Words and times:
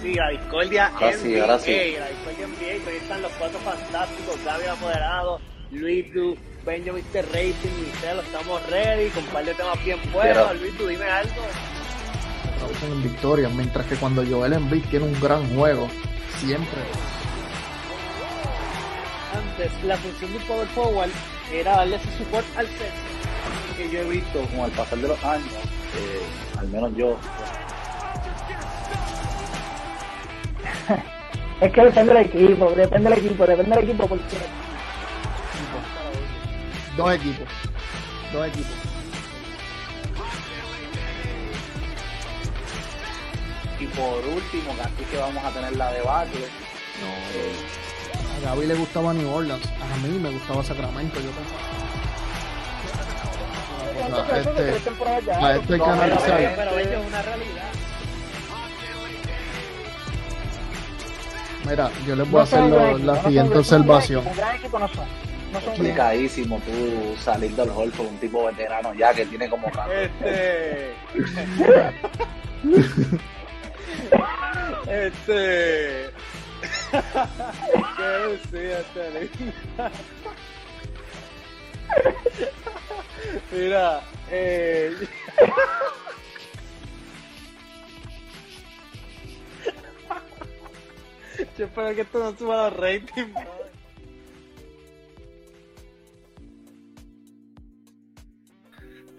sí, 0.00 0.14
la 0.14 0.28
discordia 0.30 0.86
Ahora 0.94 1.12
sí, 1.12 1.28
NBA, 1.28 1.40
ahora 1.42 1.58
sí. 1.58 1.94
la 1.98 2.08
discordia 2.08 2.46
NBA, 2.46 2.90
ahí 2.90 2.96
están 2.96 3.22
los 3.22 3.32
cuatro 3.32 3.58
fantásticos, 3.60 4.44
Gaby 4.44 4.66
Apoderado, 4.66 5.40
Luis 5.70 6.14
Du, 6.14 6.36
Benjamin 6.64 7.04
Mr. 7.12 7.24
Racing, 7.32 7.74
Michelle, 7.80 8.20
estamos 8.20 8.70
ready, 8.70 9.08
con 9.10 9.24
un 9.24 9.30
par 9.30 9.44
de 9.44 9.54
temas 9.54 9.84
bien 9.84 9.98
buenos, 10.12 10.60
Luis 10.60 10.78
Du, 10.78 10.86
dime 10.86 11.04
algo. 11.04 11.42
en 12.92 13.02
victorias, 13.02 13.52
mientras 13.52 13.86
que 13.86 13.96
cuando 13.96 14.24
Joel 14.26 14.52
Embiid 14.54 14.84
tiene 14.90 15.06
un 15.06 15.20
gran 15.20 15.46
juego, 15.54 15.88
siempre. 16.38 16.80
Antes, 19.34 19.84
la 19.84 19.96
función 19.96 20.32
del 20.32 20.42
power 20.42 20.66
forward 20.68 21.10
era 21.52 21.76
darle 21.76 21.96
ese 21.96 22.10
support 22.18 22.46
al 22.56 22.66
centro. 22.66 23.76
que 23.76 23.90
yo 23.90 24.00
he 24.00 24.04
visto 24.04 24.40
con 24.54 24.60
el 24.60 24.70
pasar 24.72 24.98
de 24.98 25.08
los 25.08 25.24
años, 25.24 25.52
eh, 25.96 26.20
al 26.58 26.68
menos 26.68 26.94
yo, 26.96 27.16
Es 31.60 31.72
que 31.72 31.82
depende 31.82 32.14
del 32.14 32.26
equipo, 32.26 32.70
depende 32.70 33.10
del 33.10 33.18
equipo, 33.18 33.46
depende 33.46 33.76
del 33.76 33.84
equipo 33.84 34.06
porque 34.06 34.24
Dos 36.96 37.14
equipos. 37.14 37.46
Dos 38.32 38.46
equipos. 38.48 38.76
y 43.80 43.86
por 43.86 44.18
último, 44.26 44.74
que 45.10 45.16
vamos 45.16 45.42
a 45.42 45.50
tener 45.52 45.74
la 45.76 45.90
debate, 45.92 46.38
A 48.36 48.46
Gaby 48.50 48.66
le 48.66 48.74
gustaba 48.74 49.14
New 49.14 49.32
Orleans, 49.32 49.64
a 49.66 49.96
mí 50.06 50.18
me 50.18 50.30
gustaba 50.30 50.62
Sacramento. 50.62 51.18
Yo 51.20 51.30
pensaba. 51.30 51.60
¿Cuántos 54.10 54.36
este- 54.38 54.70
tres 54.70 54.84
temporadas 54.84 55.24
ya? 55.24 55.46
a 55.46 55.56
este 55.56 55.74
hay 55.74 55.80
que 55.80 55.84
Pero, 55.86 55.92
analizar. 55.92 56.36
pero, 56.36 56.52
pero 56.56 56.78
ello 56.78 57.00
es 57.00 57.06
una 57.06 57.22
realidad. 57.22 57.69
Mira, 61.70 61.90
yo 62.06 62.16
les 62.16 62.30
voy 62.30 62.40
a 62.40 62.44
No 62.44 62.46
son 62.46 62.58
hacer 62.58 62.62
un 62.62 62.70
lo- 62.70 62.76
gran 62.76 62.90
equipo, 62.90 63.06
la 63.06 63.12
no 63.14 63.22
siguiente 63.22 63.30
un 63.30 63.34
gran 63.48 63.50
equipo, 63.50 63.58
observación. 63.60 64.26
Un 64.26 64.36
gran 64.36 64.56
equipo 64.56 64.78
no 64.78 64.88
son. 64.88 64.96
No 64.98 65.04
son 65.04 65.52
un 65.52 65.62
gran 65.62 65.64
complicadísimo 65.76 66.60
tú 66.66 66.72
salir 67.22 67.50
del 67.56 67.70
hall 67.70 67.90
por 67.90 68.06
un 68.06 68.16
tipo 68.18 68.44
veterano 68.46 68.94
ya 68.94 69.14
que 69.14 69.26
tiene 69.26 69.48
como. 69.48 69.68
Este. 69.68 70.94
este. 74.88 76.10
¿Qué 77.96 78.02
decía 78.02 78.80
este 78.80 79.10
lindo? 79.20 79.52
Mira, 83.52 84.00
eh. 84.30 84.94
Yo 91.60 91.66
espero 91.66 91.94
que 91.94 92.00
esto 92.00 92.18
no 92.18 92.34
suba 92.38 92.70
los 92.70 92.76
ratings. 92.78 93.34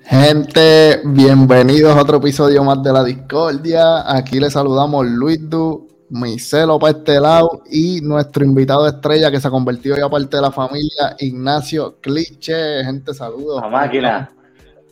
Gente, 0.06 1.02
bienvenidos 1.06 1.96
a 1.96 2.02
otro 2.02 2.18
episodio 2.18 2.64
más 2.64 2.82
de 2.82 2.94
la 2.94 3.04
Discordia. 3.04 4.12
Aquí 4.12 4.40
les 4.40 4.54
saludamos 4.54 5.06
Luis 5.06 5.48
Du, 5.48 5.88
Miselo 6.10 6.80
para 6.80 6.98
este 6.98 7.20
lado 7.20 7.62
y 7.70 8.02
nuestro 8.02 8.44
invitado 8.44 8.88
estrella 8.88 9.30
que 9.30 9.40
se 9.40 9.48
ha 9.48 9.52
convertido 9.52 9.96
ya 9.96 10.10
parte 10.10 10.38
de 10.38 10.42
la 10.42 10.52
familia, 10.52 11.16
Ignacio 11.20 11.98
Cliche. 12.02 12.84
Gente, 12.84 13.14
saludos. 13.14 13.62
La 13.62 13.70
máquina. 13.70 14.32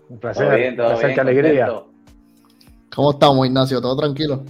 Un 0.07 0.19
Todo 0.19 0.19
placer, 0.19 0.55
bien, 0.55 0.75
todo 0.75 0.85
un 0.85 0.91
placer, 0.91 1.07
bien, 1.07 1.15
qué 1.15 1.21
alegría. 1.21 1.65
contento. 1.65 1.91
¿Cómo 2.95 3.09
estamos, 3.09 3.47
Ignacio? 3.47 3.81
¿Todo 3.81 3.97
tranquilo? 3.97 4.43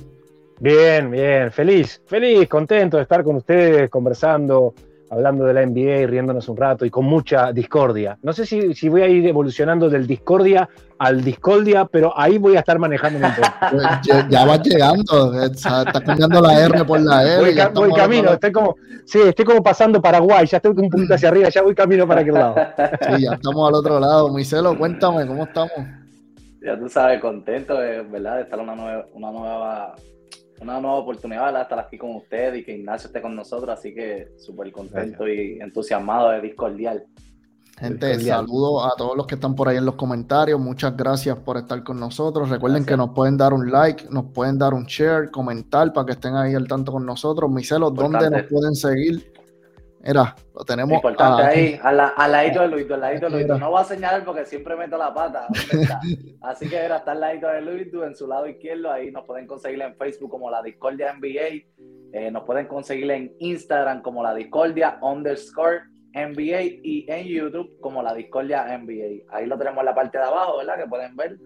Bien, 0.59 1.09
bien, 1.09 1.51
feliz, 1.51 2.01
feliz, 2.05 2.47
contento 2.49 2.97
de 2.97 3.03
estar 3.03 3.23
con 3.23 3.37
ustedes 3.37 3.89
conversando, 3.89 4.73
hablando 5.09 5.45
de 5.45 5.53
la 5.53 5.61
NBA, 5.63 6.05
riéndonos 6.05 6.49
un 6.49 6.57
rato 6.57 6.85
y 6.85 6.89
con 6.89 7.05
mucha 7.05 7.53
discordia. 7.53 8.17
No 8.21 8.33
sé 8.33 8.45
si, 8.45 8.73
si 8.73 8.89
voy 8.89 9.01
a 9.01 9.07
ir 9.07 9.25
evolucionando 9.25 9.89
del 9.89 10.05
discordia 10.05 10.67
al 10.97 11.23
discordia, 11.23 11.85
pero 11.85 12.11
ahí 12.13 12.37
voy 12.37 12.57
a 12.57 12.59
estar 12.59 12.77
manejando 12.77 13.19
un 13.19 13.33
poco. 13.35 13.47
Ya, 14.03 14.25
ya 14.27 14.45
vas 14.45 14.61
llegando, 14.61 15.41
está 15.41 15.83
está 15.83 16.03
cambiando 16.03 16.41
la 16.41 16.59
R 16.65 16.83
por 16.83 16.99
la 16.99 17.23
L. 17.23 17.41
Voy, 17.45 17.55
ca- 17.55 17.95
camino, 17.95 18.33
estoy 18.33 18.51
como, 18.51 18.75
sí, 19.05 19.19
estoy 19.21 19.45
como 19.45 19.63
pasando 19.63 20.01
Paraguay, 20.01 20.45
ya 20.45 20.57
estoy 20.57 20.73
un 20.75 20.89
poquito 20.89 21.13
hacia 21.13 21.29
arriba, 21.29 21.47
ya 21.49 21.61
voy 21.61 21.73
camino 21.73 22.05
para 22.05 22.21
aquel 22.21 22.33
lado. 22.33 22.55
Sí, 23.01 23.21
ya 23.23 23.33
estamos 23.33 23.69
al 23.69 23.75
otro 23.75 23.99
lado. 23.99 24.33
Miselo, 24.33 24.75
cuéntame, 24.77 25.25
¿cómo 25.25 25.43
estamos? 25.45 25.71
Ya 26.61 26.77
tú 26.77 26.89
sabes, 26.89 27.21
contento 27.21 27.77
¿verdad? 27.77 28.35
de 28.37 28.41
estar 28.41 28.59
una 28.59 28.75
nueva, 28.75 29.05
una 29.13 29.31
nueva, 29.31 29.95
una 30.61 30.79
nueva 30.79 30.97
oportunidad, 30.97 31.45
¿verdad? 31.45 31.61
estar 31.63 31.79
aquí 31.79 31.97
con 31.97 32.15
ustedes 32.15 32.59
y 32.59 32.63
que 32.63 32.75
Ignacio 32.77 33.07
esté 33.07 33.21
con 33.21 33.35
nosotros, 33.35 33.69
así 33.77 33.93
que 33.93 34.33
súper 34.37 34.71
contento 34.71 35.27
y 35.27 35.59
entusiasmado 35.59 36.29
de 36.29 36.41
Discordial. 36.41 37.05
Gente, 37.77 38.19
saludos 38.19 38.91
a 38.91 38.97
todos 38.97 39.15
los 39.15 39.25
que 39.25 39.35
están 39.35 39.55
por 39.55 39.69
ahí 39.69 39.77
en 39.77 39.85
los 39.85 39.95
comentarios. 39.95 40.59
Muchas 40.59 40.97
gracias 40.97 41.37
por 41.37 41.55
estar 41.55 41.81
con 41.81 41.97
nosotros. 41.97 42.49
Recuerden 42.49 42.85
que 42.85 42.97
nos 42.97 43.11
pueden 43.11 43.37
dar 43.37 43.53
un 43.53 43.71
like, 43.71 44.05
nos 44.09 44.25
pueden 44.33 44.57
dar 44.59 44.73
un 44.73 44.83
share, 44.83 45.31
comentar 45.31 45.93
para 45.93 46.05
que 46.05 46.11
estén 46.11 46.35
ahí 46.35 46.55
al 46.55 46.67
tanto 46.67 46.91
con 46.91 47.05
nosotros. 47.05 47.49
Miselos, 47.49 47.93
¿dónde 47.93 48.17
Importante. 48.17 48.41
nos 48.41 48.51
pueden 48.51 48.75
seguir? 48.75 49.31
Mira, 50.01 50.33
lo 50.55 50.63
tenemos 50.63 50.93
Importante 50.93 51.43
ahí, 51.43 51.79
al, 51.83 51.97
la- 51.97 52.07
al 52.09 52.31
ladito 52.31 52.61
de 52.61 52.67
Luis, 52.69 52.89
al 52.89 53.01
ladito 53.01 53.29
de 53.29 53.31
Luis. 53.31 53.59
No 53.59 53.69
voy 53.71 53.81
a 53.81 53.83
señalar 53.83 54.23
porque 54.23 54.45
siempre 54.45 54.75
meto 54.77 54.97
la 54.97 55.13
pata. 55.13 55.47
Así 56.41 56.69
que 56.69 56.77
era, 56.77 56.97
está 56.97 57.11
al 57.11 57.19
ladito 57.19 57.47
de 57.47 57.61
Luis, 57.61 57.87
en 57.93 58.15
su 58.15 58.25
lado 58.27 58.47
izquierdo. 58.47 58.91
Ahí 58.91 59.11
nos 59.11 59.25
pueden 59.25 59.45
conseguir 59.45 59.81
en 59.81 59.95
Facebook 59.95 60.29
como 60.31 60.49
la 60.49 60.61
Discordia 60.63 61.13
NBA. 61.13 61.65
Eh, 62.13 62.31
nos 62.31 62.43
pueden 62.43 62.67
conseguir 62.67 63.11
en 63.11 63.33
Instagram 63.39 64.01
como 64.01 64.23
la 64.23 64.33
Discordia 64.33 64.97
underscore 65.01 65.81
NBA 66.13 66.61
y 66.83 67.05
en 67.07 67.27
YouTube 67.27 67.79
como 67.81 68.01
la 68.01 68.13
Discordia 68.13 68.65
NBA. 68.77 69.25
Ahí 69.35 69.45
lo 69.47 69.57
tenemos 69.57 69.79
en 69.81 69.85
la 69.85 69.95
parte 69.95 70.17
de 70.17 70.23
abajo, 70.23 70.57
¿verdad? 70.59 70.77
Que 70.81 70.87
pueden 70.87 71.15
ver 71.15 71.37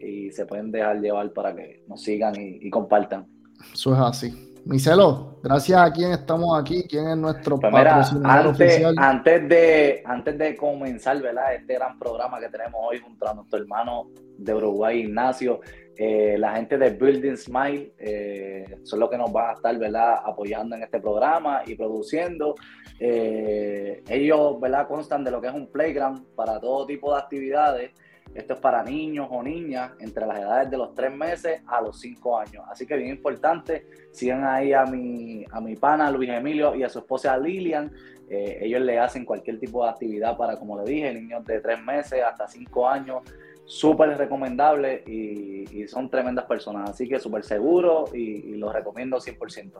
y 0.00 0.30
se 0.32 0.46
pueden 0.46 0.70
dejar 0.72 0.98
llevar 1.00 1.32
para 1.32 1.54
que 1.54 1.84
nos 1.86 2.02
sigan 2.02 2.34
y, 2.40 2.58
y 2.66 2.70
compartan. 2.70 3.26
Eso 3.72 3.92
es 3.92 4.00
así. 4.00 4.47
Miselo, 4.68 5.40
gracias 5.42 5.80
a 5.80 5.90
quién 5.90 6.12
estamos 6.12 6.60
aquí, 6.60 6.84
quién 6.86 7.08
es 7.08 7.16
nuestro 7.16 7.58
Pues 7.58 7.72
mira, 7.72 7.88
patrocinador 7.90 8.48
antes, 8.48 8.68
oficial. 8.68 8.94
antes, 8.98 9.48
de, 9.48 10.02
antes 10.04 10.38
de 10.38 10.56
comenzar 10.56 11.22
¿verdad? 11.22 11.54
este 11.54 11.72
gran 11.72 11.98
programa 11.98 12.38
que 12.38 12.50
tenemos 12.50 12.78
hoy 12.86 12.98
junto 12.98 13.26
a 13.26 13.32
nuestro 13.32 13.60
hermano 13.60 14.10
de 14.36 14.54
Uruguay, 14.54 14.98
Ignacio, 15.00 15.60
eh, 15.96 16.36
la 16.38 16.54
gente 16.56 16.76
de 16.76 16.90
Building 16.90 17.38
Smile 17.38 17.94
eh, 17.96 18.66
son 18.82 19.00
los 19.00 19.08
que 19.08 19.16
nos 19.16 19.32
van 19.32 19.48
a 19.48 19.52
estar 19.54 19.78
¿verdad? 19.78 20.16
apoyando 20.22 20.76
en 20.76 20.82
este 20.82 21.00
programa 21.00 21.62
y 21.64 21.74
produciendo. 21.74 22.54
Eh, 23.00 24.02
ellos 24.06 24.60
¿verdad? 24.60 24.86
constan 24.86 25.24
de 25.24 25.30
lo 25.30 25.40
que 25.40 25.46
es 25.46 25.54
un 25.54 25.72
playground 25.72 26.26
para 26.34 26.60
todo 26.60 26.84
tipo 26.84 27.14
de 27.14 27.20
actividades. 27.22 27.92
Esto 28.34 28.54
es 28.54 28.60
para 28.60 28.82
niños 28.84 29.26
o 29.30 29.42
niñas 29.42 29.92
entre 30.00 30.26
las 30.26 30.38
edades 30.38 30.70
de 30.70 30.76
los 30.76 30.94
3 30.94 31.12
meses 31.12 31.60
a 31.66 31.80
los 31.80 31.98
5 32.00 32.38
años. 32.38 32.64
Así 32.70 32.86
que 32.86 32.96
bien 32.96 33.10
importante, 33.10 33.86
sigan 34.12 34.44
ahí 34.44 34.72
a 34.72 34.84
mi, 34.84 35.44
a 35.50 35.60
mi 35.60 35.74
pana 35.76 36.10
Luis 36.10 36.30
Emilio 36.30 36.74
y 36.74 36.82
a 36.84 36.88
su 36.88 37.00
esposa 37.00 37.36
Lilian. 37.36 37.92
Eh, 38.30 38.58
ellos 38.62 38.82
le 38.82 38.98
hacen 38.98 39.24
cualquier 39.24 39.58
tipo 39.58 39.82
de 39.84 39.90
actividad 39.90 40.36
para, 40.36 40.56
como 40.58 40.78
le 40.80 40.90
dije, 40.90 41.12
niños 41.14 41.44
de 41.46 41.60
3 41.60 41.82
meses 41.82 42.22
hasta 42.22 42.46
5 42.46 42.88
años. 42.88 43.22
Súper 43.64 44.16
recomendable 44.16 45.02
y, 45.06 45.82
y 45.82 45.88
son 45.88 46.08
tremendas 46.08 46.46
personas. 46.46 46.88
Así 46.90 47.06
que 47.06 47.18
súper 47.20 47.44
seguro 47.44 48.04
y, 48.14 48.18
y 48.20 48.56
los 48.56 48.72
recomiendo 48.72 49.18
100%. 49.18 49.72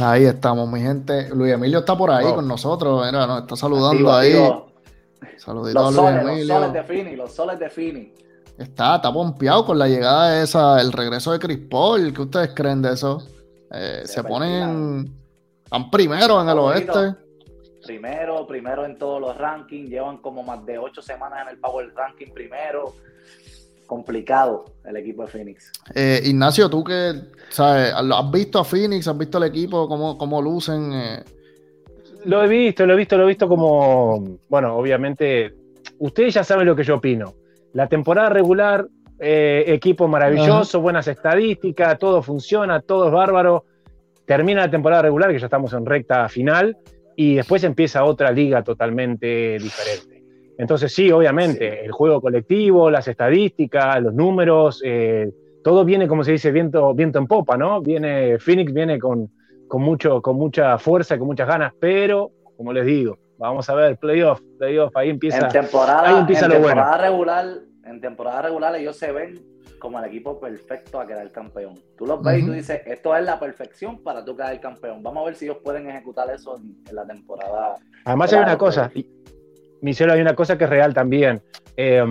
Ahí 0.00 0.24
estamos, 0.24 0.70
mi 0.70 0.80
gente. 0.80 1.28
Luis 1.34 1.52
Emilio 1.52 1.80
está 1.80 1.96
por 1.96 2.10
ahí 2.10 2.24
con 2.32 2.46
nosotros. 2.48 3.04
Mira, 3.04 3.26
nos 3.26 3.42
está 3.42 3.56
saludando 3.56 4.10
Activo, 4.10 4.12
ahí. 4.12 4.32
activo. 4.32 4.67
Saludito 5.36 5.78
a 5.78 5.82
Los 5.84 5.94
soles, 5.94 6.46
los 6.46 6.46
soles 6.48 6.72
de 6.72 6.84
Fini, 6.84 7.16
los 7.16 7.32
soles 7.34 7.58
de 7.58 7.70
Fini. 7.70 8.12
Está, 8.58 8.96
está 8.96 9.12
pompeado 9.12 9.64
con 9.64 9.78
la 9.78 9.86
llegada 9.88 10.30
de 10.32 10.44
esa, 10.44 10.80
el 10.80 10.92
regreso 10.92 11.32
de 11.32 11.38
Chris 11.38 11.58
Paul. 11.70 12.12
¿Qué 12.12 12.22
ustedes 12.22 12.50
creen 12.54 12.82
de 12.82 12.92
eso? 12.92 13.22
Eh, 13.70 14.02
Se 14.04 14.22
ponen. 14.24 15.14
Están 15.64 15.90
primero 15.90 16.40
en 16.40 16.48
el 16.48 16.56
Favorito. 16.56 16.92
oeste. 16.92 17.20
Primero, 17.84 18.46
primero 18.46 18.84
en 18.84 18.98
todos 18.98 19.20
los 19.20 19.36
rankings, 19.36 19.88
llevan 19.90 20.18
como 20.18 20.42
más 20.42 20.64
de 20.66 20.76
ocho 20.78 21.00
semanas 21.00 21.40
en 21.42 21.48
el 21.50 21.58
Power 21.58 21.92
Ranking 21.94 22.32
primero. 22.34 22.94
Complicado 23.86 24.66
el 24.84 24.96
equipo 24.96 25.22
de 25.22 25.28
Phoenix. 25.28 25.72
Eh, 25.94 26.20
Ignacio, 26.24 26.68
tú 26.68 26.84
que 26.84 27.14
sabes, 27.48 27.92
has 27.94 28.30
visto 28.30 28.58
a 28.58 28.64
Phoenix, 28.64 29.08
has 29.08 29.16
visto 29.16 29.38
el 29.38 29.44
equipo, 29.44 29.88
cómo, 29.88 30.18
cómo 30.18 30.42
lucen. 30.42 30.92
eh, 30.92 31.24
Lo 32.24 32.42
he 32.42 32.48
visto, 32.48 32.84
lo 32.86 32.94
he 32.94 32.96
visto, 32.96 33.16
lo 33.16 33.24
he 33.24 33.28
visto 33.28 33.48
como, 33.48 34.38
bueno, 34.48 34.76
obviamente, 34.76 35.54
ustedes 35.98 36.34
ya 36.34 36.44
saben 36.44 36.66
lo 36.66 36.74
que 36.74 36.84
yo 36.84 36.96
opino. 36.96 37.34
La 37.72 37.88
temporada 37.88 38.28
regular, 38.28 38.86
eh, 39.18 39.64
equipo 39.68 40.08
maravilloso, 40.08 40.80
buenas 40.80 41.08
estadísticas, 41.08 41.98
todo 41.98 42.22
funciona, 42.22 42.80
todo 42.80 43.06
es 43.06 43.12
bárbaro. 43.12 43.64
Termina 44.26 44.62
la 44.62 44.70
temporada 44.70 45.02
regular, 45.02 45.30
que 45.32 45.38
ya 45.38 45.46
estamos 45.46 45.72
en 45.72 45.86
recta 45.86 46.28
final, 46.28 46.76
y 47.16 47.36
después 47.36 47.64
empieza 47.64 48.04
otra 48.04 48.30
liga 48.30 48.62
totalmente 48.62 49.58
diferente. 49.58 50.22
Entonces 50.58 50.92
sí, 50.92 51.10
obviamente, 51.12 51.70
Sí. 51.70 51.76
el 51.84 51.92
juego 51.92 52.20
colectivo, 52.20 52.90
las 52.90 53.06
estadísticas, 53.08 54.02
los 54.02 54.12
números, 54.12 54.82
eh, 54.84 55.30
todo 55.62 55.84
viene, 55.84 56.08
como 56.08 56.24
se 56.24 56.32
dice, 56.32 56.50
viento, 56.50 56.94
viento 56.94 57.18
en 57.18 57.26
popa, 57.26 57.56
¿no? 57.56 57.80
Viene, 57.80 58.38
Phoenix 58.38 58.72
viene 58.72 58.98
con, 58.98 59.30
con, 59.68 59.82
mucho, 59.82 60.20
con 60.22 60.36
mucha 60.36 60.78
fuerza 60.78 61.14
y 61.14 61.18
con 61.18 61.28
muchas 61.28 61.46
ganas, 61.46 61.72
pero, 61.80 62.32
como 62.56 62.72
les 62.72 62.86
digo, 62.86 63.18
vamos 63.38 63.68
a 63.70 63.74
ver, 63.74 63.96
playoff, 63.98 64.40
playoff, 64.58 64.96
ahí 64.96 65.10
empieza, 65.10 65.38
en 65.38 65.48
temporada, 65.48 66.08
ahí 66.08 66.18
empieza 66.18 66.46
en 66.46 66.52
lo 66.52 66.56
temporada 66.56 66.90
bueno. 66.90 67.02
regular, 67.02 67.46
en 67.84 68.00
temporada 68.00 68.42
regular 68.42 68.74
ellos 68.76 68.96
se 68.96 69.12
ven 69.12 69.40
como 69.78 69.98
el 70.00 70.06
equipo 70.06 70.40
perfecto 70.40 71.00
a 71.00 71.06
quedar 71.06 71.30
campeón. 71.30 71.74
Tú 71.96 72.04
los 72.04 72.20
ves 72.20 72.42
y 72.42 72.46
tú 72.46 72.52
dices, 72.52 72.82
esto 72.84 73.14
es 73.14 73.24
la 73.24 73.38
perfección 73.38 74.02
para 74.02 74.24
tú 74.24 74.36
quedar 74.36 74.58
campeón. 74.60 75.02
Vamos 75.04 75.22
a 75.22 75.26
ver 75.26 75.36
si 75.36 75.44
ellos 75.44 75.58
pueden 75.62 75.88
ejecutar 75.88 76.28
eso 76.30 76.56
en, 76.56 76.76
en 76.88 76.96
la 76.96 77.06
temporada. 77.06 77.76
Además 78.04 78.32
hay 78.32 78.40
una 78.40 78.58
cosa, 78.58 78.90
Michelo, 79.80 80.12
hay 80.14 80.20
una 80.20 80.34
cosa 80.34 80.58
que 80.58 80.64
es 80.64 80.70
real 80.70 80.92
también. 80.94 81.42
Eh, 81.76 82.04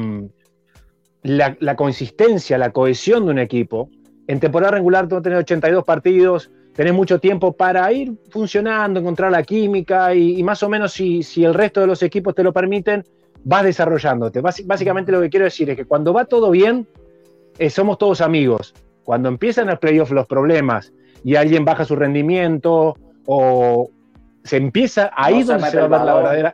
la, 1.23 1.57
la 1.59 1.75
consistencia, 1.75 2.57
la 2.57 2.71
cohesión 2.71 3.25
de 3.25 3.31
un 3.31 3.39
equipo. 3.39 3.89
En 4.27 4.39
temporada 4.39 4.71
regular 4.71 5.07
tú 5.07 5.21
tenés 5.21 5.39
82 5.39 5.83
partidos, 5.83 6.51
tenés 6.77 6.93
mucho 6.93 7.19
tiempo 7.19 7.53
para 7.53 7.91
ir 7.91 8.13
funcionando, 8.29 8.99
encontrar 8.99 9.31
la 9.31 9.41
química 9.41 10.13
y, 10.13 10.39
y 10.39 10.43
más 10.43 10.61
o 10.61 10.69
menos 10.69 10.93
si, 10.93 11.23
si 11.23 11.43
el 11.43 11.55
resto 11.55 11.81
de 11.81 11.87
los 11.87 12.03
equipos 12.03 12.35
te 12.35 12.43
lo 12.43 12.53
permiten, 12.53 13.03
vas 13.43 13.63
desarrollándote. 13.63 14.41
Básicamente 14.41 15.11
lo 15.11 15.19
que 15.19 15.29
quiero 15.29 15.45
decir 15.45 15.71
es 15.71 15.75
que 15.75 15.85
cuando 15.85 16.13
va 16.13 16.25
todo 16.25 16.51
bien, 16.51 16.87
eh, 17.57 17.71
somos 17.71 17.97
todos 17.97 18.21
amigos. 18.21 18.75
Cuando 19.03 19.27
empiezan 19.27 19.65
los 19.65 19.79
playoffs 19.79 20.11
los 20.11 20.27
problemas 20.27 20.93
y 21.23 21.35
alguien 21.35 21.65
baja 21.65 21.83
su 21.83 21.95
rendimiento 21.95 22.95
o 23.25 23.89
se 24.43 24.57
empieza, 24.57 25.09
ahí 25.15 25.43
se 25.43 25.53
donde 25.53 25.71
se 25.71 25.77
va 25.79 25.85
a 25.85 25.87
ver 25.87 26.01
la 26.05 26.13
verdadera, 26.13 26.53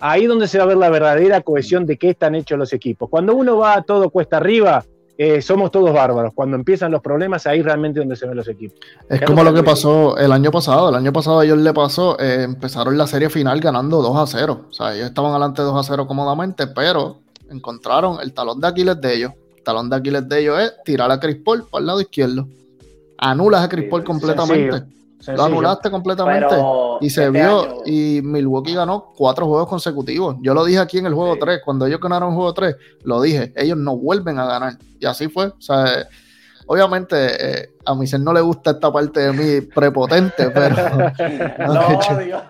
ahí 0.00 0.26
donde 0.26 0.48
se 0.48 0.58
va 0.58 0.64
a 0.64 0.66
ver 0.66 0.76
la 0.76 0.90
verdadera 0.90 1.40
cohesión 1.40 1.86
de 1.86 1.98
qué 1.98 2.10
están 2.10 2.34
hechos 2.34 2.58
los 2.58 2.72
equipos. 2.72 3.08
Cuando 3.08 3.36
uno 3.36 3.58
va 3.58 3.80
todo 3.82 4.10
cuesta 4.10 4.38
arriba, 4.38 4.84
eh, 5.18 5.42
somos 5.42 5.70
todos 5.70 5.92
bárbaros. 5.92 6.32
Cuando 6.34 6.56
empiezan 6.56 6.90
los 6.90 7.02
problemas, 7.02 7.46
ahí 7.46 7.62
realmente 7.62 8.00
donde 8.00 8.16
se 8.16 8.26
ven 8.26 8.36
los 8.36 8.48
equipos. 8.48 8.78
Es 9.08 9.20
Ya 9.20 9.26
como 9.26 9.44
no 9.44 9.50
lo 9.50 9.56
que 9.56 9.62
pasó 9.62 10.16
el 10.16 10.32
año 10.32 10.50
pasado. 10.50 10.88
El 10.88 10.94
año 10.94 11.12
pasado 11.12 11.40
a 11.40 11.44
ellos 11.44 11.58
le 11.58 11.72
pasó, 11.72 12.18
eh, 12.18 12.42
empezaron 12.44 12.96
la 12.96 13.06
serie 13.06 13.28
final 13.28 13.60
ganando 13.60 14.00
2 14.00 14.16
a 14.16 14.26
0. 14.26 14.66
O 14.70 14.72
sea, 14.72 14.94
ellos 14.94 15.06
estaban 15.06 15.30
adelante 15.32 15.62
2 15.62 15.76
a 15.76 15.82
0 15.82 16.06
cómodamente, 16.06 16.66
pero 16.66 17.18
encontraron 17.50 18.18
el 18.22 18.32
talón 18.32 18.60
de 18.60 18.68
Aquiles 18.68 19.00
de 19.00 19.14
ellos. 19.14 19.32
El 19.56 19.62
talón 19.62 19.90
de 19.90 19.96
Aquiles 19.96 20.28
de 20.28 20.40
ellos 20.40 20.58
es 20.60 20.72
tirar 20.84 21.10
a 21.10 21.20
Chris 21.20 21.36
Paul 21.36 21.66
para 21.70 21.80
el 21.80 21.86
lado 21.86 22.00
izquierdo. 22.00 22.46
Anulas 23.18 23.62
a 23.62 23.68
Chris 23.68 23.88
Paul 23.88 24.00
sí, 24.00 24.06
completamente. 24.06 24.82
Sencillo. 25.22 25.36
Lo 25.36 25.44
anulaste 25.44 25.90
completamente. 25.90 26.46
Pero 26.50 26.98
Y 27.00 27.08
se 27.10 27.26
este 27.26 27.30
vio, 27.38 27.60
año- 27.62 27.74
y 27.86 28.20
Milwaukee 28.22 28.74
ganó 28.74 29.12
cuatro 29.16 29.46
juegos 29.46 29.68
consecutivos. 29.68 30.36
Yo 30.42 30.52
lo 30.52 30.64
dije 30.64 30.80
aquí 30.80 30.98
en 30.98 31.06
el 31.06 31.14
juego 31.14 31.34
Sí. 31.34 31.40
3, 31.40 31.60
cuando 31.64 31.86
ellos 31.86 32.00
ganaron 32.00 32.30
el 32.30 32.34
juego 32.34 32.52
3, 32.52 32.76
lo 33.04 33.20
dije, 33.22 33.52
ellos 33.56 33.78
no 33.78 33.96
vuelven 33.96 34.38
a 34.38 34.46
ganar. 34.46 34.74
Y 34.98 35.06
así 35.06 35.28
fue. 35.28 35.46
O 35.46 35.60
sea, 35.60 35.84
eh, 36.00 36.04
obviamente 36.66 37.16
eh, 37.62 37.70
a 37.84 37.94
mi 37.94 38.06
ser 38.06 38.20
no 38.20 38.32
le 38.32 38.40
gusta 38.40 38.72
esta 38.72 38.92
parte 38.92 39.20
de 39.20 39.32
mí 39.32 39.60
prepotente, 39.74 40.50
pero 40.54 40.74
No. 41.58 42.18
Dios. 42.24 42.42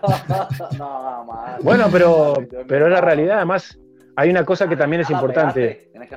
No, 0.79 1.25
man. 1.25 1.57
Bueno, 1.63 1.87
pero, 1.93 2.35
pero 2.67 2.87
es 2.87 2.93
la 2.93 3.01
realidad. 3.01 3.37
Además, 3.37 3.79
hay 4.17 4.31
una 4.31 4.45
cosa 4.45 4.69
que 4.69 4.77
también 4.77 5.03
es 5.03 5.11
importante. 5.11 5.89
Tienes 5.93 6.09
que. 6.09 6.17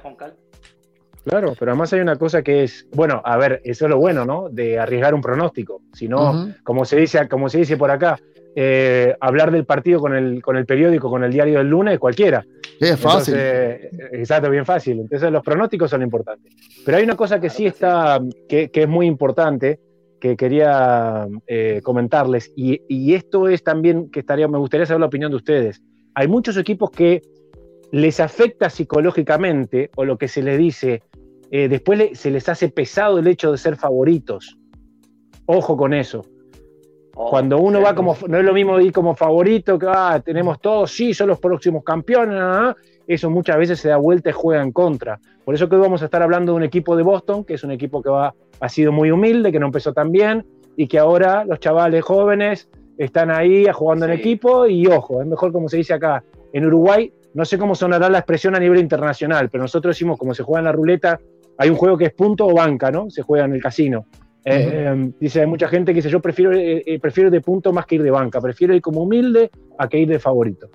Claro, 1.26 1.54
pero 1.58 1.72
además 1.72 1.92
hay 1.92 2.02
una 2.02 2.18
cosa 2.18 2.44
que 2.44 2.64
es, 2.64 2.88
bueno, 2.94 3.22
a 3.26 3.36
ver, 3.38 3.60
eso 3.64 3.86
es 3.86 3.90
lo 3.90 3.98
bueno, 3.98 4.26
¿no? 4.26 4.48
De 4.50 4.78
arriesgar 4.78 5.16
un 5.16 5.22
pronóstico. 5.22 5.82
Si 5.92 6.08
no, 6.08 6.54
como 6.64 6.86
se 6.86 6.98
dice, 6.98 7.28
como 7.28 7.50
se 7.50 7.58
dice 7.58 7.78
por 7.78 7.90
acá, 7.90 8.20
eh, 8.56 9.16
hablar 9.20 9.52
del 9.52 9.66
partido 9.66 10.00
con 10.00 10.16
el, 10.16 10.42
con 10.42 10.56
el 10.56 10.66
periódico, 10.66 11.10
con 11.10 11.24
el 11.24 11.32
diario 11.32 11.58
del 11.58 11.68
lunes, 11.68 11.98
cualquiera. 11.98 12.46
Sí, 12.80 12.86
es 12.86 13.00
fácil. 13.00 13.34
Entonces, 13.34 13.92
eh, 13.94 14.10
exacto, 14.14 14.50
bien 14.52 14.66
fácil. 14.66 15.00
Entonces 15.00 15.32
los 15.32 15.44
pronósticos 15.44 15.90
son 15.90 16.04
importantes. 16.04 16.54
Pero 16.86 16.98
hay 16.98 17.04
una 17.04 17.16
cosa 17.16 17.40
que 17.40 17.50
Claro 17.50 17.50
sí 17.50 17.66
que 17.66 17.70
está, 17.70 18.22
que, 18.48 18.70
que 18.70 18.84
es 18.84 18.88
muy 18.88 19.08
importante, 19.08 19.80
que 20.22 20.38
quería 20.38 21.28
eh, 21.48 21.82
comentarles, 21.84 22.52
y, 22.56 22.82
y 22.88 23.14
esto 23.16 23.48
es 23.48 23.64
también 23.64 24.10
que 24.12 24.22
estaría, 24.22 24.48
me 24.48 24.58
gustaría 24.58 24.86
saber 24.86 25.02
la 25.02 25.08
opinión 25.08 25.32
de 25.32 25.38
ustedes. 25.38 25.82
Hay 26.14 26.28
muchos 26.28 26.56
equipos 26.58 26.92
que 26.92 27.22
les 27.92 28.20
afecta 28.20 28.70
psicológicamente, 28.70 29.90
o 29.96 30.06
lo 30.06 30.18
que 30.18 30.28
se 30.28 30.42
les 30.42 30.58
dice, 30.58 31.04
eh, 31.58 31.68
después 31.70 31.98
le- 31.98 32.16
se 32.16 32.30
les 32.32 32.48
hace 32.50 32.70
pesado 32.70 33.20
el 33.20 33.28
hecho 33.28 33.52
de 33.52 33.58
ser 33.58 33.76
favoritos. 33.78 34.58
Ojo 35.46 35.78
con 35.78 35.94
eso. 35.94 36.26
Ojo, 37.16 37.30
Cuando 37.30 37.60
uno 37.60 37.82
va 37.82 37.96
como, 37.96 38.18
no 38.28 38.38
es 38.38 38.44
lo 38.44 38.54
mismo 38.54 38.78
ir 38.82 38.92
como 38.92 39.16
favorito, 39.16 39.80
que 39.80 39.86
ah, 39.90 40.22
tenemos 40.24 40.60
todos, 40.60 40.92
sí, 40.92 41.14
son 41.14 41.30
los 41.30 41.40
próximos 41.40 41.82
campeones, 41.84 42.38
ah, 42.42 42.70
ah, 42.70 42.76
eso 43.08 43.30
muchas 43.30 43.58
veces 43.58 43.80
se 43.80 43.88
da 43.88 43.96
vuelta 43.98 44.30
y 44.32 44.34
juega 44.34 44.62
en 44.62 44.72
contra. 44.74 45.18
Por 45.46 45.56
eso 45.56 45.70
que 45.70 45.76
hoy 45.76 45.82
vamos 45.82 46.02
a 46.02 46.06
estar 46.06 46.22
hablando 46.22 46.52
de 46.52 46.58
un 46.58 46.64
equipo 46.64 46.96
de 46.98 47.04
Boston, 47.04 47.46
que 47.46 47.54
es 47.54 47.64
un 47.64 47.72
equipo 47.72 48.02
que 48.02 48.10
va, 48.10 48.34
ha 48.60 48.70
sido 48.70 48.92
muy 48.92 49.12
humilde, 49.12 49.52
que 49.52 49.60
no 49.60 49.68
empezó 49.68 49.94
tan 49.94 50.12
bien, 50.12 50.46
y 50.76 50.88
que 50.88 51.00
ahora 51.00 51.46
los 51.46 51.60
chavales 51.60 52.04
jóvenes 52.04 52.68
están 52.98 53.30
ahí 53.32 53.66
jugando 53.72 54.06
en 54.06 54.12
equipo, 54.12 54.66
y 54.68 54.88
ojo, 54.88 55.22
es 55.22 55.28
mejor 55.28 55.54
como 55.54 55.70
se 55.70 55.78
dice 55.78 55.94
acá, 55.94 56.22
en 56.52 56.66
Uruguay, 56.66 57.14
no 57.34 57.46
sé 57.46 57.58
cómo 57.58 57.76
sonará 57.76 58.10
la 58.10 58.18
expresión 58.20 58.56
a 58.56 58.60
nivel 58.60 58.80
internacional, 58.80 59.50
pero 59.50 59.62
nosotros 59.64 59.96
decimos, 59.96 60.18
como 60.18 60.34
se 60.34 60.44
juega 60.44 60.60
en 60.60 60.66
la 60.66 60.72
ruleta, 60.74 61.20
hay 61.58 61.70
un 61.70 61.76
juego 61.76 61.98
que 61.98 62.06
es 62.06 62.14
punto 62.14 62.48
o 62.48 62.54
banca, 62.54 62.92
¿no? 62.92 63.10
Se 63.10 63.22
juega 63.22 63.46
en 63.46 63.54
el 63.54 63.62
casino. 63.62 64.06
Eh, 64.44 64.70
eh, 64.72 65.14
dice, 65.20 65.42
hay 65.42 65.48
mucha 65.48 65.68
gente 65.68 65.92
que 65.92 65.98
dice, 65.98 66.10
yo 66.10 66.22
prefiero, 66.22 66.52
eh, 66.54 67.00
prefiero 67.02 67.30
ir 67.30 67.34
de 67.34 67.42
punto 67.42 67.74
más 67.74 67.88
que 67.88 67.96
ir 67.96 68.04
de 68.04 68.12
banca, 68.12 68.40
prefiero 68.40 68.76
ir 68.76 68.82
como 68.82 69.02
humilde 69.02 69.50
a 69.80 69.88
que 69.88 69.98
ir 69.98 70.08
de 70.08 70.20
favorito. 70.20 70.70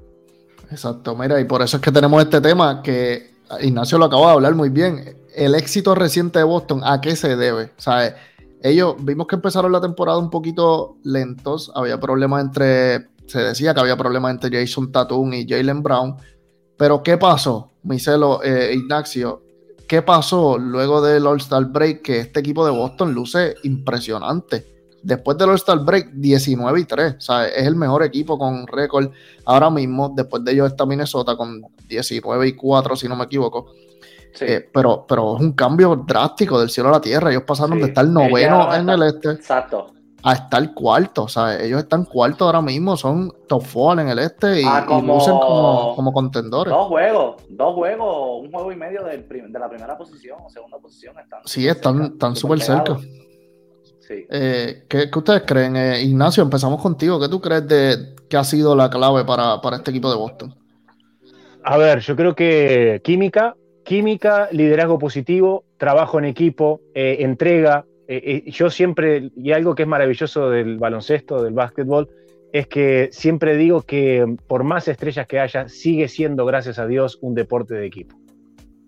Exacto, 0.71 1.17
mira, 1.17 1.41
y 1.41 1.45
por 1.45 1.63
eso 1.63 1.77
es 1.77 1.83
que 1.83 1.93
tenemos 1.93 2.21
este 2.23 2.41
tema 2.41 2.83
que 2.83 3.31
Ignacio 3.61 3.99
lo 3.99 4.07
acaba 4.07 4.27
de 4.27 4.33
hablar 4.33 4.55
muy 4.55 4.71
bien. 4.71 5.17
El 5.35 5.55
éxito 5.55 5.95
reciente 5.95 6.41
de 6.41 6.45
Boston, 6.45 6.83
¿a 6.85 7.01
qué 7.01 7.15
se 7.15 7.37
debe? 7.37 7.65
O 7.65 7.81
sea, 7.81 8.17
ellos 8.63 8.97
vimos 9.01 9.27
que 9.29 9.37
empezaron 9.37 9.71
la 9.71 9.81
temporada 9.81 10.19
un 10.19 10.31
poquito 10.31 10.97
lentos, 11.05 11.71
había 11.75 11.99
problemas 12.01 12.45
entre, 12.45 13.09
se 13.27 13.41
decía 13.41 13.73
que 13.73 13.81
había 13.81 13.97
problemas 13.97 14.33
entre 14.33 14.61
Jason 14.61 14.91
Tatum 14.91 15.33
y 15.33 15.49
Jalen 15.49 15.83
Brown, 15.83 16.17
pero 16.77 17.03
¿qué 17.03 17.17
pasó? 17.19 17.71
Micelo, 17.85 18.43
eh, 18.43 18.73
Ignacio, 18.75 19.43
¿qué 19.91 20.03
pasó 20.03 20.57
luego 20.57 21.03
del 21.03 21.27
All-Star 21.27 21.65
Break? 21.65 22.03
Que 22.03 22.21
este 22.21 22.39
equipo 22.39 22.65
de 22.65 22.71
Boston 22.71 23.13
luce 23.13 23.57
impresionante. 23.65 24.85
Después 25.03 25.37
del 25.37 25.49
All-Star 25.49 25.81
Break, 25.81 26.13
19 26.13 26.79
y 26.81 26.85
3. 26.85 27.15
O 27.17 27.21
sea, 27.21 27.49
es 27.49 27.67
el 27.67 27.75
mejor 27.75 28.05
equipo 28.05 28.39
con 28.39 28.69
récord 28.69 29.11
ahora 29.47 29.69
mismo. 29.69 30.13
Después 30.15 30.45
de 30.45 30.53
ellos 30.53 30.71
está 30.71 30.87
Minnesota 30.87 31.35
con 31.37 31.61
19 31.89 32.47
y 32.47 32.53
4, 32.53 32.95
si 32.95 33.09
no 33.09 33.17
me 33.17 33.25
equivoco. 33.25 33.73
Sí. 34.33 34.45
Eh, 34.47 34.69
pero, 34.73 35.05
pero 35.09 35.35
es 35.35 35.43
un 35.43 35.55
cambio 35.55 35.97
drástico 36.07 36.61
del 36.61 36.71
cielo 36.71 36.91
a 36.91 36.93
la 36.93 37.01
tierra. 37.01 37.31
Ellos 37.33 37.43
pasaron 37.45 37.79
Sí. 37.79 37.83
de 37.83 37.89
estar 37.89 38.07
noveno 38.07 38.73
en 38.73 38.89
el 38.91 39.03
este 39.03 39.31
Exacto. 39.33 39.93
A 40.23 40.33
estar 40.35 40.75
cuarto. 40.75 41.25
O 41.25 41.29
sea, 41.29 41.61
ellos 41.63 41.81
están 41.83 42.05
cuarto 42.05 42.45
ahora 42.47 42.61
mismo, 42.63 42.97
son 42.97 43.33
top 43.49 43.63
four 43.63 44.01
en 44.01 44.09
el 44.09 44.19
este 44.19 44.61
y, 44.61 44.65
Ah, 44.67 44.83
y 44.85 44.87
como- 44.87 45.15
lucen 45.15 45.33
como, 45.39 45.95
como 45.97 46.13
contendores. 46.13 46.73
Dos 46.73 46.87
juegos, 46.89 47.43
dos 47.49 47.75
juegos, 47.75 48.43
un 48.45 48.51
juego 48.53 48.73
y 48.73 48.77
medio 48.77 49.05
del 49.05 49.27
de 49.29 49.59
la 49.59 49.69
primera 49.69 49.97
posición 49.97 50.39
o 50.45 50.51
segunda 50.51 50.79
posición. 50.79 51.19
Están 51.19 51.41
Sí, 51.45 51.67
están 51.67 51.97
cerca, 51.99 52.13
están 52.13 52.37
súper 52.37 52.61
cerca. 52.61 52.99
Sí. 54.01 54.27
Eh, 54.29 54.85
¿qué, 54.89 55.09
qué 55.11 55.19
ustedes 55.19 55.43
creen? 55.47 55.77
Eh, 55.77 56.03
Ignacio, 56.03 56.43
empezamos 56.43 56.83
contigo. 56.83 57.21
¿Qué 57.21 57.29
tú 57.29 57.41
crees 57.41 57.67
de 57.69 58.15
que 58.29 58.37
ha 58.37 58.45
sido 58.45 58.75
la 58.75 58.91
clave 58.91 59.25
para, 59.25 59.61
para 59.61 59.77
este 59.77 59.91
equipo 59.93 60.11
de 60.11 60.17
Boston? 60.17 60.55
A 61.63 61.77
ver, 61.77 62.01
yo 62.01 62.17
creo 62.17 62.35
que 62.35 63.01
química, 63.05 63.55
química, 63.85 64.49
liderazgo 64.51 64.99
positivo, 64.99 65.65
trabajo 65.77 66.19
en 66.19 66.25
equipo, 66.25 66.81
eh, 66.95 67.19
entrega. 67.21 67.85
Eh, 68.13 68.43
eh, 68.45 68.51
yo 68.51 68.71
siempre, 68.71 69.31
y 69.37 69.53
algo 69.53 69.77
que 69.77 69.85
es 69.85 69.89
maravilloso 69.89 70.51
del 70.51 70.79
baloncesto, 70.79 71.45
del 71.45 71.55
básquetbol, 71.55 72.09
es 72.53 72.67
que 72.67 73.09
siempre 73.13 73.57
digo 73.57 73.83
que 73.83 74.27
por 74.49 74.65
más 74.65 74.89
estrellas 74.89 75.29
que 75.29 75.39
haya, 75.39 75.69
sigue 75.69 76.09
siendo, 76.09 76.45
gracias 76.45 76.81
a 76.81 76.89
Dios, 76.89 77.21
un 77.21 77.37
deporte 77.37 77.75
de 77.75 77.87
equipo. 77.87 78.17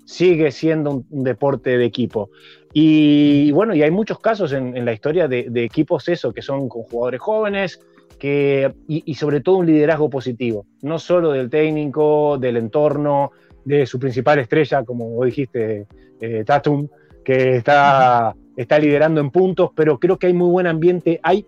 Sigue 0.05 0.51
siendo 0.51 1.05
un, 1.09 1.23
deporte 1.23 1.79
de 1.79 1.85
equipo. 1.85 2.31
Y 2.73 3.53
bueno, 3.53 3.77
y 3.77 3.85
hay 3.85 3.93
muchos 3.93 4.19
casos 4.19 4.53
en, 4.53 4.85
la 4.85 4.93
historia 4.93 5.29
de, 5.29 5.53
equipos 5.55 6.09
eso, 6.09 6.33
que 6.33 6.43
son 6.43 6.69
con 6.69 6.83
jugadores 6.83 7.21
jóvenes, 7.21 7.79
que, 8.19 8.75
y, 8.89 9.15
sobre 9.15 9.41
todo 9.41 9.59
un 9.59 9.67
liderazgo 9.67 10.11
positivo, 10.11 10.67
no 10.83 10.99
solo 10.99 11.31
del 11.31 11.49
técnico, 11.49 12.39
del 12.39 12.57
entorno, 12.57 13.31
de 13.65 13.87
su 13.87 14.01
principal 14.01 14.41
estrella, 14.41 14.83
como 14.83 15.25
dijiste, 15.25 15.87
eh, 16.21 16.43
Tatum, 16.45 16.89
que 17.25 17.59
está, 17.59 18.35
está 18.57 18.79
liderando 18.79 19.21
en 19.21 19.31
puntos, 19.31 19.71
pero 19.75 19.99
creo 19.99 20.19
que 20.19 20.27
hay 20.27 20.33
muy 20.33 20.51
buen 20.51 20.67
ambiente, 20.67 21.21
hay, 21.23 21.47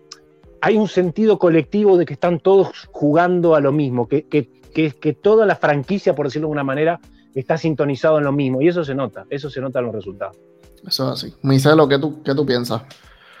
hay 0.61 0.77
un 0.77 0.87
sentido 0.87 1.37
colectivo 1.37 1.97
de 1.97 2.05
que 2.05 2.13
están 2.13 2.39
todos 2.39 2.87
jugando 2.91 3.55
a 3.55 3.59
lo 3.59 3.71
mismo, 3.71 4.07
que, 4.07 4.27
que, 4.27 4.49
que, 4.73 4.91
que 4.91 5.13
toda 5.13 5.45
la 5.45 5.55
franquicia, 5.55 6.15
por 6.15 6.27
decirlo 6.27 6.47
de 6.47 6.53
una 6.53 6.63
manera, 6.63 6.99
está 7.33 7.57
sintonizado 7.57 8.17
en 8.17 8.23
lo 8.23 8.31
mismo, 8.31 8.61
y 8.61 8.67
eso 8.67 8.83
se 8.83 8.95
nota, 8.95 9.25
eso 9.29 9.49
se 9.49 9.61
nota 9.61 9.79
en 9.79 9.85
los 9.85 9.95
resultados. 9.95 10.37
Eso 10.87 11.13
es 11.13 11.23
así. 11.23 11.35
Micelo, 11.41 11.87
¿qué 11.87 11.99
tú, 11.99 12.21
qué 12.23 12.33
tú 12.33 12.45
piensas? 12.45 12.83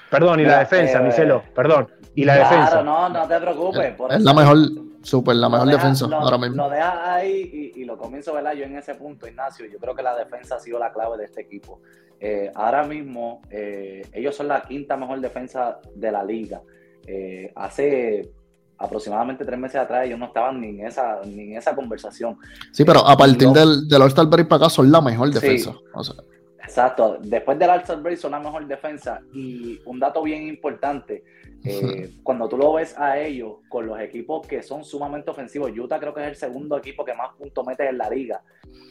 Perdón, 0.09 0.39
y 0.39 0.43
la 0.45 0.59
defensa, 0.59 0.99
eh, 0.99 1.03
Micelo, 1.03 1.43
perdón. 1.53 1.87
Y 2.15 2.23
la 2.23 2.35
claro, 2.35 2.49
defensa. 2.49 2.83
no, 2.83 3.09
no 3.09 3.27
te 3.27 3.39
preocupes. 3.39 3.93
por 3.95 4.13
Es 4.13 4.21
la 4.21 4.33
mejor, 4.33 4.57
Súper, 5.05 5.35
la 5.35 5.49
mejor 5.49 5.67
deja- 5.67 5.77
defensa 5.77 6.07
lo- 6.07 6.15
ahora 6.17 6.37
mismo. 6.37 6.55
Lo 6.57 6.69
dejas 6.69 6.97
ahí 7.03 7.71
y, 7.75 7.81
y 7.81 7.85
lo 7.85 7.97
comienzo, 7.97 8.33
¿verdad? 8.33 8.53
Yo 8.53 8.65
en 8.65 8.75
ese 8.77 8.95
punto, 8.95 9.27
Ignacio, 9.27 9.65
yo 9.67 9.77
creo 9.79 9.93
que 9.95 10.01
la 10.03 10.15
defensa 10.15 10.55
ha 10.55 10.59
sido 10.59 10.79
la 10.79 10.91
clave 10.91 11.17
de 11.17 11.25
este 11.25 11.41
equipo. 11.41 11.79
Eh, 12.19 12.51
ahora 12.55 12.83
mismo, 12.83 13.41
eh, 13.51 14.01
ellos 14.13 14.35
son 14.35 14.47
la 14.47 14.63
quinta 14.63 14.97
mejor 14.97 15.19
defensa 15.21 15.79
de 15.93 16.11
la 16.11 16.23
liga. 16.23 16.61
Eh, 17.05 17.51
hace 17.55 18.31
aproximadamente 18.77 19.45
tres 19.45 19.57
meses 19.59 19.77
atrás 19.79 20.05
ellos 20.05 20.19
no 20.19 20.25
estaban 20.25 20.59
ni 20.59 20.69
en 20.69 20.87
esa, 20.87 21.21
ni 21.25 21.51
en 21.51 21.57
esa 21.57 21.75
conversación. 21.75 22.37
Sí, 22.73 22.83
pero 22.83 22.99
a 23.07 23.15
partir 23.15 23.47
no. 23.47 23.53
del, 23.53 23.87
del 23.87 24.01
All-Star 24.01 24.25
Break 24.25 24.47
para 24.47 24.65
acá 24.65 24.69
son 24.69 24.91
la 24.91 25.01
mejor 25.01 25.27
Sí. 25.29 25.33
defensa. 25.35 25.73
O 25.93 26.03
sea, 26.03 26.15
Exacto, 26.63 27.19
después 27.21 27.59
del 27.59 27.69
All-Star 27.69 28.01
Break 28.01 28.17
son 28.17 28.31
la 28.31 28.39
mejor 28.39 28.65
defensa 28.67 29.21
y 29.31 29.79
un 29.85 29.99
dato 29.99 30.23
bien 30.23 30.47
importante, 30.47 31.23
eh, 31.65 32.09
cuando 32.23 32.47
tú 32.47 32.57
lo 32.57 32.73
ves 32.73 32.97
a 32.97 33.19
ellos 33.19 33.57
con 33.69 33.85
los 33.87 33.99
equipos 33.99 34.45
que 34.47 34.61
son 34.61 34.83
sumamente 34.83 35.31
ofensivos, 35.31 35.71
Utah 35.77 35.99
creo 35.99 36.13
que 36.13 36.21
es 36.21 36.27
el 36.27 36.35
segundo 36.35 36.77
equipo 36.77 37.03
que 37.03 37.13
más 37.13 37.33
puntos 37.35 37.65
mete 37.65 37.87
en 37.87 37.97
la 37.97 38.09
liga. 38.09 38.41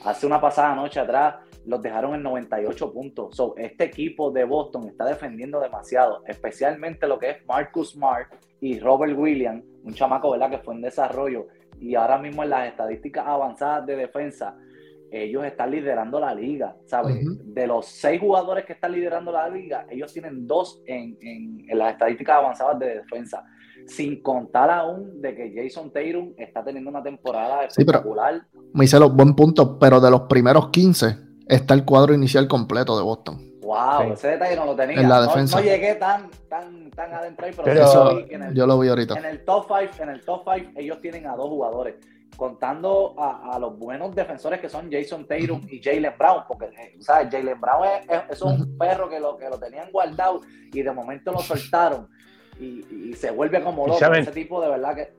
Hace 0.04 0.26
una 0.26 0.40
pasada 0.40 0.74
noche 0.74 1.00
atrás 1.00 1.36
los 1.66 1.80
dejaron 1.80 2.14
en 2.14 2.22
98 2.22 2.92
puntos. 2.92 3.36
So, 3.36 3.54
este 3.56 3.84
equipo 3.84 4.30
de 4.30 4.44
Boston 4.44 4.88
está 4.88 5.06
defendiendo 5.06 5.60
demasiado, 5.60 6.22
especialmente 6.26 7.06
lo 7.06 7.18
que 7.18 7.30
es 7.30 7.46
Marcus 7.46 7.92
Smart 7.92 8.32
y 8.60 8.78
Robert 8.78 9.16
Williams, 9.16 9.64
un 9.82 9.94
chamaco 9.94 10.30
¿verdad? 10.30 10.50
que 10.50 10.58
fue 10.58 10.74
en 10.74 10.82
desarrollo 10.82 11.46
y 11.80 11.94
ahora 11.94 12.18
mismo 12.18 12.42
en 12.42 12.50
las 12.50 12.68
estadísticas 12.68 13.26
avanzadas 13.26 13.86
de 13.86 13.96
defensa 13.96 14.56
ellos 15.22 15.44
están 15.44 15.70
liderando 15.70 16.18
la 16.18 16.34
liga, 16.34 16.76
¿sabes? 16.86 17.16
De 17.44 17.66
los 17.66 17.86
seis 17.86 18.20
jugadores 18.20 18.64
que 18.64 18.72
están 18.72 18.92
liderando 18.92 19.30
la 19.30 19.48
liga, 19.48 19.86
ellos 19.88 20.12
tienen 20.12 20.46
dos 20.46 20.82
en, 20.86 21.16
en- 21.20 21.64
en 21.68 21.78
las 21.78 21.92
estadísticas 21.92 22.36
avanzadas 22.36 22.78
de 22.80 22.96
defensa, 22.96 23.44
sin 23.86 24.22
contar 24.22 24.70
aún 24.70 25.20
de 25.20 25.34
que 25.34 25.52
Jason 25.54 25.92
Tatum 25.92 26.32
está 26.36 26.64
teniendo 26.64 26.90
una 26.90 27.02
temporada 27.02 27.68
Sí, 27.68 27.84
pero- 27.84 27.98
espectacular. 27.98 28.42
Marcelo, 28.72 29.10
buen 29.10 29.34
punto, 29.36 29.78
pero 29.78 30.00
de 30.00 30.10
los 30.10 30.22
primeros 30.22 30.70
15 30.70 31.16
está 31.46 31.74
el 31.74 31.84
cuadro 31.84 32.14
inicial 32.14 32.48
completo 32.48 32.96
de 32.96 33.04
Boston. 33.04 33.38
Wow, 33.62 34.02
Sí. 34.02 34.10
ese 34.12 34.28
detalle 34.28 34.56
no 34.56 34.66
lo 34.66 34.74
tenía. 34.76 35.00
En 35.00 35.08
la 35.08 35.16
No- 35.20 35.22
defensa. 35.26 35.56
No, 35.58 35.64
llegué 35.64 35.94
tan, 35.94 36.28
tan, 36.48 36.90
tan 36.90 37.12
adentro 37.14 37.46
ahí, 37.46 37.52
pero, 37.52 37.64
Pero- 37.64 37.86
sí 37.86 37.90
Eso 37.90 38.16
vi 38.16 38.34
en 38.34 38.42
el, 38.42 38.54
yo 38.54 38.66
lo 38.66 38.78
vi 38.78 38.88
ahorita. 38.88 39.14
en 39.18 39.24
el 39.24 39.44
top 39.44 39.66
5, 39.68 40.02
en 40.02 40.08
el 40.10 40.24
top 40.24 40.44
five, 40.44 40.72
ellos 40.76 41.00
tienen 41.00 41.26
a 41.26 41.34
dos 41.36 41.48
jugadores, 41.48 41.94
contando 42.36 43.14
a, 43.18 43.54
a 43.54 43.58
los 43.58 43.78
buenos 43.78 44.14
defensores 44.14 44.60
que 44.60 44.68
son 44.68 44.90
Jason 44.90 45.26
Tatum 45.26 45.60
y 45.68 45.80
Jalen 45.82 46.12
Brown, 46.18 46.42
porque 46.48 46.66
eh, 46.66 46.96
¿sabes? 47.00 47.28
Jalen 47.30 47.60
Brown 47.60 47.84
es, 47.84 48.08
es- 48.10 48.22
es 48.32 48.42
un 48.42 48.76
perro 48.78 49.08
que 49.08 49.20
lo, 49.20 49.36
que 49.36 49.48
lo 49.48 49.58
tenían 49.58 49.90
guardado 49.92 50.40
y 50.72 50.82
de 50.82 50.92
momento 50.92 51.32
lo 51.32 51.38
soltaron 51.40 52.08
y, 52.60 53.10
y 53.10 53.12
se 53.14 53.30
vuelve 53.30 53.62
como 53.62 53.86
loco. 53.86 53.98
saben- 53.98 54.22
Ese 54.22 54.32
tipo 54.32 54.60
de 54.60 54.68
verdad 54.70 54.94
que 54.94 55.12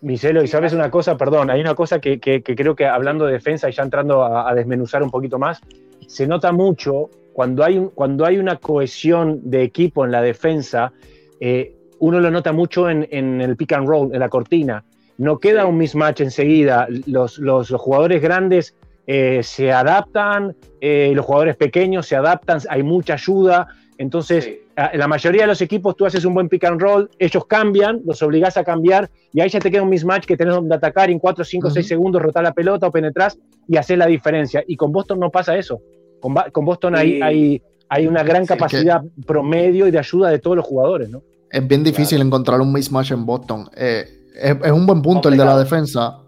Micelo, 0.00 0.42
y 0.42 0.48
sabes 0.48 0.72
una 0.72 0.90
cosa, 0.90 1.16
perdón, 1.18 1.50
hay 1.50 1.60
una 1.60 1.74
cosa 1.74 2.00
que, 2.00 2.18
que- 2.18 2.42
que 2.42 2.54
creo 2.56 2.74
que 2.74 2.86
hablando 2.86 3.26
de 3.26 3.34
defensa 3.34 3.68
y 3.68 3.72
ya 3.72 3.82
entrando 3.82 4.22
a, 4.22 4.48
a 4.48 4.54
desmenuzar 4.54 5.02
un 5.02 5.10
poquito 5.10 5.38
más, 5.38 5.60
se 6.06 6.26
nota 6.26 6.52
mucho 6.52 7.10
cuando 7.34 7.62
hay, 7.64 7.76
un- 7.78 7.88
cuando 7.90 8.24
hay 8.24 8.38
una 8.38 8.56
cohesión 8.56 9.40
de 9.50 9.62
equipo 9.62 10.04
en 10.06 10.12
la 10.12 10.22
defensa, 10.22 10.92
eh, 11.38 11.76
uno 11.98 12.18
lo 12.20 12.30
nota 12.30 12.52
mucho 12.52 12.88
en, 12.88 13.06
en 13.10 13.42
el 13.42 13.56
pick 13.56 13.72
and 13.72 13.86
roll, 13.86 14.14
en 14.14 14.20
la 14.20 14.28
cortina. 14.30 14.84
No 15.18 15.38
queda 15.38 15.66
un 15.66 15.76
mismatch 15.78 16.20
enseguida. 16.22 16.86
Los, 17.06 17.38
los- 17.38 17.70
los 17.70 17.80
jugadores 17.80 18.20
grandes 18.22 18.74
eh, 19.06 19.40
se 19.42 19.70
adaptan, 19.72 20.56
eh, 20.80 21.12
los 21.14 21.24
jugadores 21.24 21.56
pequeños 21.56 22.06
se 22.06 22.16
adaptan, 22.16 22.58
hay 22.68 22.82
mucha 22.82 23.14
ayuda. 23.14 23.68
Entonces, 23.98 24.44
sí. 24.44 24.60
La 24.94 25.06
mayoría 25.06 25.42
de 25.42 25.46
los 25.46 25.60
equipos 25.62 25.94
tú 25.94 26.04
haces 26.04 26.24
un 26.24 26.34
buen 26.34 26.48
pick 26.48 26.64
and 26.64 26.80
roll, 26.80 27.08
ellos 27.20 27.46
cambian, 27.46 28.00
los 28.04 28.20
obligás 28.24 28.56
a 28.56 28.64
cambiar 28.64 29.08
y 29.32 29.40
ahí 29.40 29.48
ya 29.48 29.60
te 29.60 29.70
queda 29.70 29.82
un 29.82 29.88
mismatch 29.88 30.24
que 30.26 30.36
tenés 30.36 30.52
donde 30.54 30.74
atacar 30.74 31.10
y 31.10 31.12
en 31.12 31.20
4, 31.20 31.44
5, 31.44 31.66
Ujú. 31.68 31.74
6 31.74 31.86
segundos 31.86 32.20
rotar 32.20 32.42
la 32.42 32.52
pelota 32.52 32.88
o 32.88 32.90
penetrás 32.90 33.38
y 33.68 33.76
haces 33.76 33.96
la 33.96 34.06
diferencia. 34.06 34.64
Y 34.66 34.74
con 34.74 34.90
Boston 34.90 35.20
no 35.20 35.30
pasa 35.30 35.56
eso. 35.56 35.80
Con, 36.20 36.34
con 36.50 36.64
Boston 36.64 36.96
hay, 36.96 37.22
hay, 37.22 37.62
hay 37.88 38.08
una 38.08 38.24
gran 38.24 38.42
Sí, 38.42 38.48
capacidad 38.48 39.00
promedio 39.24 39.86
y 39.86 39.92
de 39.92 39.98
ayuda 40.00 40.30
de 40.30 40.40
todos 40.40 40.56
los 40.56 40.66
jugadores, 40.66 41.08
¿no? 41.08 41.22
Es 41.48 41.64
bien 41.68 41.84
difícil 41.84 42.20
encontrar 42.20 42.60
un 42.60 42.72
mismatch 42.72 43.12
en 43.12 43.24
Boston. 43.24 43.68
Eh, 43.76 44.06
es, 44.34 44.56
es 44.62 44.70
un 44.72 44.86
buen 44.86 45.00
punto 45.02 45.28
el 45.28 45.36
de 45.36 45.44
la 45.44 45.58
defensa, 45.58 46.18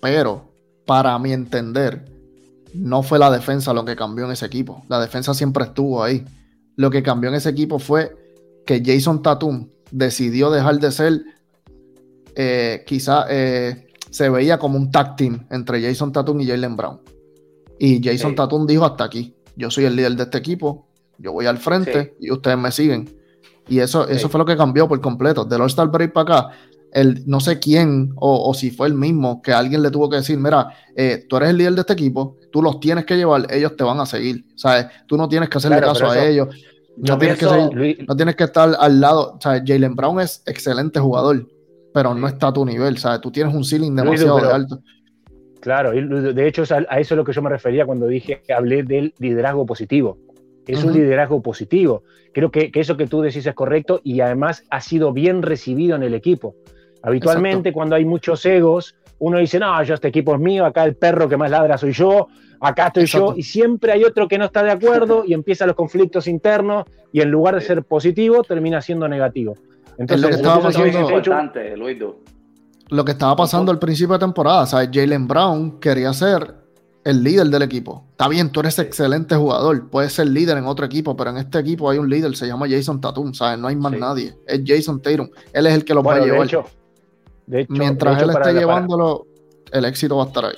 pero 0.00 0.52
para 0.86 1.18
mi 1.18 1.32
entender, 1.32 2.04
no 2.74 3.02
fue 3.02 3.18
la 3.18 3.30
defensa 3.30 3.72
lo 3.74 3.84
que 3.84 3.96
cambió 3.96 4.24
en 4.24 4.32
ese 4.32 4.46
equipo. 4.46 4.82
La 4.88 5.00
defensa 5.00 5.34
siempre 5.34 5.64
estuvo 5.64 6.02
ahí. 6.02 6.24
Lo 6.76 6.90
que 6.90 7.02
cambió 7.02 7.28
en 7.28 7.36
ese 7.36 7.48
equipo 7.50 7.78
fue 7.78 8.14
que 8.64 8.82
Jason 8.84 9.22
Tatum 9.22 9.68
decidió 9.90 10.50
dejar 10.50 10.78
de 10.78 10.92
ser, 10.92 11.22
eh, 12.34 12.84
quizá 12.86 13.26
eh, 13.28 13.88
se 14.10 14.28
veía 14.30 14.58
como 14.58 14.76
un 14.78 14.90
tag 14.90 15.16
team 15.16 15.46
entre 15.50 15.82
Jason 15.82 16.12
Tatum 16.12 16.40
y 16.40 16.46
Jalen 16.46 16.76
Brown. 16.76 17.00
Y 17.78 18.02
Jason 18.02 18.30
Sí. 18.30 18.36
Tatum 18.36 18.66
dijo 18.66 18.84
hasta 18.84 19.04
aquí, 19.04 19.34
yo 19.56 19.70
soy 19.70 19.84
el 19.84 19.96
líder 19.96 20.16
de 20.16 20.22
este 20.24 20.38
equipo, 20.38 20.86
yo 21.18 21.32
voy 21.32 21.46
al 21.46 21.58
frente 21.58 22.14
Sí. 22.18 22.26
y 22.26 22.30
ustedes 22.32 22.58
me 22.58 22.70
siguen. 22.70 23.16
Y 23.68 23.80
eso, 23.80 24.08
eso 24.08 24.28
fue 24.30 24.38
lo 24.38 24.46
que 24.46 24.56
cambió 24.56 24.88
por 24.88 24.98
completo. 25.00 25.44
Del 25.44 25.60
All-Star 25.60 25.88
Break 25.88 26.12
para 26.12 26.22
acá, 26.40 26.50
el, 26.92 27.22
no 27.26 27.40
sé 27.40 27.58
quién 27.58 28.12
o, 28.16 28.48
o 28.48 28.54
si 28.54 28.70
fue 28.70 28.86
el 28.88 28.94
mismo 28.94 29.42
que 29.42 29.52
alguien 29.52 29.82
le 29.82 29.90
tuvo 29.90 30.08
que 30.08 30.16
decir, 30.16 30.38
mira, 30.38 30.68
eh, 30.96 31.24
tú 31.28 31.36
eres 31.36 31.50
el 31.50 31.58
líder 31.58 31.74
de 31.74 31.80
este 31.82 31.92
equipo, 31.92 32.36
tú 32.50 32.62
los 32.62 32.80
tienes 32.80 33.04
que 33.04 33.16
llevar, 33.16 33.46
ellos 33.50 33.76
te 33.76 33.84
van 33.84 34.00
a 34.00 34.06
seguir. 34.06 34.44
¿Sabes? 34.56 34.86
Tú 35.06 35.16
no 35.16 35.28
tienes 35.28 35.48
que 35.48 35.58
hacerle 35.58 35.78
Claro, 35.78 35.92
caso 35.92 36.10
a 36.10 36.16
eso- 36.18 36.26
ellos. 36.26 36.48
No 36.96 37.16
tienes, 37.18 37.38
que 37.38 37.46
pienso- 37.46 37.54
seguir- 37.68 37.76
Luis- 37.78 38.08
no 38.08 38.16
tienes 38.16 38.34
que 38.36 38.44
estar 38.44 38.74
al 38.78 39.00
lado. 39.00 39.38
Sea, 39.40 39.62
Jalen 39.64 39.94
Brown 39.94 40.18
es 40.20 40.42
excelente 40.46 40.98
jugador, 40.98 41.46
pero 41.94 42.12
no 42.14 42.26
está 42.26 42.48
a 42.48 42.52
tu 42.52 42.64
nivel. 42.64 42.98
¿sabes? 42.98 43.20
Tú 43.20 43.30
tienes 43.30 43.54
un 43.54 43.64
ceiling 43.64 43.90
Luis, 43.94 44.04
demasiado 44.20 44.38
pero- 44.38 44.54
alto. 44.54 44.80
Claro, 45.60 45.92
y 45.92 46.06
de 46.32 46.46
hecho 46.48 46.62
a 46.62 47.00
eso 47.00 47.14
es 47.14 47.16
lo 47.16 47.24
que 47.24 47.32
yo 47.32 47.42
me 47.42 47.50
refería 47.50 47.84
cuando 47.84 48.06
dije 48.06 48.40
que 48.46 48.52
hablé 48.52 48.84
del 48.84 49.12
liderazgo 49.18 49.66
positivo. 49.66 50.16
Es 50.66 50.84
un 50.84 50.92
liderazgo 50.92 51.40
positivo. 51.42 52.02
Creo 52.34 52.50
que, 52.50 52.70
que 52.70 52.80
eso 52.80 52.96
que 52.96 53.06
tú 53.06 53.22
decís 53.22 53.46
es 53.46 53.54
correcto 53.54 54.00
y 54.04 54.20
además 54.20 54.64
ha 54.70 54.80
sido 54.80 55.12
bien 55.12 55.42
recibido 55.42 55.96
en 55.96 56.02
el 56.02 56.14
equipo. 56.14 56.54
Habitualmente 57.02 57.72
cuando 57.72 57.96
hay 57.96 58.04
muchos 58.04 58.44
egos, 58.46 58.94
uno 59.20 59.38
dice, 59.38 59.58
no, 59.58 59.82
yo 59.82 59.94
este 59.94 60.08
equipo 60.08 60.34
es 60.34 60.40
mío, 60.40 60.64
acá 60.64 60.84
el 60.84 60.96
perro 60.96 61.28
que 61.28 61.36
más 61.36 61.50
ladra 61.50 61.76
soy 61.78 61.92
yo, 61.92 62.28
acá 62.60 62.88
estoy 62.88 63.04
Exacto. 63.04 63.32
yo, 63.32 63.36
y 63.38 63.42
siempre 63.42 63.92
hay 63.92 64.04
otro 64.04 64.28
que 64.28 64.38
no 64.38 64.44
está 64.46 64.62
de 64.62 64.70
acuerdo 64.70 65.24
y 65.26 65.32
empiezan 65.34 65.68
los 65.68 65.76
conflictos 65.76 66.26
internos 66.28 66.84
y 67.12 67.20
en 67.20 67.30
lugar 67.30 67.54
de 67.54 67.60
ser 67.60 67.82
positivo 67.84 68.42
termina 68.42 68.80
siendo 68.80 69.08
negativo. 69.08 69.54
Entonces, 69.96 70.26
que 70.26 70.30
lo 70.32 70.36
estaba 70.36 70.56
que 70.58 70.62
pasando- 70.64 70.84
de 70.84 70.90
hecho- 70.90 71.00
importante, 71.00 71.76
Luis. 71.76 71.98
Du. 71.98 72.16
Lo 72.90 73.04
que 73.04 73.12
estaba 73.12 73.34
pasando 73.36 73.70
al 73.72 73.78
principio 73.78 74.14
de 74.14 74.20
temporada, 74.20 74.64
¿sabes? 74.66 74.88
Jalen 74.92 75.26
Brown 75.28 75.78
quería 75.80 76.12
ser 76.12 76.54
el 77.04 77.22
líder 77.24 77.48
del 77.48 77.62
equipo. 77.62 78.04
Está 78.12 78.28
bien, 78.28 78.50
tú 78.50 78.60
eres 78.60 78.78
excelente 78.78 79.34
jugador, 79.34 79.90
puedes 79.90 80.12
ser 80.12 80.28
líder 80.28 80.56
en 80.58 80.64
otro 80.66 80.86
equipo, 80.86 81.16
pero 81.16 81.30
en 81.30 81.38
este 81.38 81.58
equipo 81.58 81.90
hay 81.90 81.98
un 81.98 82.08
líder, 82.08 82.36
se 82.36 82.46
llama 82.46 82.66
Jason 82.68 83.00
Tatum, 83.00 83.34
¿sabes? 83.34 83.58
No 83.58 83.68
hay 83.68 83.76
más 83.76 83.92
Sí. 83.92 83.98
nadie. 83.98 84.34
Es 84.46 84.62
Jason 84.64 85.02
Tatum. 85.02 85.28
Él 85.52 85.66
es 85.66 85.74
el 85.74 85.84
que 85.84 85.94
lo 85.94 86.02
va 86.02 86.14
a 86.14 86.18
de 86.20 86.26
llevar. 86.26 86.46
hecho, 86.46 86.64
de 87.48 87.60
hecho- 87.62 87.72
Mientras 87.72 88.14
de 88.16 88.18
hecho, 88.22 88.24
él 88.24 88.30
esté 88.30 88.42
para- 88.50 88.58
llevándolo, 88.60 89.26
el 89.72 89.84
éxito 89.84 90.16
va 90.16 90.24
a 90.24 90.26
estar 90.26 90.44
ahí. 90.44 90.54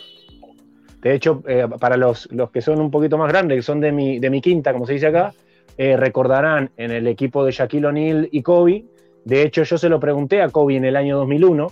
De 1.01 1.15
hecho, 1.15 1.43
eh, 1.49 1.67
para 1.81 1.97
los, 1.97 2.29
los 2.31 2.51
que 2.51 2.61
son 2.61 2.81
un 2.81 2.91
poquito 2.91 3.17
más 3.17 3.29
grandes, 3.33 3.57
que 3.59 3.63
son 3.63 3.81
de 3.81 3.91
mi, 3.93 4.19
de 4.19 4.29
mi 4.29 4.41
quinta, 4.41 4.73
como 4.73 4.87
se 4.87 4.93
dice 4.95 5.07
acá, 5.07 5.33
eh, 5.79 5.97
recordarán 5.97 6.71
en 6.77 6.91
el 6.91 7.07
equipo 7.07 7.45
de 7.45 7.53
Shaquille 7.53 7.87
O'Neal 7.87 8.29
y 8.31 8.43
Kobe. 8.43 8.85
De 9.25 9.43
hecho, 9.43 9.63
yo 9.63 9.79
se 9.79 9.89
lo 9.89 9.99
pregunté 9.99 10.43
a 10.43 10.49
Kobe 10.51 10.77
en 10.77 10.85
el 10.85 10.97
año 10.97 11.17
2001. 11.17 11.69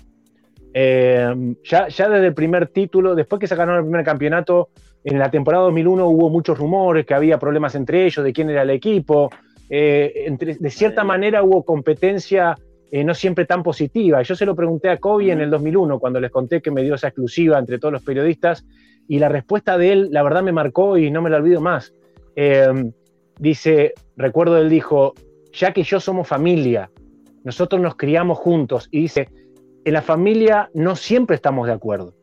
Eh, 0.74 1.54
ya, 1.64 1.88
ya 1.88 2.08
desde 2.08 2.26
el 2.28 2.34
primer 2.34 2.68
título, 2.68 3.14
después 3.14 3.40
que 3.40 3.46
se 3.46 3.56
ganó 3.56 3.76
el 3.76 3.82
primer 3.82 4.04
campeonato, 4.04 4.68
en 5.04 5.18
la 5.18 5.30
temporada 5.30 5.64
2001 5.64 6.06
hubo 6.08 6.30
muchos 6.30 6.58
rumores 6.58 7.06
que 7.06 7.14
había 7.14 7.38
problemas 7.38 7.74
entre 7.74 8.04
ellos, 8.06 8.24
de 8.24 8.32
quién 8.32 8.50
era 8.50 8.62
el 8.62 8.70
equipo. 8.70 9.30
Eh, 9.70 10.24
entre- 10.26 10.54
de 10.56 10.70
cierta 10.70 11.04
manera 11.04 11.42
hubo 11.42 11.62
competencia 11.64 12.56
eh, 12.90 13.04
no 13.04 13.14
siempre 13.14 13.44
tan 13.44 13.62
positiva. 13.62 14.22
Yo 14.22 14.34
se 14.34 14.46
lo 14.46 14.56
pregunté 14.56 14.88
a 14.88 14.96
Kobe 14.96 15.30
en 15.30 15.40
el 15.40 15.50
2001, 15.50 15.98
cuando 15.98 16.20
les 16.20 16.30
conté 16.30 16.62
que 16.62 16.70
me 16.70 16.82
dio 16.82 16.94
esa 16.94 17.08
exclusiva 17.08 17.58
entre 17.58 17.78
todos 17.78 17.92
los 17.92 18.02
periodistas, 18.02 18.64
y 19.06 19.18
la 19.18 19.28
respuesta 19.28 19.76
de 19.76 19.92
él, 19.92 20.08
la 20.10 20.22
verdad, 20.22 20.42
me 20.42 20.52
marcó 20.52 20.96
y 20.96 21.10
no 21.10 21.22
me 21.22 21.30
la 21.30 21.36
olvido 21.38 21.60
más. 21.60 21.92
Eh, 22.36 22.90
dice, 23.38 23.94
recuerdo 24.16 24.58
él 24.58 24.70
dijo, 24.70 25.14
ya 25.52 25.72
que 25.72 25.82
yo 25.82 26.00
somos 26.00 26.28
familia, 26.28 26.90
nosotros 27.44 27.80
nos 27.80 27.96
criamos 27.96 28.38
juntos, 28.38 28.88
y 28.90 29.02
dice, 29.02 29.28
en 29.84 29.92
la 29.92 30.02
familia 30.02 30.70
no 30.74 30.96
siempre 30.96 31.36
estamos 31.36 31.66
de 31.66 31.72
acuerdo. 31.72 32.14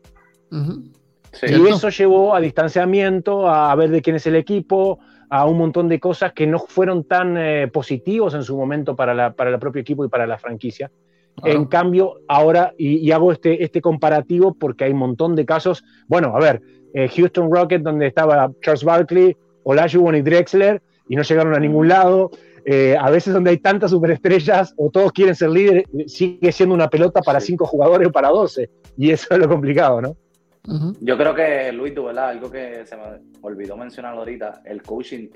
Ujú. 0.50 0.84
Sí. 1.32 1.46
Y 1.48 1.66
eso 1.68 1.90
llevó 1.90 2.34
a 2.34 2.40
distanciamiento, 2.40 3.48
a 3.48 3.74
ver 3.74 3.90
de 3.90 4.00
quién 4.00 4.16
es 4.16 4.26
el 4.26 4.36
equipo, 4.36 4.98
a 5.28 5.46
un 5.46 5.58
montón 5.58 5.88
de 5.88 5.98
cosas 5.98 6.32
que 6.32 6.46
no 6.46 6.58
fueron 6.58 7.04
tan 7.04 7.36
eh, 7.36 7.68
positivos 7.68 8.34
en 8.34 8.42
su 8.42 8.56
momento 8.56 8.94
para, 8.94 9.14
la, 9.14 9.32
para 9.32 9.50
el 9.50 9.58
propio 9.58 9.82
equipo 9.82 10.04
y 10.04 10.08
para 10.08 10.26
la 10.26 10.38
franquicia. 10.38 10.90
Claro. 11.36 11.58
En 11.58 11.66
cambio, 11.66 12.14
ahora, 12.28 12.72
y, 12.78 12.96
y 12.98 13.12
hago 13.12 13.30
este, 13.32 13.62
este 13.62 13.80
comparativo 13.80 14.54
porque 14.54 14.84
hay 14.84 14.92
un 14.92 14.98
montón 14.98 15.36
de 15.36 15.44
casos, 15.44 15.84
bueno, 16.08 16.34
a 16.34 16.40
ver, 16.40 16.62
eh, 16.94 17.08
Houston 17.08 17.52
Rockets 17.52 17.84
donde 17.84 18.06
estaba 18.06 18.50
Charles 18.62 18.84
Barkley, 18.84 19.36
Olajuwon 19.64 20.16
y 20.16 20.22
Drexler, 20.22 20.80
y 21.08 21.16
no 21.16 21.22
llegaron 21.22 21.54
a 21.54 21.58
ningún 21.58 21.88
lado. 21.88 22.30
eh, 22.68 22.96
a 22.98 23.10
veces 23.10 23.32
donde 23.32 23.50
hay 23.50 23.58
tantas 23.58 23.92
superestrellas 23.92 24.74
o 24.76 24.90
todos 24.90 25.12
quieren 25.12 25.36
ser 25.36 25.50
líderes, 25.50 25.84
sigue 26.08 26.50
siendo 26.50 26.74
una 26.74 26.90
pelota 26.90 27.22
para 27.22 27.38
cinco 27.38 27.64
jugadores 27.64 28.08
o 28.08 28.12
para 28.12 28.28
doce. 28.28 28.68
Y 28.98 29.10
eso 29.10 29.28
es 29.30 29.38
lo 29.38 29.48
complicado, 29.48 30.02
¿no? 30.02 30.16
Yo 31.00 31.16
creo 31.16 31.34
que, 31.34 31.72
Luis, 31.72 31.94
¿verdad? 31.94 32.30
algo 32.30 32.50
que 32.50 32.84
se 32.84 32.96
me 32.96 33.02
olvidó 33.42 33.76
mencionar 33.76 34.16
ahorita, 34.16 34.62
el 34.64 34.82
coaching 34.82 35.28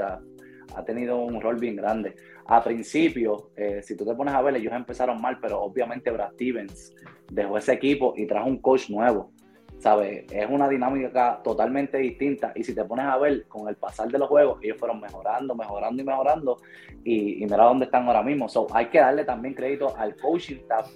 ha 0.75 0.85
tenido 0.85 1.19
un 1.19 1.41
rol 1.41 1.57
bien 1.57 1.77
grande. 1.77 2.17
A 2.47 2.63
principio, 2.63 3.51
eh, 3.57 3.81
si 3.83 3.97
tú 3.97 4.05
te 4.05 4.15
pones 4.15 4.35
a 4.35 4.43
ver, 4.43 4.57
ellos 4.57 4.73
empezaron 4.73 5.21
mal, 5.21 5.39
pero 5.41 5.63
obviamente 5.63 6.11
Brad 6.11 6.33
Stevens 6.33 6.95
dejó 7.31 7.59
ese 7.59 7.75
equipo 7.75 8.15
y 8.17 8.27
trajo 8.27 8.49
un 8.49 8.61
coach 8.61 8.91
nuevo. 8.91 9.33
¿Sabes? 9.79 10.27
Es 10.31 10.47
una 10.51 10.69
dinámica 10.69 11.41
totalmente 11.43 11.97
distinta. 11.97 12.53
Y 12.55 12.65
si 12.65 12.75
te 12.75 12.85
pones 12.85 13.07
a 13.07 13.17
ver, 13.17 13.47
con 13.49 13.67
el 13.67 13.77
pasar 13.77 14.09
de 14.09 14.19
los 14.19 14.29
juegos, 14.29 14.59
ellos 14.63 14.77
fueron 14.79 15.01
mejorando, 15.01 15.55
mejorando 15.55 16.03
y 16.03 16.05
mejorando. 16.05 16.59
Y, 17.03 17.47
mira 17.47 17.65
dónde 17.65 17.87
están 17.87 18.07
ahora 18.07 18.23
mismo. 18.23 18.47
So, 18.47 18.67
hay 18.75 18.87
que 18.87 18.99
darle 18.99 19.25
también 19.25 19.55
crédito 19.55 19.97
al 19.97 20.17
coaching 20.17 20.57
staff 20.57 20.87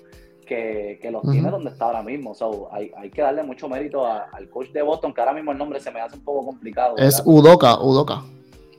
que, 0.44 0.98
que 1.00 1.10
los 1.10 1.22
tiene 1.22 1.50
donde 1.50 1.70
está 1.70 1.86
ahora 1.86 2.02
mismo. 2.02 2.34
So, 2.34 2.68
hay, 2.72 2.90
hay, 2.96 3.10
que 3.10 3.22
darle 3.22 3.42
mucho 3.42 3.68
mérito 3.68 4.06
al 4.06 4.48
coach 4.50 4.70
de 4.70 4.82
Boston, 4.82 5.12
que 5.12 5.20
ahora 5.20 5.32
mismo 5.32 5.52
el 5.52 5.58
nombre 5.58 5.80
se 5.80 5.90
me 5.90 6.00
hace 6.00 6.16
un 6.16 6.24
poco 6.24 6.46
complicado. 6.46 6.96
Es 6.96 7.22
Udoka, 7.24 7.80
Udoka. 7.80 8.22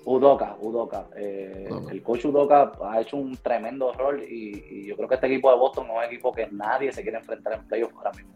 Udoka, 0.05 0.55
Udoka. 0.62 1.07
Eh, 1.17 1.67
el 1.89 2.03
coach 2.03 2.25
Udoka 2.25 2.72
ha 2.84 3.01
hecho 3.01 3.17
un 3.17 3.36
tremendo 3.38 3.91
rol 3.93 4.24
y, 4.24 4.86
yo 4.88 4.95
creo 4.95 5.10
que 5.10 5.15
este 5.15 5.27
equipo 5.27 5.50
de 5.51 5.57
Boston 5.57 5.88
no 5.88 6.01
es 6.01 6.07
un 6.07 6.13
equipo 6.13 6.31
que 6.31 6.48
nadie 6.51 6.91
se 6.91 7.01
quiere 7.01 7.17
enfrentar 7.17 7.53
en 7.53 7.67
playoffs 7.67 7.95
ahora 7.98 8.12
mismo. 8.12 8.31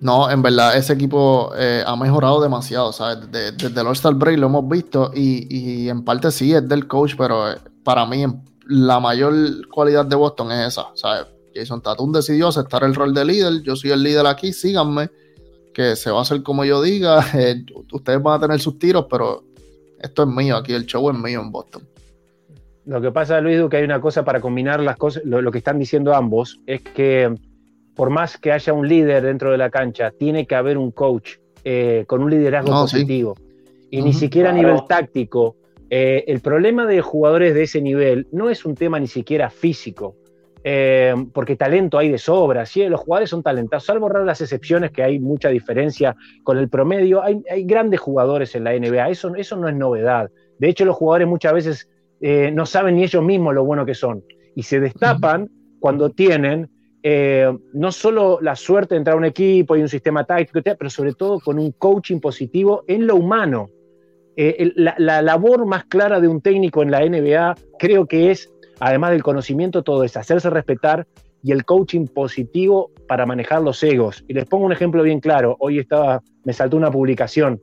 No, 0.00 0.30
en 0.30 0.42
verdad, 0.42 0.76
ese 0.76 0.92
equipo 0.92 1.50
eh, 1.56 1.82
ha 1.84 1.96
mejorado 1.96 2.40
demasiado, 2.40 2.92
¿sabes? 2.92 3.30
Desde, 3.32 3.80
el 3.80 3.86
All-Star 3.86 4.14
Break 4.14 4.38
lo 4.38 4.46
hemos 4.46 4.68
visto 4.68 5.10
y, 5.12 5.88
en 5.88 6.04
parte 6.04 6.30
sí 6.30 6.54
es 6.54 6.68
del 6.68 6.86
coach, 6.86 7.14
pero 7.18 7.50
eh, 7.50 7.56
para 7.82 8.06
mí 8.06 8.24
la 8.66 9.00
mayor 9.00 9.34
cualidad 9.68 10.04
de 10.04 10.14
Boston 10.14 10.52
es 10.52 10.68
esa, 10.68 10.88
¿sabes? 10.94 11.26
Jason 11.54 11.82
Tatum 11.82 12.12
decidió 12.12 12.48
aceptar 12.48 12.84
el 12.84 12.94
rol 12.94 13.14
de 13.14 13.24
líder, 13.24 13.62
yo 13.62 13.76
soy 13.76 13.90
el 13.90 14.02
líder 14.02 14.26
aquí, 14.26 14.52
síganme, 14.52 15.10
que 15.72 15.96
se 15.96 16.10
va 16.10 16.18
a 16.18 16.22
hacer 16.22 16.42
como 16.42 16.64
yo 16.64 16.82
diga, 16.82 17.24
ustedes 17.92 18.22
van 18.22 18.38
a 18.38 18.40
tener 18.46 18.60
sus 18.60 18.78
tiros, 18.78 19.06
pero 19.08 19.44
esto 20.00 20.22
es 20.22 20.28
mío, 20.28 20.56
aquí 20.56 20.72
el 20.72 20.86
show 20.86 21.10
es 21.10 21.18
mío 21.18 21.40
en 21.40 21.50
Boston. 21.50 21.82
Lo 22.88 23.02
que 23.02 23.10
pasa, 23.10 23.40
Luis, 23.40 23.60
que 23.68 23.76
hay 23.76 23.84
una 23.84 24.00
cosa 24.00 24.24
para 24.24 24.40
combinar 24.40 24.80
las 24.80 24.96
cosas, 24.96 25.22
lo, 25.24 25.50
que 25.50 25.58
están 25.58 25.78
diciendo 25.78 26.14
ambos, 26.14 26.58
es 26.66 26.80
que 26.80 27.34
por 27.94 28.08
más 28.08 28.38
que 28.38 28.50
haya 28.50 28.72
un 28.72 28.88
líder 28.88 29.24
dentro 29.24 29.50
de 29.50 29.58
la 29.58 29.68
cancha, 29.68 30.10
tiene 30.10 30.46
que 30.46 30.54
haber 30.54 30.78
un 30.78 30.92
coach 30.92 31.32
eh, 31.64 32.04
con 32.06 32.22
un 32.22 32.30
liderazgo 32.30 32.70
positivo. 32.70 33.36
Y 33.90 34.00
ni 34.02 34.12
siquiera 34.12 34.50
a 34.50 34.52
nivel 34.52 34.80
táctico. 34.88 35.56
Eh, 35.90 36.24
el 36.28 36.40
problema 36.40 36.86
de 36.86 37.00
jugadores 37.00 37.54
de 37.54 37.64
ese 37.64 37.80
nivel 37.80 38.26
no 38.30 38.50
es 38.50 38.64
un 38.64 38.74
tema 38.74 39.00
ni 39.00 39.06
siquiera 39.06 39.50
físico, 39.50 40.14
eh, 40.64 41.14
porque 41.32 41.56
talento 41.56 41.98
hay 41.98 42.10
de 42.10 42.18
sobra, 42.18 42.66
¿sí? 42.66 42.86
los 42.88 43.00
jugadores 43.00 43.30
son 43.30 43.42
talentados, 43.42 43.84
salvo 43.84 44.08
raras 44.08 44.26
las 44.26 44.40
excepciones 44.40 44.90
que 44.90 45.02
hay 45.02 45.18
mucha 45.18 45.48
diferencia 45.50 46.16
con 46.42 46.58
el 46.58 46.68
promedio, 46.68 47.22
hay, 47.22 47.42
grandes 47.64 48.00
jugadores 48.00 48.54
en 48.54 48.64
la 48.64 48.72
NBA, 48.72 49.10
eso, 49.10 49.34
eso 49.36 49.56
no 49.56 49.68
es 49.68 49.76
novedad. 49.76 50.30
De 50.58 50.68
hecho, 50.68 50.84
los 50.84 50.96
jugadores 50.96 51.28
muchas 51.28 51.52
veces 51.52 51.88
eh, 52.20 52.50
no 52.52 52.66
saben 52.66 52.96
ni 52.96 53.04
ellos 53.04 53.22
mismos 53.22 53.54
lo 53.54 53.64
bueno 53.64 53.86
que 53.86 53.94
son 53.94 54.24
y 54.56 54.64
se 54.64 54.80
destapan 54.80 55.48
cuando 55.78 56.10
tienen 56.10 56.68
eh, 57.04 57.56
no 57.72 57.92
solo 57.92 58.40
la 58.42 58.56
suerte 58.56 58.94
de 58.94 58.98
entrar 58.98 59.14
a 59.14 59.18
un 59.18 59.24
equipo 59.24 59.76
y 59.76 59.82
un 59.82 59.88
sistema 59.88 60.24
táctico, 60.24 60.60
pero 60.76 60.90
sobre 60.90 61.12
todo 61.12 61.38
con 61.38 61.58
un 61.58 61.70
coaching 61.72 62.18
positivo 62.18 62.82
en 62.88 63.06
lo 63.06 63.14
humano. 63.14 63.70
la, 64.36 64.94
la 64.98 65.22
labor 65.22 65.66
más 65.66 65.84
clara 65.84 66.20
de 66.20 66.26
un 66.26 66.40
técnico 66.40 66.82
en 66.82 66.90
la 66.90 67.00
NBA 67.00 67.54
creo 67.78 68.06
que 68.06 68.32
es 68.32 68.52
además 68.80 69.10
del 69.10 69.22
conocimiento, 69.22 69.82
todo 69.82 70.04
es 70.04 70.16
hacerse 70.16 70.50
respetar 70.50 71.06
y 71.42 71.52
el 71.52 71.64
coaching 71.64 72.06
positivo 72.06 72.90
para 73.06 73.26
manejar 73.26 73.62
los 73.62 73.82
egos. 73.82 74.24
Y 74.28 74.34
les 74.34 74.44
pongo 74.46 74.66
un 74.66 74.72
ejemplo 74.72 75.02
bien 75.02 75.20
claro. 75.20 75.56
Hoy 75.60 75.78
estaba, 75.78 76.22
me 76.44 76.52
saltó 76.52 76.76
una 76.76 76.90
publicación. 76.90 77.60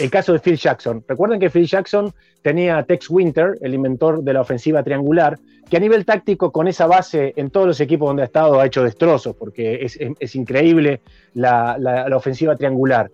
El 0.00 0.10
caso 0.10 0.32
de 0.32 0.38
Phil 0.38 0.56
Jackson. 0.56 1.04
Recuerden 1.08 1.40
que 1.40 1.50
Phil 1.50 1.66
Jackson 1.66 2.12
tenía 2.42 2.78
a 2.78 2.84
Tex 2.84 3.10
Winter, 3.10 3.58
el 3.60 3.74
inventor 3.74 4.22
de 4.22 4.32
la 4.32 4.42
ofensiva 4.42 4.82
triangular, 4.82 5.38
que 5.68 5.76
a 5.76 5.80
nivel 5.80 6.04
táctico, 6.04 6.52
con 6.52 6.68
esa 6.68 6.86
base 6.86 7.32
en 7.36 7.50
todos 7.50 7.66
los 7.66 7.80
equipos 7.80 8.08
donde 8.08 8.22
ha 8.22 8.26
estado, 8.26 8.60
ha 8.60 8.66
hecho 8.66 8.84
destrozos, 8.84 9.34
porque 9.34 9.84
es, 9.84 10.34
increíble 10.34 11.00
la, 11.34 11.76
la 11.78 12.16
ofensiva 12.16 12.54
triangular. 12.54 13.10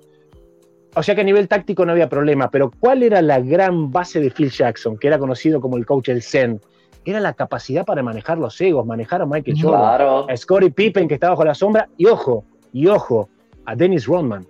O 0.96 1.02
sea 1.02 1.14
que 1.14 1.22
a 1.22 1.24
nivel 1.24 1.48
táctico 1.48 1.84
no 1.84 1.92
había 1.92 2.08
problema, 2.08 2.50
pero 2.50 2.70
¿cuál 2.70 3.02
era 3.02 3.20
la 3.20 3.40
gran 3.40 3.90
base 3.90 4.20
de 4.20 4.30
Phil 4.30 4.50
Jackson, 4.50 4.96
que 4.96 5.08
era 5.08 5.18
conocido 5.18 5.60
como 5.60 5.76
el 5.76 5.86
coach 5.86 6.10
El 6.10 6.22
Zen? 6.22 6.60
Era 7.04 7.20
la 7.20 7.34
capacidad 7.34 7.84
para 7.84 8.02
manejar 8.02 8.38
los 8.38 8.60
egos, 8.60 8.86
manejar 8.86 9.22
a 9.22 9.26
Michael 9.26 9.56
Jordan, 9.60 10.26
a 10.28 10.36
Scottie 10.36 10.70
Pippen 10.70 11.08
que 11.08 11.14
estaba 11.14 11.32
bajo 11.32 11.44
la 11.44 11.54
sombra, 11.54 11.88
y 11.96 12.06
ojo, 12.06 12.44
y 12.72 12.86
ojo, 12.86 13.28
a 13.64 13.74
Dennis 13.74 14.06
Rodman. 14.06 14.46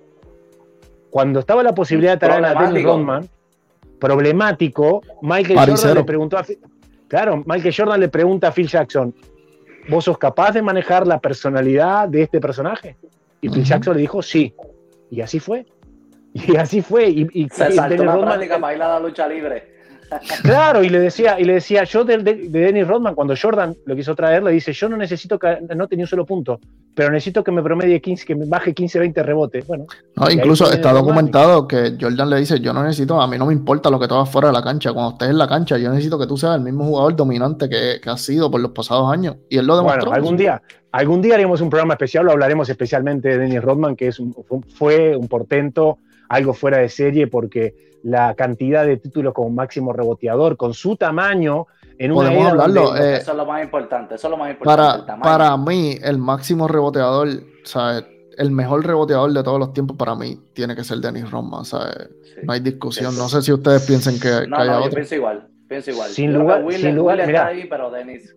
Cuando 1.10 1.40
estaba 1.40 1.62
la 1.62 1.74
posibilidad 1.74 2.12
de 2.12 2.18
traer 2.18 2.44
a 2.44 2.54
Dennis 2.54 2.84
Rodman, 2.84 3.28
problemático, 4.00 5.02
Michael 5.22 5.58
Jordan 5.58 5.94
le 5.94 6.04
preguntó 6.04 6.38
a 6.38 6.44
claro, 7.08 7.42
Michael 7.46 7.74
Jordan 7.76 8.00
le 8.00 8.08
pregunta 8.08 8.48
a 8.48 8.52
Phil 8.52 8.68
Jackson, 8.68 9.14
¿vos 9.88 10.04
sos 10.04 10.18
capaz 10.18 10.52
de 10.52 10.62
manejar 10.62 11.06
la 11.06 11.18
personalidad 11.20 12.08
de 12.08 12.22
este 12.22 12.40
personaje? 12.40 12.96
Y 13.40 13.48
Phil 13.48 13.64
Jackson 13.64 13.94
le 13.94 14.00
dijo 14.00 14.22
sí. 14.22 14.54
Y 15.10 15.20
así 15.20 15.40
fue. 15.40 15.66
Y 16.34 16.56
así 16.56 16.82
fue. 16.82 17.08
Y, 17.10 17.48
Se 17.48 17.70
saltó 17.70 18.02
una 18.02 18.20
práctica 18.20 18.58
para 18.58 18.98
lucha 18.98 19.28
libre. 19.28 19.73
Claro, 20.42 20.82
y 20.82 20.88
le 20.88 21.00
decía, 21.00 21.38
y 21.38 21.44
le 21.44 21.54
decía, 21.54 21.84
yo 21.84 22.04
de, 22.04 22.18
de, 22.18 22.48
Dennis 22.48 22.86
Rodman, 22.86 23.14
cuando 23.14 23.34
Jordan 23.40 23.76
lo 23.86 23.96
quiso 23.96 24.14
traer, 24.14 24.42
le 24.42 24.52
dice, 24.52 24.72
yo 24.72 24.88
no 24.88 24.96
necesito 24.96 25.38
que 25.38 25.58
no 25.74 25.88
tenía 25.88 26.04
un 26.04 26.08
solo 26.08 26.24
punto, 26.24 26.60
pero 26.94 27.10
necesito 27.10 27.42
que 27.42 27.52
me 27.52 27.62
promedie 27.62 28.00
15, 28.00 28.26
que 28.26 28.34
me 28.34 28.46
baje 28.46 28.74
15, 28.74 28.98
20 28.98 29.22
rebotes. 29.22 29.66
Bueno. 29.66 29.86
incluso 30.30 30.70
está 30.70 30.92
documentado 30.92 31.66
que 31.66 31.96
Jordan 32.00 32.30
le 32.30 32.36
dice, 32.38 32.60
yo 32.60 32.72
no 32.72 32.82
necesito, 32.82 33.20
a 33.20 33.26
mí 33.26 33.38
no 33.38 33.46
me 33.46 33.52
importa 33.52 33.90
lo 33.90 33.98
que 33.98 34.08
tú 34.08 34.14
hagas 34.14 34.30
fuera 34.30 34.48
de 34.48 34.54
la 34.54 34.62
cancha, 34.62 34.92
cuando 34.92 35.12
estés 35.12 35.30
en 35.30 35.38
la 35.38 35.48
cancha, 35.48 35.78
yo 35.78 35.90
necesito 35.90 36.18
que 36.18 36.26
tú 36.26 36.36
seas 36.36 36.56
el 36.56 36.62
mismo 36.62 36.84
jugador 36.84 37.16
dominante 37.16 37.68
que, 37.68 38.00
que 38.02 38.10
has 38.10 38.20
sido 38.20 38.50
por 38.50 38.60
los 38.60 38.72
pasados 38.72 39.12
años. 39.12 39.36
Y 39.48 39.58
él 39.58 39.66
lo 39.66 39.76
demostró. 39.76 40.06
Bueno, 40.06 40.14
algún 40.14 40.36
día, 40.36 40.62
algún 40.92 41.22
día 41.22 41.34
haremos 41.34 41.60
un 41.60 41.70
programa 41.70 41.94
especial, 41.94 42.24
lo 42.24 42.32
hablaremos 42.32 42.68
especialmente 42.68 43.28
de 43.28 43.38
Dennis 43.38 43.62
Rodman, 43.62 43.96
que 43.96 44.08
es 44.08 44.22
fue 44.76 45.16
un 45.16 45.28
portento, 45.28 45.98
algo 46.28 46.54
fuera 46.54 46.78
de 46.78 46.88
serie, 46.88 47.26
porque 47.26 47.74
la 48.02 48.34
cantidad 48.34 48.84
de 48.84 48.96
títulos 48.98 49.32
como 49.32 49.50
máximo 49.50 49.92
reboteador, 49.92 50.56
con 50.56 50.74
su 50.74 50.96
tamaño 50.96 51.66
en 51.98 52.12
una 52.12 52.28
Podemos 52.28 52.52
hablarlo. 52.52 52.96
Eh, 52.96 53.16
eso 53.16 53.30
es 53.30 53.36
lo 53.36 53.46
más 53.46 53.62
importante. 53.62 54.16
Eso 54.16 54.26
es 54.26 54.30
lo 54.30 54.36
más 54.36 54.50
importante. 54.50 55.06
Para, 55.06 55.20
para 55.20 55.56
mí, 55.56 55.96
el 56.02 56.18
máximo 56.18 56.68
reboteador, 56.68 57.28
¿sabes? 57.64 58.04
el 58.36 58.50
mejor 58.50 58.84
reboteador 58.86 59.32
de 59.32 59.42
todos 59.42 59.58
los 59.58 59.72
tiempos 59.72 59.96
para 59.96 60.14
mí 60.14 60.38
tiene 60.52 60.74
que 60.74 60.84
ser 60.84 60.98
Dennis 60.98 61.30
Rodman. 61.30 61.64
¿sabes? 61.64 62.10
No 62.42 62.52
hay 62.52 62.60
discusión. 62.60 63.16
No 63.16 63.28
sé 63.28 63.42
si 63.42 63.52
ustedes 63.52 63.82
piensen 63.86 64.18
que, 64.18 64.46
no, 64.48 64.64
no, 64.64 64.84
Yo 64.84 64.90
pienso 64.90 65.14
igual. 65.14 65.48
Pienso 65.68 65.90
igual. 65.90 66.10
Sin 66.10 66.32
lugar, 66.32 66.64
sin 66.72 66.94
lugar 66.94 67.20
está 67.20 67.46
ahí, 67.46 67.66
pero 67.68 67.90
Dennis, 67.90 68.34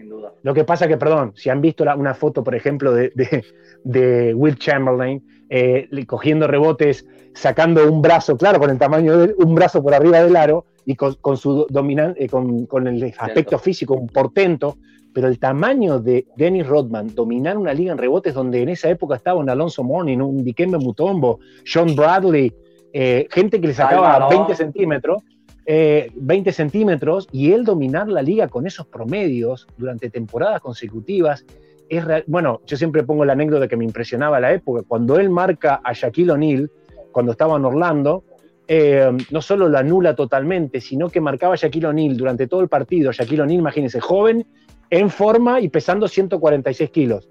sin 0.00 0.08
duda. 0.08 0.32
Lo 0.42 0.54
que 0.54 0.64
pasa 0.64 0.88
que, 0.88 0.96
perdón, 0.96 1.32
si 1.36 1.50
han 1.50 1.60
visto 1.60 1.84
una 1.96 2.14
foto, 2.14 2.42
por 2.42 2.54
ejemplo, 2.54 2.92
de, 2.92 3.12
de, 3.14 3.44
de 3.84 4.34
Will 4.34 4.56
Chamberlain 4.56 5.22
eh, 5.48 5.88
cogiendo 6.06 6.46
rebotes 6.46 7.04
sacando 7.34 7.90
un 7.90 8.02
brazo, 8.02 8.36
claro, 8.36 8.58
con 8.58 8.70
el 8.70 8.78
tamaño 8.78 9.18
de 9.18 9.34
un 9.36 9.54
brazo 9.54 9.82
por 9.82 9.94
arriba 9.94 10.22
del 10.22 10.36
aro 10.36 10.64
y 10.84 10.94
con, 10.94 11.36
su 11.36 11.66
dominante, 11.68 12.24
eh, 12.24 12.28
con, 12.28 12.86
el 12.86 13.14
aspecto 13.18 13.58
físico, 13.58 13.94
un 13.94 14.08
portento, 14.08 14.78
pero 15.12 15.28
el 15.28 15.38
tamaño 15.38 15.98
de 16.00 16.26
Dennis 16.36 16.66
Rodman, 16.66 17.14
dominar 17.14 17.58
una 17.58 17.74
liga 17.74 17.92
en 17.92 17.98
rebotes 17.98 18.34
donde 18.34 18.62
en 18.62 18.68
esa 18.68 18.88
época 18.90 19.16
estaba 19.16 19.38
un 19.38 19.50
Alonso 19.50 19.82
Morning, 19.82 20.18
un 20.18 20.44
Dikembe 20.44 20.78
Mutombo, 20.78 21.40
Sean 21.64 21.94
Bradley, 21.94 22.52
eh, 22.92 23.26
gente 23.30 23.60
que 23.60 23.68
le 23.68 23.74
sacaba 23.74 24.28
20 24.28 24.54
centímetros, 24.54 25.22
20 26.14 26.52
centímetros, 26.52 27.28
y 27.30 27.52
él 27.52 27.64
dominar 27.64 28.08
la 28.08 28.22
liga 28.22 28.48
con 28.48 28.66
esos 28.66 28.86
promedios 28.86 29.66
durante 29.76 30.10
temporadas 30.10 30.60
consecutivas, 30.60 31.44
es 31.88 32.04
bueno, 32.26 32.60
yo 32.66 32.76
siempre 32.76 33.02
pongo 33.02 33.24
la 33.24 33.32
anécdota 33.32 33.68
que 33.68 33.76
me 33.76 33.84
impresionaba 33.84 34.40
la 34.40 34.52
época, 34.52 34.82
cuando 34.86 35.18
él 35.18 35.28
marca 35.28 35.80
a 35.82 35.92
Shaquille 35.92 36.32
O'Neal, 36.32 36.70
cuando 37.12 37.32
estaba 37.32 37.56
en 37.56 37.64
Orlando, 37.64 38.24
eh, 38.68 39.10
no 39.30 39.42
solo 39.42 39.68
lo 39.68 39.78
anula 39.78 40.14
totalmente, 40.14 40.80
sino 40.80 41.08
que 41.08 41.20
marcaba 41.20 41.54
a 41.54 41.56
Shaquille 41.56 41.86
O'Neal 41.86 42.16
durante 42.16 42.46
todo 42.46 42.60
el 42.60 42.68
partido. 42.68 43.10
Shaquille 43.10 43.42
O'Neal, 43.42 43.58
imagínense, 43.58 44.00
joven, 44.00 44.46
en 44.90 45.10
forma 45.10 45.60
y 45.60 45.68
pesando 45.68 46.06
146 46.06 46.90
kilos. 46.90 47.28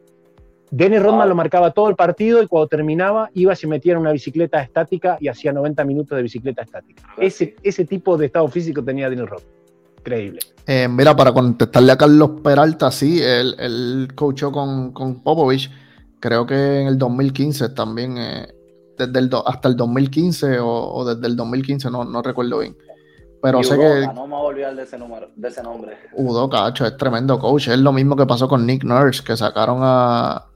Dennis 0.72 1.02
Rodman 1.02 1.28
lo 1.28 1.36
marcaba 1.36 1.72
todo 1.72 1.90
el 1.90 1.96
partido 1.96 2.44
y 2.44 2.48
cuando 2.48 2.68
terminaba 2.68 3.30
iba, 3.34 3.56
se 3.56 3.68
metía 3.68 3.94
en 3.94 4.00
una 4.00 4.12
bicicleta 4.12 4.62
estática 4.62 5.18
y 5.20 5.28
hacía 5.28 5.52
90 5.52 5.84
minutos 5.84 6.16
de 6.16 6.24
bicicleta 6.24 6.62
estática. 6.62 7.04
Ese, 7.18 7.56
ese 7.64 7.86
tipo 7.86 8.18
de 8.18 8.28
estado 8.28 8.48
físico 8.48 8.84
tenía 8.84 9.10
Dennis 9.10 9.30
Rodman. 9.30 9.48
Increíble. 10.00 10.40
Eh, 10.66 10.88
mira, 10.88 11.16
para 11.16 11.32
contestarle 11.34 11.92
a 11.92 11.98
Carlos 11.98 12.32
Peralta, 12.44 12.92
sí, 12.92 13.22
él, 13.22 13.56
él 13.60 14.08
coachó 14.16 14.52
con, 14.52 14.94
con 14.94 15.22
Popovich, 15.22 15.70
creo 16.20 16.46
que 16.46 16.82
en 16.82 16.88
el 16.88 16.98
2015 16.98 17.70
también. 17.70 18.18
Eh, 18.18 18.48
desde 19.00 19.20
el 19.20 19.30
hasta 19.46 19.70
el 19.70 19.78
2015 19.78 20.58
o, 20.62 21.06
desde 21.06 21.28
el 21.28 21.36
2015, 21.36 21.90
no, 21.90 22.04
no 22.04 22.22
recuerdo 22.22 22.60
bien. 22.60 22.76
Pero 23.42 23.62
Y 23.62 23.64
sé 23.64 23.76
Udoka, 23.76 24.00
que 24.02 24.14
No 24.14 24.28
me 24.28 24.36
voy 24.36 24.42
a 24.42 24.48
olvidar 24.48 24.76
de 24.76 24.84
ese, 24.84 24.98
número, 24.98 25.30
de 25.34 25.48
ese 25.48 25.64
nombre. 25.64 25.98
Udoka, 26.14 26.66
hacho, 26.66 26.86
es 26.86 26.98
tremendo 26.98 27.40
coach. 27.40 27.70
Es 27.70 27.80
lo 27.80 27.94
mismo 27.94 28.18
que 28.18 28.26
pasó 28.26 28.50
con 28.50 28.66
Nick 28.66 28.84
Nurse, 28.84 29.24
que 29.24 29.38
sacaron 29.38 29.80
a. 29.82 30.49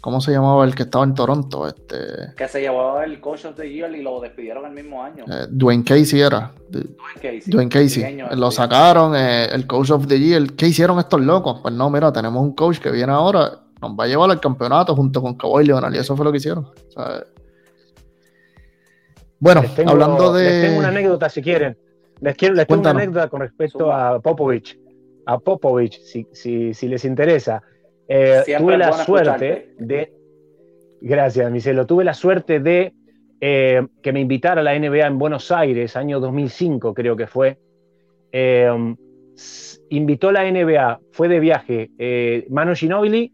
¿Cómo 0.00 0.20
se 0.20 0.30
llamaba 0.30 0.64
el 0.64 0.74
que 0.74 0.84
estaba 0.84 1.04
en 1.04 1.14
Toronto? 1.14 1.66
Este, 1.66 1.96
Que 2.36 2.46
se 2.46 2.60
llevó 2.60 3.00
el 3.00 3.20
coach 3.20 3.44
of 3.46 3.56
the 3.56 3.68
year 3.68 3.92
y 3.94 4.02
lo 4.02 4.20
despidieron 4.20 4.64
el 4.66 4.72
mismo 4.72 5.02
año. 5.02 5.24
eh, 5.26 5.46
Dwayne 5.50 5.82
Casey 5.84 6.20
era. 6.20 6.52
Dwayne 6.68 6.94
Casey. 7.16 7.42
Dwayne 7.46 7.68
Casey. 7.70 8.02
Pequeño, 8.04 8.28
Lo 8.36 8.50
sacaron, 8.50 9.16
eh, 9.16 9.46
el 9.46 9.66
coach 9.66 9.90
of 9.90 10.06
the 10.06 10.18
year. 10.18 10.52
¿Qué 10.54 10.68
hicieron 10.68 10.98
estos 11.00 11.20
locos? 11.20 11.60
Pues 11.62 11.74
no, 11.74 11.90
mira, 11.90 12.12
tenemos 12.12 12.40
un 12.42 12.52
coach 12.54 12.78
que 12.78 12.90
viene 12.92 13.12
ahora, 13.12 13.58
nos 13.82 13.92
va 13.92 14.04
a 14.04 14.06
llevar 14.06 14.30
al 14.30 14.40
campeonato 14.40 14.94
junto 14.94 15.20
con 15.20 15.34
Kawhi 15.34 15.64
Leonard, 15.66 15.92
y 15.94 15.98
eso 15.98 16.14
fue 16.16 16.24
lo 16.24 16.30
que 16.30 16.38
hicieron. 16.38 16.64
O 16.66 16.90
sea, 16.92 17.24
bueno, 19.40 19.62
Les 19.62 19.74
tengo, 19.74 19.90
hablando 19.90 20.32
de. 20.32 20.44
les 20.44 20.62
tengo 20.62 20.78
una 20.80 20.88
anécdota 20.88 21.28
si 21.28 21.42
quieren. 21.42 21.76
Les, 22.20 22.36
quiero, 22.36 22.54
les 22.54 22.66
tengo 22.66 22.80
una 22.80 22.90
anécdota 22.90 23.28
con 23.28 23.40
respecto 23.40 23.92
a 23.92 24.20
Popovich. 24.20 24.78
A 25.26 25.38
Popovich, 25.38 26.00
si, 26.02 26.26
si, 26.32 26.74
si 26.74 26.88
les 26.88 27.04
interesa. 27.04 27.62
Eh, 28.08 28.42
tuve 28.58 28.78
la 28.78 28.88
bueno 28.88 29.04
suerte 29.04 29.30
escucharte. 29.30 29.74
de. 29.78 30.12
Gracias, 31.00 31.50
Micelo. 31.50 31.86
Tuve 31.86 32.04
la 32.04 32.14
suerte 32.14 32.58
de 32.58 32.92
eh, 33.40 33.86
que 34.02 34.12
me 34.12 34.20
invitara 34.20 34.62
a 34.62 34.64
la 34.64 34.76
NBA 34.76 35.06
en 35.06 35.18
Buenos 35.18 35.52
Aires, 35.52 35.96
año 35.96 36.18
2005, 36.18 36.92
creo 36.92 37.16
que 37.16 37.26
fue. 37.26 37.58
Eh, 38.32 38.68
invitó 39.90 40.32
la 40.32 40.50
NBA, 40.50 41.00
fue 41.12 41.28
de 41.28 41.38
viaje 41.38 41.90
eh, 41.98 42.46
Manu 42.50 42.74
Ginobili, 42.74 43.32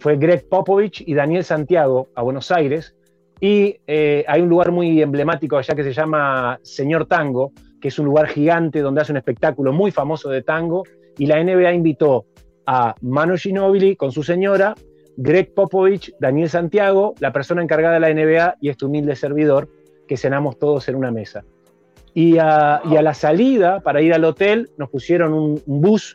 fue 0.00 0.16
Greg 0.16 0.48
Popovich 0.48 1.02
y 1.06 1.14
Daniel 1.14 1.44
Santiago 1.44 2.08
a 2.16 2.22
Buenos 2.22 2.50
Aires. 2.50 2.96
Y 3.40 3.76
hay 3.86 4.40
un 4.40 4.48
lugar 4.48 4.72
muy 4.72 5.00
emblemático 5.00 5.56
allá 5.56 5.76
que 5.76 5.84
se 5.84 5.92
llama 5.92 6.58
Señor 6.62 7.06
Tango, 7.06 7.52
que 7.80 7.86
es 7.86 7.98
un 8.00 8.06
lugar 8.06 8.26
gigante 8.26 8.80
donde 8.80 9.00
hace 9.00 9.12
un 9.12 9.18
espectáculo 9.18 9.72
muy 9.72 9.92
famoso 9.92 10.28
de 10.28 10.42
tango. 10.42 10.82
Y 11.18 11.26
la 11.26 11.42
NBA 11.42 11.72
invitó 11.72 12.26
a 12.70 12.94
Manu 13.00 13.38
Ginobili 13.38 13.96
con 13.96 14.12
su 14.12 14.22
señora, 14.22 14.74
Greg 15.16 15.54
Popovich, 15.54 16.12
Daniel 16.20 16.50
Santiago, 16.50 17.14
la 17.18 17.32
persona 17.32 17.62
encargada 17.62 17.94
de 17.94 18.00
la 18.00 18.12
NBA 18.12 18.56
y 18.60 18.68
este 18.68 18.84
humilde 18.84 19.16
servidor, 19.16 19.70
que 20.06 20.18
cenamos 20.18 20.58
todos 20.58 20.86
en 20.90 20.94
una 20.96 21.10
mesa. 21.10 21.44
Y 22.12 22.36
a, 22.36 22.82
y 22.84 22.96
a 22.96 23.02
la 23.02 23.14
salida, 23.14 23.80
para 23.80 24.02
ir 24.02 24.12
al 24.12 24.22
hotel, 24.24 24.68
nos 24.76 24.90
pusieron 24.90 25.32
un, 25.32 25.62
bus 25.64 26.14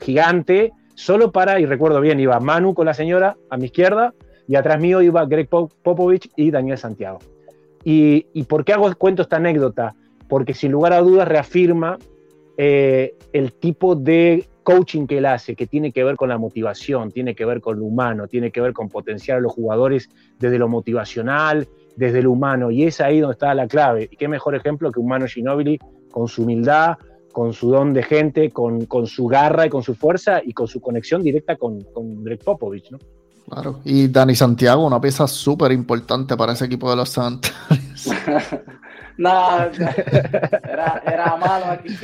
gigante, 0.00 0.72
solo 0.94 1.30
para, 1.30 1.60
y 1.60 1.66
recuerdo 1.66 2.00
bien, 2.00 2.18
iba 2.20 2.40
Manu 2.40 2.72
con 2.72 2.86
la 2.86 2.94
señora 2.94 3.36
a 3.50 3.58
mi 3.58 3.66
izquierda, 3.66 4.14
y 4.48 4.56
atrás 4.56 4.80
mío 4.80 5.02
iba 5.02 5.26
Greg 5.26 5.48
Pop- 5.50 5.72
Popovich 5.82 6.30
y 6.36 6.50
Daniel 6.50 6.78
Santiago. 6.78 7.18
Y, 7.84 8.26
y 8.32 8.44
por 8.44 8.64
qué 8.64 8.72
hago 8.72 8.90
cuento 8.96 9.20
esta 9.20 9.36
anécdota? 9.36 9.94
Porque 10.26 10.54
sin 10.54 10.72
lugar 10.72 10.94
a 10.94 11.00
dudas 11.02 11.28
reafirma 11.28 11.98
eh, 12.56 13.14
el 13.34 13.52
tipo 13.52 13.94
de 13.94 14.46
coaching 14.62 15.06
que 15.06 15.18
él 15.18 15.26
hace, 15.26 15.54
que 15.54 15.66
tiene 15.66 15.92
que 15.92 16.04
ver 16.04 16.16
con 16.16 16.28
la 16.28 16.38
motivación, 16.38 17.10
tiene 17.10 17.34
que 17.34 17.44
ver 17.44 17.60
con 17.60 17.78
lo 17.78 17.84
humano, 17.84 18.28
tiene 18.28 18.50
que 18.50 18.60
ver 18.60 18.72
con 18.72 18.88
potenciar 18.88 19.38
a 19.38 19.40
los 19.40 19.52
jugadores 19.52 20.08
desde 20.38 20.58
lo 20.58 20.68
motivacional, 20.68 21.68
desde 21.96 22.22
lo 22.22 22.32
humano, 22.32 22.70
y 22.70 22.84
es 22.84 23.00
ahí 23.00 23.20
donde 23.20 23.34
está 23.34 23.54
la 23.54 23.66
clave. 23.66 24.08
Y 24.10 24.16
qué 24.16 24.28
mejor 24.28 24.54
ejemplo 24.54 24.90
que 24.90 25.00
un 25.00 25.08
Manu 25.08 25.26
Ginobili 25.26 25.78
con 26.10 26.28
su 26.28 26.42
humildad, 26.42 26.96
con 27.32 27.52
su 27.52 27.70
don 27.70 27.92
de 27.92 28.02
gente, 28.02 28.50
con, 28.50 28.86
con 28.86 29.06
su 29.06 29.26
garra 29.26 29.66
y 29.66 29.70
con 29.70 29.82
su 29.82 29.94
fuerza 29.94 30.40
y 30.44 30.52
con 30.52 30.68
su 30.68 30.80
conexión 30.80 31.22
directa 31.22 31.56
con, 31.56 31.82
con 31.92 32.22
Greg 32.22 32.42
Popovich, 32.44 32.90
¿no? 32.90 32.98
Claro. 33.48 33.80
Y 33.84 34.08
Dani 34.08 34.34
Santiago, 34.34 34.86
una 34.86 35.00
pieza 35.00 35.26
súper 35.26 35.72
importante 35.72 36.36
para 36.36 36.52
ese 36.52 36.66
equipo 36.66 36.88
de 36.88 36.96
los 36.96 37.08
Santos. 37.08 37.52
no, 39.18 39.62
era, 40.62 41.02
era 41.04 41.36
malo 41.36 41.66
aquí. 41.66 41.96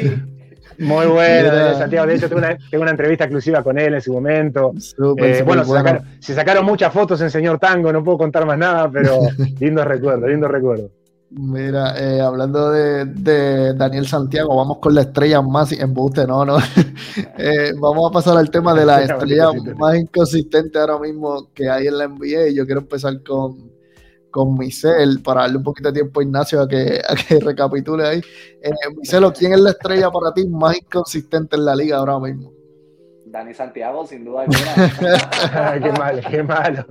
Muy 0.78 1.06
bueno, 1.06 1.50
Mira. 1.50 1.54
Daniel 1.54 1.76
Santiago. 1.76 2.06
De 2.06 2.14
hecho, 2.14 2.28
tengo 2.28 2.38
una, 2.40 2.56
tengo 2.70 2.82
una 2.82 2.90
entrevista 2.92 3.24
exclusiva 3.24 3.62
con 3.62 3.78
él 3.78 3.94
en 3.94 4.00
su 4.00 4.12
momento. 4.12 4.72
Súper, 4.78 5.36
Eh, 5.36 5.42
bueno, 5.42 5.64
se 5.64 5.72
sacaron, 5.72 6.02
se 6.20 6.34
sacaron 6.34 6.64
muchas 6.64 6.92
fotos 6.92 7.20
en 7.20 7.30
Señor 7.30 7.58
Tango, 7.58 7.92
no 7.92 8.04
puedo 8.04 8.18
contar 8.18 8.46
más 8.46 8.58
nada, 8.58 8.90
pero 8.90 9.18
lindo 9.60 9.84
recuerdo, 9.84 10.28
lindo 10.28 10.46
recuerdo. 10.48 10.90
Mira, 11.30 11.92
eh, 11.98 12.22
hablando 12.22 12.70
de, 12.70 13.04
de 13.04 13.74
Daniel 13.74 14.06
Santiago, 14.06 14.56
vamos 14.56 14.78
con 14.78 14.94
la 14.94 15.02
estrella 15.02 15.42
más 15.42 15.72
embuste, 15.72 16.26
no, 16.26 16.44
no. 16.44 16.56
Eh, 17.36 17.72
vamos 17.78 18.10
a 18.10 18.12
pasar 18.12 18.36
al 18.36 18.50
tema 18.50 18.72
de 18.74 18.86
la 18.86 19.02
estrella 19.04 19.50
más 19.76 19.96
inconsistente 19.96 20.78
ahora 20.78 20.98
mismo 20.98 21.48
que 21.54 21.68
hay 21.68 21.86
en 21.86 21.98
la 21.98 22.08
NBA. 22.08 22.50
Yo 22.54 22.64
quiero 22.64 22.80
empezar 22.80 23.22
con, 23.22 23.70
con 24.30 24.56
Michel 24.56 25.20
para 25.22 25.42
darle 25.42 25.58
un 25.58 25.64
poquito 25.64 25.88
de 25.88 26.00
tiempo 26.00 26.20
a 26.20 26.22
Ignacio 26.22 26.60
a 26.60 26.68
que, 26.68 27.00
a 27.06 27.14
que 27.14 27.40
recapitule 27.44 28.04
ahí. 28.04 28.20
Eh, 28.62 28.70
¿quién 29.36 29.52
es 29.52 29.60
la 29.60 29.70
estrella 29.70 30.10
para 30.10 30.32
ti 30.32 30.46
más 30.48 30.76
inconsistente 30.76 31.56
en 31.56 31.64
la 31.64 31.74
liga 31.74 31.98
ahora 31.98 32.18
mismo? 32.18 32.52
Dani 33.26 33.52
Santiago, 33.52 34.06
sin 34.06 34.24
duda 34.24 34.42
alguna. 34.42 35.80
qué 35.82 35.92
malo, 35.92 36.22
qué 36.30 36.42
malo. 36.42 36.86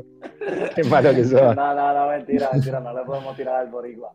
Qué 0.75 0.83
malo 0.83 1.11
que 1.11 1.23
sos. 1.23 1.55
No, 1.55 1.73
no, 1.73 1.93
no, 1.93 2.07
mentira, 2.09 2.49
mentira, 2.53 2.79
no 2.79 2.93
le 2.93 3.03
podemos 3.03 3.35
tirar 3.35 3.55
al 3.55 3.69
boricua. 3.69 4.13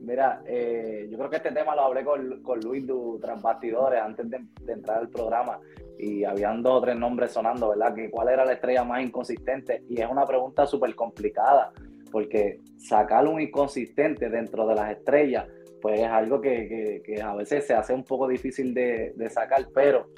Mira, 0.00 0.42
eh, 0.46 1.08
yo 1.10 1.18
creo 1.18 1.28
que 1.28 1.36
este 1.36 1.52
tema 1.52 1.74
lo 1.74 1.82
hablé 1.82 2.04
con, 2.04 2.42
con 2.42 2.60
Luis 2.60 2.86
du, 2.86 3.18
tras 3.20 3.42
bastidores 3.42 4.00
antes 4.00 4.30
de, 4.30 4.40
de 4.62 4.72
entrar 4.72 4.98
al 4.98 5.08
programa 5.08 5.58
y 5.98 6.24
habían 6.24 6.62
dos 6.62 6.78
o 6.78 6.80
tres 6.80 6.96
nombres 6.96 7.32
sonando, 7.32 7.70
¿verdad? 7.70 7.94
Que 7.94 8.08
cuál 8.10 8.28
era 8.28 8.44
la 8.44 8.52
estrella 8.52 8.84
más 8.84 9.02
inconsistente 9.02 9.84
y 9.88 10.00
es 10.00 10.08
una 10.08 10.24
pregunta 10.24 10.66
súper 10.66 10.94
complicada 10.94 11.72
porque 12.10 12.60
sacar 12.76 13.26
un 13.26 13.40
inconsistente 13.40 14.28
dentro 14.28 14.66
de 14.66 14.74
las 14.74 14.90
estrellas 14.90 15.46
pues 15.80 16.00
es 16.00 16.06
algo 16.06 16.40
que, 16.40 17.02
a 17.22 17.34
veces 17.34 17.66
se 17.66 17.74
hace 17.74 17.92
un 17.92 18.04
poco 18.04 18.28
difícil 18.28 18.74
de, 18.74 19.30
sacar, 19.30 19.68
pero 19.72 20.08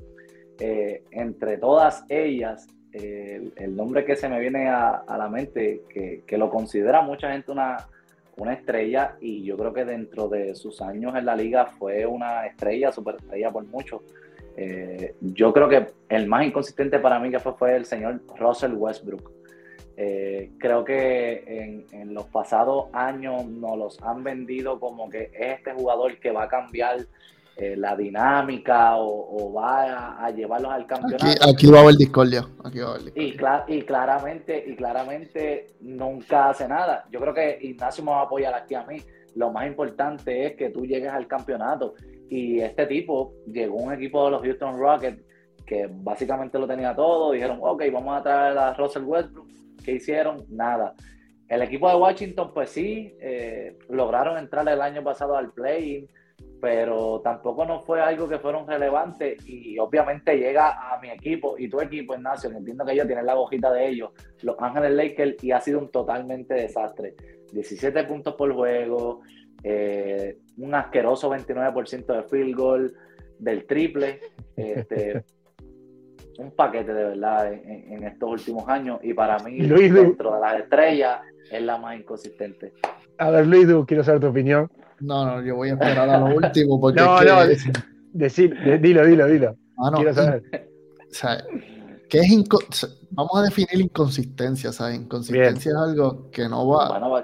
eh, 0.58 1.02
entre 1.10 1.58
todas 1.58 2.04
ellas, 2.08 2.66
el, 2.92 3.76
nombre 3.76 4.04
que 4.04 4.16
se 4.16 4.28
me 4.28 4.40
viene 4.40 4.68
a, 4.68 5.04
la 5.06 5.28
mente, 5.28 5.82
que, 5.88 6.38
lo 6.38 6.50
considera 6.50 7.02
mucha 7.02 7.32
gente 7.32 7.52
una, 7.52 7.88
una 8.36 8.54
estrella, 8.54 9.16
y 9.20 9.44
yo 9.44 9.56
creo 9.56 9.72
que 9.72 9.84
dentro 9.84 10.28
de 10.28 10.54
sus 10.54 10.80
años 10.80 11.14
en 11.16 11.26
la 11.26 11.36
liga 11.36 11.66
fue 11.66 12.06
una 12.06 12.46
estrella, 12.46 12.92
superestrella 12.92 13.50
por 13.50 13.64
mucho. 13.66 14.02
Eh, 14.56 15.14
yo 15.20 15.52
creo 15.52 15.68
que 15.68 15.86
el 16.08 16.26
más 16.26 16.44
inconsistente 16.44 16.98
para 16.98 17.18
mí 17.18 17.30
que 17.30 17.38
fue, 17.38 17.54
fue 17.54 17.76
el 17.76 17.84
señor 17.84 18.20
Russell 18.38 18.74
Westbrook. 18.74 19.39
Eh, 20.02 20.52
creo 20.58 20.82
que 20.82 21.44
en, 21.46 21.84
en 21.92 22.14
los 22.14 22.24
pasados 22.26 22.86
años 22.94 23.44
nos 23.44 23.76
los 23.76 24.02
han 24.02 24.24
vendido 24.24 24.80
como 24.80 25.10
que 25.10 25.24
es 25.24 25.58
este 25.58 25.72
jugador 25.74 26.18
que 26.20 26.30
va 26.30 26.44
a 26.44 26.48
cambiar 26.48 26.96
eh, 27.58 27.76
la 27.76 27.94
dinámica 27.96 28.96
o, 28.96 29.06
o 29.36 29.52
va 29.52 29.82
a, 29.82 30.24
a 30.24 30.30
llevarlos 30.30 30.72
al 30.72 30.86
campeonato. 30.86 31.26
Aquí, 31.26 31.50
aquí 31.50 31.66
va 31.70 31.78
a 31.78 31.82
haber 31.82 31.96
discordia. 31.96 32.46
Aquí 32.64 32.78
va 32.78 32.86
a 32.86 32.90
haber 32.92 33.02
discordia. 33.04 33.28
Y, 33.28 33.36
cla- 33.36 33.64
y 33.68 33.82
claramente, 33.82 34.64
y 34.66 34.74
claramente 34.74 35.66
nunca 35.82 36.48
hace 36.48 36.66
nada. 36.66 37.04
Yo 37.12 37.20
creo 37.20 37.34
que 37.34 37.58
Ignacio 37.60 38.02
me 38.02 38.12
va 38.12 38.20
a 38.20 38.24
apoyar 38.24 38.54
aquí 38.54 38.74
a 38.74 38.84
mí. 38.84 38.96
Lo 39.34 39.50
más 39.50 39.66
importante 39.66 40.46
es 40.46 40.56
que 40.56 40.70
tú 40.70 40.86
llegues 40.86 41.10
al 41.10 41.26
campeonato. 41.26 41.92
Y 42.30 42.60
este 42.60 42.86
tipo 42.86 43.34
llegó 43.46 43.80
a 43.80 43.82
un 43.82 43.92
equipo 43.92 44.24
de 44.24 44.30
los 44.30 44.42
Houston 44.42 44.78
Rockets 44.78 45.20
que 45.66 45.90
básicamente 45.92 46.58
lo 46.58 46.66
tenía 46.66 46.94
todo. 46.96 47.32
Dijeron, 47.32 47.58
ok, 47.60 47.82
vamos 47.92 48.18
a 48.18 48.22
traer 48.22 48.56
a 48.56 48.72
Russell 48.72 49.04
Westbrook. 49.04 49.48
¿Qué 49.84 49.92
hicieron? 49.92 50.44
Nada. 50.48 50.94
El 51.48 51.62
equipo 51.62 51.88
de 51.88 51.96
Washington, 51.96 52.52
pues 52.54 52.70
sí, 52.70 53.16
eh, 53.20 53.76
lograron 53.88 54.38
entrar 54.38 54.68
el 54.68 54.80
año 54.80 55.02
pasado 55.02 55.36
al 55.36 55.52
play 55.52 56.08
pero 56.60 57.20
tampoco 57.22 57.64
no 57.64 57.80
fue 57.80 58.00
algo 58.00 58.28
que 58.28 58.38
fueron 58.38 58.66
relevantes 58.66 59.38
y 59.46 59.78
obviamente 59.78 60.36
llega 60.36 60.92
a 60.92 61.00
mi 61.00 61.10
equipo 61.10 61.58
y 61.58 61.68
tu 61.68 61.80
equipo, 61.80 62.14
Ignacio, 62.14 62.50
que 62.50 62.56
entiendo 62.56 62.84
que 62.84 62.92
ellos 62.92 63.06
tienen 63.06 63.26
la 63.26 63.36
hojita 63.36 63.72
de 63.72 63.88
ellos, 63.88 64.10
Los 64.42 64.56
Ángeles 64.58 64.92
Lakers, 64.92 65.42
y 65.42 65.52
ha 65.52 65.60
sido 65.60 65.78
un 65.78 65.90
totalmente 65.90 66.54
desastre. 66.54 67.14
17 67.52 68.04
puntos 68.04 68.34
por 68.34 68.52
juego, 68.52 69.22
eh, 69.62 70.38
un 70.58 70.74
asqueroso 70.74 71.30
29% 71.30 72.06
de 72.06 72.22
field 72.24 72.54
goal, 72.54 72.94
del 73.38 73.66
triple, 73.66 74.20
este, 74.54 75.24
un 76.40 76.50
paquete 76.52 76.92
de 76.92 77.04
verdad 77.04 77.52
en, 77.52 77.92
en 77.92 78.04
estos 78.04 78.30
últimos 78.30 78.68
años 78.68 78.98
y 79.02 79.12
para 79.14 79.38
mí 79.40 79.58
Luis, 79.66 79.92
dentro 79.92 80.34
de 80.34 80.40
las 80.40 80.60
estrellas 80.60 81.20
es 81.50 81.62
la 81.62 81.78
más 81.78 81.98
inconsistente. 81.98 82.72
A 83.18 83.30
ver, 83.30 83.46
Luis, 83.46 83.68
Du, 83.68 83.84
quiero 83.84 84.02
saber 84.02 84.20
tu 84.20 84.28
opinión. 84.28 84.70
No, 85.00 85.24
no, 85.26 85.42
yo 85.42 85.56
voy 85.56 85.70
a 85.70 85.72
esperar 85.74 86.08
a 86.08 86.18
lo 86.18 86.34
último 86.36 86.80
porque 86.80 87.00
No, 87.00 87.18
que- 87.18 87.24
no, 87.26 87.40
Decir, 88.12 88.58
de- 88.64 88.78
dilo, 88.78 89.04
dilo, 89.06 89.26
dilo. 89.26 89.56
mano, 89.76 89.98
Quiero 89.98 90.14
saber. 90.14 90.42
o 91.10 91.14
sea, 91.14 91.44
¿qué 92.08 92.18
es 92.18 92.26
inco- 92.28 92.64
vamos 93.12 93.32
a 93.36 93.42
definir 93.42 93.80
inconsistencia, 93.84 94.72
¿sabes? 94.72 94.96
Inconsistencia 94.96 95.70
es 95.70 95.76
algo 95.76 96.28
que 96.30 96.48
no 96.48 96.66
va, 96.66 96.88
Bueno, 96.88 97.12
o 97.14 97.22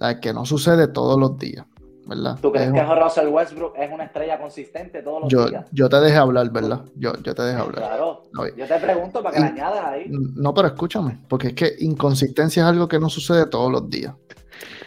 sea, 0.00 0.20
que 0.20 0.32
no 0.34 0.44
sucede 0.44 0.88
todos 0.88 1.18
los 1.18 1.38
días, 1.38 1.64
¿verdad? 2.08 2.38
¿Tú 2.40 2.50
crees 2.50 2.68
Es 2.68 2.72
que 2.72 2.80
un- 2.80 2.98
Russell 3.00 3.28
Westbrook 3.28 3.74
es 3.76 3.92
una 3.92 4.04
estrella 4.04 4.40
consistente 4.40 5.02
todos 5.02 5.22
los 5.22 5.30
yo, 5.30 5.46
días? 5.48 5.66
yo 5.70 5.88
te 5.88 5.96
dejé 6.00 6.16
hablar, 6.16 6.50
¿verdad? 6.50 6.84
Yo, 6.96 7.12
yo 7.22 7.34
te 7.34 7.42
dejé 7.42 7.60
hablar. 7.60 7.82
Claro. 7.82 8.22
Yo 8.56 8.66
te 8.66 8.78
pregunto 8.78 9.22
para 9.22 9.34
que 9.34 9.40
Y- 9.40 9.42
le 9.44 9.48
añadas 9.50 9.84
ahí. 9.84 10.06
No, 10.08 10.54
pero 10.54 10.68
escúchame, 10.68 11.20
porque 11.28 11.48
es 11.48 11.54
que 11.54 11.74
inconsistencia 11.80 12.62
es 12.62 12.68
algo 12.68 12.88
que 12.88 12.98
no 12.98 13.08
sucede 13.10 13.46
todos 13.46 13.70
los 13.70 13.88
días. 13.90 14.14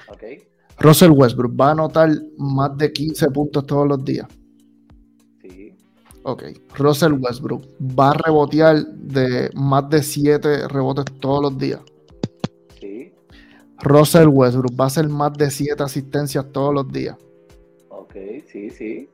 Ok. 0.10 0.24
Russell 0.80 1.12
Westbrook 1.12 1.54
va 1.60 1.68
a 1.68 1.72
anotar 1.72 2.10
más 2.38 2.76
de 2.76 2.92
15 2.92 3.30
puntos 3.30 3.66
todos 3.68 3.88
los 3.88 4.04
días. 4.04 4.28
Ok, 6.24 6.44
Russell 6.78 7.14
Westbrook 7.14 7.64
va 7.82 8.12
a 8.12 8.14
rebotear 8.14 8.78
de 8.86 9.50
más 9.56 9.90
de 9.90 10.04
7 10.04 10.68
rebotes 10.68 11.06
todos 11.20 11.42
los 11.42 11.58
días. 11.58 11.80
Russell 13.84 14.28
Westbrook 14.28 14.80
va 14.80 14.86
a 14.86 14.88
hacer 14.88 15.08
más 15.10 15.34
de 15.34 15.50
7 15.50 15.82
asistencias 15.84 16.46
todos 16.52 16.74
los 16.74 16.92
días. 16.92 17.16
ok, 17.90 18.14
sí, 18.52 18.70
sí. 18.70 19.10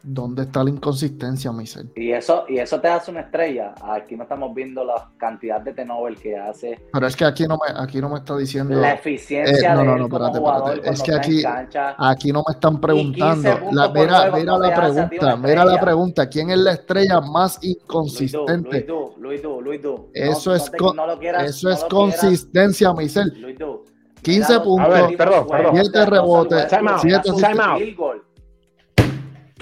¿Dónde 0.00 0.42
está 0.44 0.62
la 0.62 0.70
inconsistencia, 0.70 1.50
Michel? 1.50 1.90
Y 1.96 2.12
eso, 2.12 2.44
y 2.48 2.58
eso 2.58 2.80
te 2.80 2.86
hace 2.86 3.10
una 3.10 3.22
estrella. 3.22 3.74
Aquí 3.82 4.16
no 4.16 4.22
estamos 4.22 4.54
viendo 4.54 4.84
la 4.84 5.10
cantidad 5.18 5.60
de 5.60 5.72
Tenovel 5.74 6.16
que 6.16 6.36
hace, 6.38 6.80
Pero 6.92 7.06
es 7.08 7.16
que 7.16 7.24
aquí 7.24 7.46
no 7.48 7.56
me, 7.58 7.74
aquí 7.78 8.00
no 8.00 8.08
me 8.08 8.18
está 8.20 8.36
diciendo. 8.36 8.80
la 8.80 8.94
eficiencia 8.94 9.72
Eh, 9.72 9.74
no, 9.74 9.80
de 9.80 9.86
no, 9.86 9.96
no, 9.98 10.08
como 10.08 10.26
espérate, 10.28 10.68
espérate. 10.78 10.90
Es 10.94 11.02
que 11.02 11.14
aquí- 11.14 11.42
cancha. 11.42 11.96
Aquí 11.98 12.30
no 12.32 12.44
me 12.46 12.54
están 12.54 12.80
preguntando. 12.80 13.34
15 13.50 13.56
puntos 13.56 13.74
La, 13.74 13.92
por 13.92 13.98
mira, 14.06 14.30
mira 14.30 14.44
no 14.52 14.58
la 14.60 14.74
pregunta, 14.74 15.36
mira 15.36 15.64
la 15.64 15.80
pregunta. 15.80 16.28
¿Quién 16.28 16.50
es 16.50 16.58
la 16.58 16.72
estrella 16.74 17.20
más 17.20 17.58
inconsistente? 17.62 18.70
Luis 18.70 18.86
Du, 18.86 19.14
Luis 19.18 19.42
Du, 19.42 19.60
Luis 19.60 19.82
Du. 19.82 19.92
No- 19.96 20.08
Eso 20.14 20.50
no 20.50 20.56
es, 20.56 20.70
te- 20.70 20.78
con- 20.78 20.96
no 20.96 21.06
lo 21.08 21.18
quieras- 21.18 21.44
eso 21.50 21.68
no 21.68 21.74
es 21.74 21.84
consistencia, 21.84 22.92
Michel. 22.94 23.32
Luis 23.42 23.58
Du, 23.58 23.84
15 24.22 24.38
mira 24.40 24.54
los 24.54 24.62
puntos. 24.66 24.86
A 24.86 24.88
ver, 25.06 25.16
perdón, 25.16 25.46
perdón. 25.48 25.74
de 25.74 25.80
Siete 25.82 25.98
Russell 25.98 26.12
rebotes, 26.12 26.58
Westbrook, 26.58 26.78
Time 26.78 26.90
out, 26.90 27.00
time 27.40 27.62
out. 27.62 27.82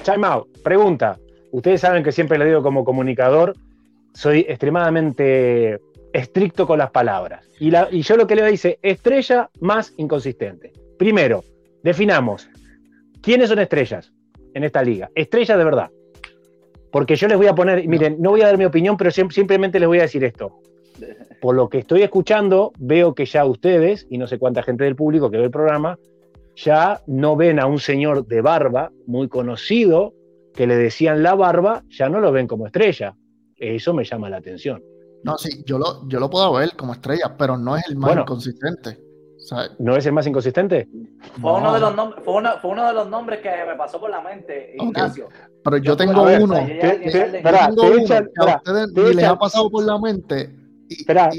Time 0.05 0.27
out. 0.27 0.49
Pregunta. 0.63 1.19
Ustedes 1.53 1.81
saben 1.81 2.03
que 2.03 2.13
siempre 2.13 2.39
le 2.39 2.45
digo 2.47 2.63
como 2.63 2.85
comunicador, 2.85 3.55
soy 4.15 4.41
extremadamente 4.49 5.79
estricto 6.13 6.67
con 6.67 6.79
las 6.79 6.91
palabras. 6.91 7.45
Y, 7.59 7.71
la- 7.71 7.89
y 7.91 8.03
yo 8.03 8.17
lo 8.17 8.27
que 8.27 8.37
le 8.37 8.47
dice, 8.51 8.79
estrella 8.83 9.51
más 9.61 9.93
inconsistente. 9.97 10.73
Primero, 10.99 11.45
definamos, 11.83 12.49
¿quiénes 13.23 13.49
son 13.49 13.59
estrellas 13.59 14.13
en 14.55 14.65
esta 14.65 14.83
liga? 14.83 15.11
Estrellas 15.15 15.59
de 15.59 15.65
verdad. 15.65 15.91
Porque 16.91 17.17
yo 17.17 17.29
les 17.29 17.37
voy 17.37 17.47
a 17.47 17.55
poner, 17.55 17.87
miren, 17.89 18.17
no 18.21 18.31
voy 18.31 18.43
a 18.43 18.47
dar 18.47 18.59
mi 18.59 18.65
opinión, 18.65 18.97
pero 18.97 19.11
sim- 19.11 19.31
simplemente 19.31 19.79
les 19.81 19.89
voy 19.89 19.99
a 19.99 20.03
decir 20.03 20.25
esto. 20.25 20.61
Por 21.41 21.55
lo 21.55 21.69
que 21.69 21.79
estoy 21.79 22.03
escuchando, 22.03 22.73
veo 22.79 23.15
que 23.15 23.27
ya 23.27 23.45
ustedes, 23.45 24.07
y 24.11 24.19
no 24.19 24.27
sé 24.27 24.39
cuánta 24.39 24.63
gente 24.63 24.85
del 24.85 24.97
público 24.97 25.31
que 25.31 25.39
ve 25.39 25.45
el 25.45 25.51
programa, 25.51 25.99
ya 26.57 27.03
no 27.07 27.37
ven 27.37 27.61
a 27.61 27.67
un 27.67 27.79
señor 27.79 28.27
de 28.27 28.41
barba 28.41 28.91
muy 29.07 29.29
conocido 29.29 30.15
que 30.55 30.67
le 30.67 30.77
decían 30.77 31.23
la 31.23 31.35
barba, 31.35 31.83
ya 31.91 32.09
no 32.09 32.21
lo 32.21 32.33
ven 32.33 32.47
como 32.47 32.67
estrella. 32.67 33.15
Eso 33.57 33.93
me 33.93 34.05
llama 34.05 34.31
la 34.31 34.39
atención. 34.39 34.83
No, 35.23 35.37
sí, 35.37 35.63
yo 35.67 35.79
lo, 35.79 36.09
yo 36.09 36.19
lo 36.21 36.31
puedo 36.31 36.53
ver 36.55 36.71
como 36.77 36.95
estrella, 36.95 37.35
pero 37.37 37.59
no 37.59 37.77
es 37.77 37.87
el 37.89 37.97
más 37.97 38.09
Bueno. 38.09 38.23
inconsistente. 38.23 38.99
O 39.37 39.41
sea, 39.49 39.69
¿No 39.79 39.95
es 39.97 40.07
el 40.07 40.13
más 40.13 40.27
inconsistente? 40.27 40.89
Fue, 41.41 41.53
uno 41.53 41.61
no. 41.61 41.75
de 41.75 41.81
los 41.81 41.95
nombres, 41.95 42.25
fue, 42.25 42.35
uno, 42.35 42.51
fue 42.61 42.71
uno 42.71 42.87
de 42.89 42.95
los 42.95 43.09
nombres 43.09 43.41
que 43.41 43.51
me 43.69 43.77
pasó 43.77 44.01
por 44.01 44.11
la 44.11 44.21
mente, 44.23 44.75
Ok. 44.79 44.89
Ignacio. 44.89 45.29
pero 45.63 45.77
yo 45.77 45.83
Yo 45.93 45.97
tengo 45.97 46.23
uno. 46.23 46.57
a 46.57 46.67
Te- 46.67 46.75
te- 46.75 47.11
te 47.11 47.43
uno 47.71 47.77
que 47.77 48.03
ustedes 48.03 48.95
te 48.95 49.01
ni 49.03 49.15
les 49.15 49.25
ha 49.25 49.39
pasado 49.39 49.71
por 49.71 49.85
la 49.85 49.99
mente. 49.99 50.51
Espera, 50.89 51.31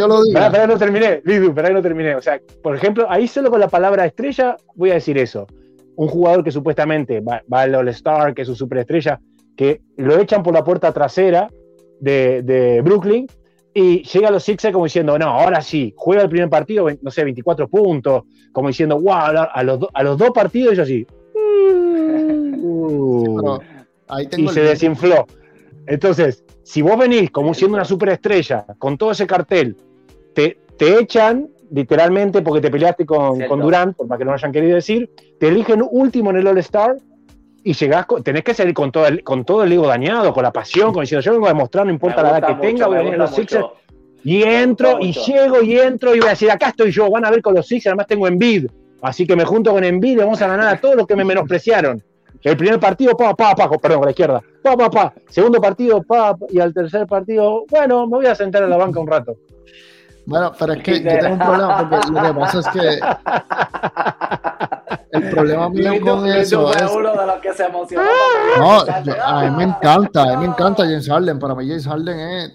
yo 0.00 0.08
lo 0.08 0.24
diga, 0.24 0.28
espera, 0.28 0.46
espera, 0.46 0.66
no 0.66 0.78
terminé, 0.78 1.20
Lidu, 1.24 1.48
espera 1.48 1.68
que 1.68 1.74
no 1.74 1.82
terminé. 1.82 2.14
O 2.14 2.22
sea, 2.22 2.40
por 2.62 2.74
ejemplo, 2.76 3.06
ahí 3.10 3.26
solo 3.28 3.50
con 3.50 3.60
la 3.60 3.68
palabra 3.68 4.06
estrella 4.06 4.56
voy 4.74 4.90
a 4.90 4.94
decir 4.94 5.18
eso. 5.18 5.46
Un 5.96 6.08
jugador 6.08 6.42
que 6.44 6.50
supuestamente 6.50 7.20
va, 7.20 7.42
va 7.52 7.62
al 7.62 7.74
All-Star, 7.74 8.34
que 8.34 8.42
es 8.42 8.48
su 8.48 8.54
superestrella, 8.54 9.20
que 9.56 9.80
lo 9.96 10.18
echan 10.18 10.42
por 10.42 10.54
la 10.54 10.64
puerta 10.64 10.92
trasera 10.92 11.48
de, 12.00 12.42
de 12.42 12.80
Brooklyn 12.80 13.26
y 13.74 14.02
llega 14.02 14.28
a 14.28 14.30
los 14.30 14.42
Sixers 14.44 14.72
como 14.72 14.84
diciendo, 14.86 15.18
no, 15.18 15.26
ahora 15.26 15.60
sí, 15.60 15.92
juega 15.96 16.22
el 16.22 16.28
primer 16.30 16.48
partido, 16.48 16.86
no 17.02 17.10
sé, 17.10 17.22
24 17.24 17.68
puntos, 17.68 18.22
como 18.52 18.68
diciendo, 18.68 18.98
wow, 18.98 19.12
a 19.52 19.62
los, 19.62 19.80
do- 19.80 19.90
a 19.92 20.02
los 20.02 20.16
dos 20.18 20.30
partidos 20.30 20.72
ellos 20.72 20.84
así. 20.84 21.06
pero 23.36 23.60
ahí 24.08 24.28
y 24.36 24.48
se 24.48 24.62
desinfló. 24.62 25.26
Entonces, 25.90 26.44
si 26.62 26.82
vos 26.82 26.96
venís 26.98 27.30
como 27.30 27.52
siendo 27.52 27.76
una 27.76 27.84
superestrella, 27.84 28.64
con 28.78 28.96
todo 28.96 29.10
ese 29.10 29.26
cartel, 29.26 29.76
te, 30.34 30.58
te 30.78 30.98
echan 31.00 31.48
literalmente 31.72 32.42
porque 32.42 32.60
te 32.60 32.70
peleaste 32.70 33.04
con, 33.06 33.40
con 33.48 33.60
Durant, 33.60 33.96
por 33.96 34.06
más 34.06 34.18
que 34.18 34.24
no 34.24 34.30
lo 34.30 34.36
hayan 34.36 34.52
querido 34.52 34.74
decir, 34.76 35.10
te 35.38 35.48
eligen 35.48 35.82
último 35.88 36.30
en 36.30 36.36
el 36.38 36.46
All-Star 36.46 36.96
y 37.62 37.72
llegás, 37.74 38.06
con- 38.06 38.22
tenés 38.22 38.42
que 38.44 38.54
salir 38.54 38.72
con 38.74 38.90
todo, 38.90 39.06
el, 39.06 39.22
con 39.22 39.44
todo 39.44 39.64
el 39.64 39.72
ego 39.72 39.86
dañado, 39.86 40.32
con 40.32 40.42
la 40.42 40.52
pasión, 40.52 40.92
con 40.92 41.02
diciendo, 41.02 41.22
yo 41.24 41.32
vengo 41.32 41.46
a 41.46 41.50
demostrar, 41.50 41.86
no 41.86 41.92
importa 41.92 42.22
la 42.22 42.30
edad 42.38 42.46
que 42.48 42.54
tenga, 42.68 42.86
voy 42.86 42.96
a 42.96 42.98
venir 43.00 43.14
a 43.14 43.18
los 43.18 43.30
Sixers 43.34 43.66
y 44.24 44.42
entro 44.42 44.98
y 45.00 45.12
llego 45.12 45.62
y 45.62 45.78
entro 45.78 46.14
y 46.14 46.18
voy 46.20 46.26
a 46.28 46.30
decir, 46.30 46.50
acá 46.50 46.68
estoy 46.68 46.90
yo, 46.90 47.10
van 47.10 47.24
a 47.24 47.30
ver 47.30 47.42
con 47.42 47.54
los 47.54 47.66
Sixers, 47.66 47.88
además 47.92 48.06
tengo 48.06 48.26
Envid, 48.28 48.66
así 49.02 49.26
que 49.26 49.34
me 49.36 49.44
junto 49.44 49.72
con 49.72 49.82
Envid 49.84 50.12
y 50.12 50.16
vamos 50.16 50.40
a 50.42 50.46
ganar 50.48 50.68
a 50.74 50.80
todos 50.80 50.94
los 50.96 51.06
que 51.06 51.16
me 51.16 51.24
menospreciaron. 51.24 52.02
El 52.42 52.56
primer 52.56 52.80
partido, 52.80 53.16
pa, 53.16 53.34
pa, 53.34 53.54
pa, 53.54 53.68
perdón, 53.68 53.98
con 53.98 54.06
la 54.06 54.10
izquierda, 54.12 54.42
pa, 54.62 54.76
pa, 54.76 54.90
pa. 54.90 55.12
Segundo 55.28 55.60
partido, 55.60 56.02
pa, 56.02 56.36
y 56.48 56.58
al 56.60 56.72
tercer 56.72 57.06
partido, 57.06 57.64
bueno, 57.70 58.06
me 58.06 58.16
voy 58.18 58.26
a 58.26 58.34
sentar 58.34 58.62
en 58.62 58.70
la 58.70 58.76
banca 58.78 58.98
un 59.00 59.06
rato. 59.06 59.36
Bueno, 60.26 60.52
pero 60.58 60.74
es 60.74 60.82
que 60.82 61.02
yo 61.02 61.10
tengo 61.18 61.32
un 61.34 61.38
problema 61.38 61.88
porque 61.90 61.96
lo 62.12 62.22
que 62.34 62.40
pasa 62.40 62.58
es 62.60 62.68
que 62.68 63.00
el 65.12 65.30
problema 65.30 65.68
mío 65.68 65.92
con 66.00 66.26
eso 66.26 66.68
fue 66.68 66.76
es. 66.84 66.90
uno 66.94 67.10
de 67.16 67.26
los 67.26 67.36
que 67.40 67.52
se 67.52 67.64
emocionó. 67.64 68.04
No, 68.58 69.02
yo- 69.02 69.22
a 69.24 69.42
mí 69.44 69.56
me 69.56 69.64
encanta, 69.64 70.22
a 70.22 70.26
mí 70.36 70.36
me 70.36 70.46
encanta 70.46 70.84
James 70.84 71.08
Harden. 71.08 71.38
Para 71.38 71.54
mí 71.54 71.66
James 71.66 71.86
Harden 71.86 72.18
es 72.20 72.52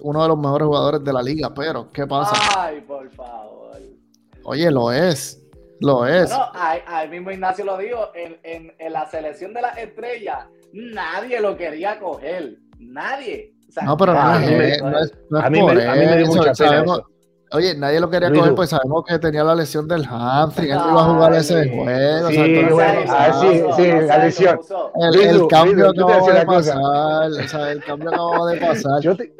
uno 0.00 0.22
de 0.22 0.28
los 0.28 0.38
mejores 0.38 0.66
jugadores 0.66 1.04
de 1.04 1.12
la 1.12 1.22
liga, 1.22 1.52
pero 1.54 1.90
¿qué 1.92 2.06
pasa? 2.06 2.34
Ay, 2.58 2.80
por 2.82 3.08
favor. 3.12 3.54
Oye, 4.44 4.70
lo 4.70 4.90
es, 4.92 5.43
lo 5.80 6.06
es. 6.06 6.28
Bueno, 6.30 6.46
ahí, 6.54 6.80
ahí 6.86 7.08
mismo 7.08 7.30
Ignacio 7.30 7.64
lo 7.64 7.76
dijo, 7.78 8.10
en, 8.14 8.38
en, 8.42 8.72
en 8.78 8.92
la 8.92 9.06
selección 9.06 9.52
de 9.54 9.62
las 9.62 9.76
estrellas, 9.78 10.46
nadie 10.72 11.40
lo 11.40 11.56
quería 11.56 11.98
coger. 11.98 12.56
Nadie. 12.78 13.52
O 13.68 13.72
sea, 13.72 13.82
No, 13.84 13.96
pero 13.96 14.14
no 14.14 14.38
mí 14.40 14.46
me- 14.54 14.78
no 14.78 14.98
es, 14.98 15.12
no 15.30 15.38
es 15.38 15.44
a 15.44 15.50
mí 15.50 15.60
por 15.60 15.74
me- 15.74 15.86
a 15.86 15.92
mí 15.94 16.00
me 16.00 16.16
dio 16.16 16.22
eso, 16.24 16.32
mucha 16.32 16.52
pena 16.52 16.54
sabemos- 16.70 16.98
eso. 17.00 17.08
Oye, 17.52 17.76
nadie 17.76 18.00
lo 18.00 18.10
quería 18.10 18.28
Luis 18.30 18.40
coger 18.40 18.54
pues 18.56 18.70
sabemos 18.70 19.04
que 19.06 19.16
tenía 19.20 19.44
la 19.44 19.54
lesión 19.54 19.86
del 19.86 20.04
hamstring, 20.06 20.72
él 20.72 20.76
no 20.78 20.90
iba 20.90 21.00
a 21.02 21.04
jugar 21.04 21.34
ese 21.34 21.68
juego. 21.70 22.28
sí, 22.30 22.36
o 22.36 22.66
sea, 22.66 22.74
bueno, 22.74 23.00
ah, 23.08 23.40
sí, 23.40 23.62
sí, 23.76 23.92
la 24.06 24.18
lesión. 24.18 24.60
El, 24.96 25.20
el 25.20 25.46
cambio 25.46 25.74
Luis 25.74 25.76
Du, 25.76 25.84
yo 25.84 25.92
te 25.94 26.02
voy 26.02 26.12
a 26.12 26.16
acababa 26.16 26.16
decir 26.16 26.34
de 26.34 26.40
una 26.40 26.44
cosa. 26.46 26.74
pasar, 26.74 27.30
o 27.44 27.48
sea, 27.48 27.72
el 27.72 27.84
cambio 27.84 28.08
acababa 28.10 28.50
de 28.50 28.56
pasar. 28.60 29.00
Yo 29.02 29.16
te... 29.16 29.32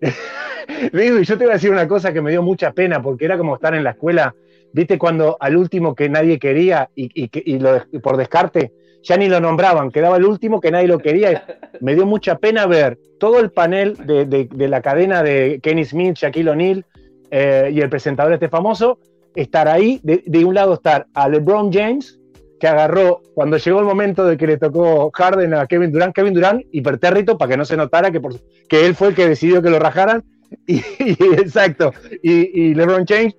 Lidu, 0.92 1.18
y 1.20 1.24
yo 1.24 1.38
te 1.38 1.44
voy 1.44 1.50
a 1.52 1.54
decir 1.54 1.70
una 1.70 1.86
cosa 1.88 2.12
que 2.12 2.20
me 2.22 2.30
dio 2.30 2.42
mucha 2.42 2.72
pena, 2.72 3.02
porque 3.02 3.24
era 3.24 3.36
como 3.38 3.54
estar 3.56 3.74
en 3.74 3.84
la 3.84 3.90
escuela, 3.90 4.34
viste, 4.72 4.98
cuando 4.98 5.36
al 5.40 5.56
último 5.56 5.94
que 5.94 6.08
nadie 6.08 6.38
quería 6.38 6.90
y, 6.94 7.10
y 7.14 7.58
lo, 7.58 7.82
y 7.92 7.98
por 7.98 8.16
descarte 8.16 8.72
ya 9.02 9.16
ni 9.16 9.28
lo 9.28 9.40
nombraban, 9.40 9.90
quedaba 9.92 10.16
el 10.16 10.24
último 10.24 10.60
que 10.60 10.70
nadie 10.72 10.88
lo 10.88 10.98
quería. 10.98 11.44
Me 11.80 11.94
dio 11.94 12.06
mucha 12.06 12.38
pena 12.38 12.66
ver 12.66 12.98
todo 13.20 13.38
el 13.38 13.50
panel 13.50 13.96
de, 14.04 14.24
de- 14.26 14.48
de 14.52 14.68
la 14.68 14.82
cadena 14.82 15.22
de 15.22 15.60
Kenny 15.62 15.84
Smith, 15.84 16.16
Shaquille 16.16 16.50
O'Neal 16.50 16.84
eh, 17.30 17.70
y 17.72 17.80
el 17.80 17.88
presentador 17.88 18.32
este 18.32 18.48
famoso, 18.48 18.98
estar 19.34 19.68
ahí, 19.68 20.00
de, 20.02 20.22
de 20.26 20.44
un 20.44 20.54
lado 20.54 20.74
estar 20.74 21.06
a 21.14 21.28
LeBron 21.28 21.72
James, 21.72 22.18
que 22.58 22.66
agarró 22.66 23.20
cuando 23.34 23.58
llegó 23.58 23.78
el 23.80 23.84
momento 23.84 24.24
de 24.24 24.36
que 24.36 24.46
le 24.46 24.56
tocó 24.56 25.10
Harden 25.12 25.54
a 25.54 25.66
Kevin 25.66 25.92
Durant, 25.92 26.14
Kevin 26.14 26.32
Durant 26.34 26.62
hipertérrito 26.72 27.36
para 27.38 27.50
que 27.50 27.56
no 27.58 27.64
se 27.64 27.76
notara 27.76 28.10
que, 28.10 28.18
por, 28.20 28.34
que 28.68 28.86
él 28.86 28.94
fue 28.94 29.08
el 29.08 29.14
que 29.14 29.28
decidió 29.28 29.60
que 29.62 29.70
lo 29.70 29.78
rajaran. 29.78 30.24
Y, 30.66 30.76
y- 30.98 31.16
exacto. 31.38 31.92
Y, 32.22 32.60
y 32.70 32.74
LeBron 32.74 33.04
James. 33.06 33.36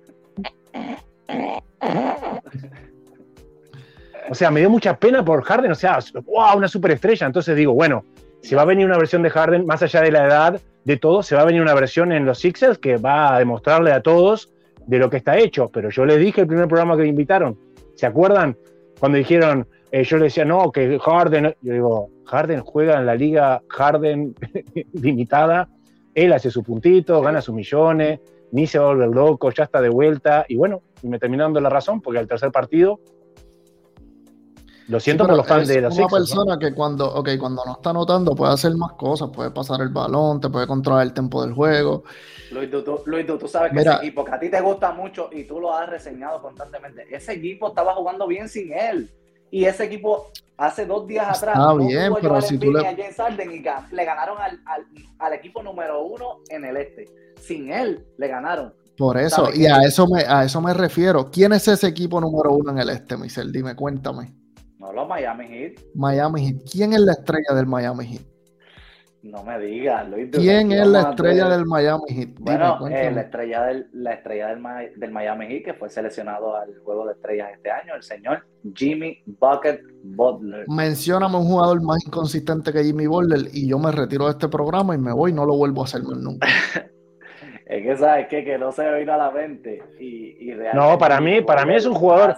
O 4.30 4.34
sea, 4.34 4.50
me 4.50 4.60
dio 4.60 4.70
mucha 4.70 4.98
pena 4.98 5.24
por 5.24 5.42
Harden. 5.42 5.72
O 5.72 5.74
sea, 5.74 5.98
wow, 6.24 6.56
una 6.56 6.68
superestrella. 6.68 7.26
Entonces 7.26 7.56
digo, 7.56 7.72
bueno, 7.72 8.04
si 8.42 8.54
va 8.54 8.62
a 8.62 8.66
venir 8.66 8.86
una 8.86 8.98
versión 8.98 9.22
de 9.22 9.30
Harden, 9.30 9.66
más 9.66 9.82
allá 9.82 10.02
de 10.02 10.12
la 10.12 10.26
edad, 10.26 10.60
de 10.84 10.96
todo, 10.96 11.22
se 11.22 11.34
va 11.34 11.42
a 11.42 11.44
venir 11.44 11.60
una 11.62 11.74
versión 11.74 12.12
en 12.12 12.24
los 12.24 12.38
Sixers 12.38 12.78
que 12.78 12.96
va 12.96 13.34
a 13.34 13.38
demostrarle 13.38 13.92
a 13.92 14.00
todos 14.00 14.50
de 14.86 14.98
lo 14.98 15.10
que 15.10 15.18
está 15.18 15.38
hecho. 15.38 15.70
Pero 15.72 15.90
yo 15.90 16.04
les 16.04 16.18
dije 16.18 16.42
el 16.42 16.46
primer 16.46 16.68
programa 16.68 16.96
que 16.96 17.02
me 17.02 17.08
invitaron. 17.08 17.58
¿Se 17.94 18.06
acuerdan? 18.06 18.56
Cuando 18.98 19.18
dijeron, 19.18 19.66
eh, 19.90 20.04
yo 20.04 20.18
le 20.18 20.24
decía, 20.24 20.44
no, 20.44 20.70
que 20.70 20.98
Harden, 20.98 21.54
yo 21.62 21.72
digo, 21.72 22.10
Harden 22.26 22.60
juega 22.60 22.98
en 22.98 23.06
la 23.06 23.14
liga 23.14 23.62
Harden 23.68 24.34
limitada, 24.92 25.68
él 26.14 26.32
hace 26.32 26.50
su 26.50 26.62
puntito, 26.62 27.20
gana 27.20 27.40
sus 27.40 27.54
millones, 27.54 28.20
ni 28.50 28.66
se 28.66 28.78
volver 28.78 29.08
loco, 29.08 29.50
ya 29.50 29.64
está 29.64 29.80
de 29.80 29.88
vuelta, 29.88 30.44
y 30.48 30.56
bueno, 30.56 30.82
y 31.02 31.08
me 31.08 31.18
terminó 31.18 31.44
dando 31.44 31.60
la 31.60 31.70
razón, 31.70 32.00
porque 32.00 32.18
al 32.18 32.26
tercer 32.28 32.50
partido, 32.52 33.00
lo 34.88 34.98
siento 35.00 35.24
Sí, 35.24 35.28
por 35.28 35.36
los 35.36 35.46
fans 35.46 35.68
es 35.68 35.74
de 35.74 35.80
los 35.82 35.94
una 35.98 36.08
Sixers, 36.08 36.34
¿no? 36.34 36.44
persona 36.44 36.58
que 36.58 36.74
cuando, 36.74 37.14
okay, 37.14 37.36
cuando 37.36 37.62
no 37.66 37.72
está 37.72 37.90
anotando 37.90 38.34
puede 38.34 38.54
hacer 38.54 38.74
más 38.74 38.92
cosas, 38.94 39.28
puede 39.30 39.50
pasar 39.50 39.82
el 39.82 39.90
balón, 39.90 40.40
te 40.40 40.48
puede 40.48 40.66
controlar 40.66 41.02
el 41.02 41.12
tiempo 41.12 41.42
del 41.44 41.52
juego. 41.52 42.04
Luis, 42.50 42.70
tú, 42.70 42.82
tú- 42.82 43.02
Luis, 43.04 43.26
tú, 43.26 43.36
tú 43.36 43.46
sabes 43.48 43.70
que 43.72 43.78
Mira. 43.78 43.92
ese 43.96 44.06
equipo 44.06 44.24
que 44.24 44.32
a 44.32 44.40
ti 44.40 44.48
te 44.50 44.60
gusta 44.62 44.92
mucho 44.92 45.28
y 45.30 45.44
tú 45.44 45.60
lo 45.60 45.74
has 45.74 45.90
reseñado 45.90 46.40
constantemente, 46.40 47.04
ese 47.14 47.34
equipo 47.34 47.68
estaba 47.68 47.94
jugando 47.94 48.26
bien 48.26 48.48
sin 48.48 48.72
él. 48.72 49.10
Y 49.50 49.64
ese 49.66 49.84
equipo 49.84 50.30
hace 50.56 50.84
dos 50.86 51.06
días 51.06 51.24
atrás 51.26 51.54
Está 51.56 51.58
no 51.58 51.76
bien, 51.78 52.08
pudo 52.08 52.14
pero 52.16 52.28
llevar 52.28 52.42
si 52.42 52.54
en 52.54 52.60
tú 52.60 52.72
le- 52.72 52.86
a 52.86 52.90
James 52.96 53.16
Harden 53.16 53.50
y 53.52 53.62
le 53.94 54.04
ganaron 54.04 54.38
al, 54.40 54.60
al, 54.66 54.86
al 55.18 55.32
equipo 55.34 55.62
número 55.62 56.02
uno 56.02 56.38
en 56.48 56.64
el 56.64 56.76
este. 56.78 57.04
Sin 57.40 57.70
él 57.72 58.06
le 58.16 58.28
ganaron. 58.28 58.72
Por 58.98 59.16
eso, 59.16 59.46
¿Sabe 59.46 59.58
y 59.58 59.66
a 59.66 59.78
eso 59.82 60.08
me, 60.08 60.22
a 60.22 60.44
eso 60.44 60.60
me 60.60 60.74
refiero. 60.74 61.30
¿Quién 61.30 61.52
es 61.52 61.68
ese 61.68 61.86
equipo 61.86 62.20
número 62.20 62.52
uno 62.52 62.72
en 62.72 62.78
el 62.78 62.90
este, 62.90 63.16
Michel? 63.16 63.52
Dime, 63.52 63.76
cuéntame. 63.76 64.34
No, 64.78 64.92
los 64.92 65.08
Miami 65.08 65.46
Heat. 65.46 65.80
Miami 65.94 66.48
Heat. 66.48 66.56
¿Quién 66.70 66.92
es 66.92 67.00
la 67.00 67.12
estrella 67.12 67.54
del 67.54 67.66
Miami 67.66 68.06
Heat? 68.06 68.22
No 69.22 69.44
me 69.44 69.58
digas, 69.58 70.08
Luis. 70.08 70.30
¿Quién 70.32 70.72
es 70.72 70.86
la 70.86 71.10
estrella 71.10 71.48
del 71.48 71.64
Miami 71.66 72.04
Heat? 72.08 72.28
Dime, 72.28 72.40
Bueno, 72.40 72.88
eh, 72.88 73.10
la 73.12 73.20
estrella, 73.20 73.62
del, 73.64 73.88
la 73.92 74.14
estrella 74.14 74.48
del, 74.48 75.10
Miami 75.12 75.46
Heat, 75.46 75.64
que 75.64 75.74
fue 75.74 75.90
seleccionado 75.90 76.56
al 76.56 76.76
Juego 76.78 77.06
de 77.06 77.12
Estrellas 77.12 77.50
este 77.54 77.70
año, 77.70 77.94
el 77.94 78.02
señor 78.02 78.46
Jimmy 78.74 79.22
Bucket 79.26 79.80
Butler. 80.02 80.64
Mencióname 80.68 81.36
un 81.36 81.46
jugador 81.46 81.82
más 81.82 82.04
inconsistente 82.04 82.72
que 82.72 82.82
Jimmy 82.82 83.06
Butler 83.06 83.48
y 83.52 83.68
yo 83.68 83.78
me 83.78 83.92
retiro 83.92 84.24
de 84.26 84.32
este 84.32 84.48
programa 84.48 84.94
y 84.94 84.98
me 84.98 85.12
voy 85.12 85.30
y 85.30 85.34
no 85.34 85.44
lo 85.44 85.56
vuelvo 85.56 85.82
a 85.82 85.84
hacer 85.84 86.02
más 86.02 86.18
nunca. 86.18 86.48
Es 87.68 87.82
que, 87.82 87.96
¿sabes 87.96 88.26
qué? 88.28 88.44
Que 88.44 88.56
no 88.58 88.72
se 88.72 88.82
me 88.82 88.98
vino 89.00 89.12
a 89.12 89.16
la 89.18 89.30
mente. 89.30 89.82
Y, 90.00 90.50
y 90.50 90.56
No, 90.74 90.96
para 90.98 91.20
mí- 91.20 91.42
para 91.42 91.66
mí 91.66 91.74
es 91.74 91.84
un 91.86 91.94
jugador- 91.94 92.34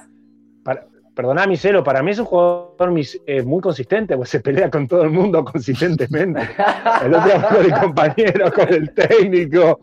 más- 0.64 0.80
Perdona, 1.14 1.46
mi 1.46 1.56
celo, 1.56 1.84
para 1.84 2.02
mí 2.02 2.12
es 2.12 2.18
un 2.18 2.24
jugador 2.24 2.90
mis- 2.92 3.20
eh, 3.26 3.42
muy 3.42 3.60
consistente, 3.60 4.16
pues 4.16 4.30
se 4.30 4.40
pelea 4.40 4.70
con 4.70 4.88
todo 4.88 5.02
el 5.02 5.10
mundo 5.10 5.44
consistentemente. 5.44 6.40
El 7.04 7.14
otro 7.14 7.26
día 7.28 7.48
con 7.48 7.64
el 7.64 7.72
compañero, 7.78 8.52
con 8.52 8.68
el 8.72 8.90
técnico. 8.94 9.80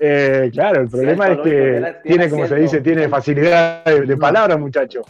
Eh, 0.00 0.48
claro, 0.52 0.80
el 0.82 0.88
problema 0.88 1.26
Cierto, 1.26 1.42
es 1.44 1.52
que 1.52 1.94
tiene- 2.08 2.30
como 2.30 2.46
se 2.46 2.54
dice, 2.56 2.80
tiene 2.80 3.08
facilidad 3.08 3.84
de, 3.84 4.00
de 4.02 4.14
No. 4.14 4.18
palabra, 4.18 4.56
muchacho. 4.56 5.02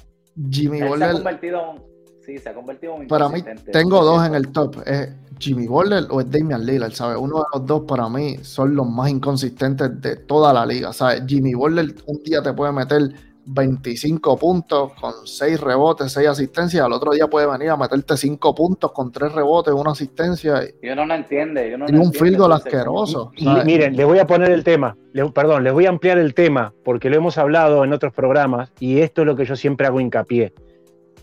Jimmy 0.50 0.80
Él 0.80 0.98
se 0.98 1.04
ha 1.04 1.12
convertido 1.12 1.70
en- 1.76 1.82
sí, 2.24 2.38
se 2.38 2.48
ha 2.48 2.54
convertido 2.54 2.96
en 2.96 3.06
para 3.06 3.28
mí, 3.28 3.44
tengo 3.72 4.02
dos 4.04 4.26
en 4.26 4.34
el 4.34 4.50
top. 4.52 4.76
Es 4.86 5.10
Jimmy 5.38 5.66
Butler 5.66 6.04
o 6.10 6.20
es 6.20 6.30
Damian 6.30 6.64
Lillard, 6.64 6.92
¿sabes? 6.92 7.16
Uno 7.18 7.38
de 7.38 7.44
los 7.54 7.66
dos 7.66 7.82
para 7.86 8.08
mí 8.08 8.36
son 8.42 8.74
los 8.74 8.86
más 8.86 9.10
inconsistentes 9.10 10.00
de 10.00 10.16
toda 10.16 10.52
la 10.52 10.64
liga, 10.66 10.92
¿sabes? 10.92 11.22
Jimmy 11.26 11.54
Butler 11.54 11.94
un 12.06 12.22
día 12.22 12.42
te 12.42 12.52
puede 12.52 12.72
meter 12.72 13.10
25 13.50 14.36
puntos 14.36 14.92
con 15.00 15.12
6 15.24 15.58
rebotes, 15.60 16.12
6 16.12 16.28
asistencias, 16.28 16.84
al 16.84 16.92
otro 16.92 17.12
día 17.12 17.28
puede 17.28 17.46
venir 17.46 17.70
a 17.70 17.78
meterte 17.78 18.14
5 18.14 18.54
puntos 18.54 18.92
con 18.92 19.10
3 19.10 19.32
rebotes, 19.32 19.72
una 19.72 19.92
asistencia 19.92 20.62
y 20.64 20.86
Y 20.86 20.90
uno 20.90 21.06
no 21.06 21.14
entiende. 21.14 21.70
y 21.70 21.72
uno 21.72 21.86
y 21.88 21.92
no 21.92 22.02
un 22.02 22.12
field 22.12 22.36
goal 22.36 22.52
asqueroso. 22.52 23.32
Y 23.36 23.44
¿sabes? 23.44 23.64
miren, 23.64 23.96
les 23.96 24.04
voy 24.04 24.18
a 24.18 24.26
poner 24.26 24.50
el 24.50 24.62
tema, 24.64 24.96
le- 25.14 25.30
perdón, 25.30 25.64
les 25.64 25.72
voy 25.72 25.86
a 25.86 25.88
ampliar 25.88 26.18
el 26.18 26.34
tema, 26.34 26.74
porque 26.84 27.08
lo 27.08 27.16
hemos 27.16 27.38
hablado 27.38 27.84
en 27.84 27.94
otros 27.94 28.12
programas, 28.12 28.70
y 28.80 28.98
esto 28.98 29.22
es 29.22 29.26
lo 29.26 29.34
que 29.34 29.46
yo 29.46 29.56
siempre 29.56 29.86
hago 29.86 29.98
hincapié. 29.98 30.52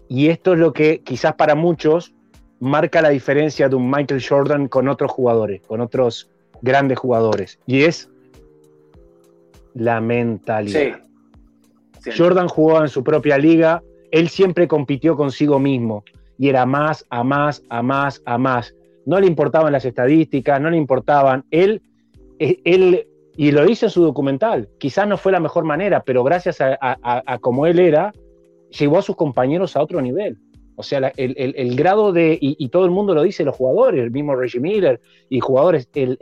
Y 0.07 0.29
esto 0.29 0.53
es 0.53 0.59
lo 0.59 0.73
que 0.73 1.01
quizás 1.03 1.35
para 1.35 1.53
muchos 1.53 2.14
marca 2.65 3.01
la 3.01 3.09
diferencia 3.09 3.69
de 3.69 3.75
un 3.75 3.89
Michael 3.89 4.23
Jordan 4.27 4.67
con 4.67 4.87
otros 4.87 5.11
jugadores, 5.11 5.61
con 5.61 5.81
otros 5.81 6.29
grandes 6.61 6.97
jugadores. 6.99 7.59
Y 7.65 7.83
es 7.83 8.09
la 9.73 10.01
mentalidad. 10.01 10.99
Sí. 12.01 12.11
Jordan 12.17 12.47
jugaba 12.47 12.81
en 12.81 12.89
su 12.89 13.03
propia 13.03 13.37
liga, 13.37 13.81
él 14.11 14.29
siempre 14.29 14.67
compitió 14.67 15.15
consigo 15.17 15.59
mismo 15.59 16.03
y 16.37 16.49
era 16.49 16.65
más, 16.65 17.05
a 17.09 17.23
más, 17.23 17.63
a 17.69 17.81
más, 17.81 18.21
a 18.25 18.37
más. 18.37 18.73
No 19.05 19.19
le 19.19 19.27
importaban 19.27 19.71
las 19.71 19.85
estadísticas, 19.85 20.59
no 20.61 20.69
le 20.69 20.77
importaban. 20.77 21.45
Él, 21.51 21.81
eh, 22.39 22.59
él 22.63 23.07
y 23.37 23.51
lo 23.51 23.69
hizo 23.69 23.87
en 23.87 23.89
su 23.89 24.01
documental. 24.03 24.69
Quizás 24.77 25.07
no 25.07 25.17
fue 25.17 25.31
la 25.31 25.39
mejor 25.39 25.63
manera, 25.65 26.03
pero 26.03 26.23
gracias 26.23 26.61
a- 26.61 26.77
a 26.81 27.37
como 27.39 27.65
él 27.65 27.79
era, 27.79 28.13
llevó 28.69 28.99
a 28.99 29.01
sus 29.01 29.15
compañeros 29.15 29.75
a 29.75 29.81
otro 29.81 30.01
nivel. 30.01 30.37
O 30.77 30.83
sea, 30.83 30.99
la- 30.99 31.13
el, 31.15 31.33
el- 31.37 31.55
el 31.57 31.75
grado 31.75 32.11
de, 32.11 32.33
y, 32.39 32.55
y 32.59 32.69
todo 32.69 32.85
el 32.85 32.91
mundo 32.91 33.13
lo 33.15 33.23
dice, 33.23 33.43
los 33.45 33.55
jugadores, 33.55 34.01
el 34.03 34.11
mismo 34.11 34.35
Reggie 34.35 34.59
Miller 34.59 34.99
y 35.29 35.39
jugadores, 35.39 35.89
el- 35.93 36.17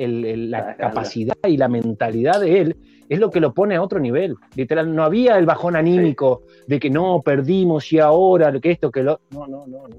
la 0.51 0.59
Ajá. 0.59 0.75
capacidad 0.77 1.35
y 1.47 1.57
la 1.57 1.67
mentalidad 1.67 2.39
de 2.41 2.59
él 2.61 2.75
es 3.09 3.19
lo 3.19 3.29
que 3.31 3.39
lo 3.39 3.53
pone 3.53 3.75
a 3.75 3.81
otro 3.81 3.99
nivel. 3.99 4.35
Literal, 4.55 4.93
no 4.95 5.03
había 5.03 5.37
el 5.37 5.45
bajón 5.45 5.75
anímico 5.75 6.43
de 6.67 6.79
que 6.79 6.89
no, 6.89 7.21
perdimos 7.23 7.91
y 7.91 7.99
ahora, 7.99 8.51
lo 8.51 8.61
que 8.61 8.71
esto, 8.71 8.91
que 8.91 9.03
lo. 9.03 9.19
No, 9.31 9.47
no, 9.47 9.65
no. 9.67 9.87
no. 9.87 9.95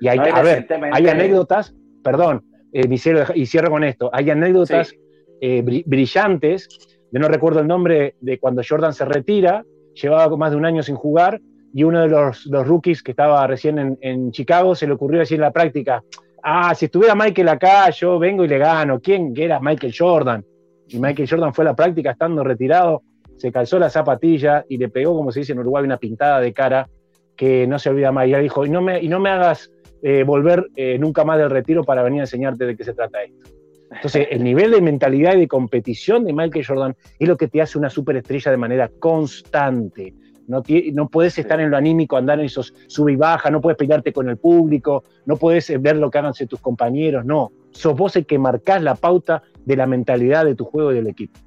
Y 0.00 0.08
hay, 0.08 0.18
No, 0.18 0.24
a 0.24 0.42
ver, 0.42 0.66
hay 0.92 1.06
anécdotas, 1.08 1.74
perdón, 2.02 2.44
eh, 2.72 2.86
y 3.34 3.46
cierro 3.46 3.70
con 3.70 3.82
esto, 3.84 4.10
hay 4.12 4.28
anécdotas 4.30 4.88
Sí. 4.88 4.96
eh, 5.40 5.62
bri- 5.64 5.84
brillantes, 5.86 6.68
yo 7.10 7.20
no 7.20 7.28
recuerdo 7.28 7.60
el 7.60 7.66
nombre 7.66 8.16
de 8.20 8.38
cuando 8.38 8.62
Jordan 8.68 8.92
se 8.92 9.04
retira, 9.06 9.64
llevaba 9.94 10.36
más 10.36 10.50
de 10.50 10.56
un 10.58 10.66
año 10.66 10.82
sin 10.82 10.96
jugar, 10.96 11.40
y 11.76 11.84
uno 11.84 12.00
de 12.00 12.08
los, 12.08 12.46
rookies 12.46 13.02
que 13.02 13.10
estaba 13.10 13.46
recién 13.46 13.78
en, 13.78 13.98
en 14.00 14.32
Chicago 14.32 14.74
se 14.74 14.86
le 14.86 14.94
ocurrió 14.94 15.20
decir 15.20 15.34
en 15.34 15.42
la 15.42 15.50
práctica, 15.50 16.02
ah, 16.42 16.74
si 16.74 16.86
estuviera 16.86 17.14
Michael 17.14 17.50
acá, 17.50 17.90
yo 17.90 18.18
vengo 18.18 18.46
y 18.46 18.48
le 18.48 18.56
gano, 18.56 18.98
¿quién 18.98 19.34
era 19.36 19.60
Michael 19.60 19.92
Jordan? 19.94 20.42
Y 20.88 20.98
Michael 20.98 21.28
Jordan 21.28 21.52
fue 21.52 21.64
a 21.64 21.66
la 21.66 21.76
práctica 21.76 22.12
estando 22.12 22.42
retirado, 22.42 23.02
se 23.36 23.52
calzó 23.52 23.78
la 23.78 23.90
zapatilla 23.90 24.64
y 24.66 24.78
le 24.78 24.88
pegó, 24.88 25.14
como 25.14 25.30
se 25.30 25.40
dice 25.40 25.52
en 25.52 25.58
Uruguay, 25.58 25.84
una 25.84 25.98
pintada 25.98 26.40
de 26.40 26.54
cara 26.54 26.88
que 27.36 27.66
no 27.66 27.78
se 27.78 27.90
olvida 27.90 28.10
más. 28.10 28.26
Y 28.26 28.32
él 28.32 28.44
dijo, 28.44 28.64
y 28.64 28.70
no 28.70 28.80
me, 28.80 29.02
y 29.02 29.08
no 29.08 29.20
me 29.20 29.28
hagas 29.28 29.70
eh, 30.02 30.22
volver 30.22 30.68
eh, 30.76 30.96
nunca 30.98 31.24
más 31.24 31.36
del 31.36 31.50
retiro 31.50 31.84
para 31.84 32.02
venir 32.02 32.20
a 32.20 32.22
enseñarte 32.22 32.64
de 32.64 32.74
qué 32.74 32.84
se 32.84 32.94
trata 32.94 33.22
esto. 33.22 33.50
Entonces, 33.90 34.28
el 34.30 34.42
nivel 34.42 34.70
de 34.70 34.80
mentalidad 34.80 35.34
y 35.34 35.40
de 35.40 35.46
competición 35.46 36.24
de 36.24 36.32
Michael 36.32 36.64
Jordan 36.64 36.96
es 37.18 37.28
lo 37.28 37.36
que 37.36 37.48
te 37.48 37.60
hace 37.60 37.76
una 37.76 37.90
superestrella 37.90 38.50
de 38.50 38.56
manera 38.56 38.90
constante. 38.98 40.14
No, 40.48 40.62
no 40.92 41.08
puedes 41.08 41.38
estar 41.38 41.60
en 41.60 41.70
lo 41.70 41.76
anímico, 41.76 42.16
andar 42.16 42.38
en 42.38 42.46
esos 42.46 42.74
sube 42.86 43.12
y 43.12 43.16
baja, 43.16 43.50
no 43.50 43.60
puedes 43.60 43.76
pelearte 43.76 44.12
con 44.12 44.28
el 44.28 44.36
público, 44.36 45.04
no 45.24 45.36
puedes 45.36 45.68
eh, 45.70 45.78
ver 45.78 45.96
lo 45.96 46.10
que 46.10 46.18
hagan 46.18 46.32
tus 46.48 46.60
compañeros, 46.60 47.24
no. 47.24 47.52
Sos 47.70 47.96
vos 47.96 48.16
el 48.16 48.26
que 48.26 48.38
marcás 48.38 48.82
la 48.82 48.94
pauta 48.94 49.42
de 49.64 49.76
la 49.76 49.86
mentalidad 49.86 50.44
de 50.44 50.54
tu 50.54 50.64
juego 50.64 50.92
y 50.92 50.96
del 50.96 51.08
equipo. 51.08 51.38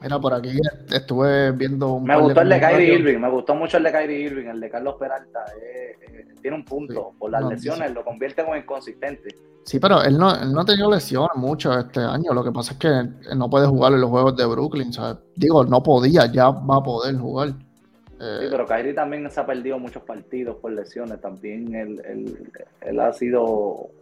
Mira, 0.00 0.18
por 0.20 0.32
aquí 0.34 0.56
estuve 0.92 1.50
viendo 1.52 1.94
un 1.94 2.04
Me 2.04 2.18
gustó 2.20 2.40
el 2.42 2.48
de 2.48 2.60
Kyrie. 2.60 2.94
Irving, 2.94 3.18
me 3.18 3.30
gustó 3.30 3.54
mucho 3.54 3.78
el 3.78 3.82
de 3.82 3.92
Kyrie 3.92 4.20
Irving, 4.20 4.46
el 4.46 4.60
de 4.60 4.70
Carlos 4.70 4.94
Peralta. 4.98 5.40
eh, 5.60 5.96
eh, 6.00 6.24
tiene 6.40 6.56
un 6.56 6.64
punto, 6.64 7.10
Sí. 7.12 7.16
por 7.18 7.30
las 7.32 7.42
No, 7.42 7.50
lesiones 7.50 7.88
sí. 7.88 7.94
lo 7.94 8.04
convierte 8.04 8.42
como 8.44 8.54
inconsistente. 8.56 9.34
Sí, 9.64 9.80
pero 9.80 10.02
él 10.02 10.16
no, 10.16 10.32
él 10.40 10.52
no 10.52 10.60
ha 10.60 10.64
tenido 10.64 10.88
lesiones 10.90 11.34
mucho 11.36 11.76
este 11.76 12.00
año. 12.00 12.32
Lo 12.32 12.44
que 12.44 12.52
pasa 12.52 12.72
es 12.74 12.78
que 12.78 12.88
él 12.88 13.36
no 13.38 13.50
puede 13.50 13.66
jugar 13.66 13.92
en 13.92 14.00
los 14.00 14.08
juegos 14.10 14.36
de 14.36 14.46
Brooklyn. 14.46 14.92
¿sabes? 14.92 15.18
Digo, 15.34 15.64
no 15.64 15.82
podía, 15.82 16.26
ya 16.26 16.50
va 16.50 16.76
a 16.76 16.82
poder 16.82 17.16
jugar. 17.16 17.48
Eh, 18.20 18.38
Sí, 18.42 18.46
pero 18.50 18.66
Kyrie 18.66 18.94
también 18.94 19.28
se 19.30 19.40
ha 19.40 19.46
perdido 19.46 19.78
muchos 19.78 20.02
partidos 20.04 20.56
por 20.56 20.72
lesiones. 20.72 21.20
También 21.20 21.74
él, 21.74 22.00
él- 22.08 22.50
él 22.80 23.00
ha 23.00 23.12
sido 23.12 23.44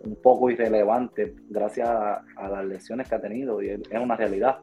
un 0.04 0.16
poco 0.22 0.50
irrelevante 0.50 1.34
gracias 1.50 1.88
a, 1.88 2.22
a 2.36 2.48
las 2.48 2.64
lesiones 2.66 3.08
que 3.08 3.14
ha 3.14 3.20
tenido 3.20 3.62
y 3.62 3.70
es 3.70 3.80
una 4.00 4.16
realidad. 4.16 4.58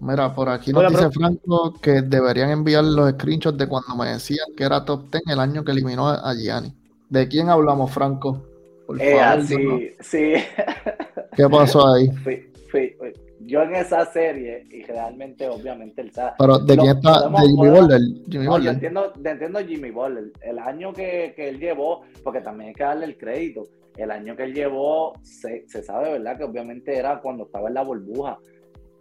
Mira, 0.00 0.34
por 0.34 0.48
aquí 0.48 0.72
nos 0.72 0.80
Hola, 0.80 0.88
dice 0.90 1.02
bro. 1.02 1.12
Franco 1.12 1.74
que 1.80 2.02
deberían 2.02 2.50
enviar 2.50 2.84
los 2.84 3.10
screenshots 3.12 3.56
de 3.58 3.66
cuando 3.66 3.96
me 3.96 4.10
decían 4.10 4.46
que 4.56 4.64
era 4.64 4.84
top 4.84 5.10
10 5.10 5.22
el 5.28 5.40
año 5.40 5.64
que 5.64 5.72
eliminó 5.72 6.08
a 6.08 6.34
Gianni. 6.34 6.72
¿De 7.08 7.26
quién 7.28 7.48
hablamos, 7.48 7.90
Franco? 7.92 8.42
Por 8.86 9.00
Eh, 9.00 9.16
favor, 9.18 9.46
dinos. 9.46 9.80
sí. 10.00 10.32
¿Qué 11.36 11.48
pasó 11.48 11.94
ahí? 11.94 12.08
Fui- 12.24 12.50
fui- 12.70 12.94
yo 13.40 13.62
en 13.62 13.76
esa 13.76 14.04
serie, 14.06 14.66
y 14.70 14.82
realmente, 14.84 15.48
obviamente, 15.48 16.00
el 16.02 16.10
sa- 16.12 16.34
Pero 16.36 16.58
¿de 16.58 16.74
Lo- 16.76 16.82
quién 16.82 16.96
está? 16.96 17.28
de 17.28 17.38
Jimmy 17.46 17.68
Butler. 17.70 18.00
Jimmy 18.28 18.44
No, 18.44 18.50
yo 18.50 18.50
Butler. 18.56 18.74
entiendo, 18.74 19.12
yo 19.14 19.30
entiendo 19.30 19.58
Jimmy 19.60 19.90
Butler. 19.92 20.32
El 20.42 20.58
año 20.58 20.92
que, 20.92 21.32
que 21.36 21.48
él 21.50 21.58
llevó, 21.60 22.02
porque 22.24 22.40
también 22.40 22.68
hay 22.68 22.74
que 22.74 22.82
darle 22.82 23.06
el 23.06 23.16
crédito. 23.16 23.62
El 23.96 24.10
año 24.10 24.34
que 24.36 24.42
él 24.44 24.52
llevó, 24.54 25.14
se, 25.22 25.64
se 25.68 25.82
sabe, 25.82 26.12
¿verdad? 26.12 26.36
Que 26.36 26.44
obviamente 26.44 26.96
era 26.98 27.20
cuando 27.20 27.44
estaba 27.44 27.68
en 27.68 27.74
la 27.74 27.82
burbuja. 27.82 28.36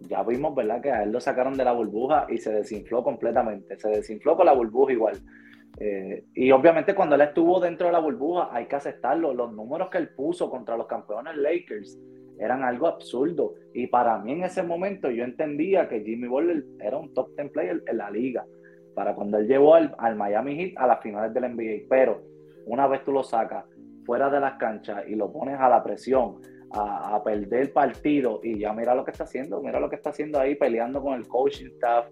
Ya 0.01 0.23
vimos, 0.23 0.53
¿verdad? 0.55 0.81
Que 0.81 0.91
a 0.91 1.03
él 1.03 1.11
lo 1.11 1.19
sacaron 1.19 1.57
de 1.57 1.63
la 1.63 1.71
burbuja 1.71 2.27
y 2.29 2.37
se 2.37 2.53
desinfló 2.53 3.03
completamente. 3.03 3.77
Se 3.77 3.89
desinfló 3.89 4.35
con 4.35 4.45
la 4.45 4.53
burbuja 4.53 4.93
igual. 4.93 5.17
Eh, 5.79 6.25
y 6.33 6.51
obviamente 6.51 6.95
cuando 6.95 7.15
él 7.15 7.21
estuvo 7.21 7.59
dentro 7.59 7.87
de 7.87 7.93
la 7.93 7.99
burbuja, 7.99 8.49
hay 8.51 8.67
que 8.67 8.75
aceptarlo. 8.75 9.33
Los 9.33 9.53
números 9.53 9.89
que 9.89 9.97
él 9.97 10.09
puso 10.09 10.49
contra 10.49 10.77
los 10.77 10.87
campeones 10.87 11.35
Lakers 11.37 11.97
eran 12.39 12.63
algo 12.63 12.87
absurdo. 12.87 13.55
Y 13.73 13.87
para 13.87 14.17
mí 14.19 14.33
en 14.33 14.43
ese 14.43 14.63
momento 14.63 15.09
yo 15.09 15.23
entendía 15.23 15.87
que 15.87 16.01
Jimmy 16.01 16.27
Butler 16.27 16.63
era 16.79 16.97
un 16.97 17.13
top 17.13 17.35
10 17.35 17.51
player 17.51 17.83
en 17.87 17.97
la 17.97 18.09
liga. 18.11 18.45
Para 18.93 19.15
cuando 19.15 19.37
él 19.37 19.47
llevó 19.47 19.75
al, 19.75 19.93
al 19.97 20.15
Miami 20.15 20.55
Heat 20.55 20.73
a 20.77 20.87
las 20.87 21.01
finales 21.01 21.33
del 21.33 21.55
NBA. 21.55 21.87
Pero 21.89 22.21
una 22.65 22.87
vez 22.87 23.03
tú 23.03 23.11
lo 23.11 23.23
sacas 23.23 23.65
fuera 24.05 24.29
de 24.29 24.39
las 24.39 24.53
canchas 24.53 25.03
y 25.07 25.15
lo 25.15 25.31
pones 25.31 25.59
a 25.59 25.67
la 25.67 25.83
presión, 25.83 26.35
a, 26.71 27.15
a 27.15 27.23
perder 27.23 27.61
el 27.61 27.69
partido 27.71 28.39
y 28.43 28.59
ya 28.59 28.73
mira 28.73 28.93
lo 28.95 29.03
que 29.05 29.11
está 29.11 29.23
haciendo, 29.25 29.61
mira 29.61 29.79
lo 29.79 29.89
que 29.89 29.95
está 29.95 30.09
haciendo 30.09 30.39
ahí 30.39 30.55
peleando 30.55 31.01
con 31.01 31.13
el 31.13 31.27
coaching 31.27 31.67
staff. 31.67 32.07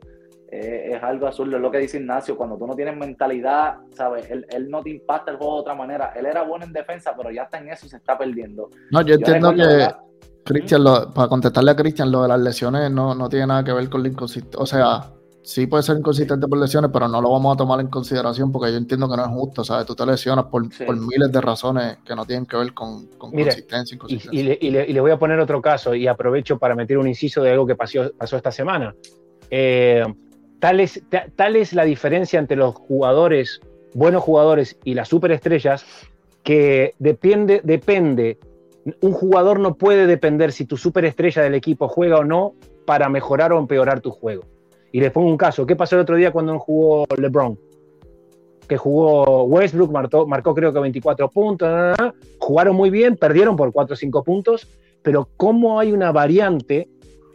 Eh, 0.56 0.92
es 0.96 1.02
algo 1.02 1.26
absurdo, 1.26 1.56
es 1.56 1.62
lo 1.64 1.72
que 1.72 1.80
dice 1.80 1.98
Ignacio, 1.98 2.38
cuando 2.38 2.58
tú 2.58 2.68
no 2.68 2.76
tienes 2.76 2.96
mentalidad, 2.96 3.78
¿sabes? 3.96 4.30
Él, 4.30 4.46
él 4.52 4.70
no 4.70 4.84
te 4.84 4.92
impacta 4.92 5.32
el 5.32 5.38
juego 5.38 5.56
de 5.56 5.62
otra 5.62 5.74
manera. 5.74 6.14
Él 6.16 6.28
era 6.28 6.44
bueno 6.44 6.64
en 6.66 6.72
defensa, 6.74 7.16
pero 7.18 7.32
ya 7.32 7.44
está 7.44 7.58
en 7.58 7.70
eso 7.70 7.88
y 7.88 7.90
se 7.90 7.98
está 7.98 8.16
perdiendo. 8.18 8.70
No, 8.92 9.02
yo 9.02 9.16
entiendo 9.16 9.50
que 9.52 9.58
¿verdad? 9.66 9.98
Cristian, 10.46 10.84
lo- 10.84 11.12
para 11.12 11.28
contestarle 11.28 11.72
a 11.72 11.76
Cristian, 11.76 12.12
lo 12.12 12.22
de 12.22 12.28
las 12.28 12.40
lesiones 12.40 12.92
no, 12.92 13.16
no 13.16 13.30
tiene 13.30 13.48
nada 13.48 13.64
que 13.64 13.74
ver 13.74 13.90
con 13.90 14.04
la 14.04 14.10
inconsistencia. 14.10 14.62
O 14.62 14.66
sea, 14.68 15.02
sí 15.44 15.68
puede 15.68 15.84
ser 15.84 15.98
inconsistente 15.98 16.48
por 16.48 16.58
lesiones, 16.58 16.90
pero 16.92 17.08
no 17.08 17.22
lo 17.22 17.32
vamos 17.32 17.54
a 17.54 17.58
tomar 17.58 17.80
en 17.82 17.88
consideración 17.88 18.52
porque 18.52 18.72
yo 18.72 18.78
entiendo 18.78 19.10
que 19.10 19.18
no 19.18 19.24
es 19.24 19.30
justo, 19.30 19.64
¿sabes? 19.64 19.86
Tú 19.86 19.94
te 19.96 20.06
lesionas 20.06 20.46
por, 20.46 20.72
Sí. 20.74 20.86
por 20.86 20.96
miles 20.96 21.32
de 21.32 21.42
razones 21.42 21.98
que 22.06 22.16
no 22.16 22.26
tienen 22.26 22.46
que 22.46 22.58
ver 22.58 22.74
con, 22.74 23.08
con 23.18 23.32
Mire, 23.32 23.46
consistencia, 23.52 23.94
Y, 23.94 23.96
inconsistencia. 23.96 24.40
y 24.40 24.44
le, 24.44 24.58
y 24.62 24.72
le- 24.72 24.90
y 24.90 25.00
voy 25.00 25.12
a 25.12 25.20
poner 25.20 25.40
otro 25.40 25.62
caso 25.62 25.94
y 25.96 26.08
aprovecho 26.08 26.58
para 26.58 26.76
meter 26.76 26.98
un 26.98 27.08
inciso 27.08 27.42
de 27.44 27.52
algo 27.52 27.68
que 27.68 27.76
pasó, 27.76 28.12
pasó 28.18 28.38
esta 28.38 28.52
semana. 28.52 28.96
Eh, 29.50 30.04
tal, 30.60 30.80
es, 30.80 31.02
ta- 31.10 31.26
tal 31.36 31.56
es 31.58 31.74
la 31.74 31.84
diferencia 31.84 32.40
entre 32.40 32.58
los 32.58 32.74
jugadores 32.76 33.60
buenos 33.96 34.24
jugadores 34.24 34.78
y 34.84 34.96
las 34.96 35.08
superestrellas, 35.10 35.86
que 36.42 36.96
depende, 37.00 37.62
depende, 37.64 38.40
un 39.02 39.14
jugador 39.14 39.60
no 39.60 39.76
puede 39.76 40.08
depender 40.08 40.52
si 40.52 40.66
tu 40.66 40.78
superestrella 40.78 41.42
del 41.44 41.54
equipo 41.54 41.88
juega 41.88 42.18
o 42.18 42.24
no 42.24 42.54
para 42.86 43.08
mejorar 43.10 43.54
o 43.54 43.60
empeorar 43.60 44.02
tu 44.02 44.10
juego. 44.12 44.44
Y 44.94 45.00
les 45.00 45.12
pongo 45.12 45.28
un 45.28 45.38
caso, 45.38 45.66
¿qué 45.66 45.76
pasó 45.76 45.96
el 45.96 46.04
otro 46.04 46.16
día 46.16 46.32
cuando 46.32 46.58
jugó 46.60 47.08
LeBron? 47.18 47.58
Que 48.68 48.78
jugó 48.78 49.44
Westbrook, 49.46 49.92
marcó, 49.92 50.28
marcó 50.28 50.54
creo 50.54 50.72
que 50.72 50.80
24 50.80 51.30
puntos, 51.32 51.98
jugaron 52.38 52.76
muy 52.76 52.92
bien, 52.92 53.18
perdieron 53.18 53.56
por 53.56 53.74
4 53.74 53.96
o 53.96 53.98
5 53.98 54.24
puntos, 54.24 54.68
pero 55.02 55.28
cómo 55.36 55.80
hay 55.80 55.92
una 55.92 56.12
variante 56.12 56.90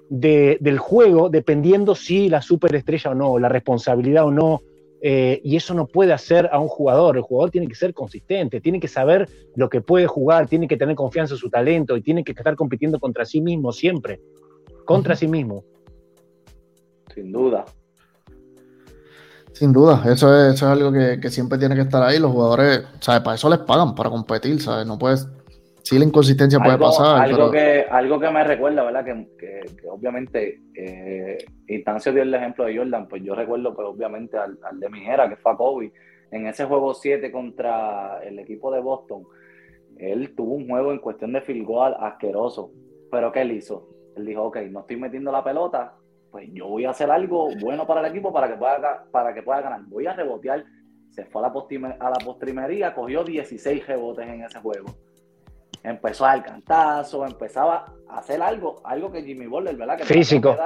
del 0.08 0.78
juego 0.78 1.30
dependiendo 1.30 1.96
si 1.96 2.28
la 2.28 2.42
superestrella 2.42 3.10
o 3.10 3.14
no, 3.16 3.38
la 3.40 3.48
responsabilidad 3.48 4.24
o 4.24 4.30
no, 4.30 4.62
eh, 5.00 5.40
y 5.42 5.56
eso 5.56 5.74
no 5.74 5.88
puede 5.88 6.12
hacer 6.12 6.48
a 6.52 6.60
un 6.60 6.68
jugador. 6.68 7.16
El 7.16 7.22
jugador 7.22 7.50
tiene 7.50 7.66
que 7.66 7.74
ser 7.74 7.92
consistente, 7.92 8.60
tiene 8.60 8.78
que 8.78 8.88
saber 8.88 9.28
lo 9.56 9.68
que 9.68 9.80
puede 9.80 10.06
jugar, 10.06 10.46
tiene 10.46 10.68
que 10.68 10.76
tener 10.76 10.94
confianza 10.94 11.34
en 11.34 11.38
su 11.38 11.50
talento 11.50 11.96
y 11.96 12.02
tiene 12.02 12.22
que 12.22 12.30
estar 12.32 12.54
compitiendo 12.54 13.00
contra 13.00 13.24
sí 13.24 13.40
mismo 13.40 13.72
siempre. 13.72 14.20
Contra 14.84 15.16
sí 15.16 15.26
mismo. 15.26 15.64
Sin 17.22 17.32
duda. 17.32 17.64
Sin 19.52 19.72
duda, 19.72 20.02
eso 20.06 20.32
es, 20.34 20.54
eso 20.54 20.66
es 20.66 20.72
algo 20.72 20.92
que, 20.92 21.18
que, 21.20 21.30
siempre 21.30 21.58
tiene 21.58 21.74
que 21.74 21.80
estar 21.80 22.02
ahí. 22.02 22.20
Los 22.20 22.30
jugadores, 22.30 22.84
¿sabes? 23.00 23.22
Para 23.22 23.34
eso 23.34 23.50
les 23.50 23.58
pagan, 23.60 23.94
para 23.94 24.08
competir, 24.08 24.60
¿sabes? 24.60 24.86
No 24.86 24.98
puedes 24.98 25.26
sí 25.88 25.98
la 25.98 26.04
inconsistencia 26.04 26.58
puede 26.60 26.76
pasar. 26.76 27.22
Algo, 27.22 27.50
que, 27.50 27.86
algo 27.90 28.20
que 28.20 28.30
me 28.30 28.44
recuerda, 28.44 28.84
¿verdad? 28.84 29.04
Que, 29.04 29.60
obviamente 29.90 30.60
eh, 30.74 31.38
Instancio 31.66 32.12
dio 32.12 32.22
el 32.22 32.34
ejemplo 32.34 32.66
de 32.66 32.76
Jordan, 32.76 33.08
pues 33.08 33.22
yo 33.22 33.34
recuerdo 33.34 33.74
pues 33.74 33.88
obviamente 33.88 34.36
al, 34.36 34.58
de 34.74 34.88
Mijera, 34.90 35.28
que 35.28 35.36
fue 35.36 35.52
a 35.52 35.56
Kobe, 35.56 35.92
en 36.30 36.46
ese 36.46 36.66
juego 36.66 36.92
7 36.92 37.32
contra 37.32 38.20
el 38.22 38.38
equipo 38.38 38.70
de 38.70 38.80
Boston, 38.80 39.22
él 39.96 40.34
tuvo 40.36 40.54
un 40.54 40.68
juego 40.68 40.92
en 40.92 40.98
cuestión 40.98 41.32
de 41.32 41.40
field 41.40 41.66
goal 41.66 41.96
asqueroso, 41.98 42.70
pero 43.10 43.32
¿qué 43.32 43.40
él 43.40 43.52
hizo? 43.52 43.88
Él 44.14 44.26
dijo, 44.26 44.44
ok, 44.44 44.58
no 44.70 44.80
estoy 44.80 44.96
metiendo 44.96 45.32
la 45.32 45.42
pelota, 45.42 45.94
pues 46.30 46.48
yo 46.52 46.68
voy 46.68 46.84
a 46.84 46.90
hacer 46.90 47.10
algo 47.10 47.48
bueno 47.60 47.86
para 47.86 48.00
el 48.00 48.06
equipo 48.06 48.32
para 48.32 48.48
que 48.48 48.56
pueda, 48.56 49.04
para 49.10 49.34
que 49.34 49.42
pueda 49.42 49.60
ganar. 49.60 49.82
Voy 49.86 50.06
a 50.06 50.12
rebotear. 50.12 50.64
Se 51.10 51.24
fue 51.24 51.42
a 51.44 51.48
la, 51.48 51.96
a 51.98 52.10
la 52.10 52.18
postrimería, 52.24 52.94
cogió 52.94 53.24
16 53.24 53.86
rebotes 53.86 54.28
en 54.28 54.44
ese 54.44 54.60
juego 54.60 54.94
empezó 55.82 56.26
a 56.26 56.28
dar 56.30 56.44
cantazo, 56.44 57.24
empezaba 57.24 57.86
a 58.08 58.18
hacer 58.18 58.42
algo, 58.42 58.80
algo 58.84 59.10
que 59.10 59.22
Jimmy 59.22 59.46
Butler, 59.46 59.76
¿verdad? 59.76 59.98
Que 59.98 60.04
Físico. 60.04 60.56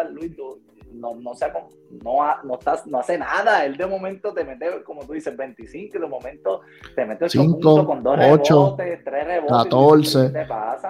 no, 0.94 1.14
no, 1.14 1.32
no, 2.02 2.42
no, 2.44 2.54
estás, 2.54 2.86
no 2.86 2.98
hace 2.98 3.18
nada. 3.18 3.64
Él 3.64 3.76
de 3.76 3.86
momento 3.86 4.32
te 4.32 4.44
mete, 4.44 4.82
como 4.84 5.04
tú 5.04 5.12
dices, 5.12 5.36
25, 5.36 5.98
de 5.98 6.06
momento 6.06 6.60
te 6.94 7.04
mete 7.04 7.28
5 7.28 7.86
con 7.86 8.02
2 8.02 8.18
8, 8.18 8.76
rebotes, 8.76 9.04
3 9.04 9.26
rebotes. 9.26 9.56
14, 9.56 10.32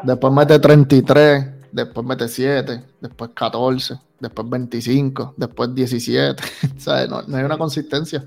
después 0.02 0.32
mete 0.32 0.58
33, 0.58 1.72
después 1.72 2.06
mete 2.06 2.28
7, 2.28 2.84
después 3.00 3.30
14, 3.34 3.94
después 4.22 4.48
25, 4.48 5.34
después 5.36 5.74
17. 5.74 6.42
¿Sabes? 6.78 7.10
No, 7.10 7.22
no 7.22 7.36
hay 7.36 7.44
una 7.44 7.58
consistencia. 7.58 8.24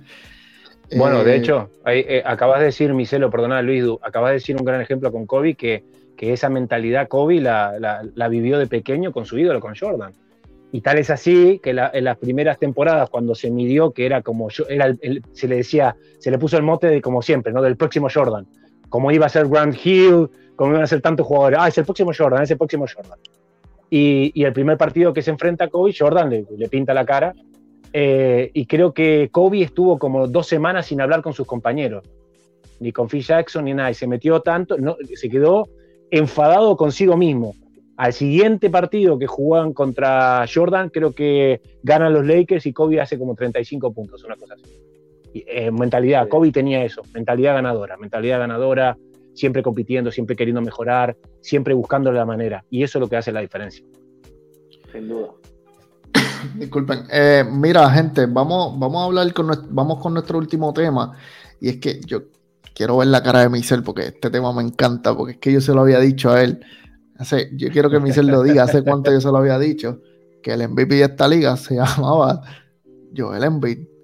Bueno, 0.96 1.24
de 1.24 1.34
eh, 1.34 1.38
hecho, 1.38 1.70
eh, 1.88 2.22
acabas 2.24 2.60
de 2.60 2.66
decir, 2.66 2.94
Miselo, 2.94 3.32
perdona 3.32 3.62
Luis, 3.64 3.84
acabas 4.04 4.30
de 4.30 4.34
decir 4.36 4.56
un 4.56 4.66
gran 4.66 4.82
ejemplo 4.82 5.12
con 5.12 5.26
Kobe, 5.26 5.56
que, 5.56 5.84
que 6.16 6.34
esa 6.34 6.50
mentalidad 6.50 7.08
Kobe 7.08 7.42
la, 7.42 7.74
la, 8.14 8.28
vivió 8.28 8.60
de 8.60 8.68
pequeño 8.68 9.12
con 9.12 9.26
su 9.26 9.40
ídolo, 9.40 9.60
con 9.60 9.74
Jordan. 9.76 10.14
Y 10.72 10.82
tal 10.82 10.98
es 11.00 11.10
así 11.10 11.60
que 11.64 11.70
en 11.70 12.04
las 12.04 12.18
primeras 12.18 12.60
temporadas, 12.60 13.10
cuando 13.10 13.34
se 13.34 13.50
midió 13.50 13.92
que 13.92 14.06
era 14.06 14.22
como, 14.22 14.50
era 14.68 14.94
se 15.32 15.48
le 15.48 15.56
decía, 15.56 15.96
se 16.20 16.30
le 16.30 16.38
puso 16.38 16.58
el 16.58 16.64
mote 16.64 16.88
de 16.88 17.02
como 17.02 17.22
siempre, 17.22 17.54
¿no? 17.54 17.62
Del 17.62 17.78
próximo 17.78 18.10
Jordan. 18.14 18.46
Como 18.90 19.12
iba 19.12 19.26
a 19.26 19.30
ser 19.30 19.48
Grant 19.48 19.78
Hill, 19.84 20.30
como 20.58 20.72
iban 20.72 20.84
a 20.84 20.88
ser 20.88 21.02
tantos 21.02 21.26
jugadores. 21.26 21.60
Ah, 21.62 21.70
es 21.70 21.78
el 21.78 21.86
próximo 21.86 22.12
Jordan, 22.16 22.44
es 22.44 22.52
el 22.52 22.58
próximo 22.58 22.86
Jordan. 22.94 23.18
Y, 23.90 24.32
y 24.34 24.44
el 24.44 24.54
primer 24.54 24.78
partido 24.78 25.14
que 25.14 25.22
se 25.22 25.32
enfrenta 25.32 25.66
a 25.66 25.68
Kobe, 25.70 25.94
Jordan 25.98 26.30
le, 26.30 26.46
le 26.58 26.68
pinta 26.70 26.94
la 26.94 27.06
cara 27.06 27.34
eh, 27.98 28.52
y 28.54 28.66
creo 28.66 28.94
que 28.94 29.30
Kobe 29.32 29.62
estuvo 29.62 29.98
como 29.98 30.28
dos 30.28 30.48
semanas 30.48 30.88
sin 30.88 31.00
hablar 31.00 31.22
con 31.22 31.32
sus 31.32 31.48
compañeros, 31.48 32.04
ni 32.82 32.92
con 32.92 33.08
Phil 33.08 33.24
Jackson 33.24 33.64
ni 33.64 33.74
nada, 33.74 33.90
y 33.90 33.94
se 33.94 34.06
metió 34.06 34.42
tanto, 34.42 34.78
no, 34.78 34.98
se 35.14 35.30
quedó 35.30 35.70
enfadado 36.12 36.76
consigo 36.76 37.16
mismo. 37.16 37.56
Al 37.96 38.12
siguiente 38.12 38.70
partido 38.70 39.18
que 39.18 39.28
jugaban 39.28 39.72
contra 39.72 40.44
Jordan, 40.54 40.90
creo 40.90 41.14
que 41.14 41.62
ganan 41.84 42.12
los 42.12 42.26
Lakers 42.26 42.66
y 42.66 42.74
Kobe 42.74 43.00
hace 43.00 43.18
como 43.18 43.34
35 43.34 43.94
puntos, 43.94 44.26
una 44.26 44.36
cosa 44.36 44.56
así. 44.56 45.44
Eh, 45.48 45.72
mentalidad, 45.72 46.28
Kobe 46.28 46.52
tenía 46.52 46.84
eso, 46.84 47.02
mentalidad 47.14 47.54
ganadora, 47.54 47.96
mentalidad 47.96 48.40
ganadora, 48.40 48.98
siempre 49.36 49.62
compitiendo, 49.62 50.12
siempre 50.12 50.36
queriendo 50.36 50.62
mejorar, 50.62 51.16
siempre 51.42 51.74
buscando 51.76 52.12
la 52.12 52.26
manera. 52.26 52.66
Y 52.72 52.82
eso 52.82 52.98
es 52.98 53.02
lo 53.02 53.08
que 53.08 53.18
hace 53.18 53.32
la 53.32 53.42
diferencia. 53.42 53.86
Sin 54.92 55.08
duda. 55.08 55.28
Disculpen. 56.56 57.04
Eh, 57.12 57.44
mira, 57.48 57.90
gente, 57.92 58.26
vamos, 58.26 58.80
vamos 58.80 59.02
a 59.02 59.06
hablar 59.06 59.32
con 59.34 59.48
nuestro, 59.48 59.68
vamos 59.70 60.02
con 60.02 60.14
nuestro 60.14 60.38
último 60.40 60.74
tema. 60.74 61.16
Y 61.60 61.70
es 61.70 61.78
que 61.78 62.00
yo 62.06 62.24
quiero 62.74 62.98
ver 62.98 63.10
la 63.10 63.22
cara 63.22 63.42
de 63.42 63.50
Michel 63.50 63.84
porque 63.84 64.08
este 64.08 64.30
tema 64.30 64.54
me 64.54 64.64
encanta, 64.64 65.16
porque 65.16 65.34
es 65.34 65.38
que 65.40 65.52
yo 65.52 65.62
se 65.62 65.74
lo 65.74 65.82
había 65.82 66.00
dicho 66.00 66.32
a 66.32 66.42
él. 66.42 66.60
Hace, 67.18 67.52
yo 67.56 67.70
quiero 67.70 67.90
que 67.90 68.00
Michel 68.00 68.28
lo 68.28 68.44
diga, 68.44 68.64
hace 68.64 68.84
cuánto 68.84 69.12
yo 69.12 69.22
se 69.22 69.30
lo 69.30 69.38
había 69.38 69.58
dicho, 69.60 70.02
que 70.42 70.54
el 70.54 70.68
MVP 70.68 70.96
de 70.96 71.04
esta 71.04 71.28
liga 71.28 71.56
se 71.58 71.76
llamaba 71.78 72.42
Joel 73.16 73.44
Embiid. 73.44 73.95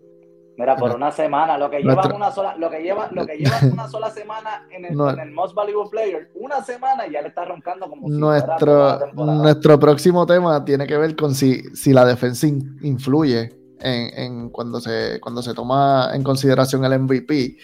Mira, 0.61 0.75
por 0.75 0.95
una 0.95 1.11
semana, 1.11 1.57
lo 1.57 1.71
que 1.71 1.79
lleva 1.79 2.03
una 2.13 2.29
sola, 2.29 2.55
lo 2.55 2.69
que 2.69 2.83
lleva, 2.83 3.09
lo 3.11 3.25
que 3.25 3.35
lleva 3.35 3.57
una 3.73 3.87
sola 3.87 4.11
semana 4.11 4.67
en 4.69 4.85
el, 4.85 4.91
en 4.91 5.19
el, 5.19 5.31
Most 5.31 5.55
Valuable 5.55 5.89
Player, 5.89 6.29
una 6.35 6.63
semana 6.63 7.07
y 7.07 7.13
ya 7.13 7.21
le 7.23 7.29
está 7.29 7.45
roncando 7.45 7.89
como 7.89 8.07
si 8.07 8.13
nuestro, 8.13 8.99
nuestro 9.15 9.79
próximo 9.79 10.23
tema 10.27 10.63
tiene 10.63 10.85
que 10.85 10.97
ver 10.97 11.15
con 11.15 11.33
si, 11.33 11.63
si 11.73 11.93
la 11.93 12.05
defensa 12.05 12.45
influye 12.45 13.49
en, 13.79 14.19
en, 14.19 14.49
cuando 14.51 14.79
se 14.79 15.19
cuando 15.19 15.41
se 15.41 15.55
toma 15.55 16.11
en 16.13 16.21
consideración 16.21 16.85
el 16.85 16.99
MVP. 16.99 17.57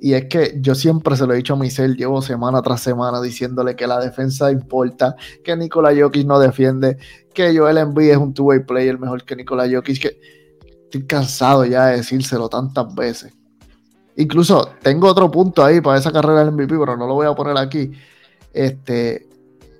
Y 0.00 0.14
es 0.14 0.24
que 0.24 0.54
yo 0.60 0.74
siempre 0.74 1.14
se 1.14 1.28
lo 1.28 1.34
he 1.34 1.36
dicho 1.36 1.54
a 1.54 1.56
Michelle, 1.56 1.94
llevo 1.94 2.22
semana 2.22 2.60
tras 2.60 2.80
semana 2.80 3.22
diciéndole 3.22 3.76
que 3.76 3.86
la 3.86 4.00
defensa 4.00 4.50
importa, 4.50 5.14
que 5.44 5.56
Nikola 5.56 5.92
Jokic 5.96 6.26
no 6.26 6.40
defiende, 6.40 6.96
que 7.32 7.56
Joel 7.56 7.78
Embiid 7.78 8.10
es 8.10 8.16
un 8.16 8.34
two-way 8.34 8.64
player 8.64 8.98
mejor 8.98 9.22
que 9.22 9.36
Nikola 9.36 9.68
Jokic, 9.72 10.02
que 10.02 10.41
Estoy 10.92 11.06
cansado 11.06 11.64
ya 11.64 11.86
de 11.86 11.96
decírselo 11.96 12.50
tantas 12.50 12.94
veces. 12.94 13.32
Incluso 14.14 14.72
tengo 14.82 15.08
otro 15.08 15.30
punto 15.30 15.64
ahí 15.64 15.80
para 15.80 15.98
esa 15.98 16.12
carrera 16.12 16.44
del 16.44 16.52
MVP, 16.52 16.76
pero 16.78 16.98
no 16.98 17.06
lo 17.06 17.14
voy 17.14 17.26
a 17.26 17.34
poner 17.34 17.56
aquí. 17.56 17.92
Este, 18.52 19.26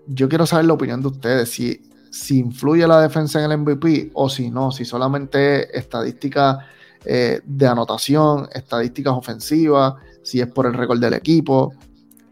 yo 0.06 0.26
quiero 0.26 0.46
saber 0.46 0.64
la 0.64 0.72
opinión 0.72 1.02
de 1.02 1.08
ustedes, 1.08 1.50
si, 1.50 1.82
si 2.10 2.38
influye 2.38 2.86
la 2.86 2.98
defensa 3.02 3.44
en 3.44 3.50
el 3.50 3.58
MVP 3.58 4.12
o 4.14 4.30
si 4.30 4.50
no, 4.50 4.72
si 4.72 4.86
solamente 4.86 5.78
estadísticas 5.78 6.64
eh, 7.04 7.42
de 7.44 7.66
anotación, 7.66 8.48
estadísticas 8.50 9.12
ofensivas, 9.12 9.96
si 10.22 10.40
es 10.40 10.46
por 10.46 10.64
el 10.64 10.72
récord 10.72 10.98
del 10.98 11.12
equipo. 11.12 11.74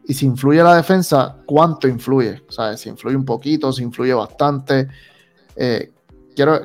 Y 0.07 0.15
si 0.15 0.25
influye 0.25 0.63
la 0.63 0.75
defensa, 0.75 1.37
¿cuánto 1.45 1.87
influye? 1.87 2.43
O 2.49 2.51
sea, 2.51 2.75
si 2.79 2.89
influye 2.89 3.15
un 3.15 3.27
poquito, 3.27 3.75
si 3.75 3.83
influye 3.83 4.15
bastante. 4.15 4.89
Eh, 5.55 5.93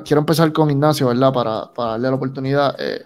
quiero, 0.04 0.20
empezar 0.20 0.52
con 0.52 0.70
Ignacio, 0.70 1.08
¿verdad? 1.08 1.32
Para, 1.32 1.90
darle 1.90 2.08
la 2.08 2.14
oportunidad. 2.14 2.76
Eh, 2.78 3.02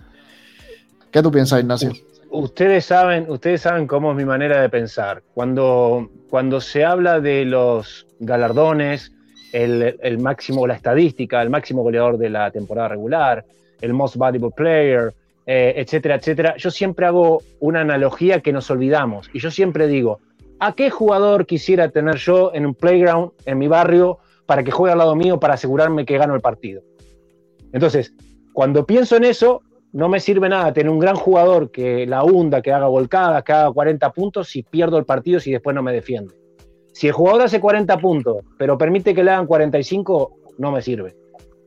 ¿Qué 1.10 1.22
tú 1.22 1.30
piensas, 1.30 1.60
Ignacio? 1.60 1.92
Ustedes 2.30 2.84
saben, 2.84 3.26
ustedes 3.28 3.62
saben 3.62 3.86
cómo 3.86 4.12
es 4.12 4.16
mi 4.16 4.24
manera 4.24 4.60
de 4.60 4.68
pensar. 4.68 5.22
Cuando, 5.34 6.10
cuando 6.28 6.60
se 6.60 6.84
habla 6.84 7.20
de 7.20 7.44
los 7.44 8.06
galardones, 8.20 9.12
el, 9.52 9.98
el 10.00 10.18
máximo, 10.18 10.66
la 10.66 10.74
estadística, 10.74 11.42
el 11.42 11.50
máximo 11.50 11.82
goleador 11.82 12.18
de 12.18 12.30
la 12.30 12.50
temporada 12.52 12.88
regular, 12.88 13.44
el 13.80 13.92
most 13.92 14.16
valuable 14.16 14.54
player, 14.54 15.12
eh, 15.46 15.74
etcétera, 15.76 16.16
etcétera, 16.16 16.56
yo 16.56 16.70
siempre 16.70 17.06
hago 17.06 17.42
una 17.58 17.80
analogía 17.80 18.40
que 18.40 18.52
nos 18.52 18.70
olvidamos. 18.70 19.28
Y 19.32 19.40
yo 19.40 19.50
siempre 19.50 19.88
digo, 19.88 20.20
¿a 20.60 20.74
qué 20.74 20.90
jugador 20.90 21.46
quisiera 21.46 21.88
tener 21.88 22.16
yo 22.16 22.52
en 22.54 22.66
un 22.66 22.74
playground 22.74 23.32
en 23.46 23.58
mi 23.58 23.66
barrio 23.66 24.20
para 24.50 24.64
que 24.64 24.72
juegue 24.72 24.90
al 24.90 24.98
lado 24.98 25.14
mío 25.14 25.38
para 25.38 25.54
asegurarme 25.54 26.04
que 26.04 26.18
gano 26.18 26.34
el 26.34 26.40
partido. 26.40 26.82
Entonces, 27.72 28.12
cuando 28.52 28.84
pienso 28.84 29.14
en 29.14 29.22
eso, 29.22 29.62
no 29.92 30.08
me 30.08 30.18
sirve 30.18 30.48
nada 30.48 30.72
tener 30.72 30.90
un 30.90 30.98
gran 30.98 31.14
jugador 31.14 31.70
que 31.70 32.04
la 32.04 32.24
hunda, 32.24 32.60
que 32.60 32.72
haga 32.72 32.88
volcadas, 32.88 33.44
que 33.44 33.52
haga 33.52 33.70
40 33.70 34.10
puntos 34.10 34.48
si 34.48 34.64
pierdo 34.64 34.98
el 34.98 35.04
partido 35.04 35.38
si 35.38 35.52
después 35.52 35.76
no 35.76 35.84
me 35.84 35.92
defiende. 35.92 36.34
Si 36.92 37.06
el 37.06 37.12
jugador 37.12 37.42
hace 37.42 37.60
40 37.60 37.96
puntos, 37.98 38.38
pero 38.58 38.76
permite 38.76 39.14
que 39.14 39.22
le 39.22 39.30
hagan 39.30 39.46
45, 39.46 40.32
no 40.58 40.72
me 40.72 40.82
sirve. 40.82 41.14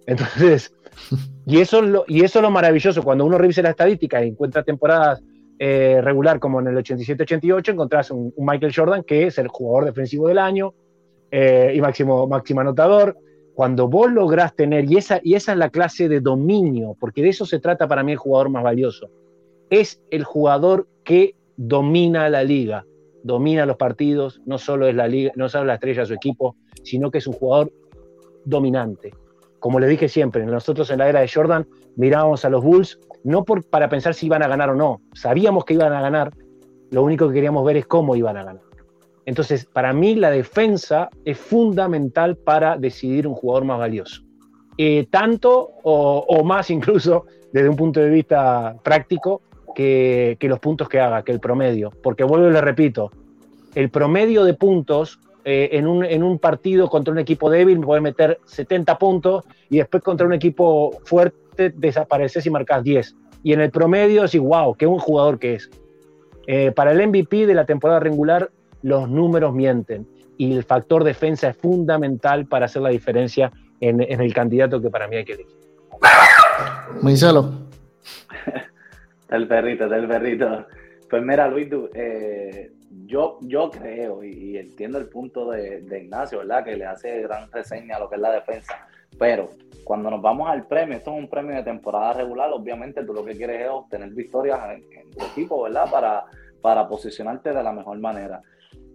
Entonces, 0.05 0.73
y 1.45 1.61
eso 1.61 1.79
es 1.79 1.85
lo, 1.85 2.03
y 2.05 2.25
eso 2.25 2.39
es 2.39 2.43
lo 2.43 2.51
maravilloso. 2.51 3.01
Cuando 3.01 3.23
uno 3.23 3.37
revisa 3.37 3.61
la 3.61 3.69
estadística 3.69 4.21
y 4.21 4.27
encuentra 4.27 4.61
temporadas 4.61 5.23
eh, 5.57 6.01
regular 6.03 6.37
como 6.37 6.59
en 6.59 6.67
el 6.67 6.75
87-88, 6.75 7.69
encontrás 7.69 8.11
un, 8.11 8.33
Michael 8.37 8.73
Jordan 8.75 9.03
que 9.03 9.27
es 9.27 9.37
el 9.37 9.47
jugador 9.47 9.85
defensivo 9.85 10.27
del 10.27 10.39
año, 10.39 10.73
eh, 11.35 11.73
y 11.75 11.81
máximo, 11.81 12.27
máximo 12.27 12.61
anotador. 12.61 13.17
Cuando 13.55 13.87
vos 13.87 14.11
lográs 14.11 14.55
tener, 14.55 14.89
y 14.89 14.97
esa, 14.97 15.19
y 15.23 15.33
esa 15.33 15.53
es 15.53 15.57
la 15.57 15.69
clase 15.69 16.07
de 16.07 16.19
dominio, 16.19 16.95
porque 16.99 17.23
de 17.23 17.29
eso 17.29 17.47
se 17.47 17.59
trata 17.59 17.87
para 17.87 18.03
mí 18.03 18.11
el 18.11 18.19
jugador 18.19 18.49
más 18.49 18.63
valioso, 18.63 19.09
es 19.71 19.99
el 20.11 20.23
jugador 20.25 20.87
que 21.03 21.35
domina 21.57 22.29
la 22.29 22.43
liga, 22.43 22.85
domina 23.23 23.65
los 23.65 23.77
partidos, 23.77 24.41
no 24.45 24.59
solo 24.59 24.87
es 24.87 24.93
la 24.93 25.07
liga, 25.07 25.31
no 25.35 25.49
solo 25.49 25.65
la 25.65 25.75
estrella 25.75 26.01
de 26.01 26.07
su 26.07 26.13
equipo, 26.13 26.55
sino 26.83 27.09
que 27.09 27.17
es 27.17 27.25
un 27.25 27.33
jugador 27.33 27.71
dominante. 28.45 29.11
Como 29.57 29.79
le 29.79 29.87
dije 29.87 30.09
siempre, 30.09 30.45
nosotros 30.45 30.91
en 30.91 30.99
la 30.99 31.09
era 31.09 31.21
de 31.21 31.27
Jordan 31.27 31.67
mirábamos 31.95 32.45
a 32.45 32.49
los 32.49 32.63
Bulls 32.63 32.99
no 33.23 33.43
por, 33.43 33.63
para 33.63 33.89
pensar 33.89 34.13
si 34.13 34.27
iban 34.27 34.43
a 34.43 34.47
ganar 34.47 34.69
o 34.69 34.75
no, 34.75 35.01
sabíamos 35.13 35.65
que 35.65 35.73
iban 35.73 35.93
a 35.93 36.01
ganar, 36.01 36.31
lo 36.91 37.01
único 37.01 37.27
que 37.27 37.35
queríamos 37.35 37.65
ver 37.65 37.77
es 37.77 37.87
cómo 37.87 38.15
iban 38.15 38.37
a 38.37 38.43
ganar. 38.43 38.72
Entonces, 39.25 39.65
para 39.65 39.93
mí 39.93 40.15
la 40.15 40.31
defensa 40.31 41.09
es 41.25 41.37
fundamental 41.37 42.35
para 42.35 42.77
decidir 42.77 43.27
un 43.27 43.35
jugador 43.35 43.65
más 43.65 43.79
valioso. 43.79 44.23
Eh, 44.77 45.07
tanto 45.09 45.69
o, 45.83 46.43
más 46.43 46.69
incluso 46.69 47.25
desde 47.51 47.69
un 47.69 47.75
punto 47.75 47.99
de 47.99 48.09
vista 48.09 48.75
práctico 48.83 49.41
que, 49.75 50.37
los 50.41 50.59
puntos 50.59 50.89
que 50.89 50.99
haga, 50.99 51.23
que 51.23 51.31
el 51.31 51.39
promedio. 51.39 51.91
Porque 52.01 52.23
vuelvo 52.23 52.49
y 52.49 52.51
le 52.51 52.61
repito, 52.61 53.11
el 53.75 53.89
promedio 53.89 54.43
de 54.43 54.55
puntos 54.55 55.19
eh, 55.45 55.69
en, 55.73 55.87
un, 55.87 56.03
en, 56.03 56.23
un, 56.23 56.39
partido 56.39 56.89
contra 56.89 57.11
un 57.11 57.19
equipo 57.19 57.49
débil 57.49 57.79
me 57.79 57.85
puede 57.85 58.01
meter 58.01 58.39
70 58.45 58.97
puntos 58.97 59.43
y 59.69 59.77
después 59.77 60.01
contra 60.01 60.25
un 60.25 60.33
equipo 60.33 60.99
fuerte 61.03 61.69
desapareces 61.75 62.45
y 62.45 62.49
marcas 62.49 62.83
10. 62.83 63.15
Y 63.43 63.53
en 63.53 63.61
el 63.61 63.71
promedio 63.71 64.23
decís, 64.23 64.41
wow, 64.41 64.73
qué 64.75 64.85
buen 64.85 64.99
jugador 64.99 65.37
que 65.37 65.55
es. 65.55 65.69
Eh, 66.47 66.71
para 66.71 66.91
el 66.91 67.07
MVP 67.07 67.45
de 67.45 67.53
la 67.53 67.65
temporada 67.65 67.99
regular, 67.99 68.49
los 68.83 69.09
números 69.09 69.53
mienten 69.53 70.07
y 70.37 70.53
el 70.53 70.63
factor 70.63 71.03
defensa 71.03 71.49
es 71.49 71.57
fundamental 71.57 72.45
para 72.45 72.65
hacer 72.65 72.81
la 72.81 72.89
diferencia 72.89 73.51
en, 73.79 74.01
el 74.01 74.33
candidato 74.33 74.81
que 74.81 74.89
para 74.89 75.07
mí 75.07 75.17
hay 75.17 75.25
que 75.25 75.33
elegir. 75.33 75.55
Marcelo. 77.01 77.51
el 79.29 79.47
perrito, 79.47 79.85
el 79.85 80.07
perrito. 80.07 80.65
Pues 81.09 81.23
mira, 81.23 81.47
Luis, 81.47 81.67
eh, 81.93 82.71
yo, 83.05 83.37
yo 83.41 83.69
creo 83.69 84.23
y, 84.23 84.57
entiendo 84.57 84.97
el 84.97 85.07
punto 85.07 85.51
de, 85.51 85.83
Ignacio, 86.01 86.39
¿verdad? 86.39 86.63
Que 86.63 86.75
le 86.75 86.85
hace 86.85 87.21
gran 87.21 87.51
reseña 87.51 87.97
a 87.97 87.99
lo 87.99 88.09
que 88.09 88.15
es 88.15 88.21
la 88.21 88.31
defensa. 88.31 88.87
Pero 89.19 89.49
cuando 89.83 90.09
nos 90.09 90.21
vamos 90.21 90.49
al 90.49 90.65
premio, 90.65 90.97
esto 90.97 91.11
es 91.11 91.19
un 91.19 91.29
premio 91.29 91.55
de 91.55 91.63
temporada 91.63 92.13
regular, 92.13 92.51
obviamente 92.51 93.03
tú 93.03 93.13
lo 93.13 93.23
que 93.23 93.35
quieres 93.35 93.61
es 93.61 93.69
obtener 93.69 94.09
victorias 94.09 94.59
en, 94.71 95.11
tu 95.11 95.23
equipo, 95.23 95.63
¿verdad? 95.63 95.89
Para, 95.91 96.23
para 96.61 96.87
posicionarte 96.87 97.53
de 97.53 97.63
la 97.63 97.71
mejor 97.71 97.99
manera. 97.99 98.41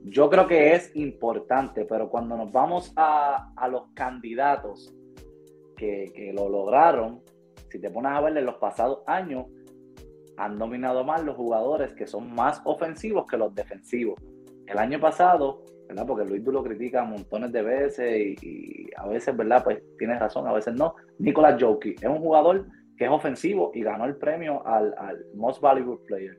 Yo 0.04 0.30
creo 0.30 0.46
que 0.46 0.72
es 0.74 0.94
importante, 0.94 1.84
pero 1.84 2.08
cuando 2.08 2.36
nos 2.36 2.52
vamos 2.52 2.92
a, 2.96 3.52
los 3.70 3.88
candidatos 3.94 4.94
que, 5.76 6.32
lo 6.34 6.48
lograron, 6.48 7.22
si 7.70 7.80
te 7.80 7.90
pones 7.90 8.12
a 8.12 8.20
ver 8.20 8.42
los 8.42 8.56
pasados 8.56 9.02
años, 9.06 9.46
han 10.36 10.56
dominado 10.56 11.04
más 11.04 11.22
los 11.24 11.36
jugadores 11.36 11.92
que 11.94 12.06
son 12.06 12.32
más 12.32 12.62
ofensivos 12.64 13.26
que 13.26 13.36
los 13.36 13.54
defensivos. 13.54 14.20
El 14.66 14.78
año 14.78 15.00
pasado, 15.00 15.64
¿verdad? 15.88 16.06
Porque 16.06 16.24
Luis 16.24 16.44
lo 16.44 16.62
critica 16.62 17.02
montones 17.02 17.50
de 17.52 17.62
veces 17.62 18.42
y, 18.42 18.88
a 18.96 19.08
veces, 19.08 19.36
¿verdad? 19.36 19.64
Pues 19.64 19.82
tienes 19.98 20.20
razón, 20.20 20.46
a 20.46 20.52
veces 20.52 20.74
no. 20.74 20.94
Nicolás 21.18 21.60
Jokic 21.60 22.02
es 22.02 22.08
un 22.08 22.20
jugador 22.20 22.66
que 22.96 23.04
es 23.04 23.10
ofensivo 23.10 23.72
y 23.74 23.82
ganó 23.82 24.04
el 24.04 24.16
premio 24.16 24.64
al, 24.66 24.94
al 24.96 25.24
Most 25.34 25.60
Valuable 25.60 25.98
Player. 26.06 26.38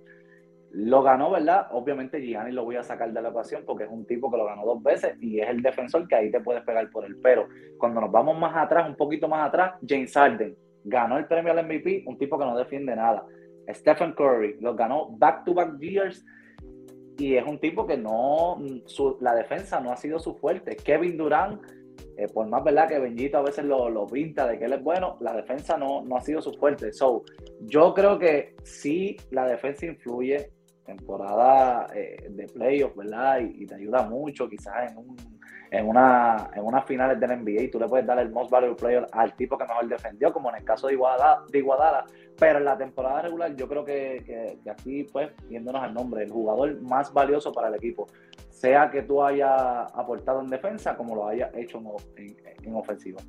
Lo 0.72 1.02
ganó, 1.02 1.32
¿verdad? 1.32 1.68
Obviamente 1.72 2.22
Gianni 2.22 2.52
lo 2.52 2.64
voy 2.64 2.76
a 2.76 2.84
sacar 2.84 3.12
de 3.12 3.22
la 3.22 3.30
ecuación 3.30 3.64
porque 3.66 3.86
es 3.86 3.90
un 3.90 4.06
tipo 4.06 4.30
que 4.30 4.38
lo 4.38 4.46
ganó 4.46 4.66
dos 4.66 4.84
veces 4.84 5.16
y 5.20 5.40
es 5.40 5.50
el 5.50 5.62
defensor 5.62 6.08
que 6.08 6.16
ahí 6.16 6.32
te 6.32 6.42
puedes 6.42 6.64
pegar 6.64 6.90
por 6.92 7.06
el 7.06 7.18
pero. 7.18 7.48
Cuando 7.78 8.02
nos 8.02 8.12
vamos 8.12 8.38
más 8.38 8.56
atrás, 8.56 8.88
un 8.88 8.96
poquito 8.96 9.28
más 9.28 9.48
atrás, 9.48 9.74
James 9.88 10.14
Harden 10.14 10.56
ganó 10.84 11.18
el 11.18 11.26
premio 11.26 11.52
al 11.52 11.66
MVP, 11.66 12.04
un 12.06 12.18
tipo 12.18 12.38
que 12.38 12.46
no 12.46 12.58
defiende 12.58 12.96
nada. 12.96 13.26
Stephen 13.70 14.14
Curry 14.14 14.58
lo 14.60 14.76
ganó 14.76 15.10
back-to-back 15.18 15.80
years 15.80 16.26
y 17.18 17.36
es 17.36 17.46
un 17.46 17.60
tipo 17.60 17.86
que 17.86 17.98
no, 17.98 18.58
la 19.20 19.36
defensa 19.36 19.80
no 19.80 19.92
ha 19.92 19.98
sido 19.98 20.20
su 20.20 20.36
fuerte. 20.36 20.76
Kevin 20.78 21.18
Durant, 21.18 21.62
eh, 22.18 22.28
por 22.34 22.48
más 22.48 22.64
verdad 22.64 22.88
que 22.88 22.98
Benjito 22.98 23.38
a 23.38 23.42
veces 23.42 23.66
lo, 23.66 23.90
lo, 23.90 24.08
pinta 24.08 24.48
de 24.48 24.58
que 24.58 24.66
él 24.66 24.74
es 24.74 24.84
bueno, 24.84 25.18
la 25.20 25.34
defensa 25.34 25.78
no, 25.78 26.02
no 26.04 26.16
ha 26.16 26.22
sido 26.22 26.42
su 26.42 26.54
fuerte. 26.54 26.94
So, 26.94 27.24
yo 27.62 27.94
creo 27.94 28.18
que 28.18 28.56
sí 28.64 29.18
la 29.32 29.46
defensa 29.46 29.86
influye 29.86 30.52
temporada 30.90 31.88
eh, 31.94 32.28
de 32.30 32.48
playoffs, 32.48 32.96
¿verdad? 32.96 33.40
Y, 33.40 33.66
te 33.66 33.76
ayuda 33.76 34.04
mucho, 34.04 34.50
quizás 34.50 34.92
en, 34.92 34.98
un, 34.98 35.16
en, 35.72 35.88
una, 35.88 36.50
en 36.56 36.64
unas 36.64 36.86
finales 36.86 37.20
del 37.20 37.44
NBA, 37.44 37.64
y 37.64 37.68
tú 37.70 37.80
le 37.80 37.88
puedes 37.88 38.06
dar 38.06 38.20
el 38.20 38.32
most 38.32 38.50
valuable 38.50 38.76
player 38.76 39.06
al 39.12 39.34
tipo 39.36 39.58
que 39.58 39.66
mejor 39.66 39.88
defendió, 39.88 40.34
como 40.34 40.50
en 40.50 40.58
el 40.58 40.64
caso 40.64 40.88
de 40.88 40.94
Iguadala, 40.94 41.44
de 41.52 41.60
Iguadala. 41.60 42.06
pero 42.38 42.60
en 42.60 42.66
la 42.66 42.78
temporada 42.78 43.22
regular 43.22 43.56
yo 43.56 43.68
creo 43.68 43.86
que, 43.86 44.24
que, 44.26 44.70
aquí, 44.70 45.04
pues, 45.04 45.30
viéndonos 45.48 45.84
al 45.84 45.94
nombre, 45.94 46.24
el 46.24 46.32
jugador 46.32 46.82
más 46.82 47.14
valioso 47.14 47.52
para 47.52 47.68
el 47.68 47.76
equipo, 47.76 48.08
sea 48.50 48.90
que 48.90 49.04
tú 49.04 49.24
hayas 49.24 49.92
aportado 49.94 50.42
en 50.42 50.50
defensa 50.50 50.98
como 50.98 51.16
lo 51.16 51.28
hayas 51.28 51.54
hecho 51.56 51.82
en, 52.18 52.36
en 52.64 52.76
ofensiva. 52.76 53.22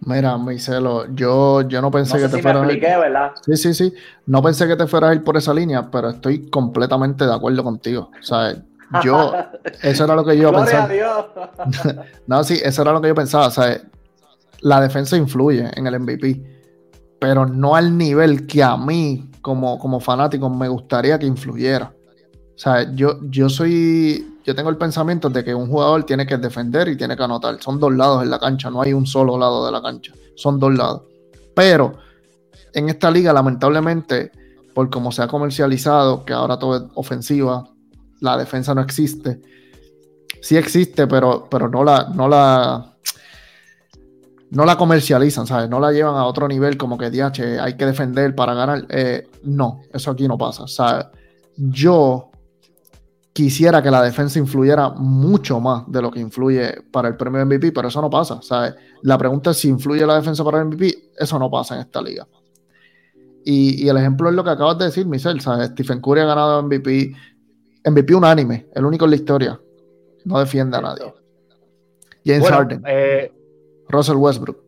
Mira, 0.00 0.36
Marcelo, 0.36 1.06
yo, 1.14 1.62
yo 1.62 1.80
no 1.80 1.90
pensé 1.90 2.18
que 2.18 2.28
te 2.28 2.42
fueras. 2.42 2.66
¿verdad? 2.66 3.32
Sí, 3.46 3.56
sí, 3.56 3.74
sí. 3.74 3.94
No 4.26 4.42
pensé 4.42 4.66
que 4.66 4.76
te 4.76 4.86
fueras 4.86 5.10
a 5.10 5.14
ir 5.14 5.24
por 5.24 5.36
esa 5.36 5.54
línea, 5.54 5.90
pero 5.90 6.10
estoy 6.10 6.50
completamente 6.50 7.24
de 7.26 7.34
acuerdo 7.34 7.64
contigo. 7.64 8.10
O 8.20 8.22
sea, 8.22 8.54
yo, 9.02 9.32
eso 9.82 10.04
era 10.04 10.14
lo 10.14 10.24
que 10.24 10.36
yo 10.36 10.52
pensaba. 10.52 10.88
no, 12.26 12.44
sí, 12.44 12.60
eso 12.62 12.82
era 12.82 12.92
lo 12.92 13.00
que 13.00 13.08
yo 13.08 13.14
pensaba. 13.14 13.46
O 13.46 13.50
sea, 13.50 13.80
la 14.60 14.80
defensa 14.80 15.16
influye 15.16 15.70
en 15.74 15.86
el 15.86 15.98
MVP, 16.00 16.42
pero 17.18 17.46
no 17.46 17.74
al 17.74 17.96
nivel 17.96 18.46
que 18.46 18.62
a 18.62 18.76
mí, 18.76 19.30
como, 19.40 19.78
como 19.78 20.00
fanático, 20.00 20.50
me 20.50 20.68
gustaría 20.68 21.18
que 21.18 21.26
influyera. 21.26 21.92
O 22.54 22.58
sea, 22.58 22.94
yo, 22.94 23.18
yo 23.22 23.48
soy 23.48 24.34
yo 24.44 24.54
tengo 24.54 24.68
el 24.68 24.76
pensamiento 24.76 25.30
de 25.30 25.42
que 25.42 25.54
un 25.54 25.68
jugador 25.68 26.04
tiene 26.04 26.26
que 26.26 26.36
defender 26.36 26.88
y 26.88 26.96
tiene 26.96 27.16
que 27.16 27.22
anotar. 27.22 27.60
Son 27.62 27.80
dos 27.80 27.94
lados 27.94 28.22
en 28.22 28.30
la 28.30 28.38
cancha, 28.38 28.70
no 28.70 28.82
hay 28.82 28.92
un 28.92 29.06
solo 29.06 29.38
lado 29.38 29.64
de 29.64 29.72
la 29.72 29.80
cancha, 29.80 30.12
son 30.36 30.60
dos 30.60 30.74
lados. 30.74 31.02
Pero 31.54 31.94
en 32.74 32.90
esta 32.90 33.10
liga, 33.10 33.32
lamentablemente, 33.32 34.30
por 34.74 34.90
como 34.90 35.12
se 35.12 35.22
ha 35.22 35.28
comercializado, 35.28 36.26
que 36.26 36.34
ahora 36.34 36.58
todo 36.58 36.76
es 36.76 36.82
ofensiva, 36.94 37.64
la 38.20 38.36
defensa 38.36 38.74
no 38.74 38.82
existe. 38.82 39.40
Sí 40.42 40.58
existe, 40.58 41.06
pero, 41.06 41.48
pero 41.50 41.70
no 41.70 41.82
la, 41.82 42.10
no 42.14 42.28
la, 42.28 42.96
no 44.50 44.64
la 44.66 44.76
comercializan, 44.76 45.46
¿sabes? 45.46 45.70
No 45.70 45.80
la 45.80 45.90
llevan 45.90 46.16
a 46.16 46.26
otro 46.26 46.48
nivel 46.48 46.76
como 46.76 46.98
que, 46.98 47.10
DH, 47.10 47.60
hay 47.62 47.78
que 47.78 47.86
defender 47.86 48.34
para 48.34 48.52
ganar. 48.52 48.84
Eh, 48.90 49.26
no, 49.44 49.80
eso 49.90 50.10
aquí 50.10 50.28
no 50.28 50.36
pasa. 50.36 50.66
Sea, 50.66 51.10
yo 51.56 52.30
quisiera 53.34 53.82
que 53.82 53.90
la 53.90 54.00
defensa 54.00 54.38
influyera 54.38 54.90
mucho 54.90 55.58
más 55.60 55.82
de 55.90 56.00
lo 56.00 56.10
que 56.10 56.20
influye 56.20 56.82
para 56.92 57.08
el 57.08 57.16
premio 57.16 57.44
MVP, 57.44 57.72
pero 57.72 57.88
eso 57.88 58.00
no 58.00 58.08
pasa. 58.08 58.40
¿sabes? 58.40 58.74
La 59.02 59.18
pregunta 59.18 59.50
es 59.50 59.58
si 59.58 59.68
influye 59.68 60.06
la 60.06 60.14
defensa 60.14 60.44
para 60.44 60.60
el 60.60 60.66
MVP, 60.66 61.10
eso 61.18 61.38
no 61.38 61.50
pasa 61.50 61.74
en 61.74 61.80
esta 61.80 62.00
liga. 62.00 62.26
Y, 63.44 63.86
el 63.86 63.96
ejemplo 63.98 64.30
es 64.30 64.36
lo 64.36 64.44
que 64.44 64.50
acabas 64.50 64.78
de 64.78 64.86
decir, 64.86 65.04
Michelle. 65.04 65.40
¿sabes? 65.40 65.70
Stephen 65.70 66.00
Curry 66.00 66.20
ha 66.20 66.26
ganado 66.26 66.62
MVP, 66.62 67.12
MVP 67.84 68.14
unánime, 68.14 68.68
el 68.72 68.84
único 68.86 69.04
en 69.04 69.10
la 69.10 69.16
historia. 69.16 69.60
No 70.24 70.38
defiende 70.38 70.76
a 70.76 70.80
nadie. 70.80 71.12
James 72.24 72.48
Harden. 72.48 72.82
Eh, 72.86 73.32
Russell 73.88 74.16
Westbrook. 74.16 74.62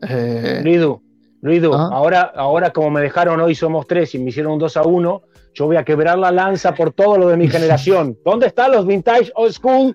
Eh, 0.00 0.98
Luidu, 1.42 1.72
ahora, 1.74 2.32
ahora 2.34 2.70
como 2.70 2.90
me 2.90 3.00
dejaron 3.00 3.40
hoy 3.40 3.54
somos 3.54 3.86
tres 3.86 4.14
y 4.14 4.18
me 4.18 4.30
hicieron 4.30 4.52
un 4.52 4.58
2 4.58 4.76
a 4.76 4.82
1, 4.82 5.22
yo 5.54 5.66
voy 5.66 5.76
a 5.76 5.84
quebrar 5.84 6.18
la 6.18 6.30
lanza 6.30 6.74
por 6.74 6.92
todo 6.92 7.18
lo 7.18 7.28
de 7.28 7.36
mi 7.36 7.48
generación. 7.48 8.16
¿Dónde 8.24 8.46
están 8.46 8.72
los 8.72 8.86
vintage 8.86 9.32
old 9.34 9.52
school 9.52 9.94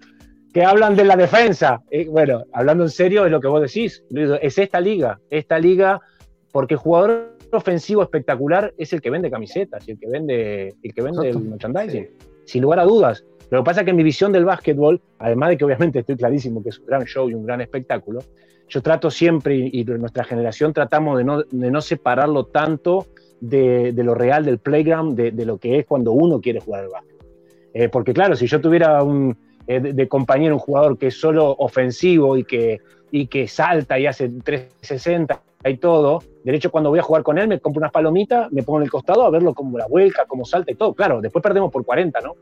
que 0.53 0.63
hablan 0.63 0.95
de 0.95 1.05
la 1.05 1.15
defensa? 1.15 1.81
Eh, 1.89 2.07
bueno, 2.09 2.43
hablando 2.53 2.83
en 2.83 2.89
serio 2.89 3.25
es 3.25 3.31
lo 3.31 3.39
que 3.39 3.47
vos 3.47 3.61
decís, 3.61 4.03
es 4.41 4.57
esta 4.57 4.79
liga, 4.79 5.19
esta 5.29 5.59
liga, 5.59 6.01
porque 6.51 6.75
el 6.75 6.79
jugador 6.79 7.37
ofensivo 7.51 8.01
espectacular 8.01 8.73
es 8.77 8.93
el 8.93 9.01
que 9.01 9.09
vende 9.09 9.29
camisetas 9.29 9.87
y 9.87 9.91
el 9.91 9.99
que 9.99 10.07
vende, 10.07 10.75
el 10.81 10.93
que 10.93 11.01
vende 11.01 11.29
el 11.29 11.39
merchandising, 11.39 12.09
sin 12.45 12.61
lugar 12.61 12.79
a 12.79 12.83
dudas. 12.83 13.23
Lo 13.51 13.59
que 13.59 13.65
pasa 13.65 13.81
es 13.81 13.85
que 13.85 13.93
mi 13.93 14.01
visión 14.01 14.31
del 14.31 14.45
básquetbol, 14.45 15.01
además 15.19 15.49
de 15.49 15.57
que 15.57 15.65
obviamente 15.65 15.99
estoy 15.99 16.15
clarísimo 16.15 16.63
que 16.63 16.69
es 16.69 16.79
un 16.79 16.85
gran 16.85 17.03
show 17.03 17.29
y 17.29 17.33
un 17.33 17.45
gran 17.45 17.59
espectáculo, 17.59 18.21
yo 18.69 18.81
trato 18.81 19.11
siempre, 19.11 19.55
y, 19.57 19.83
nuestra 19.83 20.23
generación 20.23 20.71
tratamos 20.71 21.17
de 21.17 21.25
no, 21.25 21.43
de 21.43 21.69
no 21.69 21.81
separarlo 21.81 22.45
tanto 22.45 23.07
de, 23.41 23.91
lo 23.97 24.15
real 24.15 24.45
del 24.45 24.59
playground, 24.59 25.19
de, 25.19 25.45
lo 25.45 25.57
que 25.57 25.79
es 25.79 25.85
cuando 25.85 26.13
uno 26.13 26.39
quiere 26.39 26.61
jugar 26.61 26.85
al 26.85 26.89
básquet. 26.89 27.17
Eh, 27.73 27.89
porque 27.89 28.13
claro, 28.13 28.37
si 28.37 28.47
yo 28.47 28.61
tuviera 28.61 29.03
un, 29.03 29.37
eh, 29.67 29.81
de, 29.81 30.07
compañero 30.07 30.55
un 30.55 30.59
jugador 30.59 30.97
que 30.97 31.07
es 31.07 31.19
solo 31.19 31.53
ofensivo 31.59 32.37
y 32.37 32.45
que, 32.45 32.79
y 33.11 33.27
que 33.27 33.49
salta 33.49 33.99
y 33.99 34.05
hace 34.05 34.29
360 34.29 35.41
y 35.65 35.75
todo, 35.75 36.23
de 36.45 36.55
hecho 36.55 36.71
cuando 36.71 36.89
voy 36.89 36.99
a 36.99 37.03
jugar 37.03 37.23
con 37.23 37.37
él 37.37 37.49
me 37.49 37.59
compro 37.59 37.81
unas 37.81 37.91
palomitas, 37.91 38.49
me 38.53 38.63
pongo 38.63 38.79
en 38.79 38.85
el 38.85 38.91
costado 38.91 39.23
a 39.25 39.29
verlo 39.29 39.53
como 39.53 39.77
la 39.77 39.87
vuelca, 39.87 40.23
como 40.25 40.45
salta 40.45 40.71
y 40.71 40.75
todo. 40.75 40.93
Claro, 40.93 41.19
después 41.19 41.43
perdemos 41.43 41.69
por 41.69 41.83
40, 41.83 42.21
¿no? 42.21 42.35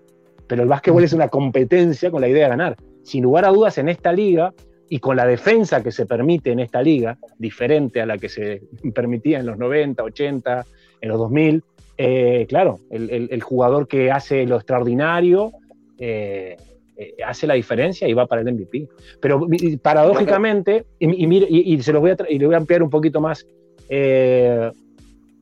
Pero 0.49 0.63
el 0.63 0.67
básquetbol 0.67 1.03
es 1.03 1.13
una 1.13 1.29
competencia 1.29 2.09
con 2.11 2.21
la 2.21 2.27
idea 2.27 2.45
de 2.45 2.49
ganar. 2.49 2.75
Sin 3.03 3.23
lugar 3.23 3.45
a 3.45 3.49
dudas, 3.49 3.77
en 3.77 3.87
esta 3.87 4.11
liga 4.11 4.51
y 4.89 4.99
con 4.99 5.15
la 5.15 5.25
defensa 5.27 5.83
que 5.83 5.91
se 5.91 6.07
permite 6.07 6.51
en 6.51 6.59
esta 6.59 6.81
liga, 6.81 7.17
diferente 7.37 8.01
a 8.01 8.07
la 8.07 8.17
que 8.17 8.27
se 8.27 8.63
permitía 8.93 9.39
en 9.39 9.45
los 9.45 9.57
90, 9.57 10.03
80, 10.03 10.65
en 11.01 11.09
los 11.09 11.17
2000, 11.19 11.63
eh, 12.01 12.45
claro, 12.49 12.79
el, 12.89 13.41
jugador 13.43 13.87
que 13.87 14.09
hace 14.09 14.45
lo 14.45 14.55
extraordinario 14.55 15.51
eh, 15.99 16.55
eh, 16.95 17.15
hace 17.25 17.45
la 17.45 17.55
diferencia 17.55 18.07
y 18.07 18.13
va 18.13 18.25
para 18.25 18.41
el 18.41 18.53
MVP. 18.53 18.87
Pero 19.21 19.45
paradójicamente, 19.81 20.85
y, 20.97 21.73
y 21.73 21.81
se 21.83 21.93
los 21.93 22.01
voy 22.01 22.11
a 22.11 22.17
y 22.27 22.39
le 22.39 22.45
voy 22.45 22.55
a 22.55 22.57
ampliar 22.57 22.81
un 22.81 22.89
poquito 22.89 23.21
más. 23.21 23.45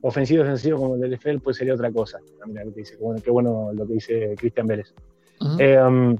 Ofensivo 0.02 0.42
defensivo 0.42 0.78
como 0.78 0.94
el 0.94 1.00
del 1.00 1.16
NFL, 1.16 1.38
pues 1.42 1.56
sería 1.56 1.74
otra 1.74 1.90
cosa. 1.90 2.18
Mira 2.46 2.64
lo 2.64 2.72
que 2.72 2.80
dice, 2.80 2.96
qué 2.96 3.02
bueno, 3.02 3.20
qué 3.22 3.30
bueno 3.30 3.70
lo 3.72 3.86
que 3.86 3.94
dice 3.94 4.34
Cristian 4.36 4.66
Vélez. 4.66 4.94
Eh, 5.58 5.80
um, 5.80 6.16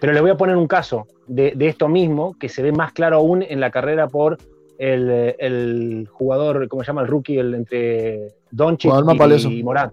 pero 0.00 0.12
le 0.12 0.20
voy 0.20 0.30
a 0.30 0.36
poner 0.36 0.56
un 0.56 0.66
caso 0.66 1.06
de, 1.26 1.52
de 1.54 1.68
esto 1.68 1.88
mismo 1.88 2.36
que 2.38 2.48
se 2.48 2.62
ve 2.62 2.72
más 2.72 2.92
claro 2.92 3.16
aún 3.16 3.42
en 3.42 3.60
la 3.60 3.70
carrera 3.70 4.08
por 4.08 4.38
el, 4.78 5.34
el 5.38 6.08
jugador, 6.10 6.66
¿cómo 6.68 6.82
se 6.82 6.88
llama? 6.88 7.02
El 7.02 7.08
rookie 7.08 7.38
el, 7.38 7.54
entre 7.54 8.28
Doncic 8.50 8.90
más 8.90 9.14
y, 9.14 9.18
valioso. 9.18 9.50
y 9.50 9.62
Morant. 9.62 9.92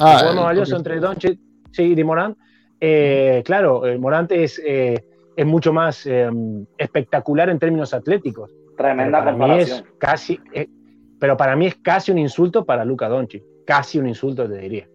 Ah, 0.00 0.12
el 0.12 0.18
jugador 0.18 0.34
más 0.34 0.42
eh, 0.42 0.46
valioso 0.46 0.74
ok. 0.74 0.78
entre 0.78 1.00
Doncic 1.00 1.38
sí, 1.70 1.94
y 1.96 2.04
Morant. 2.04 2.36
Eh, 2.80 3.42
claro, 3.44 3.86
el 3.86 3.98
Morant 4.00 4.32
es, 4.32 4.60
eh, 4.64 5.04
es 5.36 5.46
mucho 5.46 5.72
más 5.72 6.06
eh, 6.06 6.28
espectacular 6.76 7.50
en 7.50 7.58
términos 7.58 7.94
atléticos. 7.94 8.50
Tremenda 8.76 9.20
para 9.20 9.32
mí 9.32 9.44
es 9.58 9.70
comparación. 9.70 9.84
casi, 9.98 10.40
eh, 10.52 10.68
pero 11.18 11.36
para 11.36 11.56
mí 11.56 11.66
es 11.66 11.74
casi 11.76 12.12
un 12.12 12.18
insulto 12.18 12.64
para 12.64 12.84
Luca 12.84 13.08
Doncic. 13.08 13.42
Casi 13.66 13.98
un 13.98 14.08
insulto, 14.08 14.48
te 14.48 14.58
diría. 14.58 14.88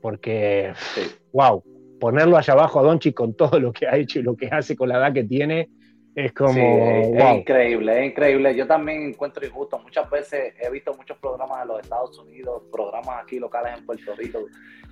Porque, 0.00 0.72
Sí. 0.94 1.02
wow, 1.32 1.62
ponerlo 1.98 2.36
allá 2.36 2.52
abajo 2.52 2.80
a 2.80 2.82
Doncic 2.82 3.14
con 3.14 3.34
todo 3.34 3.58
lo 3.58 3.72
que 3.72 3.86
ha 3.86 3.96
hecho 3.96 4.18
y 4.18 4.22
lo 4.22 4.36
que 4.36 4.48
hace 4.48 4.76
con 4.76 4.88
la 4.88 4.98
edad 4.98 5.12
que 5.12 5.24
tiene, 5.24 5.70
es 6.14 6.32
como, 6.32 6.52
Sí, 6.52 6.60
es, 6.60 7.06
es 7.08 7.24
wow. 7.24 7.34
increíble, 7.36 7.98
es 8.00 8.10
increíble. 8.12 8.54
Yo 8.54 8.66
también 8.66 9.02
encuentro 9.08 9.44
injusto. 9.44 9.78
Muchas 9.78 10.08
veces 10.10 10.54
he 10.60 10.70
visto 10.70 10.94
muchos 10.94 11.16
programas 11.18 11.62
en 11.62 11.68
los 11.68 11.80
Estados 11.80 12.18
Unidos, 12.18 12.62
programas 12.70 13.22
aquí 13.22 13.38
locales 13.38 13.78
en 13.78 13.86
Puerto 13.86 14.14
Rico, 14.14 14.40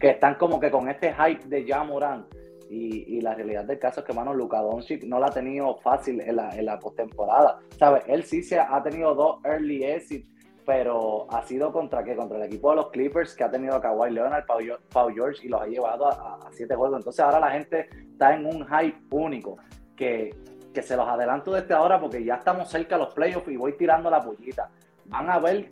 que 0.00 0.10
están 0.10 0.34
como 0.36 0.58
que 0.58 0.70
con 0.70 0.88
este 0.88 1.12
hype 1.14 1.44
de 1.46 1.64
Ja 1.66 1.84
Morant. 1.84 2.26
Y, 2.70 3.18
y 3.18 3.20
la 3.20 3.34
realidad 3.34 3.64
del 3.66 3.78
caso 3.78 4.00
es 4.00 4.06
que, 4.06 4.14
mano, 4.14 4.32
Luka 4.32 4.62
Doncic 4.62 5.04
no 5.04 5.20
la 5.20 5.26
ha 5.26 5.30
tenido 5.30 5.76
fácil 5.76 6.22
en 6.22 6.36
la, 6.36 6.56
en 6.56 6.64
la 6.64 6.78
postemporada. 6.78 7.60
¿Sabes? 7.78 8.02
Él 8.08 8.24
sí 8.24 8.42
se 8.42 8.58
ha 8.58 8.82
tenido 8.82 9.14
dos 9.14 9.44
early 9.44 9.84
exits, 9.84 10.26
pero 10.64 11.26
ha 11.30 11.42
sido 11.42 11.72
contra 11.72 12.04
qué? 12.04 12.14
Contra 12.14 12.38
el 12.38 12.44
equipo 12.44 12.70
de 12.70 12.76
los 12.76 12.90
Clippers, 12.90 13.34
que 13.34 13.44
ha 13.44 13.50
tenido 13.50 13.74
a 13.74 13.80
Kawhi 13.80 14.10
Leonard, 14.10 14.46
Paul, 14.46 14.64
Geo- 14.64 14.78
Paul 14.92 15.12
George, 15.14 15.44
y 15.44 15.48
los 15.48 15.60
ha 15.60 15.66
llevado 15.66 16.06
a 16.06 16.38
siete 16.52 16.74
juegos. 16.74 16.98
Entonces 16.98 17.20
ahora 17.24 17.40
la 17.40 17.50
gente 17.50 17.88
está 18.12 18.34
en 18.34 18.46
un 18.46 18.66
hype 18.66 18.98
único, 19.10 19.56
que, 19.96 20.34
que 20.72 20.82
se 20.82 20.96
los 20.96 21.06
adelanto 21.08 21.52
desde 21.52 21.74
ahora 21.74 22.00
porque 22.00 22.24
ya 22.24 22.36
estamos 22.36 22.68
cerca 22.70 22.96
de 22.96 23.04
los 23.04 23.14
playoffs 23.14 23.48
y 23.48 23.56
voy 23.56 23.76
tirando 23.76 24.08
la 24.10 24.22
pullita. 24.22 24.70
Van 25.06 25.28
a 25.30 25.38
ver 25.38 25.68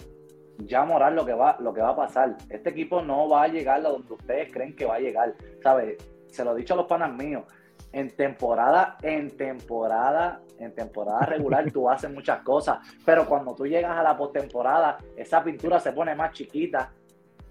ya 0.58 0.84
moral 0.84 1.14
lo 1.16 1.24
que 1.24 1.32
va 1.32 1.56
lo 1.60 1.72
que 1.72 1.80
va 1.80 1.90
a 1.90 1.96
pasar. 1.96 2.36
Este 2.48 2.70
equipo 2.70 3.00
no 3.00 3.28
va 3.28 3.44
a 3.44 3.48
llegar 3.48 3.78
a 3.78 3.88
donde 3.88 4.12
ustedes 4.12 4.52
creen 4.52 4.76
que 4.76 4.84
va 4.84 4.96
a 4.96 5.00
llegar, 5.00 5.34
¿sabes? 5.62 5.96
Se 6.28 6.44
lo 6.44 6.52
he 6.52 6.56
dicho 6.58 6.74
a 6.74 6.76
los 6.78 6.86
panas 6.86 7.12
míos. 7.16 7.44
En 7.92 8.10
temporada, 8.14 8.96
en 9.02 9.36
temporada, 9.36 10.40
en 10.58 10.72
temporada 10.74 11.26
regular 11.26 11.70
tú 11.72 11.88
haces 11.90 12.10
muchas 12.10 12.40
cosas, 12.42 12.78
pero 13.04 13.26
cuando 13.26 13.54
tú 13.54 13.66
llegas 13.66 13.96
a 13.96 14.02
la 14.02 14.16
postemporada, 14.16 14.98
esa 15.16 15.42
pintura 15.42 15.80
se 15.80 15.92
pone 15.92 16.14
más 16.14 16.32
chiquita. 16.32 16.92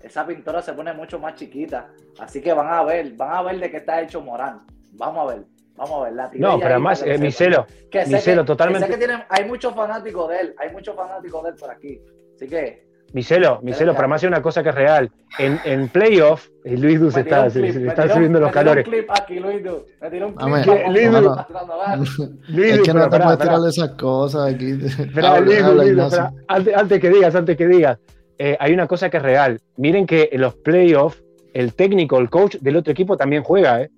Esa 0.01 0.25
pintura 0.25 0.61
se 0.61 0.71
pone 0.73 0.93
mucho 0.93 1.19
más 1.19 1.35
chiquita. 1.35 1.89
Así 2.19 2.41
que 2.41 2.53
van 2.53 2.67
a 2.69 2.83
ver, 2.83 3.11
van 3.13 3.33
a 3.33 3.41
ver 3.41 3.59
de 3.59 3.69
qué 3.69 3.77
está 3.77 4.01
hecho 4.01 4.21
Morán. 4.21 4.61
Vamos 4.93 5.29
a 5.29 5.33
ver, 5.35 5.43
vamos 5.75 5.99
a 5.99 6.03
ver. 6.05 6.13
La 6.13 6.31
No, 6.35 6.57
pero 6.57 6.71
además, 6.75 7.03
eh, 7.05 7.17
mi 7.17 7.31
celo, 7.31 7.65
Que 7.91 8.05
mi 8.05 8.17
celo, 8.17 8.43
que- 8.43 8.47
totalmente. 8.47 8.87
que 8.87 8.93
sé 8.93 8.99
que 8.99 9.05
tienen- 9.05 9.25
hay 9.27 9.43
muchos 9.45 9.75
fanáticos 9.75 10.29
de 10.29 10.39
él, 10.39 10.55
hay 10.57 10.71
muchos 10.71 10.95
fanáticos 10.95 11.43
de 11.43 11.49
él 11.49 11.55
por 11.57 11.69
aquí. 11.69 12.01
Así 12.33 12.47
que 12.47 12.88
Micelo, 13.14 13.60
Micelo, 13.64 13.95
para 13.95 14.07
más 14.07 14.22
una 14.24 14.41
cosa 14.41 14.62
que 14.62 14.70
es 14.70 14.76
real. 14.76 15.10
En, 15.38 15.60
en 15.66 15.88
playoff, 15.89 16.47
eh, 16.64 16.78
Luis 16.78 16.95
tiró 16.99 17.07
está, 17.10 17.49
se, 17.49 17.74
se 17.74 17.80
tiró- 17.80 18.14
subiendo 18.14 18.39
los 18.39 18.51
calores. 18.51 18.86
Un 18.86 18.91
clip 18.93 19.10
aquí, 19.10 19.39
Luis 19.39 19.64
Du. 19.64 19.84
Me 20.01 20.10
tiró 20.12 20.28
un 20.28 20.34
clip. 20.36 20.88
Luis 20.89 21.12
Du- 21.12 22.30
Luis 22.49 22.72
es 22.74 22.80
que 22.82 22.86
pero 22.93 22.99
no 22.99 23.10
te 23.10 23.20
puedes 23.20 23.39
tirar 23.39 23.60
esas 23.68 23.89
cosas 23.91 24.53
aquí. 24.53 24.72
Espera, 24.72 25.39
Luis, 25.41 25.60
antes, 26.47 26.76
antes 26.76 26.99
que 26.99 27.10
digas, 27.10 27.36
antes 27.36 27.57
que 27.57 27.68
digas, 27.68 27.97
eh, 28.38 28.55
hay 28.60 28.74
una 28.74 28.88
cosa 28.88 29.10
que 29.10 29.18
es 29.18 29.24
real. 29.24 29.60
Miren 29.78 30.05
que 30.05 30.30
en 30.32 30.41
los 30.41 30.55
playoffs, 30.55 31.24
el 31.53 31.74
técnico, 31.74 32.20
el 32.20 32.30
coach 32.30 32.57
del 32.62 32.76
otro 32.78 32.91
equipo 32.91 33.18
también 33.18 33.43
juega, 33.43 33.82
¿eh? 33.82 33.89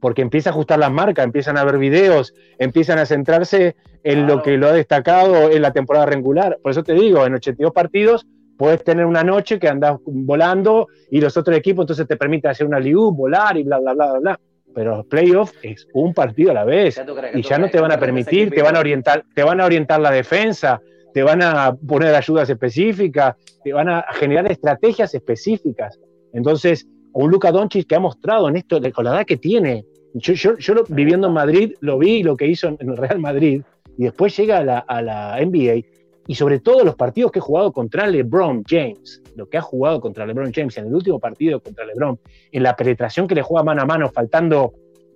porque 0.00 0.22
empieza 0.22 0.50
a 0.50 0.52
ajustar 0.52 0.78
las 0.78 0.92
marcas, 0.92 1.24
empiezan 1.24 1.56
a 1.56 1.64
ver 1.64 1.78
videos, 1.78 2.34
empiezan 2.58 2.98
a 2.98 3.06
centrarse 3.06 3.76
en 4.04 4.20
Claro. 4.20 4.36
lo 4.36 4.42
que 4.42 4.56
lo 4.56 4.68
ha 4.68 4.72
destacado 4.72 5.50
en 5.50 5.62
la 5.62 5.72
temporada 5.72 6.06
regular. 6.06 6.58
Por 6.62 6.70
eso 6.70 6.82
te 6.84 6.92
digo, 6.92 7.26
en 7.26 7.34
82 7.34 7.72
partidos 7.72 8.26
puedes 8.56 8.82
tener 8.84 9.06
una 9.06 9.22
noche 9.22 9.58
que 9.58 9.68
andas 9.68 9.98
volando 10.04 10.88
y 11.10 11.20
los 11.20 11.36
otros 11.36 11.56
equipos 11.56 11.82
entonces 11.84 12.06
te 12.06 12.16
permiten 12.16 12.50
hacer 12.50 12.66
una 12.66 12.80
liu, 12.80 13.10
volar 13.12 13.56
y 13.56 13.62
bla, 13.62 13.78
bla, 13.78 13.94
bla, 13.94 14.06
bla, 14.12 14.18
bla. 14.20 14.40
Pero 14.74 14.96
los 14.98 15.06
playoffs 15.06 15.54
es 15.62 15.86
un 15.94 16.12
partido 16.12 16.50
a 16.50 16.54
la 16.54 16.64
vez 16.64 16.96
¿Qué 16.98 17.04
tú 17.04 17.14
crees? 17.14 17.32
¿Qué 17.32 17.38
y 17.38 17.42
ya 17.42 17.58
no 17.58 17.70
te 17.70 17.80
van 17.80 17.90
¿Qué 17.90 17.96
a 17.96 18.00
permitir, 18.00 18.50
te 18.50 18.62
van 18.62 18.76
a 18.76 18.80
orientar, 18.80 19.24
te 19.34 19.42
van 19.42 19.60
a 19.60 19.64
orientar 19.64 20.00
la 20.00 20.10
defensa, 20.10 20.80
te 21.14 21.22
van 21.22 21.40
a 21.42 21.74
poner 21.74 22.14
ayudas 22.14 22.50
específicas, 22.50 23.36
te 23.64 23.72
van 23.72 23.88
a 23.88 24.04
generar 24.12 24.50
estrategias 24.52 25.14
específicas. 25.14 25.98
Entonces, 26.34 26.86
un 27.14 27.30
Luka 27.30 27.50
Doncic 27.50 27.86
que 27.86 27.94
ha 27.94 28.00
mostrado 28.00 28.48
en 28.50 28.56
esto, 28.56 28.78
con 28.92 29.06
la 29.06 29.12
edad 29.12 29.24
que 29.24 29.38
tiene, 29.38 29.86
yo, 30.12 30.34
yo, 30.34 30.58
yo 30.58 30.74
lo- 30.74 30.84
viviendo 30.88 31.28
en 31.28 31.32
Madrid, 31.32 31.72
lo 31.80 31.98
vi 31.98 32.22
lo 32.22 32.36
que 32.36 32.46
hizo 32.46 32.68
en 32.68 32.76
el 32.80 32.96
Real 32.98 33.18
Madrid, 33.18 33.62
y 33.96 34.04
después 34.04 34.36
llega 34.36 34.58
a 34.58 34.64
la, 34.64 34.78
a 34.80 35.00
la 35.00 35.38
NBA, 35.40 35.86
y 36.26 36.34
sobre 36.34 36.60
todo 36.60 36.84
los 36.84 36.94
partidos 36.96 37.30
que 37.32 37.38
ha 37.38 37.42
jugado 37.42 37.72
contra 37.72 38.06
LeBron 38.06 38.62
James, 38.68 39.22
lo 39.36 39.48
que 39.48 39.58
ha 39.58 39.62
jugado 39.62 40.00
contra 40.00 40.26
LeBron 40.26 40.52
James 40.52 40.76
en 40.78 40.86
el 40.86 40.94
último 40.94 41.18
partido 41.20 41.60
contra 41.60 41.84
LeBron, 41.84 42.18
en 42.52 42.62
la 42.62 42.74
penetración 42.74 43.26
que 43.26 43.34
le 43.34 43.42
juega 43.42 43.62
mano 43.64 43.82
a 43.82 43.86
mano, 43.86 44.10
faltando 44.10 44.72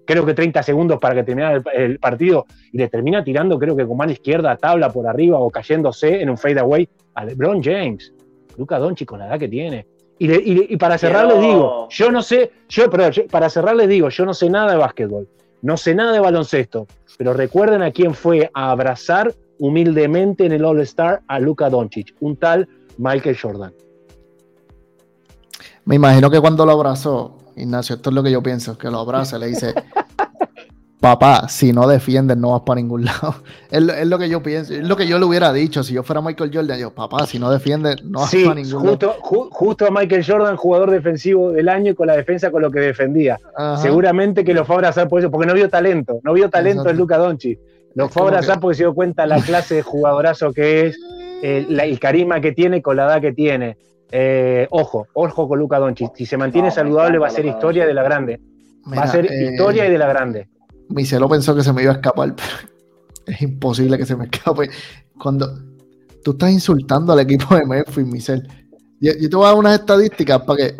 creo 0.06 0.26
que 0.26 0.34
30 0.34 0.62
segundos 0.64 0.98
para 0.98 1.14
que 1.14 1.22
terminara 1.22 1.56
el, 1.56 1.82
el 1.82 1.98
partido, 2.00 2.46
y 2.72 2.78
le 2.78 2.88
termina 2.88 3.22
tirando, 3.22 3.58
creo 3.58 3.76
que 3.76 3.86
con 3.86 3.96
mano 3.96 4.10
izquierda, 4.12 4.56
tabla 4.56 4.90
por 4.90 5.06
arriba 5.06 5.38
o 5.38 5.50
cayéndose 5.50 6.20
en 6.20 6.30
un 6.30 6.36
fadeaway 6.38 6.88
a 7.14 7.24
LeBron 7.24 7.62
James. 7.62 8.12
Luca 8.56 8.78
Doncic 8.78 9.08
con 9.08 9.20
la 9.20 9.28
edad 9.28 9.38
que 9.38 9.48
tiene. 9.48 9.86
Y, 10.18 10.26
le- 10.26 10.42
y 10.44 10.66
y 10.74 10.76
para 10.76 10.98
cerrar 10.98 11.26
les 11.26 11.40
digo, 11.40 11.86
yo 11.90 12.10
no 12.10 12.22
sé, 12.22 12.50
yo, 12.68 12.90
perdón, 12.90 13.12
yo- 13.12 13.26
para 13.28 13.48
cerrar 13.48 13.76
les 13.76 13.88
digo, 13.88 14.08
yo 14.08 14.24
no 14.26 14.34
sé 14.34 14.50
nada 14.50 14.72
de 14.72 14.78
básquetbol, 14.78 15.28
no 15.62 15.76
sé 15.76 15.94
nada 15.94 16.12
de 16.12 16.18
baloncesto, 16.20 16.86
pero 17.16 17.32
recuerden 17.32 17.80
a 17.82 17.90
quién 17.92 18.12
fue 18.12 18.50
a 18.52 18.70
abrazar 18.72 19.32
humildemente 19.60 20.44
en 20.46 20.52
el 20.52 20.64
All-Star 20.64 21.20
a 21.28 21.38
Luca 21.38 21.70
Doncic, 21.70 22.14
un 22.20 22.36
tal 22.36 22.66
Michael 22.98 23.36
Jordan. 23.40 23.72
Me 25.84 25.94
imagino 25.96 26.30
que 26.30 26.40
cuando 26.40 26.66
lo 26.66 26.72
abrazó, 26.72 27.36
Ignacio, 27.56 27.96
esto 27.96 28.10
es 28.10 28.14
lo 28.14 28.22
que 28.22 28.30
yo 28.30 28.42
pienso, 28.42 28.76
que 28.78 28.90
lo 28.90 28.98
abraza, 28.98 29.38
le 29.38 29.46
dice, 29.48 29.74
papá, 31.00 31.48
si 31.48 31.72
no 31.72 31.86
defiendes 31.88 32.36
no 32.36 32.52
vas 32.52 32.62
para 32.62 32.80
ningún 32.80 33.04
lado. 33.06 33.34
Es, 33.70 33.82
lo- 33.82 33.92
es 33.94 34.06
lo 34.06 34.18
que 34.18 34.28
yo 34.28 34.42
pienso, 34.42 34.72
es 34.74 34.86
lo 34.86 34.96
que 34.96 35.06
yo 35.06 35.18
le 35.18 35.24
hubiera 35.24 35.52
dicho 35.52 35.82
si 35.82 35.94
yo 35.94 36.02
fuera 36.02 36.20
Michael 36.20 36.50
Jordan, 36.54 36.78
yo, 36.78 36.90
papá, 36.94 37.26
si 37.26 37.38
no 37.38 37.50
defiendes 37.50 38.02
no 38.04 38.20
vas 38.20 38.30
Sí, 38.30 38.44
para 38.44 38.54
ningún 38.60 38.80
justo, 38.82 39.16
ju- 39.20 39.48
justo 39.50 39.86
a 39.86 39.90
Michael 39.90 40.24
Jordan, 40.26 40.56
jugador 40.56 40.90
defensivo 40.90 41.50
del 41.52 41.68
año 41.68 41.92
y 41.92 41.94
con 41.94 42.06
la 42.06 42.16
defensa 42.16 42.50
con 42.50 42.62
lo 42.62 42.70
que 42.70 42.80
defendía. 42.80 43.38
lado. 43.56 43.74
Ajá. 43.74 43.82
Seguramente 43.82 44.44
que 44.44 44.54
lo 44.54 44.64
fue 44.64 44.76
a 44.76 44.78
abrazar 44.78 45.08
por 45.08 45.20
eso, 45.20 45.30
porque 45.30 45.46
no 45.46 45.54
vio 45.54 45.68
talento, 45.68 46.20
no 46.22 46.32
vio 46.32 46.48
talento 46.50 46.82
Exacto. 46.82 46.90
en 46.90 46.96
Luca 46.96 47.18
Doncic. 47.18 47.58
Lo 47.94 48.08
fue 48.08 48.22
a 48.22 48.26
abrazar 48.26 48.56
que- 48.56 48.60
porque 48.60 48.76
se 48.76 48.82
dio 48.84 48.94
cuenta 48.94 49.26
la 49.26 49.36
clase 49.42 49.76
de 49.76 49.82
jugadorazo 49.82 50.52
que 50.52 50.86
es, 50.88 50.98
eh, 51.42 51.66
la- 51.68 51.84
el 51.84 51.98
carisma 51.98 52.40
que 52.40 52.52
tiene 52.52 52.82
con 52.82 52.96
la 52.96 53.04
edad 53.06 53.20
que 53.20 53.32
tiene. 53.32 53.76
Eh, 54.12 54.66
ojo, 54.70 55.06
ojo 55.14 55.48
con 55.48 55.58
Luca 55.58 55.78
Doncic. 55.78 56.14
Si 56.16 56.26
se 56.26 56.36
mantiene 56.36 56.68
No, 56.68 56.74
saludable, 56.74 57.18
va 57.18 57.28
a 57.28 57.30
ser 57.30 57.46
historia 57.46 57.86
de 57.86 57.94
la 57.94 58.02
grande. 58.02 58.40
va 58.92 59.02
a 59.02 59.06
ser 59.06 59.26
eh, 59.26 59.50
historia 59.52 59.86
y 59.86 59.90
de 59.90 59.98
la 59.98 60.08
grande. 60.08 60.48
Mi 60.88 61.04
celo 61.04 61.28
pensó 61.28 61.54
que 61.54 61.62
se 61.62 61.72
me 61.72 61.82
iba 61.82 61.92
a 61.92 61.96
escapar, 61.96 62.34
pero 62.36 62.48
es 63.26 63.40
imposible 63.42 63.96
que 63.98 64.06
se 64.06 64.16
me 64.16 64.24
escape. 64.24 64.68
Cuando 65.22 65.48
tú 66.24 66.32
estás 66.32 66.50
insultando 66.50 67.12
al 67.12 67.20
equipo 67.20 67.54
de 67.54 67.64
Memphis, 67.66 68.04
Michel, 68.06 68.48
yo, 69.00 69.12
yo 69.20 69.30
te 69.30 69.36
voy 69.36 69.44
a 69.44 69.48
dar 69.50 69.56
unas 69.58 69.78
estadísticas 69.78 70.40
para 70.42 70.56
que 70.56 70.74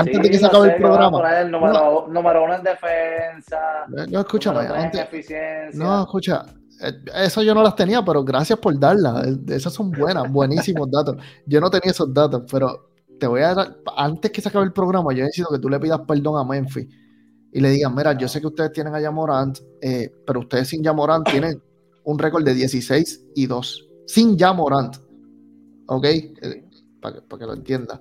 antes 0.00 0.16
Sí, 0.16 0.22
de 0.22 0.30
que 0.30 0.38
se 0.38 0.46
acabe 0.46 0.68
sé 0.68 0.74
el 0.76 0.80
programa. 0.82 1.40
el 1.40 1.50
número, 1.50 2.06
número 2.08 2.44
uno 2.44 2.54
en 2.54 2.62
defensa. 2.62 3.58
No, 3.88 4.20
escúchame, 4.20 4.64
en 4.64 4.72
antes- 4.72 5.00
eficiencia. 5.02 5.70
no, 5.84 6.00
escucha, 6.02 6.44
eh, 6.82 6.92
eso 7.24 7.42
yo 7.42 7.54
no 7.54 7.62
las 7.62 7.74
tenía, 7.76 8.02
pero 8.04 8.22
gracias 8.24 8.58
por 8.58 8.78
darlas. 8.78 9.26
eh, 9.26 9.36
Esas 9.48 9.72
son 9.72 9.90
buenas, 9.90 10.24
buenísimos 10.32 10.90
datos. 10.90 11.16
Yo 11.46 11.60
no 11.60 11.70
tenía 11.70 11.90
esos 11.92 12.12
datos, 12.12 12.42
pero 12.50 12.90
te 13.18 13.26
voy 13.26 13.40
a 13.42 13.54
dar, 13.54 13.76
antes 13.96 14.30
que 14.30 14.40
se 14.40 14.48
acabe 14.48 14.64
el 14.64 14.72
programa, 14.72 15.12
yo 15.12 15.24
necesito 15.24 15.48
que 15.50 15.58
tú 15.58 15.68
le 15.68 15.80
pidas 15.80 16.00
perdón 16.06 16.38
a 16.40 16.44
Memphis 16.48 16.86
y 17.52 17.60
le 17.60 17.70
digas, 17.70 17.92
mira, 17.92 18.12
yo 18.12 18.28
sé 18.28 18.40
que 18.40 18.46
ustedes 18.46 18.72
tienen 18.72 18.94
a 18.94 19.00
Yamorant, 19.00 19.58
eh, 19.80 20.12
pero 20.26 20.40
ustedes 20.40 20.68
sin 20.68 20.82
Yamorant 20.84 21.28
tienen 21.28 21.60
un 22.04 22.18
récord 22.18 22.44
de 22.44 22.54
16 22.54 23.24
y 23.34 23.46
2. 23.46 23.88
Sin 24.06 24.36
Yamorant. 24.36 24.96
¿Ok? 25.86 26.06
para, 27.00 27.14
que, 27.14 27.22
pa' 27.22 27.38
que 27.38 27.46
lo 27.46 27.54
entienda. 27.54 28.00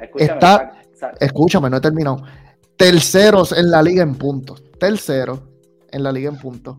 Escúchame, 0.00 0.32
está- 0.32 0.72
Escúchame, 1.20 1.70
no 1.70 1.76
he 1.76 1.80
terminado. 1.80 2.22
Terceros 2.76 3.52
en 3.52 3.70
la 3.70 3.82
liga 3.82 4.02
en 4.02 4.14
puntos. 4.16 4.62
Terceros 4.78 5.40
en 5.90 6.02
la 6.02 6.10
liga 6.12 6.28
en 6.30 6.38
puntos. 6.38 6.76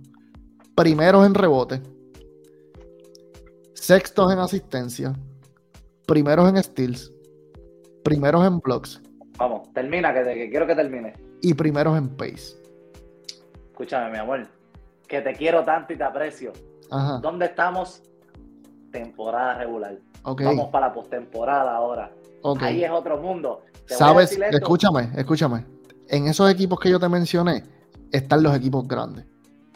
Primeros 0.75 1.25
en 1.25 1.33
rebote. 1.33 1.81
Sextos 3.73 4.31
en 4.31 4.39
asistencia. 4.39 5.13
Primeros 6.07 6.49
en 6.49 6.61
steals. 6.63 7.11
primeros 8.03 8.45
en 8.45 8.59
blocks 8.59 9.01
Vamos, 9.37 9.73
termina, 9.73 10.13
que, 10.13 10.23
que 10.23 10.49
quiero 10.49 10.67
que 10.67 10.75
termine. 10.75 11.13
y 11.41 11.53
primeros 11.53 11.97
en 11.97 12.07
pace. 12.09 12.55
Escúchame, 13.71 14.11
mi 14.11 14.17
amor. 14.17 14.47
Que 15.07 15.21
te 15.21 15.33
quiero 15.33 15.63
tanto 15.65 15.91
y 15.93 15.97
te 15.97 16.03
aprecio. 16.03 16.53
Ajá, 16.91 17.17
¿Dónde 17.21 17.45
estamos? 17.47 18.01
Temporada 18.91 19.55
regular. 19.57 19.97
ok, 20.23 20.41
Vamos 20.43 20.69
para 20.69 20.87
la 20.87 20.93
postemporada 20.93 21.75
ahora. 21.75 22.11
Ahí 22.61 22.83
es 22.83 22.91
otro 22.91 23.19
mundo. 23.21 23.61
Te 23.87 23.95
Sabes, 23.95 24.37
escúchame, 24.51 25.09
escúchame. 25.15 25.65
En 26.07 26.27
esos 26.27 26.49
equipos 26.51 26.79
que 26.79 26.89
yo 26.89 26.99
te 26.99 27.09
mencioné, 27.09 27.63
están 28.11 28.43
los 28.43 28.55
equipos 28.55 28.87
grandes. 28.87 29.25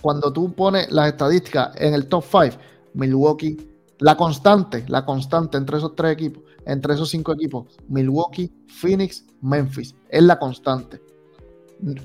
Cuando 0.01 0.32
tú 0.32 0.53
pones 0.53 0.91
las 0.91 1.07
estadísticas 1.07 1.72
en 1.82 1.93
el 1.93 2.07
top 2.07 2.24
5, 2.24 2.57
Milwaukee, 2.93 3.57
la 3.99 4.15
constante, 4.15 4.86
la 4.88 5.05
constante 5.05 5.57
entre 5.57 5.78
esos 5.78 5.95
tres 5.95 6.13
equipos, 6.13 6.43
entre 6.65 6.93
esos 6.93 7.09
cinco 7.09 7.34
equipos, 7.34 7.65
Milwaukee, 7.88 8.51
Phoenix, 8.67 9.26
Memphis, 9.41 9.93
es 10.07 10.24
la 10.24 10.39
constante. 10.39 11.01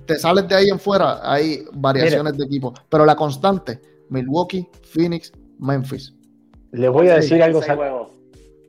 Te 0.07 0.19
sales 0.19 0.49
de 0.49 0.55
ahí 0.55 0.69
en 0.69 0.79
fuera, 0.79 1.21
hay 1.23 1.65
variaciones 1.73 2.37
de 2.37 2.45
equipos, 2.45 2.73
pero 2.89 3.05
la 3.05 3.15
constante, 3.17 3.81
Milwaukee, 4.09 4.69
Phoenix, 4.83 5.33
Memphis. 5.59 6.15
Les 6.73 6.91
voy 6.91 7.09
a 7.09 7.17
decir 7.17 7.37
En 7.37 7.43
algo. 7.43 7.63
sal- 7.63 7.79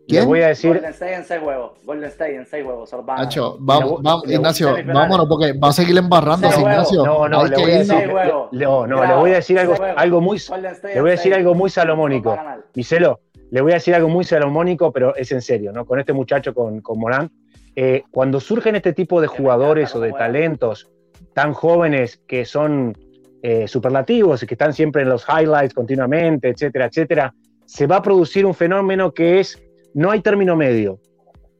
¿Quién? 0.07 0.25
voy 0.25 0.41
a 0.41 0.47
decir. 0.49 0.71
Golden 0.73 0.91
State 0.91 1.13
en 1.15 1.23
seis 1.25 1.41
juegos. 1.41 1.71
Golden 1.83 2.09
State 2.09 2.35
en 2.35 2.45
seis 2.45 2.65
a 2.65 3.15
Nacho, 3.17 3.57
vamos, 3.59 3.91
le- 3.91 3.97
vamos, 4.01 4.27
le- 4.27 4.33
Ignacio, 4.35 4.75
vámonos, 4.93 5.27
porque 5.27 5.53
va 5.53 5.69
a 5.69 5.73
seguir 5.73 5.97
embarrando 5.97 6.47
juegos. 6.49 6.71
Ignacio. 6.71 7.05
No, 7.05 7.27
no, 7.27 7.45
le 7.45 7.55
voy 7.55 7.71
a 7.71 7.77
decir. 7.79 8.07
Le- 8.51 8.65
No, 8.65 8.85
no, 8.87 9.05
le 9.05 9.13
voy 9.15 9.31
a 9.31 9.35
decir 9.35 9.59
algo, 9.59 9.75
algo 9.95 10.21
muy. 10.21 10.39
Golden 10.47 10.71
State 10.73 10.93
Le 10.95 11.01
voy 11.01 11.09
a 11.09 11.11
decir 11.13 11.33
algo 11.33 11.55
muy 11.55 11.69
salomónico. 11.69 12.37
Micelo, 12.75 13.19
le 13.51 13.61
voy 13.61 13.71
a 13.71 13.75
decir 13.75 13.95
algo 13.95 14.09
muy 14.09 14.23
salomónico, 14.25 14.91
pero 14.91 15.15
es 15.15 15.31
en 15.31 15.41
serio, 15.41 15.71
¿no? 15.71 15.85
Con 15.85 15.99
este 15.99 16.13
muchacho, 16.13 16.53
con, 16.53 16.81
con 16.81 16.99
Morán. 16.99 17.31
eh, 17.75 18.03
cuando 18.11 18.39
surgen 18.39 18.75
este 18.75 18.93
tipo 18.93 19.19
de 19.21 19.27
jugadores 19.27 19.93
o 19.95 19.99
de 19.99 20.13
talentos 20.13 20.89
tan 21.33 21.53
jóvenes 21.53 22.21
que 22.27 22.45
son 22.45 22.97
eh, 23.43 23.67
superlativos 23.67 24.41
y 24.41 24.47
que 24.47 24.53
están 24.53 24.73
siempre 24.73 25.01
en 25.01 25.09
los 25.09 25.25
highlights 25.27 25.73
continuamente, 25.73 26.49
etcétera, 26.49 26.85
etcétera, 26.85 27.33
se 27.65 27.85
va 27.85 27.97
a 27.97 28.01
producir 28.01 28.45
un 28.45 28.53
fenómeno 28.55 29.13
que 29.13 29.39
es, 29.39 29.61
no 29.95 30.11
hay 30.11 30.21
término 30.21 30.55
medio. 30.55 30.99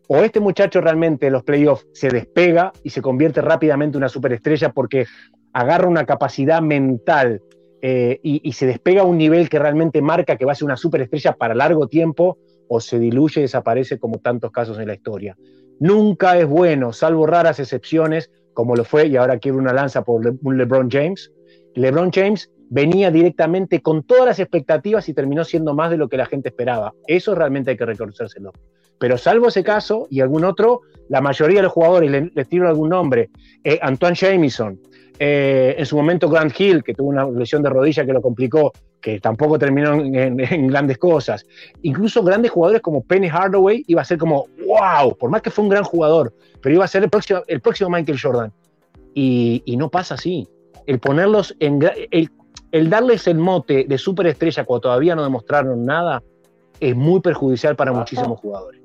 O 0.08 0.18
este 0.18 0.40
muchacho 0.40 0.82
realmente 0.82 1.28
en 1.28 1.34
los 1.34 1.44
playoffs 1.44 1.88
se 1.94 2.10
despega 2.10 2.72
y 2.84 2.92
se 2.92 3.02
convierte 3.02 3.42
rápidamente 3.42 3.98
en 3.98 4.04
una 4.04 4.10
superestrella 4.10 4.72
porque 4.72 5.06
agarra 5.54 5.88
una 5.88 6.06
capacidad 6.06 6.62
mental 6.62 7.42
eh, 7.82 8.20
y, 8.22 8.52
se 8.54 8.66
despega 8.66 9.02
a 9.02 9.06
un 9.06 9.18
nivel 9.18 9.48
que 9.48 9.58
realmente 9.58 10.02
marca 10.02 10.38
que 10.38 10.46
va 10.46 10.52
a 10.52 10.56
ser 10.56 10.66
una 10.66 10.78
superestrella 10.78 11.34
para 11.34 11.56
largo 11.56 11.88
tiempo, 11.88 12.38
o 12.68 12.80
se 12.80 12.98
diluye 12.98 13.42
y 13.42 13.44
desaparece 13.44 14.00
como 14.00 14.18
tantos 14.18 14.52
casos 14.52 14.80
en 14.80 14.88
la 14.88 14.96
historia. 14.96 15.38
Nunca 15.80 16.38
es 16.38 16.48
bueno, 16.48 16.94
salvo 16.94 17.28
raras 17.28 17.60
excepciones, 17.60 18.32
como 18.54 18.76
lo 18.76 18.86
fue, 18.86 19.08
y 19.08 19.18
ahora 19.18 19.38
quiero 19.38 19.60
una 19.60 19.72
lanza 19.72 20.04
por 20.04 20.22
un 20.42 20.58
LeBron 20.58 20.90
James. 20.90 21.32
LeBron 21.76 22.12
James 22.12 22.50
venía 22.70 23.12
directamente 23.12 23.82
con 23.82 24.04
todas 24.04 24.26
las 24.26 24.40
expectativas 24.40 25.08
y 25.10 25.14
terminó 25.14 25.44
siendo 25.44 25.74
más 25.74 25.92
de 25.92 25.98
lo 25.98 26.10
que 26.10 26.18
la 26.18 26.26
gente 26.26 26.50
esperaba. 26.50 26.94
Eso 27.08 27.36
realmente 27.36 27.72
hay 27.72 27.78
que 27.78 27.86
reconocérselo. 27.86 28.52
Pero 28.98 29.18
salvo 29.18 29.48
ese 29.48 29.64
caso 29.64 30.08
y 30.10 30.22
algún 30.22 30.46
otro, 30.46 30.82
la 31.10 31.22
mayoría 31.22 31.58
de 31.58 31.64
los 31.64 31.72
jugadores, 31.74 32.10
le- 32.10 32.32
les 32.34 32.48
tiro 32.48 32.68
algún 32.68 32.90
nombre, 32.90 33.30
eh, 33.64 33.78
Antoine 33.82 34.16
Jamison, 34.16 34.80
eh, 35.20 35.76
en 35.78 35.86
su 35.86 35.96
momento 35.96 36.30
Grant 36.30 36.60
Hill, 36.60 36.84
que 36.84 36.94
tuvo 36.94 37.10
una 37.10 37.26
lesión 37.30 37.62
de 37.64 37.70
rodilla 37.70 38.06
que 38.06 38.14
lo 38.14 38.22
complicó, 38.22 38.74
que 39.00 39.20
tampoco 39.20 39.58
terminó 39.60 39.94
en, 39.94 40.68
grandes 40.68 40.98
cosas. 40.98 41.46
Incluso 41.84 42.24
grandes 42.24 42.52
jugadores 42.52 42.82
como 42.82 43.04
Penny 43.04 43.28
Hardaway 43.28 43.84
iba 43.88 44.02
a 44.02 44.06
ser 44.06 44.18
como, 44.18 44.48
wow, 44.66 45.16
por 45.18 45.30
más 45.30 45.42
que 45.42 45.52
fue 45.52 45.64
un 45.64 45.70
gran 45.70 45.84
jugador, 45.84 46.34
pero 46.62 46.76
iba 46.76 46.86
a 46.86 46.88
ser 46.88 47.04
el 47.04 47.10
próximo, 47.10 47.42
el 47.48 47.62
próximo 47.62 47.90
Michael 47.90 48.20
Jordan. 48.20 48.52
Y, 49.14 49.76
no 49.78 49.90
pasa 49.90 50.16
así. 50.16 50.48
El 50.86 51.00
ponerlos 51.00 51.56
en... 51.60 51.80
el 52.78 52.90
darles 52.90 53.26
el 53.28 53.38
mote 53.38 53.86
de 53.88 53.98
superestrella 53.98 54.66
cuando 54.66 54.82
todavía 54.82 55.16
no 55.16 55.24
demostraron 55.24 55.86
nada 55.86 56.22
es 56.80 56.96
muy 56.96 57.22
perjudicial 57.22 57.76
para 57.76 57.92
Exacto. 57.92 58.00
muchísimos 58.16 58.40
jugadores. 58.42 58.82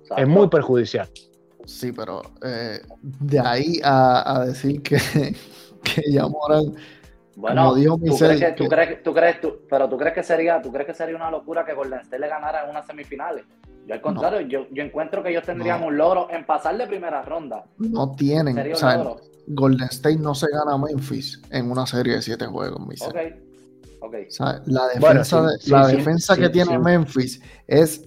Exacto. 0.00 0.22
Es 0.22 0.28
muy 0.28 0.48
perjudicial. 0.48 1.08
Sí, 1.66 1.92
pero 1.92 2.22
eh, 2.42 2.80
de 3.02 3.38
ahí 3.40 3.80
a, 3.84 4.36
a 4.40 4.46
decir 4.46 4.80
que, 4.82 4.96
que 5.82 6.02
ya 6.10 6.26
Morán 6.26 6.74
Bueno, 7.36 7.62
Como 7.64 7.74
dijo 7.74 7.98
¿tú 7.98 8.16
crees 8.16 8.40
que, 8.40 8.52
tú 8.52 8.66
crees, 8.68 9.02
tú 9.02 9.12
crees, 9.14 9.40
tú- 9.40 9.56
pero 9.68 9.88
tú 9.90 9.96
crees 9.98 10.14
que 10.14 10.22
sería, 10.22 10.62
tú 10.62 10.72
crees 10.72 10.86
que 10.86 10.94
sería 10.94 11.16
una 11.16 11.30
locura 11.30 11.64
que 11.66 11.74
Golden 11.74 12.00
State 12.00 12.18
le 12.20 12.28
ganara 12.28 12.64
en 12.64 12.70
unas 12.70 12.86
semifinales. 12.86 13.44
Yo 13.86 13.92
al 13.94 14.00
contrario, 14.00 14.40
yo, 14.40 14.66
yo 14.70 14.82
encuentro 14.82 15.22
que 15.22 15.28
ellos 15.28 15.44
tendrían 15.44 15.80
No. 15.82 15.88
un 15.88 15.98
logro 15.98 16.28
en 16.30 16.46
pasar 16.46 16.78
de 16.78 16.86
primera 16.86 17.20
ronda. 17.22 17.64
no 17.76 18.12
tienen, 18.16 18.54
Sería 18.54 18.72
o 18.72 18.76
un 18.76 18.80
sea, 18.80 18.96
logro. 18.96 19.20
Golden 19.46 19.88
State 19.90 20.16
no 20.16 20.34
se 20.34 20.46
gana 20.50 20.72
a 20.74 20.78
Memphis 20.78 21.40
en 21.50 21.70
una 21.70 21.86
serie 21.86 22.14
de 22.16 22.22
siete 22.22 22.46
juegos, 22.46 22.80
mi 22.86 22.94
Ok, 22.94 23.16
ok. 24.00 24.14
O 24.28 24.30
sea, 24.30 24.62
la 24.66 24.82
Bueno, 25.00 25.20
defensa, 25.20 25.40
sí, 25.40 25.52
de- 25.52 25.58
sí, 25.64 25.70
la 25.70 25.88
sí, 25.88 25.96
defensa 25.96 26.34
sí, 26.34 26.40
que 26.40 26.48
tiene 26.50 26.70
sí. 26.72 26.78
Memphis 26.78 27.40
es, 27.66 28.02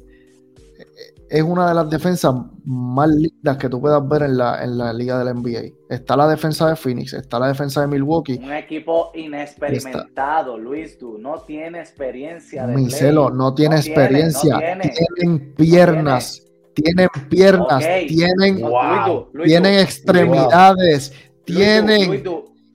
es 1.29 1.43
una 1.43 1.67
de 1.69 1.73
las 1.75 1.89
defensas 1.89 2.33
más 2.65 3.09
lindas 3.09 3.57
que 3.57 3.67
tú 3.69 3.81
puedas 3.81 4.07
ver 4.07 4.23
en 4.23 4.37
la, 4.37 4.63
en 4.63 4.77
la 4.77 4.93
liga 4.93 5.17
de 5.19 5.25
la 5.25 5.31
NBA. 5.33 5.73
Está 5.89 6.15
la 6.15 6.27
defensa 6.27 6.69
de 6.69 6.75
Phoenix, 6.75 7.13
está 7.13 7.37
la 7.39 7.47
defensa 7.49 7.81
de 7.81 7.87
Milwaukee. 7.87 8.39
Un 8.41 8.53
equipo 8.53 9.11
inexperimentado, 9.13 10.57
Luis, 10.57 10.97
tú 10.97 11.17
no 11.17 11.41
tiene 11.41 11.79
experiencia 11.79 12.65
de 12.65 12.73
Micelo 12.75 13.29
no 13.29 13.53
tiene 13.53 13.75
No 13.75 13.81
tiene, 13.81 13.99
experiencia, 14.01 14.53
no 14.53 14.59
tiene. 14.59 14.93
tienen 15.17 15.55
piernas, 15.55 16.43
tienen 16.73 17.09
piernas, 17.29 17.85
tienen, 18.07 18.61
No, 18.61 18.69
Wow. 18.69 18.81
Luis, 18.83 19.03
tú, 19.05 19.29
Luis, 19.33 19.47
tienen 19.49 19.73
tú, 19.73 19.79
extremidades, 19.81 21.13
tienen 21.53 22.23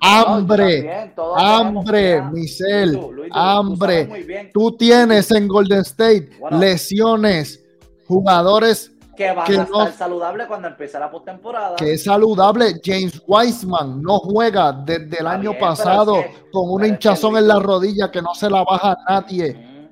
hambre, 0.01 0.83
también, 0.83 1.13
hambre, 1.37 2.01
piernas. 2.13 2.33
Michel, 2.33 2.93
Luis, 2.93 3.01
tú, 3.01 3.13
Luis, 3.13 3.29
tú, 3.29 3.35
tú 3.35 3.39
hambre. 3.39 4.51
Tú 4.53 4.77
tienes 4.77 5.31
en 5.31 5.47
Golden 5.49 5.81
State 5.81 6.31
Bueno. 6.41 6.59
lesiones, 6.59 7.61
jugadores 8.07 8.91
que 9.17 9.31
van 9.33 9.47
que 9.47 9.55
a 9.59 9.65
no- 9.67 9.83
estar 9.83 9.93
saludables 9.93 10.47
cuando 10.47 10.69
empiece 10.69 10.99
la 10.99 11.11
postemporada. 11.11 11.77
que 11.77 11.93
es 11.93 12.03
saludable. 12.05 12.81
James 12.85 13.23
Wiseman 13.27 14.03
no 14.03 14.19
juega 14.19 14.73
desde 14.73 15.21
el 15.21 15.27
año 15.27 15.51
bien, 15.51 15.61
pasado 15.61 16.17
es 16.17 16.27
que- 16.27 16.51
con 16.51 16.71
una 16.71 16.87
hinchazón 16.89 17.37
en 17.37 17.47
la 17.47 17.59
rodilla 17.61 18.11
que 18.11 18.23
no 18.23 18.35
se 18.35 18.49
la 18.51 18.65
baja 18.65 18.97
nadie. 19.09 19.55
Mm, 19.55 19.83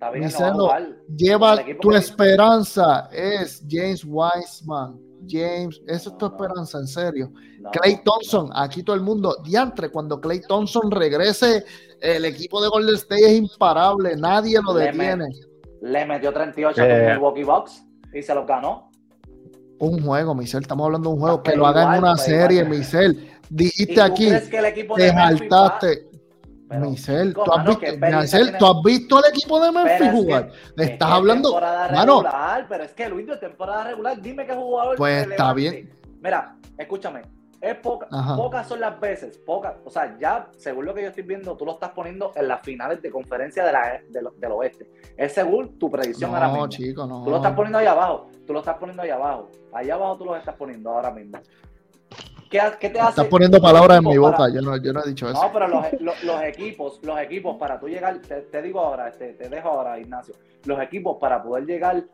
no 0.00 0.06
a 0.06 0.10
Micelo, 0.10 0.54
jugar. 0.64 0.88
Lleva 1.16 1.56
tu 1.80 1.92
esperanza 1.92 3.08
es 3.12 3.62
James 3.70 4.04
Wiseman. 4.04 4.98
James, 5.28 5.80
esa 5.86 6.10
es 6.10 6.18
tu 6.18 6.26
esperanza, 6.26 6.78
en 6.78 6.86
serio. 6.86 7.32
Clay. 7.72 8.00
Thompson, 8.04 8.50
aquí 8.54 8.82
todo 8.82 8.96
el 8.96 9.02
mundo, 9.02 9.36
diantre, 9.44 9.88
cuando 9.90 10.20
Clay 10.20 10.40
Thompson 10.40 10.90
regrese, 10.90 11.64
el 12.00 12.24
equipo 12.24 12.60
de 12.62 12.68
Golden 12.68 12.94
State 12.96 13.24
es 13.24 13.38
imparable, 13.38 14.16
nadie 14.16 14.58
lo 14.62 14.76
Le 14.76 14.86
detiene. 14.86 15.26
Le 15.82 16.04
metió 16.06 16.32
38 16.32 16.82
Eh. 16.82 16.88
con 16.88 17.12
Milwaukee 17.14 17.44
Bucks 17.44 17.84
y 18.12 18.22
se 18.22 18.34
los 18.34 18.46
ganó. 18.46 18.90
Un 19.78 20.02
juego, 20.04 20.34
Michel, 20.34 20.62
estamos 20.62 20.84
hablando 20.86 21.10
de 21.10 21.14
un 21.16 21.20
juego, 21.20 21.42
que 21.42 21.50
Pero 21.50 21.62
lo 21.62 21.66
haga 21.66 21.96
en 21.96 22.02
una 22.02 22.16
serie, 22.16 22.60
igual. 22.60 22.78
Michel. 22.78 23.30
¿Y 23.50 23.54
Dijiste 23.54 24.00
aquí, 24.00 24.28
crees 24.28 24.48
que 24.48 24.58
el 24.58 24.64
equipo 24.66 24.94
te 24.94 25.08
saltaste. 25.10 26.08
Pero, 26.68 26.90
Michel, 26.90 27.28
chico, 27.28 27.44
¿tú 27.44 27.50
has, 27.52 27.56
mano, 27.58 27.68
visto, 27.70 27.80
¿qué 27.80 27.88
experiencia 27.90 28.20
Michel, 28.38 28.42
tiene? 28.44 28.58
¿tú 28.58 28.66
has 28.66 28.82
visto 28.82 29.16
al 29.18 29.24
equipo 29.28 29.60
de 29.60 29.72
Memphis 29.72 29.92
Pero 29.98 30.04
es 30.04 30.10
que- 30.10 30.16
jugar? 30.16 30.50
Es 30.76 30.90
Estás 30.90 31.10
hablando, 31.10 31.48
temporada 31.50 31.88
mano, 31.92 32.12
regular, 32.22 32.66
pero 32.68 32.84
es 32.84 32.92
que 32.92 33.08
Luis 33.08 33.26
de 33.26 33.36
temporada 33.36 33.84
regular, 33.84 34.20
dime 34.20 34.46
qué 34.46 34.54
jugador. 34.54 34.96
Pues 34.96 35.26
está 35.28 35.52
relevante. 35.52 35.94
Mira, 36.22 36.56
escúchame, 36.78 37.22
es 37.60 37.74
poca, 37.76 38.06
Ajá. 38.10 38.36
pocas 38.36 38.66
son 38.66 38.80
las 38.80 38.98
veces, 38.98 39.36
pocas, 39.38 39.74
o 39.84 39.90
sea, 39.90 40.16
ya 40.18 40.48
según 40.56 40.86
lo 40.86 40.94
que 40.94 41.02
yo 41.02 41.08
estoy 41.08 41.22
viendo, 41.24 41.54
tú 41.56 41.66
lo 41.66 41.72
estás 41.72 41.90
poniendo 41.90 42.32
en 42.34 42.48
las 42.48 42.62
finales 42.62 43.00
de 43.02 43.10
conferencia 43.10 43.64
de 43.64 43.72
la, 43.72 44.00
de 44.08 44.22
lo- 44.22 44.30
del 44.32 44.52
oeste. 44.52 44.90
Es 45.16 45.32
según 45.34 45.78
tu 45.78 45.90
predicción 45.90 46.34
ahora 46.34 46.46
no, 46.48 46.52
mismo. 46.54 46.68
chico, 46.68 47.06
no. 47.06 47.24
Tú 47.24 47.30
lo 47.30 47.36
estás 47.36 47.52
poniendo 47.54 47.78
ahí 47.78 47.86
abajo, 47.86 48.28
tú 48.46 48.52
lo 48.54 48.60
estás 48.60 48.76
poniendo 48.78 49.02
ahí 49.02 49.10
abajo. 49.10 49.50
Allá 49.72 49.94
abajo 49.94 50.16
tú 50.16 50.24
lo 50.24 50.36
estás 50.36 50.54
poniendo 50.56 50.90
ahora 50.90 51.10
mismo. 51.10 51.38
¿Qué, 52.78 52.90
te 52.90 53.00
hace? 53.00 53.10
Estás 53.10 53.26
poniendo 53.26 53.60
palabras 53.60 53.98
en 53.98 54.04
mi 54.08 54.16
boca, 54.16 54.36
para- 54.36 54.52
yo 54.54 54.60
no, 54.62 54.76
yo 54.76 54.92
no 54.92 55.02
he 55.04 55.08
dicho 55.08 55.28
eso. 55.28 55.42
no, 55.42 55.52
pero 55.52 55.66
los, 55.68 55.86
los- 56.00 56.22
los 56.24 56.42
equipos, 56.42 57.00
los 57.02 57.18
equipos 57.20 57.56
para 57.56 57.78
tú 57.80 57.88
llegar, 57.88 58.18
te, 58.20 58.42
te 58.42 58.62
digo 58.62 58.80
ahora, 58.80 59.08
este, 59.08 59.32
te 59.34 59.48
dejo 59.48 59.68
ahora, 59.68 59.98
Ignacio, 59.98 60.34
los 60.64 60.80
equipos 60.80 61.16
para 61.20 61.42
poder 61.42 61.66
llegar 61.66 62.04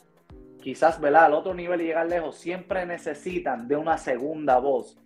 quizás, 0.63 1.01
¿verdad? 1.01 1.25
Al 1.27 1.35
otro 1.35 1.55
nivel 1.55 1.81
y 1.83 1.85
llegar 1.85 2.07
lejos, 2.07 2.37
siempre 2.37 2.85
necesitan 2.87 3.67
de 3.69 3.77
una 3.77 3.97
segunda 3.99 4.59
voz 4.59 4.97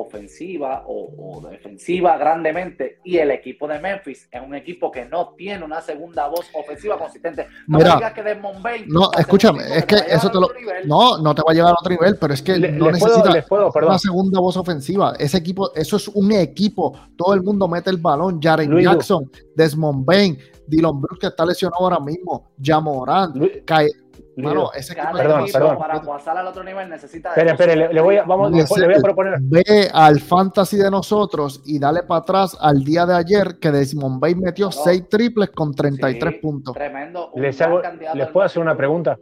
ofensiva 0.00 0.84
o, 0.86 1.36
o 1.36 1.48
defensiva 1.48 2.16
grandemente 2.18 2.98
y 3.04 3.18
el 3.18 3.30
equipo 3.30 3.66
de 3.68 3.78
Memphis 3.78 4.28
es 4.30 4.42
un 4.42 4.54
equipo 4.54 4.90
que 4.90 5.04
no 5.04 5.30
tiene 5.36 5.64
una 5.64 5.80
segunda 5.80 6.28
voz 6.28 6.46
ofensiva 6.54 6.98
consistente. 6.98 7.46
No 7.66 7.78
Mira, 7.78 7.94
digas 7.96 8.12
que 8.12 8.22
Desmond 8.22 8.62
Bain 8.62 8.84
no, 8.88 9.10
escúchame, 9.16 9.62
es 9.76 9.84
que 9.86 9.96
eso 10.08 10.30
te 10.30 10.38
lo- 10.40 10.52
nivel. 10.52 10.86
No, 10.88 11.18
no 11.18 11.34
te 11.34 11.42
va 11.46 11.52
a 11.52 11.54
llevar 11.54 11.70
a 11.72 11.76
otro 11.80 11.90
nivel, 11.92 12.16
pero 12.20 12.34
es 12.34 12.42
que 12.42 12.56
Le- 12.56 12.72
no 12.72 12.90
les 12.90 12.98
puedo, 13.00 13.14
necesita 13.16 13.34
les 13.36 13.46
puedo, 13.46 13.70
perdón. 13.70 13.90
una 13.90 13.98
segunda 13.98 14.40
voz 14.40 14.56
ofensiva. 14.56 15.14
Ese 15.18 15.38
equipo, 15.38 15.72
eso 15.74 15.96
es 15.96 16.08
un 16.08 16.32
equipo. 16.32 16.96
Todo 17.16 17.34
el 17.34 17.42
mundo 17.42 17.68
mete 17.68 17.90
el 17.90 17.98
balón. 17.98 18.40
Jaren 18.42 18.70
Luis, 18.70 18.84
Jackson, 18.84 19.30
Desmond 19.54 20.04
Bain, 20.04 20.38
Dylan 20.66 21.00
Brooks 21.00 21.20
que 21.20 21.26
está 21.28 21.44
lesionado 21.46 21.82
ahora 21.84 22.00
mismo, 22.00 22.50
Jamoran, 22.62 23.32
Luis- 23.34 23.62
Kai- 23.64 23.90
Mano, 24.36 24.70
ese 24.74 24.92
equipo, 24.94 25.06
Cada 25.12 25.22
Perdón, 25.22 25.40
equipo 25.42 25.58
perdón. 25.58 25.78
para 25.78 26.02
pasar 26.02 26.36
al 26.38 26.46
otro 26.48 26.64
nivel 26.64 26.88
necesita. 26.88 27.28
Espera, 27.30 27.52
espera, 27.52 27.76
le, 27.76 27.92
le 27.94 28.00
voy 28.00 28.16
a, 28.16 28.24
vamos, 28.24 28.50
le, 28.50 28.56
le 28.80 28.86
voy 28.86 28.94
a 28.96 29.00
proponer. 29.00 29.34
Ve 29.40 29.88
al 29.92 30.18
fantasy 30.20 30.76
de 30.76 30.90
nosotros 30.90 31.62
y 31.64 31.78
dale 31.78 32.02
para 32.02 32.20
atrás 32.20 32.56
al 32.60 32.82
día 32.82 33.06
de 33.06 33.14
ayer 33.14 33.58
que 33.60 33.70
Desmond 33.70 34.18
Bay 34.20 34.34
metió 34.34 34.70
Claro. 34.70 34.82
6 34.84 35.08
triples 35.08 35.50
con 35.50 35.72
33 35.72 36.34
Sí, 36.34 36.40
puntos. 36.40 36.74
Tremendo. 36.74 37.30
Les, 37.36 37.56
gran 37.58 37.70
hago- 37.70 37.82
candidato 37.82 38.16
¿les 38.18 38.26
al 38.26 38.32
puedo 38.32 38.46
hacer 38.46 38.60
una 38.62 38.76
pregunta? 38.76 39.16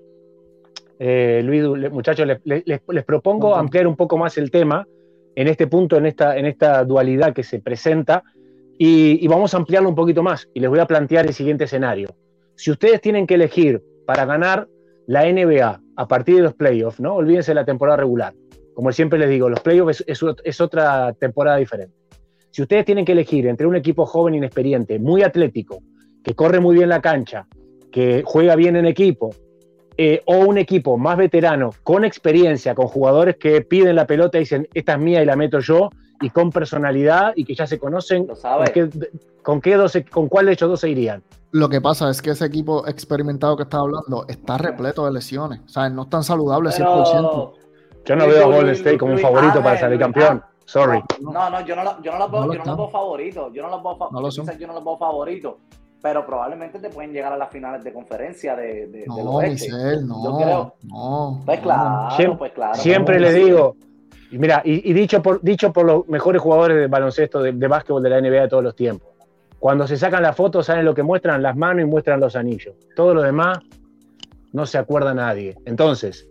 Eh, 0.99 1.43
Luis, 1.45 1.63
le- 1.63 1.91
muchachos, 1.91 2.27
les, 2.27 2.41
les- 2.45 2.63
les- 2.67 2.81
les 2.89 3.05
propongo 3.05 3.55
ampliar 3.57 3.87
un 3.87 3.97
poco 3.97 4.17
más 4.17 4.39
el 4.39 4.51
tema 4.51 4.87
en 5.35 5.49
este 5.49 5.67
punto, 5.67 5.97
en 5.97 6.07
esta, 6.07 6.37
en 6.37 6.47
esta 6.47 6.85
dualidad 6.85 7.33
que 7.35 7.43
se 7.43 7.59
presenta, 7.61 8.23
y, 8.79 9.25
y 9.25 9.29
vamos 9.29 9.53
a 9.55 9.57
ampliarlo 9.57 9.89
un 9.89 9.95
poquito 9.95 10.23
más. 10.23 10.49
Y 10.55 10.61
les 10.61 10.71
voy 10.71 10.79
a 10.79 10.87
plantear 10.87 11.27
el 11.27 11.35
siguiente 11.35 11.65
escenario. 11.65 12.15
Si 12.55 12.71
ustedes 12.71 13.01
tienen 13.01 13.27
que 13.27 13.35
elegir 13.35 13.83
para 14.07 14.25
ganar 14.27 14.69
la 15.07 15.25
NBA 15.27 15.81
a 15.97 16.09
partir 16.09 16.37
de 16.37 16.43
los 16.43 16.55
playoffs, 16.55 17.01
¿no? 17.01 17.15
Olvídense 17.15 17.51
de 17.53 17.57
la 17.57 17.65
temporada 17.65 17.97
regular. 17.99 18.35
Como 18.75 18.91
siempre 18.93 19.19
les 19.19 19.29
digo, 19.29 19.49
los 19.49 19.61
playoffs 19.61 20.01
es, 20.07 20.23
es- 20.23 20.37
es 20.45 20.61
otra 20.61 21.13
temporada 21.15 21.57
diferente. 21.59 21.95
Si 22.51 22.63
ustedes 22.63 22.85
tienen 22.85 23.05
que 23.05 23.13
elegir 23.13 23.47
entre 23.47 23.67
un 23.67 23.77
equipo 23.77 24.05
joven 24.07 24.35
inexperiente, 24.35 24.99
muy 24.99 25.23
atlético, 25.23 25.83
que 26.23 26.35
corre 26.35 26.61
muy 26.61 26.77
bien 26.77 26.89
la 26.89 27.01
cancha, 27.01 27.47
que 27.91 28.23
juega 28.25 28.57
bien 28.57 28.77
en 28.77 28.87
equipo, 28.87 29.31
eh, 29.99 30.23
o 30.25 30.37
un 30.39 30.57
equipo 30.57 30.97
más 30.97 31.19
veterano, 31.19 31.71
con 31.83 32.05
experiencia, 32.05 32.75
con 32.75 32.87
jugadores 32.87 33.37
que 33.37 33.61
piden 33.63 33.97
la 33.97 34.07
pelota 34.07 34.39
y 34.39 34.41
dicen, 34.41 34.67
esta 34.73 34.95
es 34.95 34.99
mía 34.99 35.23
y 35.23 35.27
la 35.27 35.37
meto 35.37 35.59
yo, 35.61 35.91
y 36.21 36.31
con 36.31 36.51
personalidad 36.51 37.33
y 37.37 37.45
que 37.45 37.55
ya 37.55 37.67
se 37.67 37.79
conocen, 37.79 38.27
Lo 38.27 38.35
¿con, 38.37 38.65
qué, 38.73 38.89
con, 39.43 39.61
qué 39.61 39.75
dos, 39.77 39.99
¿con 40.11 40.29
cuál 40.29 40.47
de 40.47 40.53
ellos 40.53 40.71
dos 40.71 40.81
se 40.81 40.89
irían? 40.89 41.23
Lo 41.53 41.69
que 41.69 41.81
pasa 41.81 42.09
es 42.11 42.23
que 42.23 42.31
ese 42.31 42.47
equipo 42.47 42.87
experimentado 42.87 43.57
que 43.57 43.65
estás 43.65 43.81
hablando 43.81 44.25
está 44.27 44.57
repleto 44.59 45.05
de 45.05 45.13
lesiones. 45.13 45.61
O 45.67 45.69
sea, 45.69 45.89
no 45.91 46.03
están 46.03 46.25
saludables 46.25 46.79
100%. 46.81 46.83
Pero, 47.13 47.53
Yo 48.05 48.17
no 48.17 48.27
veo 48.27 48.43
a 48.45 48.47
Golden 48.57 48.75
State 48.75 48.99
como 48.99 49.13
un 49.13 49.19
favorito 49.19 49.59
ah, 49.59 49.63
para 49.63 49.77
eh, 49.77 49.81
salir 49.81 49.99
campeón. 49.99 50.43
ah, 50.43 50.49
Sorry. 50.65 51.03
No, 51.21 51.51
no, 51.51 51.61
yo 51.67 51.77
no, 51.77 51.85
lo- 51.85 52.03
yo 52.03 52.13
no 52.13 52.19
los 52.21 52.31
veo, 52.31 52.41
No 52.41 52.47
lo 52.47 52.53
yo 52.55 52.59
no 52.61 52.65
los 52.65 52.77
veo 52.79 52.89
favoritos. 52.89 53.53
Yo 53.53 53.63
no 53.63 53.69
los 53.69 53.83
veo, 53.83 53.97
fa- 53.97 54.09
No 54.11 54.21
lo 54.23 54.31
son. 54.31 54.47
yo 54.59 54.67
no 54.67 54.73
los 54.73 54.85
veo 54.85 54.97
favoritos. 54.97 55.55
Pero 56.01 56.25
probablemente 56.27 56.79
te 56.81 56.89
pueden 56.89 57.13
llegar 57.13 57.33
a 57.33 57.37
las 57.37 57.51
finales 57.51 57.85
de 57.85 57.93
conferencia 57.93 58.57
de, 58.57 58.87
de, 58.87 58.99
del 59.01 59.07
No, 59.09 59.15
oeste. 59.33 59.71
Michel, 59.71 60.09
no. 60.09 60.25
Yo 60.25 60.37
creo- 60.39 60.75
No. 60.85 61.43
Pues 61.45 61.61
claro, 61.61 62.17
Siempre- 62.17 62.39
pues 62.39 62.53
claro. 62.53 62.75
Siempre 62.77 63.33
sí. 63.33 63.41
digo, 63.45 63.77
y 64.31 64.39
mira, 64.39 64.63
y, 64.65 64.91
y 64.91 64.95
dicho, 64.95 65.21
por, 65.23 65.41
dicho 65.43 65.71
por 65.73 65.85
los 65.85 66.09
mejores 66.09 66.41
jugadores 66.41 66.79
de 66.79 66.87
baloncesto, 66.87 67.43
de, 67.43 67.53
de 67.53 67.69
básquetbol 67.69 68.03
de 68.03 68.09
la 68.11 68.21
NBA 68.21 68.41
de 68.41 68.49
todos 68.49 68.65
los 68.65 68.75
tiempos. 68.75 69.11
Cuando 69.63 69.87
se 69.87 69.97
sacan 69.97 70.25
las 70.25 70.35
fotos, 70.35 70.67
saben 70.67 70.85
lo 70.85 70.93
que 70.93 71.05
muestran 71.05 71.41
las 71.41 71.57
manos 71.57 71.85
y 71.85 71.87
muestran 71.87 72.19
los 72.19 72.35
anillos. 72.35 72.75
Todo 72.97 73.15
lo 73.15 73.23
demás 73.23 73.61
no 74.53 74.67
se 74.67 74.77
acuerda 74.77 75.15
nadie. 75.15 75.57
Entonces, 75.67 76.29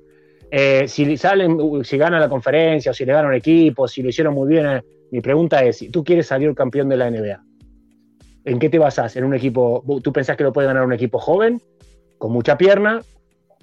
eh, 0.51 0.85
si 0.89 1.15
salen, 1.15 1.57
si 1.85 1.97
ganan 1.97 2.19
la 2.19 2.27
conferencia, 2.27 2.91
o 2.91 2.93
si 2.93 3.05
le 3.05 3.13
ganan 3.13 3.29
un 3.29 3.37
equipo, 3.37 3.87
si 3.87 4.01
lo 4.01 4.09
hicieron 4.09 4.33
muy 4.33 4.49
bien, 4.49 4.65
eh, 4.65 4.83
mi 5.11 5.21
pregunta 5.21 5.63
es: 5.63 5.77
si 5.77 5.87
tú 5.87 6.03
quieres 6.03 6.27
salir 6.27 6.53
campeón 6.53 6.89
de 6.89 6.97
la 6.97 7.09
NBA, 7.09 7.41
¿en 8.43 8.59
qué 8.59 8.67
te 8.67 8.77
basás? 8.77 9.15
¿En 9.15 9.23
un 9.23 9.33
equipo? 9.33 9.81
¿Tú 10.03 10.11
pensás 10.11 10.35
que 10.35 10.43
lo 10.43 10.51
puede 10.51 10.67
ganar 10.67 10.83
un 10.83 10.91
equipo 10.91 11.17
joven, 11.17 11.61
con 12.17 12.33
mucha 12.33 12.57
pierna, 12.57 12.99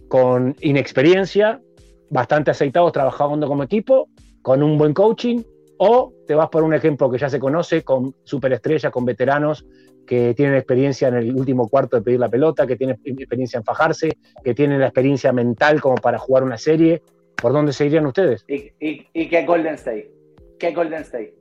con 0.09 0.57
inexperiencia, 0.63 1.61
bastante 2.09 2.53
aceitados 2.53 2.93
trabajando 2.93 3.47
como 3.47 3.65
equipo, 3.65 4.09
con 4.41 4.63
un 4.63 4.79
buen 4.79 4.95
coaching, 4.95 5.43
o 5.79 6.13
te 6.27 6.35
vas 6.35 6.49
por 6.49 6.63
un 6.63 6.75
ejemplo 6.75 7.11
que 7.11 7.19
ya 7.19 7.29
se 7.29 7.39
conoce, 7.39 7.83
con 7.83 8.15
superestrellas, 8.25 8.93
con 8.93 9.05
veteranos 9.05 9.65
que 10.09 10.35
tienen 10.35 10.57
experiencia 10.57 11.09
en 11.09 11.15
el 11.15 11.37
último 11.37 11.69
cuarto 11.69 11.97
de 11.97 12.03
pedir 12.03 12.19
la 12.19 12.31
pelota, 12.31 12.67
que 12.67 12.77
tienen 12.77 12.99
experiencia 13.05 13.59
en 13.59 13.65
fajarse, 13.65 14.17
que 14.43 14.55
tienen 14.55 14.81
la 14.81 14.87
experiencia 14.87 15.33
mental 15.33 15.81
como 15.81 15.97
para 15.97 16.19
jugar 16.19 16.43
una 16.43 16.57
serie. 16.57 17.03
¿Por 17.37 17.53
dónde 17.53 17.73
se 17.73 17.87
irían 17.87 18.07
ustedes? 18.07 18.45
¿Y, 18.49 18.73
y, 18.81 19.07
y 19.13 19.29
qué 19.29 19.45
Golden 19.45 19.75
State? 19.75 20.11
¿Qué 20.59 20.73
Golden 20.73 21.03
State? 21.03 21.35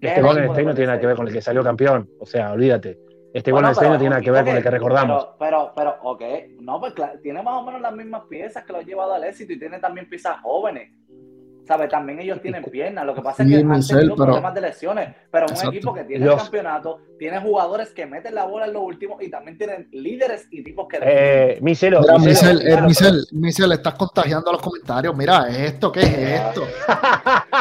¿Qué 0.00 0.08
Este 0.08 0.20
Golden 0.20 0.44
de 0.44 0.48
State 0.50 0.64
no 0.64 0.74
tiene 0.74 0.86
nada 0.86 1.00
que 1.00 1.06
ver 1.06 1.16
con 1.16 1.26
el 1.26 1.32
que 1.32 1.40
salió 1.40 1.64
campeón. 1.64 2.08
O 2.20 2.26
sea, 2.26 2.52
olvídate. 2.52 2.98
Este 3.32 3.50
Bueno, 3.50 3.68
Golden 3.68 3.72
State 3.72 3.90
no 3.90 3.98
tiene 3.98 4.10
nada 4.10 4.22
que 4.22 4.30
ver 4.30 4.44
con 4.44 4.56
el 4.56 4.62
que 4.62 4.70
recordamos. 4.70 5.28
Pero, 5.38 5.72
pero, 5.74 5.96
pero, 5.98 6.10
ok. 6.10 6.22
No, 6.60 6.78
pues 6.78 6.92
claro, 6.92 7.18
tiene 7.20 7.42
más 7.42 7.54
o 7.54 7.64
menos 7.64 7.80
las 7.80 7.94
mismas 7.94 8.22
piezas 8.28 8.64
que 8.64 8.72
lo 8.72 8.78
han 8.78 8.84
llevado 8.84 9.14
al 9.14 9.24
éxito 9.24 9.54
y 9.54 9.58
tiene 9.58 9.80
también 9.80 10.08
piezas 10.08 10.40
jóvenes. 10.42 10.92
¿Sabes? 11.66 11.88
También 11.88 12.20
ellos 12.20 12.40
tienen 12.40 12.62
piernas. 12.64 13.04
Lo 13.04 13.12
que 13.14 13.22
pasa 13.22 13.42
es 13.42 13.48
Sí, 13.48 13.54
que 13.56 13.60
han 13.60 13.80
tenido 13.84 14.14
pero- 14.14 14.26
problemas 14.26 14.54
de 14.54 14.60
lesiones. 14.60 15.08
Pero 15.32 15.46
un 15.46 15.50
Exacto. 15.52 15.70
equipo 15.72 15.94
que 15.94 16.04
tiene 16.04 16.24
Los- 16.24 16.34
el 16.36 16.40
campeonato, 16.42 17.00
tiene 17.18 17.40
jugadores 17.40 17.90
que 17.90 18.06
meten 18.06 18.34
la 18.36 18.44
bola 18.44 18.66
en 18.66 18.72
los 18.72 18.82
últimos 18.82 19.20
y 19.22 19.28
también 19.30 19.58
tienen 19.58 19.88
líderes 19.90 20.46
y 20.52 20.62
tipos 20.62 20.86
que. 20.88 20.98
Eh, 21.02 21.58
Miselo, 21.62 22.00
Mira, 22.00 22.14
eh, 22.14 22.58
claro, 22.64 22.86
Michel, 22.86 23.26
Michel, 23.32 23.72
estás 23.72 23.94
contagiando 23.94 24.52
los 24.52 24.62
comentarios. 24.62 25.16
Mira, 25.16 25.48
esto, 25.48 25.90
¿qué 25.90 26.00
es 26.02 26.08
esto? 26.40 26.62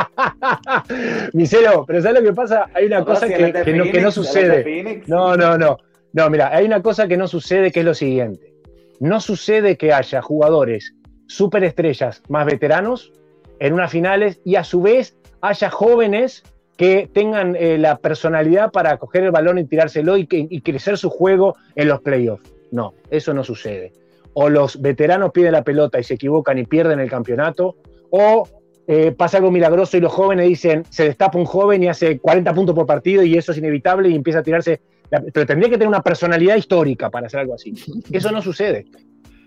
Miselo, 1.34 1.86
pero 1.86 2.01
¿sabes 2.01 2.22
lo 2.22 2.30
que 2.30 2.34
pasa? 2.36 2.66
Hay 2.74 2.86
una 2.86 2.99
No, 2.99 3.06
pero 3.06 3.16
cosa 3.16 3.28
si 3.28 3.34
que, 3.34 3.53
que 3.64 3.74
no, 3.74 3.84
que 3.91 4.12
sucede. 4.12 5.03
No, 5.08 5.36
no, 5.36 5.58
no. 5.58 5.78
No, 6.14 6.30
mira, 6.30 6.49
hay 6.56 6.66
una 6.66 6.82
cosa 6.82 7.08
que 7.08 7.18
no 7.18 7.28
sucede 7.28 7.72
que 7.72 7.80
es 7.82 7.86
lo 7.86 7.93
siguiente. 7.93 8.53
No 8.99 9.20
sucede 9.20 9.78
que 9.78 9.91
haya 9.93 10.22
jugadores 10.22 10.93
superestrellas 11.28 12.22
más 12.30 12.45
veteranos 12.45 13.12
en 13.60 13.74
unas 13.74 13.91
finales 13.91 14.39
y 14.43 14.56
a 14.56 14.64
su 14.64 14.82
vez 14.82 15.18
haya 15.41 15.70
jóvenes 15.70 16.43
que 16.78 17.10
tengan 17.12 17.56
eh, 17.56 17.78
la 17.78 17.97
personalidad 17.97 18.72
para 18.72 18.97
coger 18.97 19.24
el 19.24 19.32
balón 19.32 19.58
y 19.60 19.66
tirárselo 19.66 20.18
y, 20.18 20.28
y 20.30 20.62
crecer 20.62 20.97
su 20.97 21.10
juego 21.10 21.56
en 21.76 21.88
los 21.88 22.01
playoffs. 22.01 22.51
No, 22.72 22.93
eso 23.10 23.34
no 23.34 23.43
sucede. 23.43 23.93
O 24.34 24.49
los 24.49 24.82
veteranos 24.82 25.32
piden 25.32 25.53
la 25.53 25.64
pelota 25.64 25.99
y 25.99 26.03
se 26.03 26.16
equivocan 26.16 26.58
y 26.58 26.66
pierden 26.66 26.99
el 26.99 27.10
campeonato, 27.10 27.78
o 28.10 28.47
eh, 28.88 29.12
pasa 29.14 29.38
algo 29.38 29.49
milagroso 29.49 29.97
y 29.97 29.99
los 29.99 30.12
jóvenes 30.12 30.47
dicen, 30.47 30.84
se 30.89 31.06
destapa 31.06 31.39
un 31.39 31.45
joven 31.45 31.82
y 31.84 31.88
hace 31.88 32.20
40 32.20 32.53
puntos 32.53 32.76
por 32.76 32.86
partido 32.86 33.24
y 33.24 33.36
eso 33.36 33.51
es 33.51 33.58
inevitable 33.58 34.10
y 34.10 34.16
empieza 34.16 34.39
a 34.39 34.43
tirarse. 34.43 34.82
Pero 35.10 35.45
tendría 35.45 35.70
que 35.70 35.76
tener 35.76 35.88
una 35.88 36.01
personalidad 36.01 36.56
histórica 36.56 37.10
para 37.10 37.28
hacer 37.28 37.39
algo 37.39 37.53
así. 37.53 37.74
Eso 38.12 38.32
no 38.32 38.41
sucede. 38.41 38.86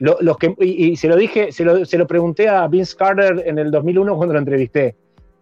Lo- 0.00 0.18
los 0.20 0.36
que, 0.38 0.54
y, 0.60 0.86
y 0.92 0.96
se 0.96 1.08
lo 1.08 1.16
dije, 1.16 1.50
se 1.52 1.64
lo, 1.64 1.84
se 1.84 1.98
lo 1.98 2.06
pregunté 2.06 2.48
a 2.48 2.66
Vince 2.68 2.96
Carter 2.96 3.42
en 3.46 3.58
el 3.58 3.70
2001 3.70 4.16
cuando 4.16 4.34
lo 4.34 4.38
entrevisté. 4.40 4.96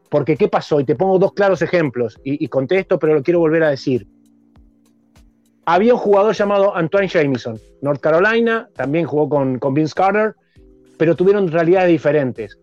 Porque, 0.08 0.36
¿qué 0.36 0.48
pasó? 0.48 0.78
Y 0.80 0.84
te 0.84 0.94
pongo 0.94 1.18
dos 1.18 1.32
claros 1.32 1.60
ejemplos. 1.62 2.18
Y, 2.24 2.42
y 2.44 2.48
contesto, 2.48 2.98
pero 2.98 3.14
lo 3.14 3.22
quiero 3.22 3.40
volver 3.40 3.62
a 3.64 3.70
decir. 3.70 4.06
Había 5.64 5.94
un 5.94 6.00
jugador 6.00 6.34
llamado 6.34 6.76
Antoine 6.76 7.08
Jamison, 7.08 7.58
North 7.82 8.00
Carolina, 8.00 8.68
también 8.76 9.04
jugó 9.04 9.28
con, 9.28 9.58
con 9.58 9.74
Vince 9.74 9.94
Carter, 9.94 10.34
pero 10.96 11.16
tuvieron 11.16 11.48
realidades 11.50 11.88
diferentes. 11.90 12.56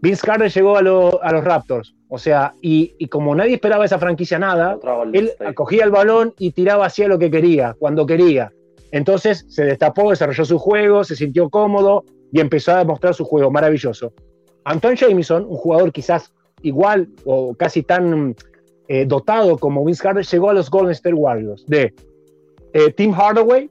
Vince 0.00 0.26
Carter 0.26 0.50
llegó 0.50 0.76
a, 0.78 0.82
lo- 0.82 1.22
a 1.22 1.30
los 1.32 1.44
Raptors, 1.44 1.94
o 2.08 2.18
sea, 2.18 2.54
y, 2.62 2.94
y 2.98 3.08
como 3.08 3.34
nadie 3.34 3.54
esperaba 3.54 3.84
esa 3.84 3.98
franquicia 3.98 4.38
nada, 4.38 4.78
él 5.12 5.26
State. 5.28 5.54
cogía 5.54 5.84
el 5.84 5.90
balón 5.90 6.32
y 6.38 6.52
tiraba 6.52 6.86
hacia 6.86 7.06
lo 7.06 7.18
que 7.18 7.30
quería, 7.30 7.74
cuando 7.78 8.06
quería. 8.06 8.50
Entonces 8.92 9.44
se 9.48 9.64
destapó, 9.64 10.10
desarrolló 10.10 10.44
su 10.44 10.58
juego, 10.58 11.04
se 11.04 11.16
sintió 11.16 11.48
cómodo 11.50 12.04
y 12.32 12.40
empezó 12.40 12.72
a 12.72 12.78
demostrar 12.78 13.14
su 13.14 13.24
juego 13.24 13.50
maravilloso. 13.50 14.12
Anton 14.64 14.96
Jamison, 14.96 15.44
un 15.44 15.56
jugador 15.56 15.92
quizás 15.92 16.32
igual 16.62 17.08
o 17.24 17.54
casi 17.54 17.82
tan 17.82 18.34
eh, 18.88 19.04
dotado 19.06 19.58
como 19.58 19.84
Vince 19.84 20.02
Carter, 20.02 20.24
llegó 20.24 20.50
a 20.50 20.54
los 20.54 20.70
Golden 20.70 20.92
State 20.92 21.14
Warriors 21.14 21.64
de 21.66 21.94
eh, 22.72 22.92
Tim 22.92 23.12
Hardaway, 23.12 23.70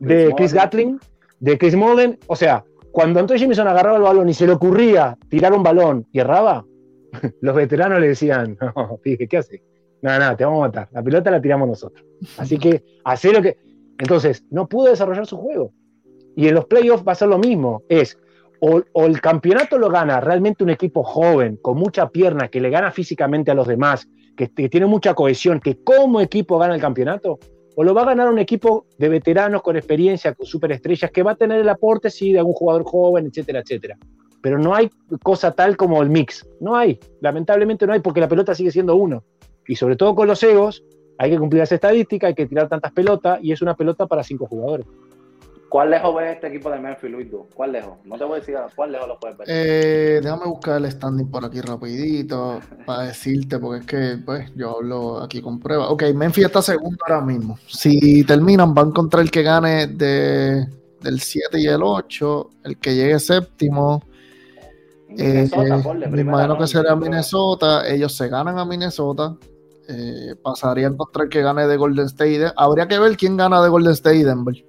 de 0.00 0.24
Chris 0.36 0.50
Chris. 0.50 0.54
Gatling, 0.54 1.00
de 1.40 1.58
Chris 1.58 1.74
Mullen. 1.74 2.18
O 2.26 2.36
sea, 2.36 2.64
cuando 2.92 3.20
Anton 3.20 3.38
Jamison 3.38 3.68
agarraba 3.68 3.96
el 3.96 4.02
balón 4.02 4.28
y 4.28 4.34
se 4.34 4.46
le 4.46 4.52
ocurría 4.52 5.16
tirar 5.28 5.52
un 5.52 5.62
balón 5.62 6.06
y 6.12 6.20
erraba, 6.20 6.64
los 7.40 7.54
veteranos 7.54 8.00
le 8.00 8.08
decían, 8.08 8.58
no, 8.60 8.98
fíjate, 9.02 9.28
¿qué 9.28 9.36
hace? 9.38 9.62
No, 10.02 10.18
no, 10.18 10.36
te 10.36 10.44
vamos 10.44 10.64
a 10.64 10.66
matar. 10.66 10.88
La 10.92 11.02
pelota 11.02 11.30
la 11.30 11.40
tiramos 11.40 11.68
nosotros. 11.68 12.04
Así 12.36 12.58
que, 12.58 12.82
hacer 13.04 13.34
lo 13.34 13.42
que. 13.42 13.56
Entonces, 14.02 14.44
no 14.50 14.68
pudo 14.68 14.90
desarrollar 14.90 15.28
su 15.28 15.36
juego. 15.36 15.72
Y 16.34 16.48
en 16.48 16.56
los 16.56 16.64
playoffs 16.64 17.06
va 17.06 17.12
a 17.12 17.14
ser 17.14 17.28
lo 17.28 17.38
mismo. 17.38 17.84
Es 17.88 18.18
o, 18.58 18.82
el 19.06 19.20
campeonato 19.20 19.78
lo 19.78 19.90
gana 19.90 20.20
realmente 20.20 20.64
un 20.64 20.70
equipo 20.70 21.04
joven, 21.04 21.56
con 21.62 21.76
mucha 21.76 22.08
pierna, 22.08 22.48
que 22.48 22.60
le 22.60 22.68
gana 22.68 22.90
físicamente 22.90 23.52
a 23.52 23.54
los 23.54 23.68
demás, 23.68 24.08
que, 24.36 24.52
que 24.52 24.68
tiene 24.68 24.86
mucha 24.86 25.14
cohesión, 25.14 25.60
que 25.60 25.84
como 25.84 26.20
equipo 26.20 26.58
gana 26.58 26.74
el 26.74 26.80
campeonato, 26.80 27.38
o 27.76 27.84
lo 27.84 27.94
va 27.94 28.02
a 28.02 28.06
ganar 28.06 28.28
un 28.28 28.40
equipo 28.40 28.86
de 28.98 29.08
veteranos 29.08 29.62
con 29.62 29.76
experiencia, 29.76 30.34
con 30.34 30.46
superestrellas, 30.46 31.12
que 31.12 31.22
va 31.22 31.32
a 31.32 31.36
tener 31.36 31.60
el 31.60 31.68
aporte, 31.68 32.10
sí, 32.10 32.32
de 32.32 32.40
algún 32.40 32.54
jugador 32.54 32.82
joven, 32.82 33.26
etcétera, 33.26 33.60
etcétera. 33.60 33.96
Pero 34.42 34.58
no 34.58 34.74
hay 34.74 34.90
cosa 35.22 35.52
tal 35.52 35.76
como 35.76 36.02
el 36.02 36.10
mix. 36.10 36.44
No 36.60 36.74
hay. 36.74 36.98
Lamentablemente 37.20 37.86
no 37.86 37.92
hay, 37.92 38.00
porque 38.00 38.20
la 38.20 38.28
pelota 38.28 38.52
sigue 38.56 38.72
siendo 38.72 38.96
uno. 38.96 39.22
Y 39.68 39.76
sobre 39.76 39.94
todo 39.94 40.16
con 40.16 40.26
los 40.26 40.42
egos, 40.42 40.84
hay 41.22 41.30
que 41.30 41.38
cumplir 41.38 41.60
las 41.60 41.70
estadísticas, 41.70 42.28
hay 42.28 42.34
que 42.34 42.46
tirar 42.46 42.68
tantas 42.68 42.92
pelotas, 42.92 43.38
y 43.42 43.52
es 43.52 43.62
una 43.62 43.76
pelota 43.76 44.06
para 44.06 44.24
cinco 44.24 44.46
jugadores. 44.46 44.86
¿Cuál 45.68 45.90
lejos 45.90 46.14
ves 46.16 46.34
este 46.34 46.48
equipo 46.48 46.68
de 46.68 46.80
Memphis, 46.80 47.10
Luis? 47.10 47.30
tú? 47.30 47.46
¿Cuál 47.54 47.72
lejos? 47.72 47.94
No 48.04 48.18
te 48.18 48.24
voy 48.24 48.36
a 48.36 48.40
decir 48.40 48.56
cuál 48.74 48.92
lejos 48.92 49.08
lo 49.08 49.18
puedes 49.18 49.38
ver. 49.38 49.46
Eh, 49.48 50.20
déjame 50.22 50.46
buscar 50.46 50.76
el 50.76 50.90
standing 50.90 51.30
por 51.30 51.44
aquí 51.44 51.60
rapidito 51.60 52.60
para 52.84 53.02
decirte, 53.06 53.58
porque 53.58 53.80
es 53.80 53.86
que 53.86 54.22
pues 54.22 54.52
yo 54.54 54.76
hablo 54.76 55.22
aquí 55.22 55.40
con 55.40 55.60
pruebas. 55.60 55.88
Ok, 55.90 56.02
Memphis 56.14 56.46
está 56.46 56.60
segundo 56.60 56.98
ahora 57.08 57.24
mismo. 57.24 57.56
Si 57.68 58.22
terminan, 58.24 58.74
van 58.74 58.90
contra 58.90 59.22
el 59.22 59.30
que 59.30 59.42
gane 59.42 59.86
de 59.86 60.66
del 61.00 61.20
7 61.20 61.60
y 61.60 61.66
el 61.66 61.82
8, 61.82 62.50
el 62.64 62.78
que 62.78 62.94
llegue 62.94 63.18
séptimo, 63.18 64.02
eh, 65.10 65.48
Minnesota, 65.50 65.82
ponle, 65.82 66.08
me 66.08 66.20
imagino 66.20 66.58
que 66.58 66.66
será 66.66 66.96
Minnesota, 66.96 67.88
ellos 67.88 68.16
se 68.16 68.28
ganan 68.28 68.58
a 68.58 68.64
Minnesota, 68.64 69.36
eh, 69.88 70.34
pasarían 70.42 70.96
contra 70.96 71.24
el 71.24 71.28
que 71.28 71.42
gane 71.42 71.66
de 71.66 71.76
Golden 71.76 72.06
State. 72.06 72.52
Habría 72.56 72.88
que 72.88 72.98
ver 72.98 73.16
quién 73.16 73.36
gana 73.36 73.62
de 73.62 73.68
Golden 73.68 73.92
State 73.92 74.16
y 74.16 74.22
Denver. 74.22 74.64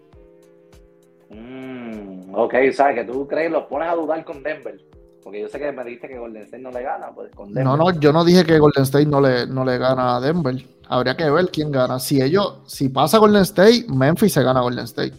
Mm, 1.30 2.36
ok, 2.36 2.53
sabes 2.74 2.95
que 2.95 3.11
tú 3.11 3.28
crees, 3.28 3.51
los 3.51 3.64
pones 3.66 3.89
a 3.89 3.95
dudar 3.95 4.24
con 4.26 4.41
Denver. 4.43 4.80
Porque 5.24 5.41
yo 5.41 5.47
sé 5.47 5.57
que 5.57 5.72
me 5.72 5.84
dijiste 5.86 6.09
que 6.09 6.18
Golden 6.18 6.43
State 6.43 6.61
no 6.61 6.72
le 6.72 6.84
gana, 6.84 7.11
pues 7.14 7.34
con 7.34 7.47
Denver. 7.47 7.64
No, 7.64 7.78
no, 7.78 7.99
yo 7.99 8.11
no 8.11 8.26
dije 8.26 8.43
que 8.43 8.59
Golden 8.59 8.84
State 8.84 9.05
no 9.05 9.22
le, 9.22 9.47
no 9.47 9.64
le 9.64 9.78
gana 9.78 10.18
a 10.18 10.20
Denver. 10.20 10.55
Habría 10.88 11.16
que 11.16 11.30
ver 11.30 11.47
quién 11.49 11.72
gana. 11.72 11.99
Si 11.99 12.22
ellos, 12.22 12.59
si 12.66 12.89
pasa 12.89 13.18
Golden 13.18 13.43
State, 13.43 13.86
Memphis 13.88 14.34
se 14.34 14.43
gana 14.43 14.59
a 14.59 14.64
Golden 14.64 14.86
State. 14.86 15.14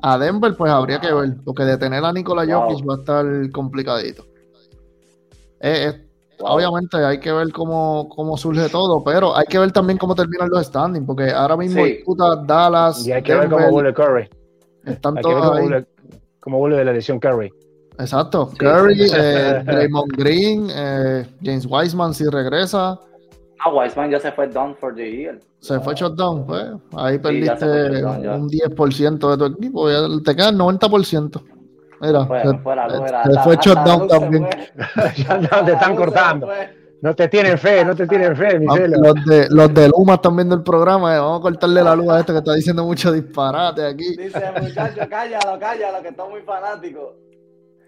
A 0.00 0.18
Denver, 0.18 0.56
pues 0.56 0.70
habría 0.70 1.00
que 1.00 1.12
ver, 1.12 1.36
porque 1.44 1.64
detener 1.64 2.04
a 2.04 2.12
Nikola 2.12 2.44
Wow. 2.44 2.70
Jokic 2.70 2.88
va 2.88 2.94
a 2.94 2.98
estar 2.98 3.50
complicadito. 3.50 4.24
Eh, 5.60 5.88
eh, 5.88 6.11
Wow. 6.42 6.56
Obviamente 6.56 6.96
hay 6.98 7.18
que 7.20 7.32
ver 7.32 7.52
cómo, 7.52 8.08
cómo 8.08 8.36
surge 8.36 8.68
todo, 8.68 9.02
pero 9.04 9.36
hay 9.36 9.46
que 9.46 9.58
ver 9.58 9.72
también 9.72 9.98
cómo 9.98 10.14
terminan 10.14 10.48
los 10.50 10.66
standings, 10.66 11.06
porque 11.06 11.30
ahora 11.30 11.56
mismo 11.56 11.84
Sí. 11.84 12.00
Utah, 12.06 12.36
Dallas, 12.44 13.06
Y 13.06 13.12
hay 13.12 13.22
que 13.22 13.34
ver 13.34 13.48
cómo 13.48 13.70
vuelve 13.70 13.94
Curry. 13.94 14.28
están 14.84 15.16
Hay 15.18 15.22
que 15.22 15.28
ver 15.28 15.38
todos 15.38 15.46
cómo 15.50 15.54
ahí. 15.56 15.68
vuelve, 15.68 15.86
cómo 16.40 16.58
vuelve 16.58 16.76
de 16.78 16.84
la 16.84 16.92
lesión 16.92 17.18
Curry. 17.20 17.50
Exacto. 17.98 18.48
Sí, 18.52 18.58
Curry, 18.58 19.08
sí. 19.08 19.14
eh, 19.16 19.62
Draymond 19.66 20.12
Green, 20.16 20.68
eh, 20.74 21.26
James 21.42 21.66
Wiseman 21.68 22.12
si 22.14 22.24
regresa. 22.26 22.98
Ah, 23.64 23.70
Wiseman 23.72 24.10
ya 24.10 24.18
se 24.18 24.32
fue 24.32 24.48
down 24.48 24.74
for 24.74 24.92
the 24.94 25.08
year. 25.08 25.38
Se 25.60 25.78
fue 25.78 25.94
shutdown, 25.94 26.44
pues. 26.44 26.64
Ahí 26.96 27.18
perdiste 27.20 28.00
ya. 28.00 28.34
un 28.34 28.48
10% 28.48 29.30
de 29.30 29.36
tu 29.36 29.44
equipo. 29.44 29.88
ya 29.88 29.98
te 30.24 30.34
queda 30.34 30.48
el 30.48 30.56
90%. 30.58 31.40
Mira, 32.02 32.26
se, 32.26 33.40
fue 33.42 33.54
se 33.54 33.60
shutdown 33.70 34.08
también. 34.08 34.46
fue. 34.46 35.14
Te 35.64 35.72
están 35.72 35.96
cortando. 35.96 36.48
No 37.00 37.14
te 37.16 37.26
tienen 37.26 37.58
fe, 37.58 37.84
no 37.84 37.96
te 37.96 38.06
tienen 38.06 38.36
fe, 38.36 38.48
Ah, 38.54 38.58
Micelo. 38.60 38.96
Los 39.02 39.24
de, 39.24 39.46
los 39.50 39.74
de 39.74 39.88
Luma 39.88 40.14
están 40.14 40.36
viendo 40.36 40.54
el 40.54 40.62
programa. 40.62 41.16
eh, 41.16 41.18
Vamos 41.18 41.40
a 41.40 41.42
cortarle 41.42 41.82
la 41.82 41.96
luz 41.96 42.08
a 42.10 42.20
este 42.20 42.30
que 42.32 42.38
está 42.38 42.54
diciendo 42.54 42.84
mucho 42.84 43.10
disparate 43.10 43.84
aquí. 43.84 44.16
Dice, 44.16 44.40
muchacho, 44.60 45.00
cállalo, 45.10 45.58
cállalo, 45.58 46.00
que 46.02 46.08
está 46.08 46.24
muy 46.28 46.42
fanático. 46.42 47.16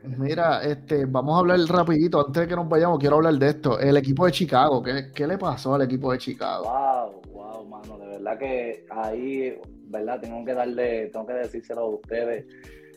Mira, 0.02 0.62
este, 0.64 1.04
vamos 1.06 1.36
a 1.36 1.38
hablar 1.38 1.58
rapidito. 1.68 2.26
Antes 2.26 2.42
de 2.42 2.48
que 2.48 2.56
nos 2.56 2.68
vayamos, 2.68 2.98
quiero 2.98 3.16
hablar 3.16 3.34
de 3.34 3.48
esto. 3.50 3.78
El 3.78 3.96
equipo 3.96 4.26
de 4.26 4.32
Chicago. 4.32 4.82
¿Qué, 4.82 5.12
qué 5.14 5.26
le 5.28 5.38
pasó 5.38 5.74
al 5.76 5.82
equipo 5.82 6.10
de 6.12 6.18
Chicago? 6.18 6.64
Wow, 6.64 7.22
wow, 7.32 7.64
mano, 7.66 7.96
de 7.98 8.06
verdad 8.08 8.36
que 8.36 8.84
ahí, 8.90 9.56
¿verdad? 9.86 10.18
Tengo 10.20 10.44
que 10.44 10.54
darle, 10.54 11.06
tengo 11.12 11.24
que 11.26 11.34
decírselo 11.34 11.82
a 11.82 11.88
ustedes. 11.90 12.46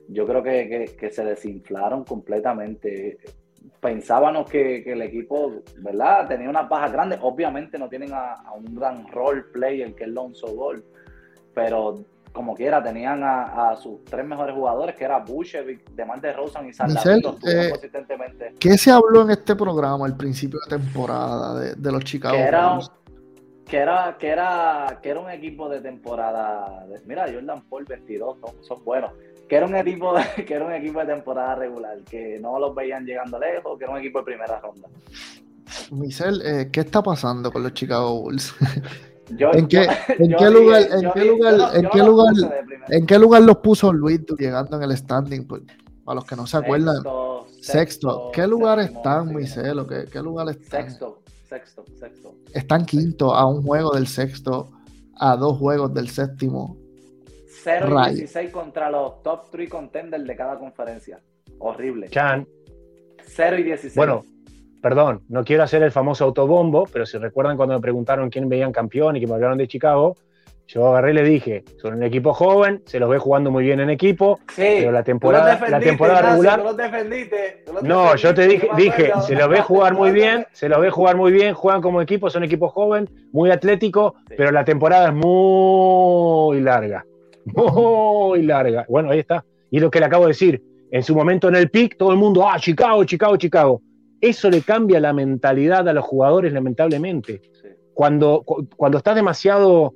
Yo 0.09 0.25
creo 0.25 0.41
que, 0.43 0.67
que- 0.69 0.95
que 0.97 1.09
se 1.11 1.23
desinflaron 1.25 2.03
completamente. 2.03 3.17
Pensábamos 3.81 4.49
que, 4.49 4.83
que 4.83 4.93
el 4.93 5.01
equipo, 5.01 5.61
¿verdad? 5.79 6.27
Tenía 6.27 6.49
unas 6.49 6.67
bajas 6.69 6.91
grandes. 6.91 7.19
Obviamente 7.21 7.77
no 7.77 7.89
tienen 7.89 8.13
a, 8.13 8.33
a 8.33 8.53
un 8.53 8.73
gran 8.75 9.07
role 9.11 9.43
player 9.53 9.93
que 9.93 10.05
es 10.05 10.09
Lonzo 10.09 10.55
Ball, 10.55 10.83
pero 11.53 11.95
como 12.31 12.53
quiera 12.55 12.81
tenían 12.83 13.23
a, 13.23 13.69
a 13.71 13.75
sus 13.75 14.03
tres 14.05 14.25
mejores 14.25 14.55
jugadores, 14.55 14.95
que 14.95 15.03
era 15.05 15.19
Bushevic, 15.19 15.89
DeMar 15.91 16.21
DeRozan 16.21 16.67
y 16.69 16.73
San 16.73 16.91
eh, 16.91 17.69
consistentemente. 17.71 18.53
¿Qué 18.59 18.77
se 18.77 18.91
habló 18.91 19.23
en 19.23 19.31
este 19.31 19.55
programa 19.55 20.05
al 20.05 20.15
principio 20.15 20.59
de 20.67 20.77
temporada 20.77 21.59
de, 21.59 21.75
de 21.75 21.91
los 21.91 22.03
Chicago 22.03 22.35
que 22.35 22.41
era, 22.41 22.73
Bulls? 22.73 22.91
que 23.65 23.77
era 23.77 24.15
que 24.19 24.27
era 24.29 24.99
que 25.01 25.09
era 25.09 25.19
un 25.19 25.29
equipo 25.31 25.67
de 25.67 25.81
temporada 25.81 26.85
de- 26.87 27.01
mira 27.05 27.25
Jordan 27.31 27.61
Paul 27.67 27.85
22 27.85 28.37
son, 28.39 28.63
son 28.63 28.83
buenos 28.85 29.11
que 29.47 29.55
era 29.55 29.65
un 29.65 29.75
equipo 29.75 30.13
de, 30.13 30.23
que 30.45 30.53
era 30.53 30.65
un 30.65 30.73
equipo 30.73 30.99
de 30.99 31.05
temporada 31.07 31.55
regular 31.55 31.97
que 32.09 32.39
no 32.39 32.59
los 32.59 32.73
veían 32.75 33.05
llegando 33.05 33.39
lejos 33.39 33.77
que 33.77 33.83
era 33.85 33.93
un 33.93 33.99
equipo 33.99 34.19
de 34.19 34.25
primera 34.25 34.59
ronda 34.59 34.87
Michel, 35.91 36.41
eh, 36.45 36.69
¿qué 36.71 36.81
está 36.81 37.01
pasando 37.03 37.51
con 37.51 37.61
los 37.63 37.73
Chicago 37.73 38.21
Bulls? 38.21 38.53
Yo- 39.37 39.51
¿En 39.53 39.67
qué- 39.67 39.81
lugar- 39.81 39.97
en 40.09 40.17
qué 40.17 40.23
en 41.79 41.89
qué 41.89 41.97
los 41.99 42.07
lugar- 42.07 42.29
puse 42.33 42.47
de 42.47 42.63
primera. 42.63 42.85
¿En 42.89 43.05
qué 43.05 43.19
lugar 43.19 43.41
los 43.41 43.57
puso 43.57 43.91
Luis 43.93 44.21
llegando 44.39 44.77
en 44.77 44.83
el 44.83 44.95
standing? 44.97 45.45
Pues, 45.45 45.63
para 46.05 46.15
los 46.15 46.25
que 46.25 46.35
no 46.37 46.47
se 46.47 46.55
acuerdan, 46.57 46.95
Sexto, 46.95 47.45
sexto. 47.61 48.31
¿Qué 48.33 48.47
lugar 48.47 48.79
están, 48.79 49.27
sí. 49.45 49.59
¿Qué, 49.89 50.05
qué 50.09 50.21
lugar 50.21 50.47
están? 50.49 50.87
sexto 50.89 51.19
sexto 51.49 51.83
sexto 51.99 52.33
Están 52.53 52.85
quinto 52.85 53.33
a 53.35 53.45
un 53.45 53.61
juego 53.63 53.91
del 53.91 54.07
sexto, 54.07 54.69
a 55.19 55.35
dos 55.35 55.57
juegos 55.57 55.93
del 55.93 56.07
séptimo. 56.09 56.77
0 57.63 57.87
y 57.89 57.93
Rayo. 57.93 58.15
16 58.15 58.49
contra 58.51 58.89
los 58.89 59.21
top 59.23 59.49
3 59.51 59.69
contenders 59.69 60.25
de 60.25 60.35
cada 60.35 60.57
conferencia. 60.57 61.19
Horrible. 61.59 62.09
Chan, 62.09 62.47
0 63.23 63.57
y 63.59 63.63
16 63.63 63.95
Bueno, 63.95 64.23
perdón, 64.81 65.21
no 65.29 65.43
quiero 65.43 65.63
hacer 65.63 65.83
el 65.83 65.91
famoso 65.91 66.23
autobombo, 66.25 66.87
pero 66.91 67.05
si 67.05 67.17
recuerdan 67.17 67.57
cuando 67.57 67.75
me 67.75 67.81
preguntaron 67.81 68.29
quién 68.29 68.47
veían 68.49 68.71
campeón 68.71 69.15
y 69.15 69.19
que 69.19 69.27
me 69.27 69.33
hablaron 69.33 69.57
de 69.57 69.67
Chicago, 69.67 70.15
yo 70.69 70.85
agarré 70.89 71.11
y 71.11 71.13
le 71.13 71.23
dije, 71.23 71.63
son 71.81 71.93
un 71.95 72.03
equipo 72.03 72.33
joven, 72.33 72.83
se 72.85 72.99
los 72.99 73.09
ve 73.09 73.17
jugando 73.19 73.49
muy 73.51 73.63
bien 73.63 73.79
en 73.79 73.89
equipo, 73.89 74.37
Sí, 74.49 74.63
pero 74.79 74.91
la 74.91 75.01
temporada- 75.01 75.57
la 75.69 75.79
temporada 75.79 76.19
Ignacio, 76.19 76.35
regular- 76.41 76.59
tú 76.59 76.63
los 76.65 76.77
defendiste, 76.77 77.63
los 77.73 77.83
No, 77.83 78.15
yo 78.17 78.33
te 78.33 78.47
dije, 78.47 78.69
dije, 78.75 79.11
se 79.25 79.35
los 79.35 79.47
ve 79.47 79.61
jugar 79.61 79.93
muy 79.93 80.11
bien, 80.11 80.45
se 80.51 80.67
los 80.67 80.81
ve 80.81 80.89
jugar 80.89 81.15
muy 81.15 81.31
bien, 81.31 81.53
juegan 81.53 81.81
como 81.81 82.01
equipo, 82.01 82.29
son 82.29 82.43
equipo 82.43 82.67
joven, 82.67 83.09
muy 83.31 83.49
atlético, 83.49 84.15
Sí. 84.27 84.35
pero 84.37 84.51
la 84.51 84.65
temporada 84.65 85.07
es 85.07 85.13
muy 85.13 86.59
larga, 86.59 87.05
muy 88.29 88.43
larga. 88.43 88.85
Bueno, 88.89 89.11
ahí 89.11 89.19
está. 89.19 89.43
Y 89.71 89.79
lo 89.79 89.89
que 89.89 89.99
le 89.99 90.05
acabo 90.05 90.25
de 90.25 90.29
decir, 90.29 90.61
en 90.91 91.03
su 91.03 91.15
momento 91.15 91.47
en 91.49 91.55
el 91.55 91.69
pick, 91.69 91.97
todo 91.97 92.11
el 92.11 92.17
mundo, 92.17 92.47
ah, 92.47 92.57
Chicago, 92.59 93.03
Chicago, 93.03 93.37
Chicago. 93.37 93.81
Eso 94.21 94.49
le 94.49 94.61
cambia 94.61 94.99
la 94.99 95.13
mentalidad 95.13 95.87
a 95.87 95.93
los 95.93 96.05
jugadores, 96.05 96.53
lamentablemente. 96.53 97.41
Sí. 97.53 97.67
Cuando, 97.93 98.43
cu- 98.45 98.67
cuando 98.75 98.97
estás 98.99 99.15
demasiado 99.15 99.93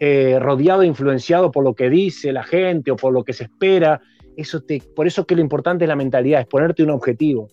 eh, 0.00 0.38
rodeado 0.40 0.82
influenciado 0.82 1.50
por 1.50 1.62
lo 1.64 1.74
que 1.74 1.90
dice 1.90 2.32
la 2.32 2.42
gente 2.42 2.90
o 2.90 2.96
por 2.96 3.12
lo 3.12 3.22
que 3.22 3.32
se 3.32 3.44
espera, 3.44 4.00
eso 4.36 4.62
te, 4.62 4.82
por 4.96 5.06
eso 5.06 5.26
que 5.26 5.34
lo 5.34 5.40
importante 5.42 5.84
es 5.84 5.88
la 5.88 5.96
mentalidad, 5.96 6.40
es 6.40 6.46
ponerte 6.46 6.82
un 6.82 6.90
objetivo. 6.90 7.48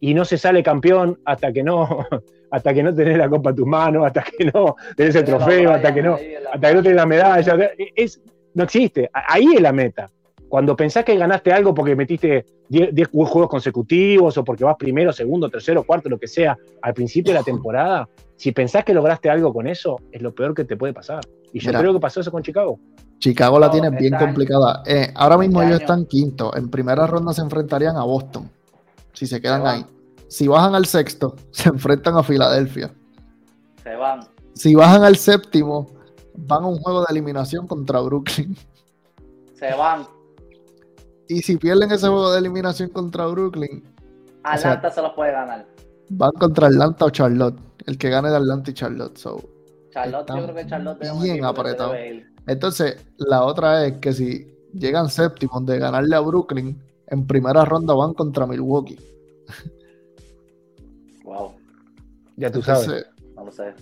Y 0.00 0.14
no 0.14 0.24
se 0.24 0.38
sale 0.38 0.62
campeón 0.62 1.18
hasta 1.24 1.52
que 1.52 1.62
no, 1.62 2.06
hasta 2.50 2.74
que 2.74 2.82
no 2.82 2.92
tenés 2.94 3.16
la 3.18 3.28
copa 3.28 3.50
en 3.50 3.56
tus 3.56 3.66
manos, 3.66 4.06
hasta 4.06 4.22
que 4.24 4.44
no 4.46 4.74
tenés 4.96 5.14
el 5.14 5.24
trofeo, 5.24 5.70
hasta 5.72 5.94
que 5.94 6.02
no, 6.02 6.14
hasta 6.52 6.68
que 6.68 6.74
no 6.74 6.82
tenés 6.82 6.96
la 6.96 7.06
medalla. 7.06 7.70
Es, 7.94 8.20
no 8.58 8.64
existe. 8.64 9.08
Ahí 9.12 9.54
es 9.54 9.60
la 9.62 9.72
meta. 9.72 10.10
Cuando 10.48 10.74
pensás 10.74 11.04
que 11.04 11.16
ganaste 11.16 11.52
algo 11.52 11.72
porque 11.74 11.94
metiste 11.94 12.44
10 12.68 12.94
10 12.94 13.08
juegos 13.08 13.48
consecutivos 13.48 14.36
o 14.36 14.44
porque 14.44 14.64
vas 14.64 14.76
primero, 14.76 15.12
segundo, 15.12 15.48
tercero, 15.48 15.84
cuarto, 15.84 16.08
lo 16.08 16.18
que 16.18 16.26
sea, 16.26 16.56
al 16.82 16.92
principio 16.94 17.32
de 17.32 17.38
la 17.38 17.44
temporada, 17.44 18.08
si 18.36 18.50
pensás 18.52 18.84
que 18.84 18.92
lograste 18.94 19.30
algo 19.30 19.52
con 19.52 19.66
eso, 19.66 19.96
es 20.10 20.20
lo 20.22 20.34
peor 20.34 20.54
que 20.54 20.64
te 20.64 20.76
puede 20.76 20.92
pasar. 20.92 21.20
Y 21.52 21.60
yo 21.60 21.68
Mira. 21.68 21.80
creo 21.80 21.92
que 21.92 22.00
pasó 22.00 22.20
eso 22.20 22.32
con 22.32 22.42
Chicago. 22.42 22.78
Chicago 23.18 23.58
la 23.58 23.70
tiene 23.70 23.90
bien 23.90 24.14
complicada. 24.16 24.82
Eh, 24.86 25.12
ahora 25.14 25.38
mismo 25.38 25.60
este 25.60 25.68
ellos 25.74 25.80
año- 25.80 25.84
están 25.94 26.06
quinto. 26.06 26.56
En 26.56 26.68
primera 26.70 27.06
ronda 27.06 27.32
se 27.32 27.42
enfrentarían 27.42 27.96
a 27.96 28.04
Boston. 28.04 28.50
Si 29.12 29.26
se 29.26 29.40
quedan 29.40 29.62
Se 29.62 29.68
ahí. 29.68 29.86
Si 30.28 30.48
bajan 30.48 30.74
al 30.74 30.86
sexto, 30.86 31.36
se 31.50 31.68
enfrentan 31.68 32.16
a 32.16 32.22
Filadelfia. 32.22 32.90
Se 33.82 33.94
van. 33.96 34.20
Si 34.54 34.74
bajan 34.74 35.04
al 35.04 35.16
séptimo, 35.16 35.90
van 36.46 36.62
a 36.64 36.66
un 36.66 36.78
juego 36.78 37.00
de 37.00 37.06
eliminación 37.10 37.66
contra 37.66 38.00
Brooklyn. 38.00 38.56
Se 39.54 39.74
van. 39.74 40.06
Y 41.28 41.42
si 41.42 41.56
pierden 41.56 41.90
ese 41.90 42.08
juego 42.08 42.32
de 42.32 42.38
eliminación 42.38 42.90
contra 42.90 43.26
Brooklyn, 43.26 43.82
Atlanta 44.44 44.90
se 44.90 45.02
los 45.02 45.12
puede 45.12 45.32
ganar. 45.32 45.66
van 46.10 46.32
contra 46.32 46.68
Atlanta 46.68 47.04
o 47.04 47.10
Charlotte. 47.10 47.58
El 47.86 47.98
que 47.98 48.08
gane 48.10 48.30
de 48.30 48.36
Atlanta 48.36 48.70
y 48.70 48.74
Charlotte. 48.74 49.16
So, 49.18 49.42
Charlotte, 49.90 50.28
yo 50.28 50.42
creo 50.44 50.54
que 50.54 50.66
Charlotte 50.66 51.02
es 51.02 51.10
un 51.10 51.22
bien 51.22 51.44
apretado. 51.44 51.92
debe. 51.92 52.26
Entonces, 52.46 53.04
la 53.18 53.44
otra 53.44 53.84
es 53.86 53.98
que 53.98 54.12
si 54.12 54.46
llegan 54.72 55.08
séptimos 55.10 55.66
de 55.66 55.78
ganarle 55.78 56.14
a 56.16 56.20
Brooklyn, 56.20 56.80
en 57.08 57.26
primera 57.26 57.64
ronda 57.64 57.94
van 57.94 58.14
contra 58.14 58.46
Milwaukee. 58.46 58.98
Wow, 61.24 61.52
Ya 62.36 62.50
tú 62.50 62.62
sabes. 62.62 63.06
No 63.36 63.44
lo 63.44 63.52
sé. 63.52 63.74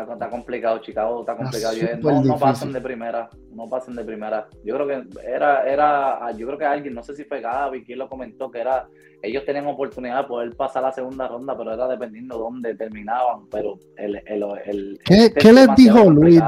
Está, 0.00 0.12
está 0.14 0.30
complicado, 0.30 0.78
Chicago 0.78 1.20
está 1.20 1.36
complicado. 1.36 1.74
Yo- 1.74 1.86
no, 2.10 2.22
no 2.28 2.38
pasan 2.38 2.72
de 2.72 2.80
primera, 2.80 3.28
no 3.50 3.68
pasan 3.68 3.94
de 3.94 4.04
primera. 4.04 4.48
Yo 4.64 4.74
creo 4.74 4.86
que 4.88 5.04
era, 5.28 5.64
era, 5.70 6.30
yo 6.32 6.46
creo 6.46 6.58
que 6.58 6.64
alguien, 6.64 6.94
no 6.94 7.02
sé 7.02 7.14
si 7.14 7.24
fue 7.24 7.40
Gaby, 7.42 7.84
quien 7.84 7.98
lo 7.98 8.08
comentó, 8.08 8.50
que 8.50 8.60
era, 8.60 8.88
ellos 9.22 9.44
tenían 9.44 9.66
oportunidad 9.66 10.22
de 10.22 10.24
poder 10.28 10.56
pasar 10.56 10.82
la 10.82 10.92
segunda 10.92 11.28
ronda, 11.28 11.56
pero 11.56 11.72
era 11.72 11.86
dependiendo 11.88 12.36
de 12.36 12.40
dónde 12.42 12.74
terminaban. 12.74 13.46
Pero 13.50 13.78
el, 13.96 14.16
el, 14.26 14.44
el, 14.66 14.98
¿qué, 15.04 15.26
el 15.26 15.34
qué 15.34 15.52
les 15.52 15.74
dijo 15.76 16.10
Luis? 16.10 16.42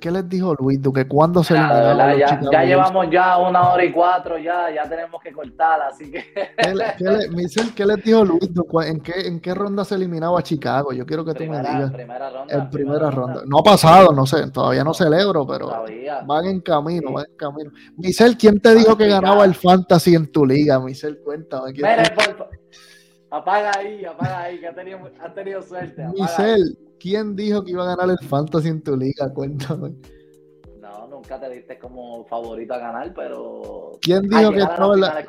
¿Qué 0.00 0.10
les 0.10 0.28
dijo 0.28 0.54
Luis? 0.54 0.78
Que 0.94 1.06
cuando 1.08 1.42
se 1.42 1.54
Nada, 1.54 1.94
verdad, 1.94 2.16
ya, 2.16 2.40
ya 2.52 2.64
llevamos 2.64 3.06
ya 3.10 3.36
una 3.38 3.70
hora 3.72 3.84
y 3.84 3.90
cuatro, 3.92 4.38
ya, 4.38 4.70
ya 4.72 4.88
tenemos 4.88 5.20
que 5.22 5.32
cortar, 5.32 5.80
así 5.82 6.10
que 6.10 6.24
¿Qué, 6.56 6.74
le- 6.74 6.84
qué 6.98 7.04
le- 7.04 7.28
Michel, 7.30 7.74
¿qué 7.74 7.84
les 7.86 8.02
dijo 8.04 8.24
Luis 8.24 8.48
¿En 8.86 9.00
qué, 9.00 9.12
¿En 9.26 9.40
qué 9.40 9.54
ronda 9.54 9.84
se 9.84 9.94
eliminaba 9.96 10.42
Chicago? 10.42 10.92
Yo 10.92 11.04
quiero 11.06 11.24
que 11.24 11.34
tú 11.34 11.44
me 11.44 11.58
digas. 11.58 11.90
primera 11.92 12.30
ronda. 12.30 12.54
En 12.54 12.70
primera 12.70 13.10
ronda. 13.10 13.42
No 13.46 13.58
ha 13.58 13.62
pasado, 13.62 14.12
no 14.12 14.24
sé, 14.26 14.50
todavía 14.50 14.84
no 14.84 14.94
celebro, 14.94 15.46
pero 15.46 15.66
Todavía. 15.66 16.20
van 16.26 16.44
en 16.46 16.60
camino, 16.60 17.08
Sí. 17.08 17.14
van 17.14 17.26
en 17.30 17.36
camino. 17.36 17.70
Michelle, 17.96 18.36
¿quién 18.36 18.60
te 18.60 18.74
dijo 18.74 18.96
que 18.96 19.08
ganaba 19.08 19.44
el 19.44 19.54
fantasy 19.54 20.14
en 20.14 20.30
tu 20.30 20.44
liga? 20.46 20.78
Michelle, 20.78 21.18
cuéntame. 21.24 21.72
¿quién 21.72 21.86
Mira, 21.90 22.03
por- 22.10 22.50
apaga 23.30 23.72
ahí, 23.78 24.04
apaga 24.04 24.42
ahí, 24.42 24.60
que 24.60 24.66
ha 24.68 24.74
tenido, 24.74 25.62
suerte. 25.62 26.06
Michelle, 26.14 26.76
¿quién 27.00 27.34
dijo 27.36 27.64
que 27.64 27.72
iba 27.72 27.82
a 27.84 27.96
ganar 27.96 28.16
el 28.20 28.28
fantasy 28.28 28.68
en 28.68 28.82
tu 28.82 28.96
liga? 28.96 29.32
Cuéntame. 29.32 29.94
No, 30.80 31.08
nunca 31.08 31.40
te 31.40 31.48
diste 31.50 31.78
como 31.78 32.24
favorito 32.26 32.74
a 32.74 32.78
ganar, 32.78 33.12
pero. 33.14 33.92
¿Quién 34.00 34.28
dijo 34.28 34.52
que 34.52 34.60
estaba 34.60 34.96
la- 34.96 35.24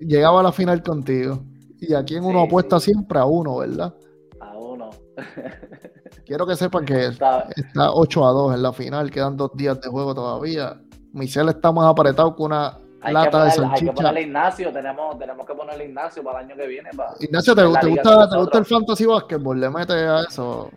llegaba 0.00 0.40
a 0.40 0.42
la 0.44 0.52
final 0.52 0.82
contigo? 0.82 1.42
Y 1.80 1.94
a 1.94 2.04
quién 2.04 2.24
uno 2.24 2.40
Sí, 2.42 2.46
apuesta 2.46 2.78
sí. 2.78 2.92
siempre 2.92 3.18
a 3.18 3.24
uno, 3.24 3.56
¿verdad? 3.56 3.92
A 4.40 4.56
uno. 4.56 4.90
Quiero 6.24 6.46
que 6.46 6.54
sepan 6.54 6.84
que 6.84 7.06
Está- 7.06 7.48
está 7.56 7.92
8 7.92 8.24
a 8.26 8.30
2 8.30 8.54
en 8.54 8.62
la 8.62 8.72
final, 8.72 9.10
quedan 9.10 9.36
dos 9.36 9.50
días 9.54 9.80
de 9.80 9.88
juego 9.88 10.14
todavía. 10.14 10.80
Michelle 11.12 11.50
está 11.50 11.72
más 11.72 11.86
apretado 11.90 12.34
que 12.36 12.42
una 12.42 12.78
Hay 13.02 13.08
que, 13.08 13.12
lata 13.12 13.24
de 13.24 13.30
ponerle, 13.30 13.46
hay 13.50 13.50
que 13.52 13.68
salchicha. 13.68 13.92
ponerle 13.94 14.22
Ignacio, 14.22 14.72
tenemos, 14.72 15.18
tenemos 15.18 15.46
que 15.46 15.54
ponerle 15.54 15.84
Ignacio 15.86 16.22
para 16.22 16.40
el 16.40 16.46
año 16.46 16.56
que 16.56 16.66
viene. 16.66 16.90
Para... 16.96 17.10
Ignacio, 17.20 17.54
¿te, 17.54 17.60
te 17.62 17.66
gusta, 17.66 18.28
¿te 18.30 18.36
gusta 18.38 18.58
el 18.58 18.64
fantasy 18.66 19.06
basketball? 19.06 19.60
¿Le 19.60 19.70
metes 19.70 19.96
a 19.96 20.22
eso? 20.28 20.70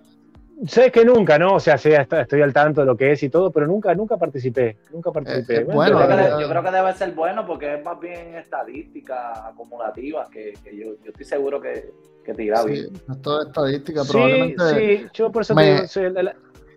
Sé 0.68 0.90
que 0.90 1.04
nunca, 1.04 1.38
¿no? 1.38 1.56
O 1.56 1.60
sea, 1.60 1.74
hasta- 1.76 2.22
estoy 2.22 2.42
al 2.42 2.54
tanto 2.54 2.80
de 2.82 2.88
lo 2.88 2.96
que 2.96 3.12
es 3.12 3.22
y 3.24 3.30
todo, 3.30 3.52
pero 3.52 3.68
nunca, 3.68 3.94
nunca 3.94 4.16
participé. 4.16 4.78
Nunca 4.92 5.12
participé. 5.12 5.56
es 5.62 5.68
Yo, 5.68 5.74
bueno, 5.74 5.98
creo 5.98 6.08
que 6.10 6.16
verdad. 6.16 6.40
yo 6.40 6.50
creo 6.50 6.64
que 6.64 6.72
debe 6.72 6.94
ser 6.94 7.12
bueno 7.12 7.46
porque 7.46 7.76
es 7.76 7.84
más 7.84 8.00
bien 8.00 8.36
estadística 8.36 9.48
acumulativa 9.50 10.28
que, 10.32 10.54
que 10.64 10.78
yo, 10.78 10.86
yo 11.04 11.12
estoy 11.12 11.26
seguro 11.26 11.60
que, 11.60 11.92
que 12.24 12.34
te 12.34 12.44
irá 12.44 12.60
Sí, 12.64 12.70
bien. 12.70 12.90
esto 13.12 13.42
es 13.42 13.48
estadística, 13.48 14.04
sí, 14.06 14.12
probablemente 14.12 14.64
sí, 15.02 15.08
yo 15.14 15.30
por 15.32 15.42
eso 15.42 15.56
me- 15.56 15.64
te 15.64 15.74
digo, 15.76 15.88
soy 15.88 16.04
el- 16.06 16.18
el- 16.18 16.28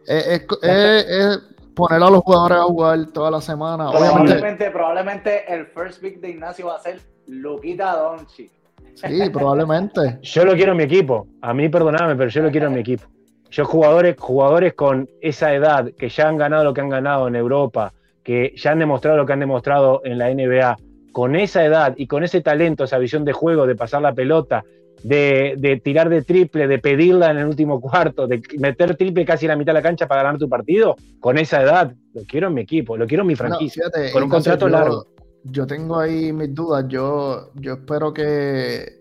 es- 0.07 0.27
es- 0.27 1.07
es 1.09 1.41
poner 1.79 2.03
a 2.03 2.11
los 2.11 2.23
jugadores 2.23 2.59
a 2.59 2.63
jugar 2.65 3.07
toda 3.13 3.31
la 3.31 3.41
semana. 3.41 3.91
Obviamente, 3.91 4.11
Probablemente, 4.17 4.71
probablemente 4.73 5.55
el 5.55 5.67
first 5.67 6.03
pick 6.03 6.21
de 6.21 6.31
Ignacio 6.31 6.67
va 6.67 6.75
a 6.75 6.81
ser 6.81 7.01
Luquita 7.29 7.97
Doncic. 7.97 8.51
sí, 8.95 9.31
probablemente. 9.33 10.19
yo 10.23 10.45
lo 10.45 10.55
quiero 10.55 10.73
en 10.73 10.79
mi 10.79 10.85
equipo. 10.85 11.29
A 11.41 11.55
mí, 11.55 11.69
perdonadme, 11.69 12.17
pero 12.17 12.31
yo 12.31 12.43
lo 12.43 12.51
quiero 12.51 12.67
en 12.67 12.75
mi 12.75 12.81
equipo. 12.81 13.05
Yo 13.51 13.65
jugadores, 13.65 14.17
jugadores 14.19 14.75
con 14.75 15.09
esa 15.21 15.55
edad, 15.55 15.91
que 15.97 16.09
ya 16.09 16.29
han 16.29 16.37
ganado 16.37 16.65
lo 16.65 16.75
que 16.75 16.81
han 16.81 16.89
ganado 16.89 17.29
en 17.29 17.37
Europa, 17.37 17.93
que 18.25 18.53
ya 18.57 18.73
han 18.73 18.81
demostrado 18.81 19.17
lo 19.17 19.25
que 19.25 19.33
han 19.33 19.41
demostrado 19.41 20.03
en 20.05 20.19
la 20.19 20.35
NBA, 20.35 20.77
con 21.13 21.37
esa 21.37 21.65
edad 21.65 21.95
y 21.97 22.09
con 22.09 22.25
ese 22.25 22.41
talento, 22.41 22.85
esa 22.85 22.99
visión 22.99 23.25
de 23.25 23.33
juego, 23.33 23.67
de 23.67 23.77
pasar 23.77 24.03
la 24.03 24.13
pelota, 24.13 24.65
de, 25.03 25.55
de 25.59 25.77
tirar 25.81 26.09
de 26.09 26.23
triple, 26.23 26.67
de 26.69 26.79
pedirla 26.79 27.31
en 27.31 27.39
el 27.39 27.47
último 27.47 27.81
cuarto, 27.81 28.27
de 28.27 28.43
meter 28.59 28.97
triple 28.97 29.25
casi 29.25 29.47
en 29.47 29.51
la 29.51 29.57
mitad 29.57 29.73
de 29.73 29.79
la 29.81 29.83
cancha 29.83 30.07
para 30.09 30.23
ganar 30.23 30.39
tu 30.39 30.49
partido, 30.49 30.97
con 31.21 31.39
esa 31.39 31.63
edad, 31.63 31.93
lo 32.15 32.23
quiero 32.25 32.49
en 32.49 32.55
mi 32.55 32.63
equipo, 32.63 32.97
lo 32.97 33.07
quiero 33.07 33.23
en 33.23 33.29
mi 33.29 33.37
franquicia. 33.37 33.85
fíjate, 33.85 34.13
con 34.13 34.25
un 34.25 34.29
contrato 34.29 34.67
yo- 34.67 34.71
largo. 34.73 35.07
Yo 35.45 35.67
tengo 35.67 35.99
ahí 35.99 36.33
mis 36.33 36.53
dudas. 36.53 36.85
Yo, 36.89 37.53
yo 37.55 37.75
espero 37.75 38.13
que, 38.13 39.01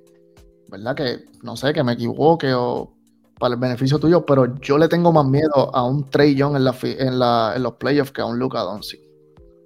¿verdad? 0.69 0.95
Que, 0.95 1.17
no 1.41 1.57
sé, 1.57 1.73
que 1.73 1.83
me 1.83 1.93
equivoque 1.93 2.53
o 2.53 2.93
para 3.39 3.55
el 3.55 3.59
beneficio 3.59 3.97
tuyo, 3.99 4.25
pero 4.25 4.55
yo 4.61 4.77
le 4.77 4.87
tengo 4.87 5.11
más 5.11 5.25
miedo 5.25 5.75
a 5.75 5.83
un 5.83 6.09
Trey 6.09 6.35
Young 6.35 6.55
en, 6.55 6.63
la, 6.63 6.75
en, 6.83 7.19
la, 7.19 7.53
en 7.55 7.63
los 7.63 7.73
playoffs 7.73 8.11
que 8.11 8.21
a 8.21 8.25
un 8.25 8.37
Luka 8.39 8.59
Doncic. 8.61 8.99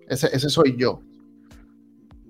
Ese, 0.08 0.30
ese 0.34 0.50
soy 0.50 0.76
yo. 0.78 1.02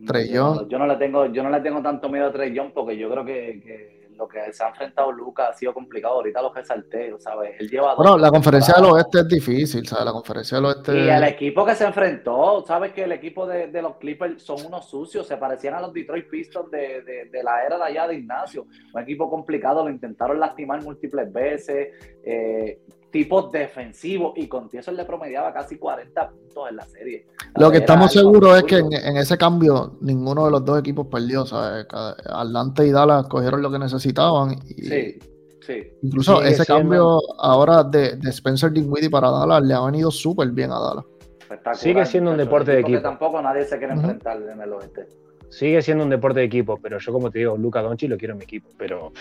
Trey 0.06 0.30
yo, 0.30 0.68
yo 0.68 0.80
no 0.80 0.88
le 0.88 0.96
tengo, 0.96 1.26
yo 1.28 1.44
no 1.44 1.50
le 1.50 1.60
tengo 1.62 1.82
tanto 1.82 2.10
miedo 2.10 2.28
a 2.28 2.32
Trey 2.32 2.54
Young 2.54 2.72
porque 2.74 2.98
yo 2.98 3.10
creo 3.10 3.26
que, 3.26 3.62
que 3.64 4.02
lo 4.18 4.28
que 4.28 4.54
se 4.54 4.64
ha 4.64 4.70
enfrentado 4.70 5.12
Lucas 5.12 5.50
ha 5.50 5.54
sido 5.54 5.74
complicado. 5.74 6.16
Ahorita 6.16 6.42
lo 6.44 6.54
resalté, 6.54 7.12
¿sabes? 7.18 7.56
Él 7.60 7.70
lleva 7.70 7.96
Bueno, 7.96 8.18
la 8.20 8.30
conferencia 8.30 8.76
del 8.76 8.86
oeste 8.86 9.20
es 9.22 9.28
difícil, 9.28 9.88
¿sabes? 9.88 10.06
La 10.06 10.12
conferencia 10.12 10.58
del 10.58 10.66
oeste. 10.66 10.96
Y 10.96 11.10
el 11.10 11.24
equipo 11.24 11.66
que 11.66 11.74
se 11.74 11.86
enfrentó, 11.86 12.64
sabes 12.68 12.94
que 12.94 13.04
el 13.06 13.14
equipo 13.14 13.48
de, 13.48 13.68
de 13.68 13.82
los 13.82 13.96
Clippers 13.98 14.44
son 14.44 14.64
unos 14.66 14.88
sucios, 14.88 15.26
se 15.26 15.38
parecían 15.38 15.74
a 15.74 15.82
los 15.82 15.92
Detroit 15.92 16.30
Pistons 16.30 16.70
de, 16.70 17.02
de- 17.02 17.26
de 17.32 17.44
la 17.44 17.66
era 17.66 17.78
de 17.78 17.84
allá 17.84 18.08
de 18.08 18.16
Ignacio. 18.16 18.68
Un 18.94 19.02
equipo 19.02 19.28
complicado, 19.30 19.84
lo 19.84 19.90
intentaron 19.90 20.40
lastimar 20.40 20.84
múltiples 20.84 21.32
veces, 21.34 21.90
eh, 22.24 22.80
tipos 23.12 23.52
defensivos, 23.52 24.34
y 24.38 24.48
con 24.48 24.70
eso 24.72 24.92
le 24.92 25.04
promediaba 25.06 25.54
casi 25.54 25.78
40 25.78 26.30
puntos 26.30 26.70
en 26.70 26.76
la 26.78 26.86
serie. 26.86 27.26
Lo 27.58 27.70
que 27.70 27.78
estamos 27.80 28.12
seguros 28.14 28.58
es 28.58 28.64
que 28.64 28.78
en, 28.78 29.18
ese 29.18 29.38
cambio 29.38 29.98
ninguno 30.02 30.46
de 30.46 30.52
los 30.52 30.64
dos 30.66 30.80
equipos 30.80 31.08
perdió, 31.08 31.46
¿sabes? 31.46 31.86
Atlanta 31.92 32.86
y 32.86 32.92
Dallas 32.92 33.28
cogieron 33.28 33.62
lo 33.62 33.70
que 33.72 33.80
necesitaban. 33.80 34.54
Y 34.70 34.84
Sí, 34.86 35.20
sí. 35.62 35.84
Incluso 36.04 36.42
ese 36.42 36.64
siendo- 36.64 36.82
cambio 36.82 37.20
ahora 37.40 37.84
de, 37.84 38.16
de 38.16 38.30
Spencer 38.30 38.72
Dinwiddie 38.72 39.10
para 39.10 39.30
Dallas 39.30 39.62
le 39.64 39.74
ha 39.74 39.82
venido 39.86 40.10
súper 40.10 40.50
bien 40.52 40.72
a 40.72 40.80
Dallas. 40.80 41.06
espectacular, 41.42 41.76
Sigue 41.78 42.06
siendo 42.06 42.32
un 42.32 42.38
deporte 42.38 42.72
de 42.72 42.80
equipo. 42.80 43.02
tampoco 43.02 43.42
nadie 43.42 43.66
se 43.66 43.78
quiere 43.78 43.94
enfrentar 43.94 44.42
en 44.42 44.62
el 44.62 44.72
oeste. 44.74 45.08
Sigue 45.50 45.82
siendo 45.82 46.06
un 46.06 46.10
deporte 46.10 46.40
de 46.40 46.46
equipo, 46.46 46.80
pero 46.82 46.98
yo 46.98 47.12
como 47.12 47.30
te 47.30 47.40
digo, 47.40 47.58
Luca 47.58 47.82
Doncic 47.82 48.10
lo 48.10 48.18
quiero 48.18 48.36
en 48.36 48.38
mi 48.38 48.46
equipo, 48.46 48.70
pero 48.78 49.12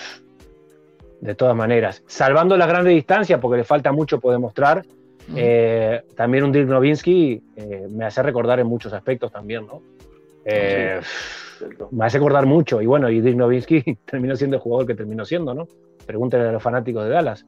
de 1.20 1.34
todas 1.34 1.54
maneras, 1.56 2.02
salvando 2.06 2.56
las 2.56 2.68
grandes 2.68 2.94
distancias, 2.94 3.38
porque 3.40 3.58
le 3.58 3.64
falta 3.64 3.92
mucho 3.92 4.18
por 4.20 4.32
demostrar, 4.32 4.82
eh, 5.36 6.02
también 6.16 6.44
un 6.44 6.52
Dirk 6.52 6.66
Nowitzki 6.68 7.42
eh, 7.56 7.86
me 7.90 8.04
hace 8.04 8.22
recordar 8.22 8.58
en 8.58 8.66
muchos 8.66 8.92
aspectos 8.92 9.30
también, 9.30 9.66
¿no? 9.66 9.82
Eh, 10.44 11.00
me 11.90 12.04
hace 12.06 12.16
acordar 12.16 12.46
mucho, 12.46 12.80
y 12.80 12.86
bueno, 12.86 13.10
y 13.10 13.20
Dirk 13.20 13.36
Nowitzki 13.36 13.96
terminó 14.04 14.34
siendo 14.36 14.56
el 14.56 14.62
jugador 14.62 14.86
que 14.86 14.94
terminó 14.94 15.24
siendo, 15.24 15.54
¿no? 15.54 15.68
Pregúntenle 16.06 16.48
a 16.48 16.52
los 16.52 16.62
fanáticos 16.62 17.04
de 17.04 17.10
Dallas. 17.10 17.44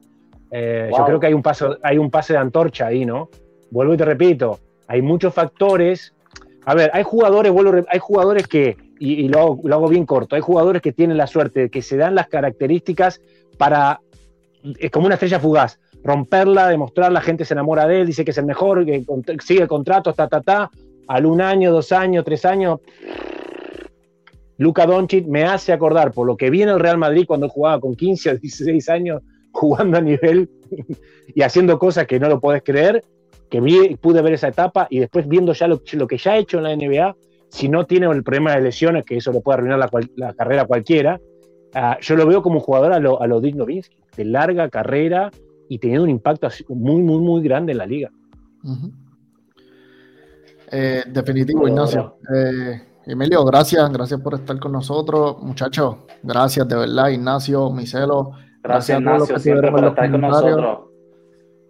Eh, 0.51 0.89
Yo 0.91 0.97
Wow. 0.97 1.05
creo 1.07 1.19
que 1.19 1.27
hay 1.27 1.33
un, 1.33 1.41
paso, 1.41 1.77
hay 1.81 1.97
un 1.97 2.11
pase 2.11 2.33
de 2.33 2.39
antorcha 2.39 2.87
ahí, 2.87 3.05
¿no? 3.05 3.29
Vuelvo 3.71 3.95
y 3.95 3.97
te 3.97 4.05
repito, 4.05 4.59
hay 4.87 5.01
muchos 5.01 5.33
factores. 5.33 6.13
A 6.65 6.75
ver, 6.75 6.91
hay 6.93 7.03
jugadores, 7.03 7.51
vuelvo, 7.51 7.83
hay 7.89 7.99
jugadores 7.99 8.47
que, 8.47 8.77
y, 8.99 9.15
y 9.25 9.27
lo, 9.27 9.39
hago, 9.39 9.59
lo 9.63 9.75
hago 9.75 9.87
bien 9.89 10.05
corto, 10.05 10.35
hay 10.35 10.41
jugadores 10.41 10.81
que 10.81 10.93
tienen 10.93 11.17
la 11.17 11.27
suerte 11.27 11.61
de 11.61 11.69
que 11.69 11.81
se 11.81 11.97
dan 11.97 12.15
las 12.15 12.27
características 12.27 13.19
para, 13.57 13.99
es 14.79 14.91
como 14.91 15.05
una 15.05 15.15
estrella 15.15 15.39
fugaz, 15.39 15.79
romperla, 16.03 16.67
demostrar, 16.67 17.11
la 17.11 17.21
gente 17.21 17.45
se 17.45 17.53
enamora 17.53 17.87
de 17.87 18.01
él, 18.01 18.07
dice 18.07 18.25
que 18.25 18.31
es 18.31 18.37
el 18.37 18.45
mejor, 18.45 18.85
que 18.85 19.03
sigue 19.43 19.67
contratos, 19.67 20.15
ta, 20.15 20.27
ta, 20.27 20.41
ta, 20.41 20.71
al 21.07 21.25
un 21.25 21.41
año, 21.41 21.71
dos 21.71 21.91
años, 21.91 22.25
tres 22.25 22.45
años. 22.45 22.79
Luca 24.57 24.85
Doncic 24.85 25.25
me 25.25 25.43
hace 25.43 25.73
acordar 25.73 26.11
por 26.11 26.27
lo 26.27 26.37
que 26.37 26.49
vi 26.49 26.61
en 26.61 26.69
el 26.69 26.79
Real 26.79 26.97
Madrid 26.97 27.25
cuando 27.27 27.49
jugaba 27.49 27.79
con 27.79 27.95
15 27.95 28.29
o 28.29 28.37
16 28.37 28.89
años, 28.89 29.21
jugando 29.51 29.97
a 29.97 30.01
nivel 30.01 30.49
y 31.33 31.41
haciendo 31.41 31.77
cosas 31.79 32.07
que 32.07 32.19
no 32.19 32.29
lo 32.29 32.39
podés 32.39 32.63
creer, 32.63 33.03
que 33.49 33.61
vi, 33.61 33.95
pude 33.95 34.21
ver 34.21 34.33
esa 34.33 34.47
etapa 34.47 34.87
y 34.89 34.99
después 34.99 35.27
viendo 35.27 35.53
ya 35.53 35.67
lo, 35.67 35.81
lo 35.93 36.07
que 36.07 36.17
ya 36.17 36.33
ha 36.33 36.37
hecho 36.37 36.57
en 36.57 36.63
la 36.63 36.75
NBA, 36.75 37.15
si 37.49 37.69
no 37.69 37.85
tiene 37.85 38.07
el 38.07 38.23
problema 38.23 38.55
de 38.55 38.61
lesiones, 38.61 39.05
que 39.05 39.17
eso 39.17 39.31
le 39.31 39.39
puede 39.39 39.59
arruinar 39.59 39.89
la, 40.15 40.33
carrera 40.33 40.65
cualquiera, 40.65 41.21
ah, 41.73 41.97
yo 42.01 42.15
lo 42.15 42.25
veo 42.27 42.41
como 42.41 42.55
un 42.55 42.61
jugador 42.61 42.93
a 42.93 42.99
lo, 42.99 43.21
a 43.21 43.27
lo 43.27 43.41
Dirk 43.41 43.55
Nowitzki, 43.55 43.97
de 44.17 44.25
larga 44.25 44.69
carrera 44.69 45.31
y 45.69 45.79
teniendo 45.79 46.03
un 46.03 46.09
impacto 46.09 46.47
muy, 46.69 47.01
muy, 47.01 47.19
muy 47.19 47.41
grande 47.43 47.71
en 47.71 47.77
la 47.77 47.85
liga. 47.85 48.11
Eh, 50.71 51.03
definitivo, 51.07 51.61
Bueno, 51.61 51.75
Ignacio. 51.75 52.17
Eh, 52.33 52.81
Emilio, 53.05 53.43
gracias, 53.45 53.91
gracias 53.91 54.19
por 54.21 54.35
estar 54.35 54.57
con 54.59 54.71
nosotros. 54.71 55.37
Muchachos, 55.41 55.97
gracias 56.21 56.67
de 56.67 56.75
verdad, 56.75 57.09
Ignacio, 57.09 57.69
Micelo. 57.69 58.31
Gracias, 58.63 58.99
a 58.99 59.03
todos 59.03 59.19
los 59.19 59.29
Ignacio, 59.29 59.35
que 59.35 59.41
siempre 59.41 59.71
por 59.71 59.85
estar 59.85 60.11
con 60.11 60.21
nosotros. 60.21 60.79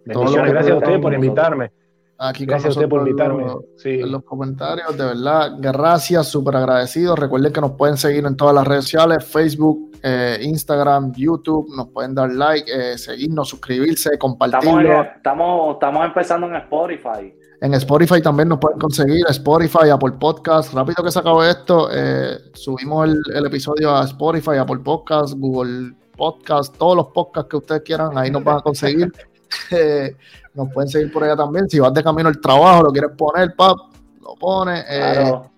Bendiciones, 0.04 0.52
gracias 0.52 0.74
a 0.74 0.78
ustedes 0.78 1.00
por 1.00 1.14
invitarme. 1.14 1.72
Aquí 2.16 2.46
Gracias 2.46 2.76
a 2.76 2.80
con 2.80 2.84
ustedes 2.84 2.90
por 2.90 3.00
en 3.00 3.06
invitarme. 3.08 3.44
los- 3.44 3.64
Sí. 3.76 3.90
en 4.00 4.12
los 4.12 4.22
comentarios, 4.24 4.96
de 4.96 5.04
verdad, 5.04 5.52
gracias, 5.58 6.28
súper 6.28 6.56
agradecidos. 6.56 7.18
Recuerden 7.18 7.52
que 7.52 7.60
nos 7.60 7.72
pueden 7.72 7.96
seguir 7.96 8.24
en 8.24 8.36
todas 8.36 8.54
las 8.54 8.66
redes 8.66 8.84
sociales, 8.84 9.24
Facebook, 9.24 9.90
eh, 10.02 10.38
Instagram, 10.42 11.12
YouTube, 11.16 11.66
nos 11.76 11.88
pueden 11.88 12.14
dar 12.14 12.30
like, 12.32 12.70
eh, 12.72 12.96
seguirnos, 12.98 13.48
suscribirse, 13.48 14.16
compartirlo. 14.18 15.02
estamos, 15.02 15.74
estamos 15.74 16.04
empezando 16.06 16.46
en 16.46 16.56
Spotify. 16.56 17.34
En 17.60 17.72
Spotify 17.74 18.20
también 18.20 18.48
nos 18.50 18.58
pueden 18.58 18.78
conseguir, 18.78 19.24
Spotify, 19.30 19.88
Apple 19.90 20.12
Podcast. 20.20 20.72
Rápido 20.74 21.02
que 21.02 21.10
se 21.10 21.18
acabe 21.18 21.50
esto, 21.50 21.88
eh, 21.90 22.36
subimos 22.52 23.08
el, 23.08 23.18
el 23.34 23.46
episodio 23.46 23.90
a 23.96 24.04
Spotify, 24.04 24.56
Apple 24.58 24.80
Podcast, 24.84 25.34
Google 25.38 25.94
Podcast, 26.16 26.76
todos 26.76 26.96
los 26.96 27.06
podcasts 27.08 27.48
que 27.50 27.56
ustedes 27.56 27.82
quieran, 27.82 28.16
ahí 28.16 28.30
nos 28.30 28.44
van 28.44 28.58
a 28.58 28.60
conseguir. 28.60 29.10
Eh, 29.70 30.16
nos 30.54 30.72
pueden 30.72 30.88
seguir 30.88 31.12
por 31.12 31.24
allá 31.24 31.36
también. 31.36 31.68
Si 31.68 31.78
vas 31.80 31.92
de 31.92 32.02
camino 32.02 32.28
al 32.28 32.40
trabajo, 32.40 32.84
lo 32.84 32.90
quieres 32.92 33.10
poner, 33.16 33.54
pap, 33.56 33.76
lo 34.22 34.34
pones. 34.36 34.84
Eh, 34.88 35.12
Claro. 35.14 35.50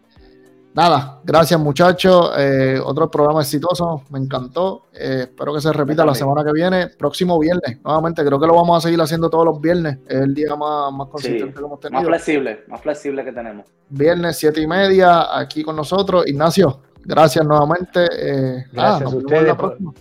Nada, 0.74 1.20
gracias 1.24 1.58
muchachos. 1.58 2.32
Eh, 2.36 2.78
otro 2.84 3.10
programa 3.10 3.40
exitoso, 3.40 4.02
me 4.10 4.18
encantó. 4.18 4.82
Eh, 4.92 5.20
espero 5.22 5.54
que 5.54 5.60
se 5.62 5.72
repita 5.72 6.04
la 6.04 6.14
semana 6.14 6.44
que 6.44 6.52
viene, 6.52 6.88
próximo 6.88 7.38
viernes. 7.38 7.78
Nuevamente, 7.82 8.22
creo 8.22 8.38
que 8.38 8.46
lo 8.46 8.54
vamos 8.56 8.76
a 8.76 8.86
seguir 8.86 9.00
haciendo 9.00 9.30
todos 9.30 9.46
los 9.46 9.58
viernes. 9.58 10.00
Es 10.06 10.20
el 10.20 10.34
día 10.34 10.54
más, 10.54 10.92
más 10.92 11.08
consistente 11.08 11.54
que 11.54 11.58
hemos 11.60 11.70
Más 11.70 11.80
tenido. 11.80 12.04
flexible, 12.04 12.60
más 12.68 12.82
flexible 12.82 13.24
que 13.24 13.32
tenemos. 13.32 13.64
Viernes, 13.88 14.36
siete 14.36 14.60
y 14.60 14.66
media, 14.66 15.38
aquí 15.38 15.62
con 15.62 15.76
nosotros. 15.76 16.26
Ignacio, 16.26 16.80
gracias 17.06 17.46
nuevamente. 17.46 18.04
Eh, 18.12 18.64
Gracias 18.70 18.74
nos 18.74 18.84
a 18.84 18.98
vemos 18.98 19.14
ustedes 19.14 19.42
la 19.44 19.56
por- 19.56 19.68
próxima. 19.70 19.94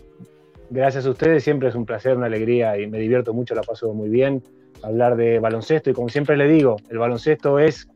Gracias 0.72 1.06
a 1.06 1.10
ustedes, 1.10 1.42
siempre 1.42 1.70
es 1.70 1.76
un 1.76 1.86
placer, 1.86 2.18
una 2.18 2.26
alegría 2.26 2.78
y 2.78 2.88
me 2.88 2.98
divierto 3.00 3.34
mucho, 3.34 3.56
la 3.56 3.62
paso 3.62 3.94
muy 3.94 4.10
bien 4.10 4.44
hablar 4.86 5.16
de 5.16 5.40
baloncesto 5.40 5.90
y 5.90 5.94
como 5.94 6.10
siempre 6.10 6.38
le 6.38 6.48
digo, 6.48 6.78
el 6.90 6.98
baloncesto 7.00 7.60
es 7.60 7.88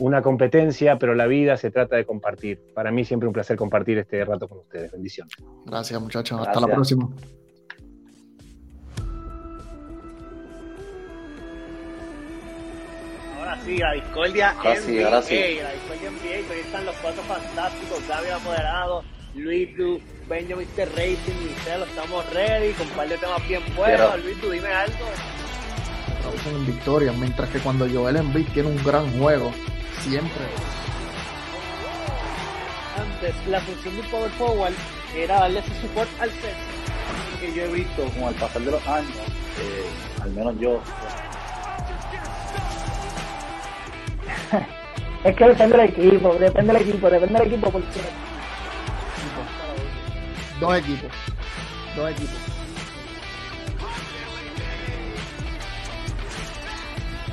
una 0.00 0.22
competencia, 0.22 0.98
pero 0.98 1.14
la 1.14 1.26
vida 1.26 1.56
se 1.56 1.70
trata 1.70 1.96
de 1.96 2.06
compartir. 2.06 2.60
Para 2.74 2.90
mí 2.90 3.04
siempre 3.04 3.26
un 3.26 3.32
placer 3.32 3.56
compartir 3.56 3.98
este 3.98 4.24
rato 4.24 4.48
con 4.48 4.58
ustedes. 4.58 4.92
Bendiciones. 4.92 5.34
Gracias 5.66 6.00
muchachos, 6.00 6.40
hasta 6.40 6.60
la 6.60 6.68
próxima. 6.68 7.08
Ahora 13.38 13.58
sí, 13.64 13.76
la 13.76 13.92
discordia 13.92 14.50
ahora 14.50 14.74
NBA, 14.74 14.80
sí, 14.80 15.02
ahora 15.02 15.22
sí. 15.22 15.34
la 15.34 15.72
discordia 15.72 16.10
NBA, 16.10 16.54
ahí 16.54 16.60
están 16.60 16.86
los 16.86 16.94
cuatro 16.96 17.22
fantásticos, 17.22 18.08
Gaby 18.08 18.28
Apoderado, 18.30 19.02
Luis 19.34 19.76
Du, 19.76 20.00
Benjamin 20.28 20.66
Mr. 20.76 20.88
Racing, 20.90 21.38
Michelle, 21.44 21.84
estamos 21.84 22.32
ready, 22.32 22.72
con 22.72 22.86
un 22.86 22.94
par 22.94 23.08
de 23.08 23.18
temas 23.18 23.48
bien 23.48 23.62
buenos, 23.76 24.24
Luis 24.24 24.40
Du, 24.40 24.50
dime 24.50 24.68
algo. 24.68 24.96
Traducen 26.22 26.54
en 26.54 26.66
victoria, 26.66 27.12
mientras 27.12 27.48
que 27.50 27.58
cuando 27.58 27.88
Joel 27.88 28.16
Embiid 28.16 28.48
tiene 28.48 28.68
un 28.68 28.82
gran 28.84 29.10
juego, 29.18 29.52
siempre. 30.00 30.44
Antes, 32.96 33.34
la 33.46 33.60
función 33.60 33.96
del 33.96 34.06
power 34.06 34.30
forward 34.32 34.74
era 35.16 35.40
darle 35.40 35.60
ese 35.60 35.80
support 35.80 36.08
al 36.20 36.30
centro. 36.30 37.40
que 37.40 37.54
yo 37.54 37.62
he 37.62 37.72
visto 37.72 38.02
con 38.18 38.28
el 38.28 38.34
pasar 38.34 38.62
de 38.62 38.70
los 38.70 38.86
años, 38.86 39.16
eh, 39.60 39.86
al 40.22 40.30
menos 40.30 40.58
yo, 40.58 40.80
Es 45.24 45.36
que 45.36 45.44
depende 45.44 45.76
del 45.76 45.88
equipo, 45.88 46.34
depende 46.34 46.72
del 46.72 46.82
equipo, 46.82 47.10
depende 47.10 47.38
del 47.38 47.48
equipo, 47.48 47.70
porque 47.70 48.00
Dos 50.60 50.78
equipos. 50.78 51.10
Dos 51.96 52.10
equipos. 52.10 52.57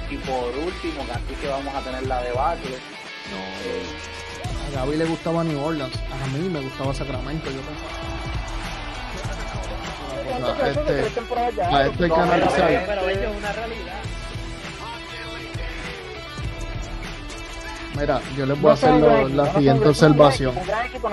Y 0.10 0.18
por 0.18 0.50
último, 0.58 1.06
que 1.06 1.12
aquí 1.12 1.34
que 1.42 1.48
vamos 1.48 1.74
a 1.74 1.82
tener 1.82 2.06
la 2.08 2.22
debacle, 2.22 2.78
A 4.68 4.76
Gaby 4.76 4.98
le 4.98 5.06
gustaba 5.06 5.44
New 5.44 5.60
Orleans, 5.64 5.96
a 5.96 6.28
mí 6.38 6.50
me 6.50 6.60
gustaba 6.62 6.94
Sacramento. 6.94 7.50
Yo 7.50 7.62
pensaba. 7.62 7.90
A 10.36 10.68
este, 10.70 10.80
a 10.92 11.04
este 11.06 11.20
hay 11.22 11.96
que 11.96 12.08
No, 12.08 12.08
pero- 12.08 12.16
analizar. 12.22 12.68
Pero, 12.68 12.82
pero 12.88 13.10
ello 13.10 13.30
es 13.32 13.38
una 13.38 13.52
realidad. 13.54 14.02
Mira, 17.98 18.22
yo 18.36 18.46
les 18.46 18.62
voy 18.62 18.72
a 18.72 18.74
hacer 18.74 18.92
lo- 18.94 19.28
la 19.30 19.54
siguiente 19.54 19.88
observación. 19.88 20.56
No. 20.56 21.10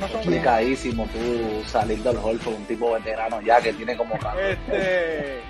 No 0.00 0.08
complicadísimo 0.08 1.06
tú 1.12 1.62
salir 1.66 2.02
del 2.02 2.16
hall 2.18 2.38
con 2.40 2.54
un 2.54 2.64
tipo 2.66 2.92
veterano 2.92 3.40
ya 3.40 3.60
que 3.60 3.72
tiene 3.72 3.96
como 3.96 4.14
Este. 4.16 5.40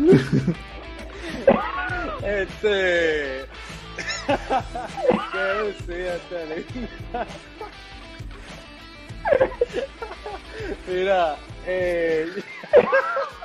este. 2.22 3.46
¿Qué 5.32 5.38
decía 5.86 6.18
linda? 6.46 7.26
Mira, 10.86 11.36
eh. 11.66 12.28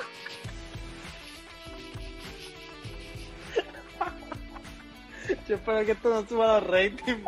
Yo 5.47 5.55
espero 5.55 5.85
que 5.85 5.91
esto 5.91 6.09
no 6.09 6.27
suba 6.27 6.59
los 6.59 6.67
ratings. 6.69 7.23